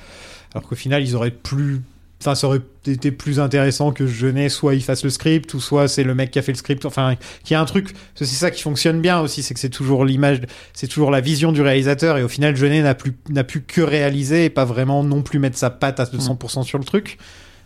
[0.56, 1.82] Alors qu'au final, ils auraient plus,
[2.18, 5.86] enfin, ça aurait été plus intéressant que Jeunet soit il fasse le script ou soit
[5.86, 6.86] c'est le mec qui a fait le script.
[6.86, 9.68] Enfin, qu'il y a un truc, c'est ça qui fonctionne bien aussi, c'est que c'est
[9.68, 10.40] toujours l'image,
[10.72, 13.82] c'est toujours la vision du réalisateur et au final, Jeunet n'a plus n'a plus que
[13.82, 17.18] réaliser et pas vraiment non plus mettre sa patte à 200% sur le truc.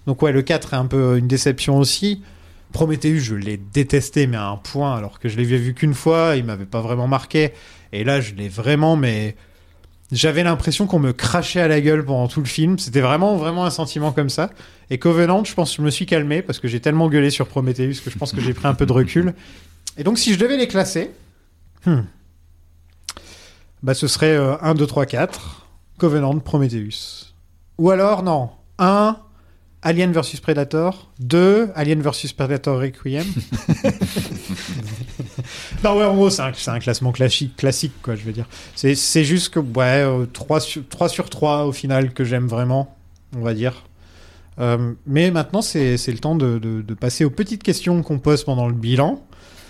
[0.08, 2.22] Donc ouais, le 4 est un peu une déception aussi.
[2.72, 6.34] Prometheus, je l'ai détesté, mais à un point, alors que je l'ai vu qu'une fois,
[6.34, 7.52] il m'avait pas vraiment marqué.
[7.92, 9.36] Et là, je l'ai vraiment, mais
[10.12, 12.78] j'avais l'impression qu'on me crachait à la gueule pendant tout le film.
[12.78, 14.50] C'était vraiment, vraiment un sentiment comme ça.
[14.90, 17.46] Et Covenant, je pense que je me suis calmé parce que j'ai tellement gueulé sur
[17.46, 19.34] Prometheus que je pense que j'ai pris un peu de recul.
[19.96, 21.10] Et donc, si je devais les classer,
[21.86, 22.00] hmm,
[23.82, 25.66] bah, ce serait euh, 1, 2, 3, 4,
[25.98, 27.34] Covenant, Prometheus.
[27.78, 29.16] Ou alors, non, 1,
[29.82, 33.24] Alien vs Predator, 2, Alien vs Predator Requiem.
[35.84, 38.46] non, ouais, en c'est un, classement classique, classique, quoi, je veux dire.
[38.74, 42.96] C'est, juste que, ouais, euh, 3, sur, 3 sur 3 au final que j'aime vraiment,
[43.36, 43.84] on va dire.
[44.58, 48.68] Euh, mais maintenant, c'est, le temps de- de passer aux petites questions qu'on pose pendant
[48.68, 49.22] le bilan.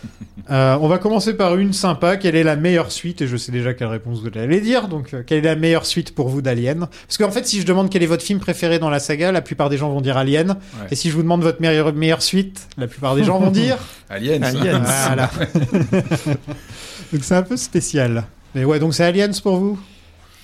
[0.50, 2.16] Euh, on va commencer par une sympa.
[2.16, 3.22] Quelle est la meilleure suite?
[3.22, 4.88] Et je sais déjà quelle réponse vous allez dire.
[4.88, 6.88] Donc, euh, quelle est la meilleure suite pour vous d'Alien?
[7.06, 9.42] Parce qu'en fait, si je demande quel est votre film préféré dans la saga, la
[9.42, 10.48] plupart des gens vont dire Alien.
[10.50, 10.88] Ouais.
[10.90, 13.78] Et si je vous demande votre meilleure, meilleure suite, la plupart des gens vont dire
[14.10, 14.42] Aliens.
[14.42, 14.82] Aliens.
[14.82, 15.30] Voilà.
[17.12, 18.24] donc c'est un peu spécial.
[18.54, 19.78] Mais ouais, donc c'est Aliens pour vous?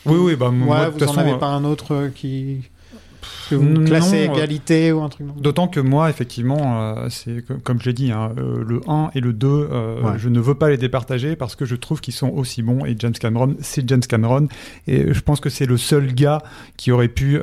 [0.05, 2.11] Oui, oui, bah, Ouais, moi, de vous toute en façon, avez euh, pas un autre
[2.15, 2.59] qui
[3.51, 6.83] que vous non, classez euh, égalité ou un truc comme ça D'autant que moi, effectivement,
[6.97, 10.01] euh, c'est co- comme je l'ai dit, hein, euh, le 1 et le 2, euh,
[10.03, 10.13] Ouais.
[10.19, 12.85] je ne veux pas les départager parce que je trouve qu'ils sont aussi bons.
[12.85, 14.49] Et James Cameron, c'est James Cameron.
[14.89, 16.43] Et je pense que c'est le seul gars
[16.77, 17.39] qui aurait pu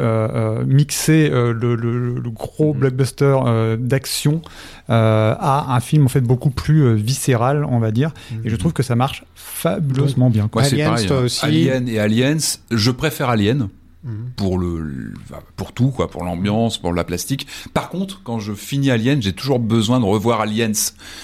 [0.65, 2.79] mixer euh, le, le- le gros Mhm.
[2.79, 4.41] blockbuster euh, d'action
[4.89, 8.11] euh, à un film en fait beaucoup plus viscéral, on va dire.
[8.43, 10.47] Et je trouve que ça marche fabuleusement bien.
[10.47, 10.61] quoi.
[10.63, 11.07] Ouais, c'est Aliens, pareil.
[11.07, 11.23] toi hein.
[11.23, 11.45] aussi.
[11.45, 12.37] Alien et Aliens,
[12.71, 13.69] je préfère Alien
[14.05, 14.31] Mhm.
[14.35, 15.13] pour le,
[15.55, 17.47] pour tout quoi, pour l'ambiance, pour la plastique.
[17.73, 20.71] Par contre, quand je finis Alien, j'ai toujours besoin de revoir Aliens.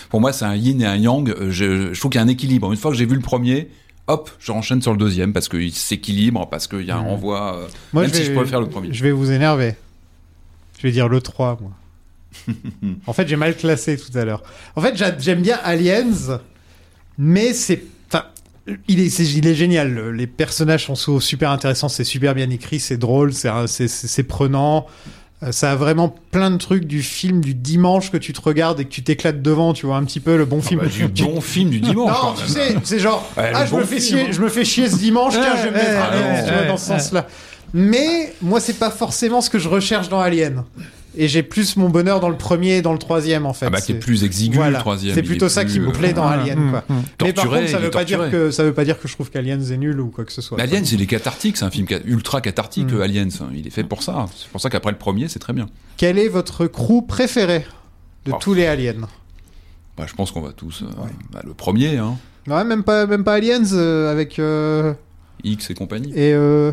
[0.10, 1.30] Pour moi, c'est un yin et un yang.
[1.30, 2.72] Euh, Je, je trouve qu'il y a un équilibre.
[2.72, 3.68] Une fois que j'ai vu le premier,
[4.07, 7.07] hop, je renchaîne sur le deuxième parce qu'il s'équilibre, parce qu'il y a un Mhm.
[7.10, 7.56] renvoi.
[7.57, 8.93] euh, Moi, même je si vais- je préfère le premier.
[8.93, 9.76] Je vais vous énerver.
[10.77, 11.72] Je vais dire le 3, moi.
[13.07, 14.41] en fait, j'ai mal classé tout à l'heure.
[14.77, 16.39] En fait, j'a- j'aime bien Aliens,
[17.18, 17.84] mais c'est.
[18.88, 19.94] Il est, c'est- il est génial.
[19.94, 24.86] Le- Les personnages sont so- super intéressants, c'est super bien écrit, c'est drôle, c'est prenant.
[25.41, 28.82] Euh, Ça a vraiment plein de trucs du film du dimanche que tu te regardes
[28.82, 30.82] et que tu t'éclates devant, tu vois un petit peu le bon film.
[30.84, 32.12] Ah bah, du bon film du dimanche.
[32.12, 34.50] Non, tu sais, c'est genre, Ouais, ah, je, bon me fais film, chier, je me
[34.50, 37.26] fais chier ce dimanche, tiens, je vais me mettre dans ce sens-là.
[37.74, 40.64] Mais moi, c'est pas forcément ce que je recherche dans Alien.
[41.18, 43.65] Et j'ai plus mon bonheur dans le premier et dans le troisième, en fait.
[43.65, 44.77] Ah bah, qui est plus exigu Voilà.
[44.77, 45.15] le troisième.
[45.15, 46.44] C'est plutôt ça plus, qui me euh, plaît dans Voilà.
[46.44, 46.84] Alien, Mm, quoi.
[46.88, 47.02] mm.
[47.23, 49.30] Mais par contre, ça veut pas dire que ça veut pas dire que je trouve
[49.31, 50.60] qu'Aliens est nul ou quoi que ce soit.
[50.61, 52.98] Aliens, il est cathartique, c'est un film ultra cathartique, Mm.
[52.98, 53.27] euh, Aliens.
[53.56, 54.27] Il est fait pour ça.
[54.36, 55.68] C'est pour ça qu'après le premier, c'est très bien.
[55.98, 57.65] Quel est votre crew préféré
[58.26, 58.38] de Oh.
[58.40, 59.07] tous les Aliens
[59.98, 60.84] Bah, je pense qu'on va tous.
[60.84, 60.86] euh,
[61.31, 62.18] bah, le premier, hein.
[62.48, 64.94] Ouais, même pas, même pas Aliens euh, avec euh,
[65.44, 66.11] X et compagnie.
[66.16, 66.72] et euh...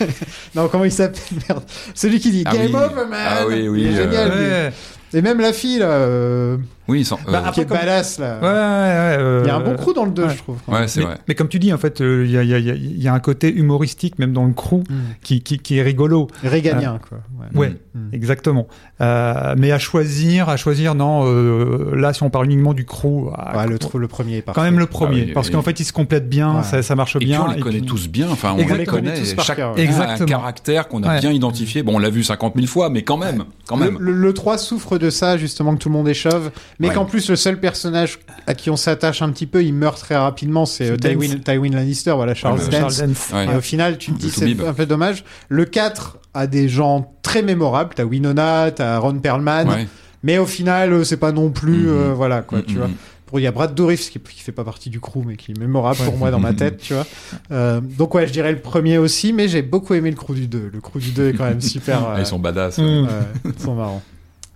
[0.54, 1.64] non, comment il s'appelle Merde.
[1.94, 2.74] Celui qui dit Ah Game oui.
[2.74, 3.26] Over, man.
[3.26, 4.30] Ah oui, oui, Il est euh, génial.
[4.30, 4.72] Ouais,
[5.18, 6.56] Et même la fille là, euh,
[6.86, 8.38] Oui, sans, Bah, euh, qui Après, est comme- badass là.
[8.40, 10.30] ouais, ouais, ouais, euh, Il y a un bon crew dans le 2, ouais.
[10.30, 10.58] je trouve.
[10.68, 11.16] ouais, c'est mais, vrai.
[11.28, 13.02] mais comme tu dis, en fait, euh, il y, a, y a- y a- il
[13.02, 14.94] y a un côté humoristique même dans le crew Mm.
[15.22, 16.28] qui, qui, qui est rigolo.
[16.42, 17.18] Régalien, quoi.
[17.54, 17.58] Ouais.
[17.58, 18.08] Ouais, Mm.
[18.12, 18.66] exactement.
[19.00, 21.22] Euh, mais à choisir, à choisir, non.
[21.26, 24.42] euh, là, si on parle uniquement du crew, ah, Ouais, le, trou- le premier est
[24.42, 24.60] parfait.
[24.60, 25.54] quand même le premier, Ah oui, parce oui.
[25.54, 26.62] qu'en fait, ils se complètent bien, Ouais.
[26.64, 27.42] ça, ça marche Et puis bien.
[27.46, 28.90] on les et connaît puis- tous bien, enfin on les Exactement.
[28.98, 30.26] connaît, On les connaît tous par chaque cœur, a un Exactement.
[30.28, 31.82] caractère qu'on a bien identifié.
[31.82, 33.96] Bon, on l'a vu 50 000 fois, mais quand même, quand Le, même.
[33.98, 36.94] le- le 3 souffre de ça, justement, que tout le monde est chauve, mais Ouais.
[36.94, 40.16] qu'en plus, le seul personnage à qui on s'attache un petit peu, il meurt très
[40.16, 41.38] rapidement, c'est euh, Tywin.
[41.44, 42.96] Tywin Lannister, voilà, Charles Ouais, Dance.
[42.96, 43.30] Charles Dance.
[43.32, 43.46] Ouais.
[43.52, 45.24] Et au final, tu te dis c'est un peu dommage.
[45.48, 47.94] Le 4 a des gens très mémorables.
[47.94, 49.68] T'as Winona, t'as Ron Perlman.
[49.68, 49.86] Ouais.
[50.22, 51.88] Mais au final, euh, c'est pas non plus, Mhm.
[51.88, 52.88] euh, voilà, quoi, Mhm, tu vois.
[53.26, 55.52] Pour, il y a Brad Dourif, qui, qui fait pas partie du crew, mais qui
[55.52, 57.06] est mémorable pour moi dans ma tête, tu vois.
[57.52, 60.46] Euh, donc ouais, je dirais le premier aussi, mais j'ai beaucoup aimé le crew du
[60.46, 60.70] 2.
[60.72, 62.00] Le crew du 2 est quand même super.
[62.08, 62.78] Ah, euh, Ils sont badass.
[62.78, 62.82] Mm.
[62.82, 63.08] ouais,
[63.56, 64.02] ils sont marrants.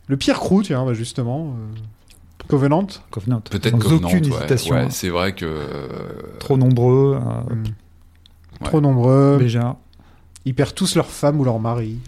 [0.07, 1.79] Le pire crew, tiens, bah, justement, euh,
[2.49, 2.87] Covenant.
[3.11, 3.41] Covenant.
[3.43, 4.37] Peut-être Covenant, aucune ouais.
[4.39, 4.75] hésitation.
[4.75, 4.91] Ouais, hein.
[4.91, 8.65] c'est vrai que euh, Trop nombreux, euh, Mm.
[8.65, 9.37] Trop nombreux.
[9.39, 9.77] déjà.
[10.49, 11.99] Ils perdent tous leur femme ou leur mari.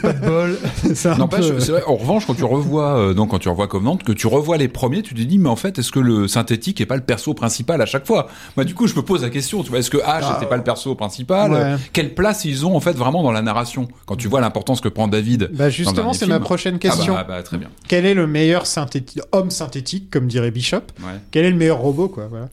[0.00, 0.58] Pas de bol.
[1.18, 4.12] N'empêche, peu- vrai, en revanche, quand tu revois, euh, donc quand tu revois Covenant, que
[4.12, 6.86] tu revois les premiers, tu te dis, mais en fait, est-ce que le synthétique est
[6.86, 8.28] pas le perso principal à chaque fois?
[8.56, 10.48] Moi, du coup, je me pose la question, tu vois, est-ce que H Ah, n'était
[10.48, 11.52] pas le perso principal?
[11.52, 11.58] Ouais.
[11.60, 13.88] Euh, Quelle place ils ont en fait vraiment dans la narration?
[14.06, 15.50] Quand tu vois l'importance que prend David.
[15.52, 17.14] Bah justement, c'est ma prochaine question.
[17.14, 17.68] Ah bah, bah, très bien.
[17.88, 20.76] Quel est le meilleur synthéti- homme synthétique, comme dirait Bishop?
[21.00, 21.20] Ouais.
[21.30, 22.48] Quel est le meilleur robot, quoi voilà.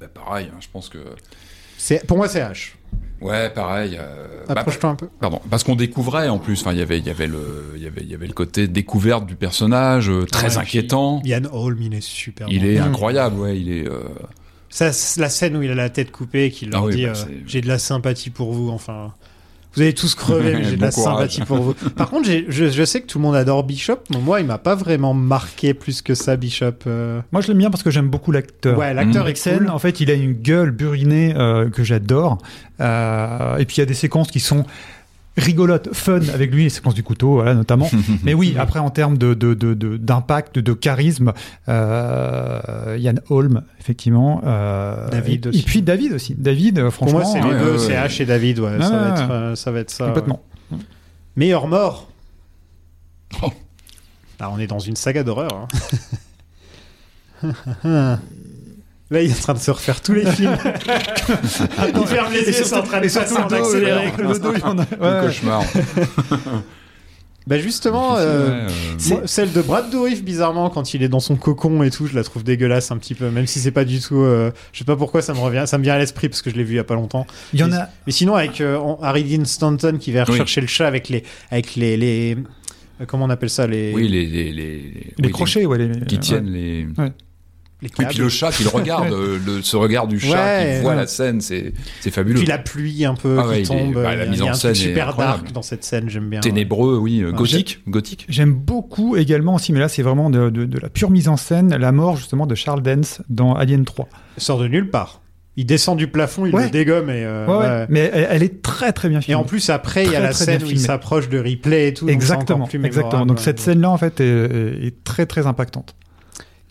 [0.00, 0.98] Bah, pareil, hein, je pense que.
[1.76, 2.70] C'est Pour moi, c'est H.
[3.22, 3.96] Ouais, pareil.
[4.00, 5.08] euh, bah, Approche-toi un peu.
[5.20, 6.60] Pardon, parce qu'on découvrait en plus.
[6.60, 8.32] Enfin, il y avait, il y avait le, il y avait, il y avait le
[8.32, 11.22] côté découverte du personnage euh, très Ouais, inquiétant.
[11.24, 12.66] Yann Holm, il est super Il bon.
[12.66, 13.58] est incroyable, ouais.
[13.60, 13.86] Il est.
[13.88, 14.00] euh,
[14.68, 14.86] Ça,
[15.20, 17.12] la scène où il a la tête coupée et qu'il leur Ah oui, dit bah,
[17.46, 18.70] J'ai de la sympathie pour vous.
[18.70, 19.14] Enfin,
[19.74, 21.14] vous allez tous crever, mais j'ai de la courage.
[21.14, 21.74] sympathie pour vous.
[21.96, 24.58] Par contre, je, je sais que tout le monde adore Bishop, mais moi, il m'a
[24.58, 26.72] pas vraiment marqué plus que ça, Bishop.
[26.86, 27.20] euh.
[27.32, 28.78] Moi, je l'aime bien parce que j'aime beaucoup l'acteur.
[28.78, 29.28] Ouais, l'acteur Mmh.
[29.58, 29.70] cool.
[29.70, 32.38] en fait, il a une gueule burinée euh, que j'adore.
[32.80, 34.64] Euh, et puis, il y a des séquences qui sont
[35.36, 37.88] rigolotes, fun avec lui, les séquences du couteau, voilà, notamment.
[38.22, 41.32] Mais oui, après, en termes de, de, de, de- d'impact, de, charisme,
[41.68, 44.42] euh, Yann Holm, effectivement.
[44.44, 45.58] euh, David et, aussi.
[45.60, 46.34] Et puis David aussi.
[46.36, 47.18] David, euh, Pour franchement.
[47.20, 47.94] moi, c'est les deux, c'est.
[47.94, 48.58] H et David.
[48.58, 50.06] Ouais, Ah, ça, va être, euh, ça va être ça.
[50.08, 50.42] Complètement.
[50.70, 50.78] ouais.
[51.36, 52.10] Meilleur mort.
[53.42, 53.50] Oh.
[54.38, 55.66] Là, on est dans une saga d'horreur.
[57.42, 58.18] hein.
[59.12, 60.56] Là, il est en train de se refaire tous les films.
[61.94, 64.12] il ferme les yeux, c'est en train de passer en le dos, accéléré.
[64.18, 65.26] le dos, il y en a- le ouais.
[65.26, 65.62] cauchemar.
[67.44, 68.72] Bah justement, euh, ouais,
[69.10, 72.14] euh, celle de Brad Dourif, bizarrement, quand il est dans son cocon et tout, je
[72.14, 74.20] la trouve dégueulasse un petit peu, même si c'est pas du tout.
[74.20, 76.50] euh, je sais pas pourquoi ça me revient, ça me vient à l'esprit parce que
[76.50, 77.26] je l'ai vu il y a pas longtemps.
[77.52, 77.90] Il y en Mais- a.
[78.06, 80.30] Mais sinon, avec euh, Harry Dean Stanton qui va Oui.
[80.30, 82.36] rechercher le chat avec les, avec les, les
[83.00, 84.78] euh, comment on appelle ça les, Oui, les, les, les,
[85.18, 85.78] Les oui, crochets, ouais.
[85.78, 86.20] Les, qui ouais.
[86.20, 86.94] tiennent
[87.82, 87.88] les.
[87.88, 88.18] les Et puis câbles.
[88.24, 90.96] le chat qui le regarde, euh, le, ce regard du chat Ouais, qui voit ouais.
[90.96, 91.72] la scène, c'est
[92.10, 92.38] fabuleux.
[92.38, 93.94] Puis la pluie un peu Ah qui est- tombe.
[93.94, 95.42] bah, la mise en scène est super incroyable.
[95.42, 96.40] dark dans cette scène, j'aime bien.
[96.40, 98.24] Ténébreux, oui, euh, gothique, gothique.
[98.28, 101.36] J'aime beaucoup également aussi, mais là c'est vraiment de, de- de la pure mise en
[101.36, 104.08] scène, la mort justement de Charles Dance dans Alien 3.
[104.38, 105.20] Il sort de nulle part.
[105.58, 106.64] Il descend du plafond, il Ouais.
[106.64, 107.24] le dégomme et.
[107.26, 107.86] euh, Ouais, ouais.
[107.90, 109.34] Mais elle, elle est très très bien Et filmée.
[109.40, 112.06] en plus après, il y a la scène où il s'approche de Ripley et tout.
[112.06, 113.26] donc exactement, plus exactement.
[113.26, 114.24] Donc cette scène-là en fait est,
[114.86, 115.94] est très très impactante.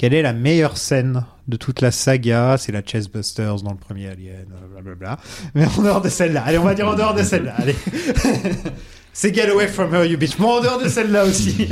[0.02, 2.58] Quelle est la meilleure scène de toute la saga?
[2.58, 5.20] C'est la Chessbusters dans le premier Alien, euh, blablabla.
[5.54, 6.42] Mais en dehors de celle-là.
[6.44, 7.54] Allez, on va dire en dehors de celle-là.
[7.56, 7.76] Allez.
[9.14, 10.40] C'est Get Away From Her, You Bitch.
[10.40, 11.70] Mais en dehors de celle-là aussi.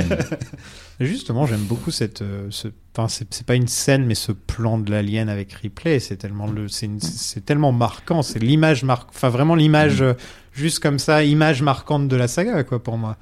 [1.00, 2.22] Justement, j'aime beaucoup cette.
[2.22, 2.68] euh, ce...
[2.96, 6.68] Enfin, c'est pas une scène, mais ce plan de l'alien avec Ripley, c'est tellement le,
[6.68, 8.22] c'est tellement marquant.
[8.22, 10.12] C'est l'image marque, enfin vraiment l'image euh,
[10.52, 13.16] juste comme ça, image marquante de la saga, quoi, pour moi.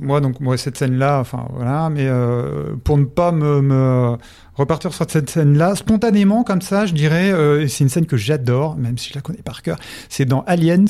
[0.00, 4.16] Moi donc moi cette scène-là, enfin voilà, mais euh, pour ne pas me, me
[4.54, 8.76] repartir sur cette scène-là, spontanément comme ça, je dirais, euh, c'est une scène que j'adore,
[8.76, 9.78] même si je la connais par cœur.
[10.08, 10.84] C'est dans Aliens.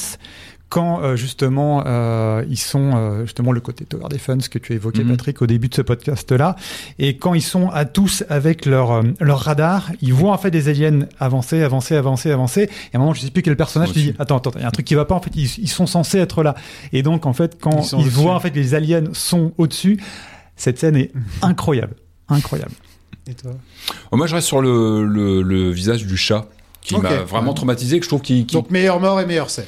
[0.70, 5.02] Quand euh, justement euh, ils sont euh, justement le côté Tower Defense que tu évoquais
[5.02, 5.10] Mhm.
[5.10, 6.54] Patrick au début de ce podcast là
[7.00, 10.52] et quand ils sont à tous avec leur euh, leur radar ils voient en fait
[10.52, 13.90] des aliens avancer avancer avancer avancer et à un moment je sais plus quel personnage
[13.90, 14.14] aussi.
[14.20, 15.86] attends attends il y a un truc qui va pas en fait ils, ils sont
[15.86, 16.54] censés être là.
[16.92, 20.00] Et donc en fait quand Ils voient en fait que les aliens sont au-dessus
[20.56, 21.10] cette scène est
[21.42, 21.94] incroyable.
[22.28, 22.72] Incroyable.
[23.26, 23.52] Et toi?
[24.12, 26.46] Oh, Moi, je reste sur le, le, le visage du chat
[26.80, 29.66] qui m'a vraiment traumatisé, que je trouve qui, qui- Donc meilleure mort et meilleure scène.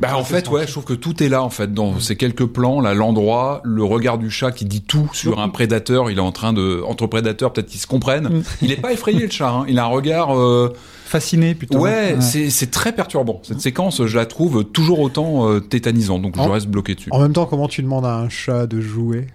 [0.00, 2.46] Bah en fait ouais, je trouve que tout est là en fait dans ces quelques
[2.46, 6.22] plans, là l'endroit, le regard du chat qui dit tout sur un prédateur, il est
[6.22, 8.28] en train de entre prédateurs peut-être qu'ils se comprennent.
[8.28, 8.42] Mm.
[8.62, 9.64] Il est pas effrayé le chat, hein.
[9.68, 10.72] il a un regard euh,
[11.04, 13.40] fasciné plutôt ouais, c'est c'est très perturbant.
[13.42, 17.08] Cette séquence, je la trouve toujours autant euh, tétanisante, donc je En- reste bloqué dessus.
[17.12, 19.26] En même temps, comment tu demandes à un chat de jouer?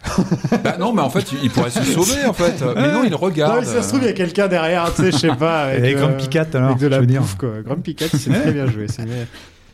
[0.64, 2.64] Bah non, mais en fait, il pourrait se sauver en fait.
[2.76, 3.60] Mais non, il Non, regarde.
[3.60, 5.64] mais ça se trouve, il y a quelqu'un derrière, tu sais, je sais pas.
[5.66, 7.62] Avec, Et euh, Grumpy Cat, alors, Avec de la bouffe, quoi.
[7.64, 8.88] Grumpy Cat, c'est très bien joué.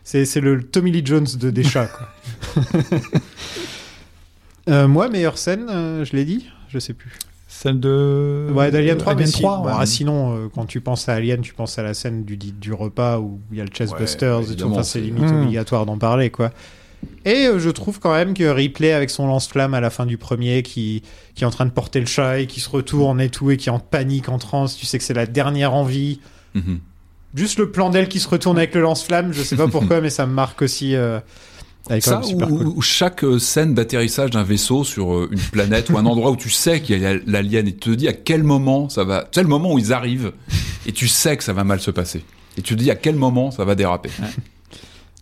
[0.03, 2.09] C'est le Tommy Lee Jones de, des chats, quoi.
[4.69, 7.11] Euh, moi, meilleure scène, euh, je l'ai dit Je sais plus.
[7.47, 9.71] celle de Ouais, d'Alien 3, mais Alien si- 3 bon, ouais.
[9.75, 12.71] ah, sinon, euh, quand tu penses à Alien, tu penses à la scène du, du
[12.71, 14.67] repas où il y a le Chessbusters Ouais, et tout.
[14.69, 15.41] Enfin, c'est limite Mm.
[15.41, 16.51] obligatoire d'en parler, quoi.
[17.25, 20.17] Et euh, je trouve quand même que Ripley, avec son lance-flamme à la fin du
[20.19, 21.01] premier, qui,
[21.33, 23.57] qui est en train de porter le chat et qui se retourne et tout, et
[23.57, 26.19] qui est en panique, en transe, tu sais que c'est la dernière envie.
[26.53, 26.79] Mhm.
[27.33, 30.09] Juste le plan d'elle qui se retourne avec le lance-flamme, je sais pas pourquoi, mais
[30.09, 30.95] ça me marque aussi.
[30.95, 31.19] Euh,
[31.99, 32.81] Ça, ou, cool.
[32.83, 36.49] chaque euh, scène d'atterrissage d'un vaisseau sur euh, une planète ou un endroit où tu
[36.49, 39.23] sais qu'il y a l'alien et tu te dis à quel moment ça va.
[39.23, 40.33] Tu sais, le moment où ils arrivent
[40.85, 42.23] et tu sais que ça va mal se passer.
[42.57, 44.09] Et tu te dis à quel moment ça va déraper.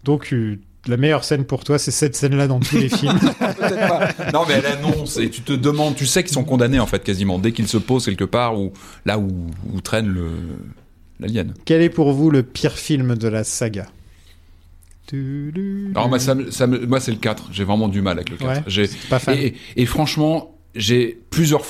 [0.04, 0.58] Donc, euh,
[0.88, 3.20] la meilleure scène pour toi, c'est cette scène-là dans tous les films.
[3.40, 4.10] Pas.
[4.34, 7.04] Non, mais elle annonce et tu te demandes, tu sais qu'ils sont condamnés en fait
[7.04, 8.74] quasiment dès qu'ils se posent quelque part ou
[9.06, 9.30] là où,
[9.72, 10.30] où traîne le
[11.20, 11.54] l'alien.
[11.66, 13.88] Quel est pour vous le pire film de la saga?
[15.96, 17.50] Alors moi, ça, moi c'est le 4.
[17.52, 18.48] J'ai vraiment du mal avec le 4.
[18.48, 19.36] Ouais, J'ai- pas fan.
[19.38, 21.62] Et, et franchement, j'ai plusieurs,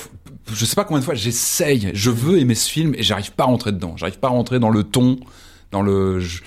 [0.52, 3.44] je sais pas combien de fois, j'essaye, je veux aimer ce film et j'arrive pas
[3.44, 3.96] à rentrer dedans.
[3.96, 5.18] J'arrive pas à rentrer dans le ton,
[5.70, 6.42] dans le, je-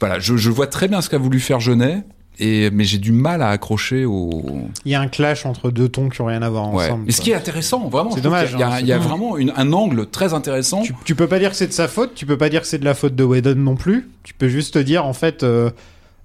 [0.00, 2.02] voilà, je, je vois très bien ce qu'a voulu faire Genet.
[2.40, 4.42] Et, mais j'ai du mal à accrocher au.
[4.84, 6.86] Il y a un clash entre deux tons qui ont rien à voir Ouais.
[6.86, 7.04] ensemble.
[7.06, 8.10] Mais ce qui est intéressant, vraiment.
[8.10, 10.82] C'est dommage, qu'il y a, hein, il y a vraiment une- un angle très intéressant.
[10.82, 12.66] Tu, tu peux pas dire que c'est de sa faute, tu peux pas dire que
[12.66, 14.08] c'est de la faute de Whedon non plus.
[14.24, 15.70] Tu peux juste te dire, en fait, euh,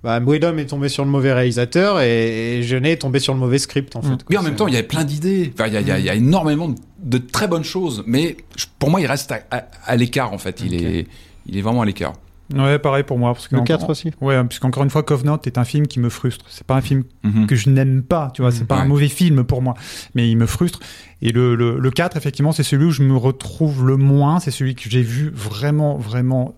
[0.03, 3.39] bah, Whedon est tombé sur le mauvais réalisateur et, et Jeunet est tombé sur le
[3.39, 4.15] mauvais script, en fait.
[4.31, 5.51] Mais en même temps, il y a plein d'idées.
[5.53, 6.73] Enfin, il y a, il y a- il y a énormément
[7.03, 8.35] de, très bonnes choses, mais
[8.79, 10.33] pour moi, il reste à, à- à l'écart.
[10.33, 11.05] En fait, il est,
[11.45, 12.13] il est vraiment à l'écart.
[12.55, 13.33] Ouais, pareil pour moi.
[13.33, 14.11] Parce que Le en- 4 aussi.
[14.21, 16.45] Ouais, puisqu'encore une fois, Covenant est un film qui me frustre.
[16.49, 17.45] C'est pas un film Mhm.
[17.47, 18.81] que je n'aime pas, tu vois, c'est pas Ouais.
[18.81, 19.75] un mauvais film pour moi,
[20.15, 20.79] mais il me frustre.
[21.21, 24.51] Et le, le, le 4, effectivement, c'est celui où je me retrouve le moins, c'est
[24.51, 26.55] celui que j'ai vu vraiment, vraiment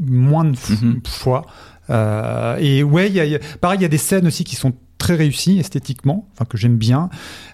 [0.00, 1.00] moins de Mhm.
[1.06, 1.46] fois.
[1.90, 4.56] Euh, et ouais, y a- y a- pareil, il y a des scènes aussi qui
[4.56, 4.72] sont
[5.02, 7.10] très réussies esthétiquement, enfin que j'aime bien.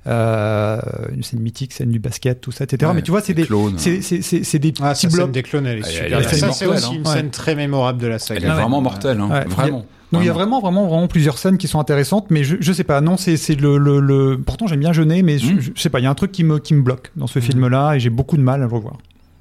[0.06, 0.80] Euh,
[1.14, 2.88] une scène mythique, scène du basket, tout ça, etc.
[2.90, 3.74] Ouais, mais tu vois, c'est des, clones.
[3.78, 5.30] c'est, c'est, c'est, c'est des Ah, petits sa scène blocs.
[5.32, 6.18] des clones, elle est Elle- super.
[6.18, 6.90] elle ça, c'est aussi hein.
[6.94, 7.12] une Ouais.
[7.14, 8.48] scène très mémorable de la Elle saga.
[8.48, 9.28] est vraiment mortelle, hein.
[9.30, 9.86] Ouais, il y a- vraiment.
[10.10, 10.60] Donc il y a Vraiment.
[10.60, 13.00] vraiment, vraiment, plusieurs scènes qui sont intéressantes, mais je, je sais pas.
[13.02, 15.60] Non, c'est, c'est le, le, le- Pourtant, j'aime bien jeûner, mais je, Mm.
[15.60, 16.00] je sais pas.
[16.00, 18.08] Il y a un truc qui me, qui me bloque dans ce film-là, et j'ai
[18.10, 18.94] beaucoup de mal à le revoir.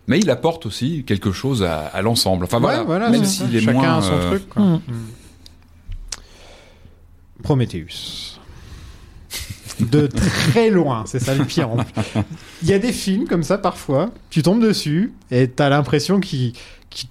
[0.10, 2.46] Mais il apporte aussi quelque chose à, à l'ensemble.
[2.46, 3.98] Enfin Ouais, voilà, voilà, même s'il est Chacun moins.
[3.98, 4.50] a son euh, truc.
[4.50, 4.62] quoi.
[4.64, 4.80] Mm.
[7.40, 7.44] Mm.
[7.44, 8.40] Prometheus.
[9.80, 11.70] De très loin, c'est ça le pire.
[11.70, 12.04] en plus.
[12.64, 16.54] Il y a des films comme ça parfois, tu tombes dessus et t'as l'impression qui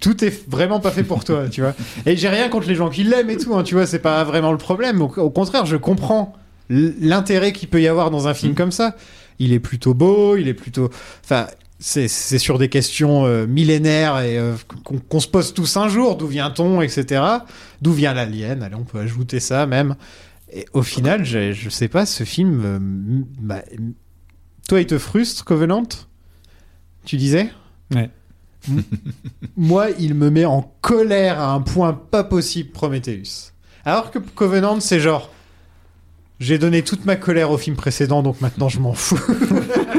[0.01, 1.73] tout est vraiment pas fait pour toi, tu vois.
[2.05, 4.23] Et j'ai rien contre les gens qui l'aiment et tout, hein, tu vois, c'est pas
[4.25, 5.01] vraiment le problème.
[5.01, 6.33] Au, au contraire, je comprends
[6.69, 8.95] l'intérêt qu'il peut y avoir dans un film comme ça.
[9.39, 10.89] Il est plutôt beau, il est plutôt,
[11.23, 11.47] enfin,
[11.79, 14.55] c'est sur des questions euh, millénaires et euh,
[15.09, 16.17] qu'on se pose tous un jour.
[16.17, 17.23] D'où vient-on, etc.
[17.81, 18.63] D'où vient l'alien?
[18.63, 19.95] Allez, on peut ajouter ça même.
[20.51, 22.79] Et au final, je sais pas, ce film, euh,
[23.39, 23.61] bah,
[24.67, 25.87] toi, il te frustre, Covenant?
[27.05, 27.51] Tu disais?
[27.93, 28.09] Ouais.
[29.57, 33.51] Moi, il me met en colère à un point pas possible, Prometheus.
[33.85, 35.31] Alors que Covenant, c'est genre,
[36.39, 39.19] j'ai donné toute ma colère au film précédent, donc maintenant je m'en fous.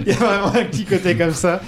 [0.06, 1.60] il y a vraiment un petit côté comme ça.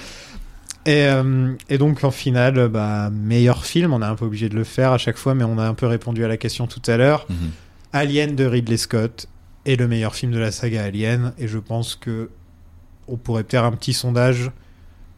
[0.85, 4.55] Et, euh, et donc, en finale, bah, meilleur film, on est un peu obligé de
[4.55, 6.81] le faire à chaque fois, mais on a un peu répondu à la question tout
[6.87, 7.25] à l'heure.
[7.29, 7.51] Mhm.
[7.93, 9.27] Alien de Ridley Scott
[9.65, 12.29] est le meilleur film de la saga Alien, et je pense que
[13.07, 14.51] on pourrait faire un petit sondage.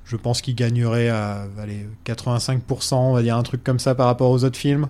[0.06, 4.06] Je pense qu'il gagnerait à allez, 85%, on va dire un truc comme ça par
[4.06, 4.88] rapport aux autres films.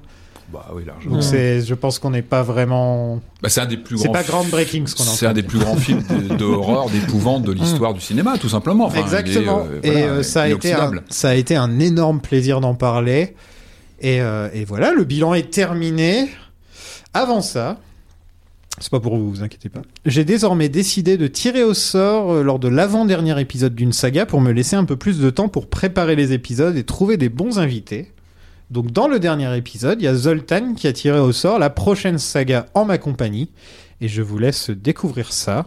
[0.53, 1.15] Bah oui, largement.
[1.15, 3.19] Donc c'est, je pense qu'on n'est pas vraiment.
[3.41, 4.13] Bah, c'est un des plus C'est grands.
[4.13, 7.51] pas groundbreaking ce qu'on C'est un de des plus grands films de- d'horreur, d'épouvante de
[7.51, 8.85] l'histoire du cinéma, tout simplement.
[8.85, 9.65] Enfin, il est, Exactement.
[9.69, 13.35] euh, et euh, ça, a été un, ça a été un énorme plaisir d'en parler.
[14.01, 16.29] Et, euh, et voilà, le bilan est terminé.
[17.13, 17.79] Avant ça,
[18.79, 19.81] c'est pas pour vous, vous inquiétez pas.
[20.05, 24.51] J'ai désormais décidé de tirer au sort lors de l'avant-dernier épisode d'une saga pour me
[24.51, 28.11] laisser un peu plus de temps pour préparer les épisodes et trouver des bons invités.
[28.69, 31.69] Donc dans le dernier épisode, il y a Zoltan qui a tiré au sort la
[31.69, 33.51] prochaine saga en ma compagnie.
[34.01, 35.65] Et je vous laisse découvrir ça.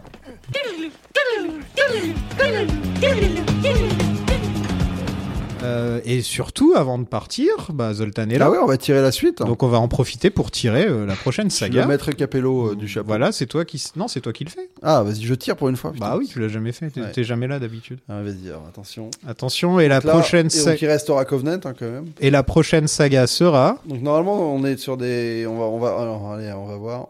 [5.69, 8.45] Euh, et surtout, avant de partir, bah, Zoltan est là.
[8.47, 9.41] Ah ouais, on va tirer la suite.
[9.41, 9.45] hein.
[9.45, 11.81] Donc on va en profiter pour tirer euh, la prochaine saga.
[11.81, 13.07] le maître Capello euh, du chapeau.
[13.07, 13.83] Voilà, c'est toi qui.
[13.95, 14.69] Non, c'est toi qui le fais.
[14.81, 15.91] Ah, vas-y, je tire pour une fois.
[15.91, 16.05] putain.
[16.05, 16.89] Bah oui, tu l'as jamais fait.
[16.89, 17.23] T'es Ouais.
[17.23, 17.99] jamais là d'habitude.
[18.09, 19.09] Ah, vas-y, alors, attention.
[19.27, 20.77] Attention, et la là, prochaine saga.
[20.81, 22.07] il restera Covenant hein, quand même.
[22.19, 23.77] Et la prochaine saga sera.
[23.85, 25.45] Donc normalement, on est sur des.
[25.47, 25.89] On va, on va.
[26.01, 27.07] Alors, allez, on va voir.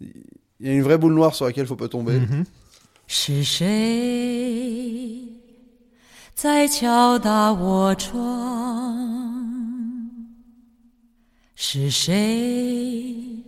[0.00, 2.14] Il y a une vraie boule noire sur laquelle faut pas tomber.
[2.20, 2.44] Mhm.
[3.12, 5.29] 是谁
[6.34, 8.20] 在敲打我窗？
[11.54, 13.44] 是谁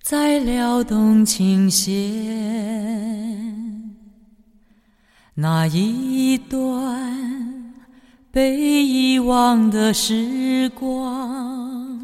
[0.00, 1.92] 在撩动琴弦？
[5.34, 7.74] 那一段
[8.30, 11.98] 被遗忘的时光。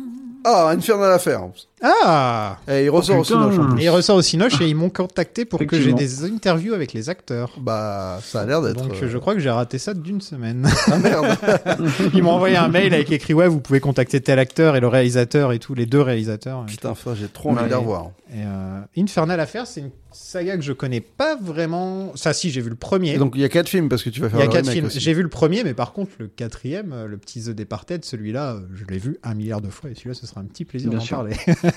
[1.82, 3.46] Ah Et il ressort aussi putain.
[3.48, 3.82] Noche, en plus.
[3.82, 6.92] Et il ressort au Cinoche et ils m'ont contacté pour que j'ai des interviews avec
[6.92, 7.52] les acteurs.
[7.60, 8.76] Bah, ça a l'air d'être.
[8.82, 10.66] Donc euh, je crois que j'ai raté ça d'une semaine.
[10.86, 11.26] Ah merde.
[12.14, 14.86] Ils m'ont envoyé un mail avec écrit ouais vous pouvez contacter tel acteur et le
[14.88, 16.64] réalisateur et tout les deux réalisateurs.
[16.66, 17.64] Putain, j'ai trop envie Ouais.
[17.64, 18.10] de les revoir.
[18.30, 22.12] Et, euh, Infernal Affair c'est une saga que je connais pas vraiment.
[22.16, 23.14] Ça si j'ai vu le premier.
[23.14, 24.51] Et donc, il y a quatre films parce que tu vas faire il y a
[24.51, 24.86] quatre films.
[24.86, 25.01] aussi.
[25.01, 28.59] J'ai vu le premier mais par contre le quatrième, euh, le petit The Departed, celui-là
[28.74, 30.98] je l'ai vu un milliard de fois et celui-là ce sera un petit plaisir Bien
[30.98, 31.26] d'en sûr.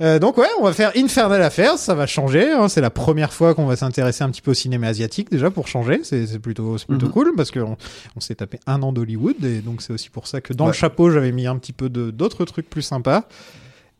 [0.00, 2.50] Euh, donc ouais, on va faire Infernal Affairs, ça va changer.
[2.52, 2.68] hein.
[2.68, 5.68] C'est la première fois qu'on va s'intéresser un petit peu au cinéma asiatique déjà pour
[5.68, 6.00] changer.
[6.04, 7.12] C'est plutôt, plutôt Mhm.
[7.12, 7.76] cool parce qu'on
[8.16, 10.72] on s'est tapé un an d'Hollywood et donc c'est aussi pour ça que dans le
[10.72, 13.24] chapeau j'avais mis un petit peu d'autres trucs plus sympas.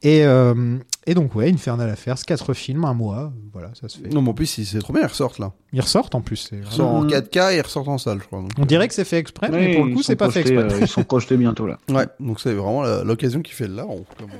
[0.02, 4.08] Et, euh, et donc ouais, Infernal Affairs, quatre films, un mois, voilà, ça se fait.
[4.08, 5.52] Non, mais en plus, ils- c'est trop bien, ils ressortent là.
[5.74, 6.36] Ils ressortent en plus.
[6.48, 7.10] c'est Ils vraiment- sortent en Mhm.
[7.10, 8.40] 4K et ils ressortent en salle, je crois.
[8.40, 8.50] donc.
[8.58, 10.56] On dirait que c'est fait exprès, mais pour le coup c'est pas fait exprès.
[10.72, 11.78] euh, ils sont projetés bientôt là.
[11.90, 14.04] Ouais, donc c'est vraiment l'occasion qui fait le larron.
[14.18, 14.30] comme-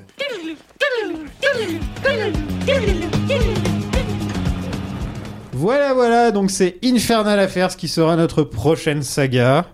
[5.52, 9.66] Voilà, voilà, donc c'est Infernal Affairs qui sera notre prochaine saga.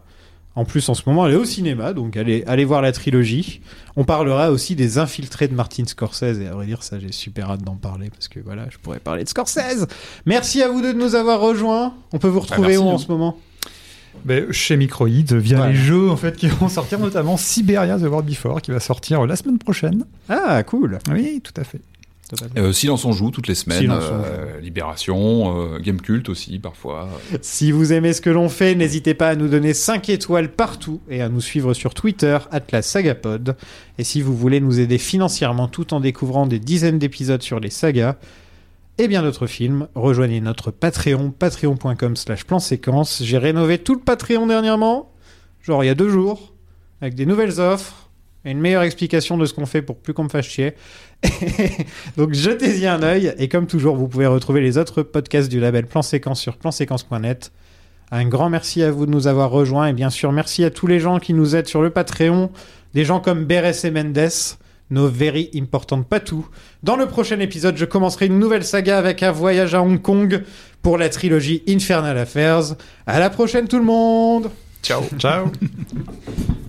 [0.56, 3.60] En plus, en ce moment, elle est au cinéma, donc allez, allez voir la trilogie.
[3.94, 7.50] On parlera aussi des infiltrés de Martin Scorsese, et à vrai dire, ça, j'ai super
[7.50, 9.86] hâte d'en parler, parce que voilà, je pourrais parler de Scorsese.
[10.24, 11.92] Merci à vous deux de nous avoir rejoints.
[12.12, 13.38] On peut vous retrouver merci, où en ce moment?
[14.24, 15.68] Ben, chez Microïd, via Ouais.
[15.72, 19.26] les jeux en fait qui vont sortir, notamment Siberia The World Before, qui va sortir
[19.26, 20.04] la semaine prochaine.
[20.30, 20.98] Ah, cool.
[21.12, 21.80] Oui, tout à fait.
[22.56, 23.90] Euh, Silence on joue toutes les semaines.
[23.90, 27.08] Euh, Libération, euh, Game Cult aussi parfois.
[27.42, 31.00] Si vous aimez ce que l'on fait, n'hésitez pas à nous donner 5 étoiles partout
[31.08, 33.56] et à nous suivre sur Twitter, Atlas Sagapod.
[33.98, 37.70] Et si vous voulez nous aider financièrement tout en découvrant des dizaines d'épisodes sur les
[37.70, 38.16] sagas
[38.98, 43.22] et bien d'autres films, rejoignez notre Patreon, patreon.com slash plan séquence.
[43.22, 45.12] J'ai rénové tout le Patreon dernièrement,
[45.62, 46.54] genre il y a deux jours,
[47.00, 48.05] avec des nouvelles offres
[48.50, 50.74] une meilleure explication de ce qu'on fait pour plus qu'on me fasse chier.
[52.16, 55.86] Donc jetez-y un œil et comme toujours, vous pouvez retrouver les autres podcasts du label
[55.86, 57.52] Plan Séquence sur planséquence.net.
[58.10, 60.86] Un grand merci à vous de nous avoir rejoints et bien sûr merci à tous
[60.86, 62.50] les gens qui nous aident sur le Patreon,
[62.94, 64.30] des gens comme Beres et Mendes,
[64.90, 66.46] nos very important patou.
[66.84, 70.44] Dans le prochain épisode, je commencerai une nouvelle saga avec un voyage à Hong Kong
[70.82, 72.76] pour la trilogie Infernal Affairs.
[73.06, 74.50] À la prochaine tout le monde.
[74.82, 75.02] Ciao.
[75.18, 75.50] Ciao.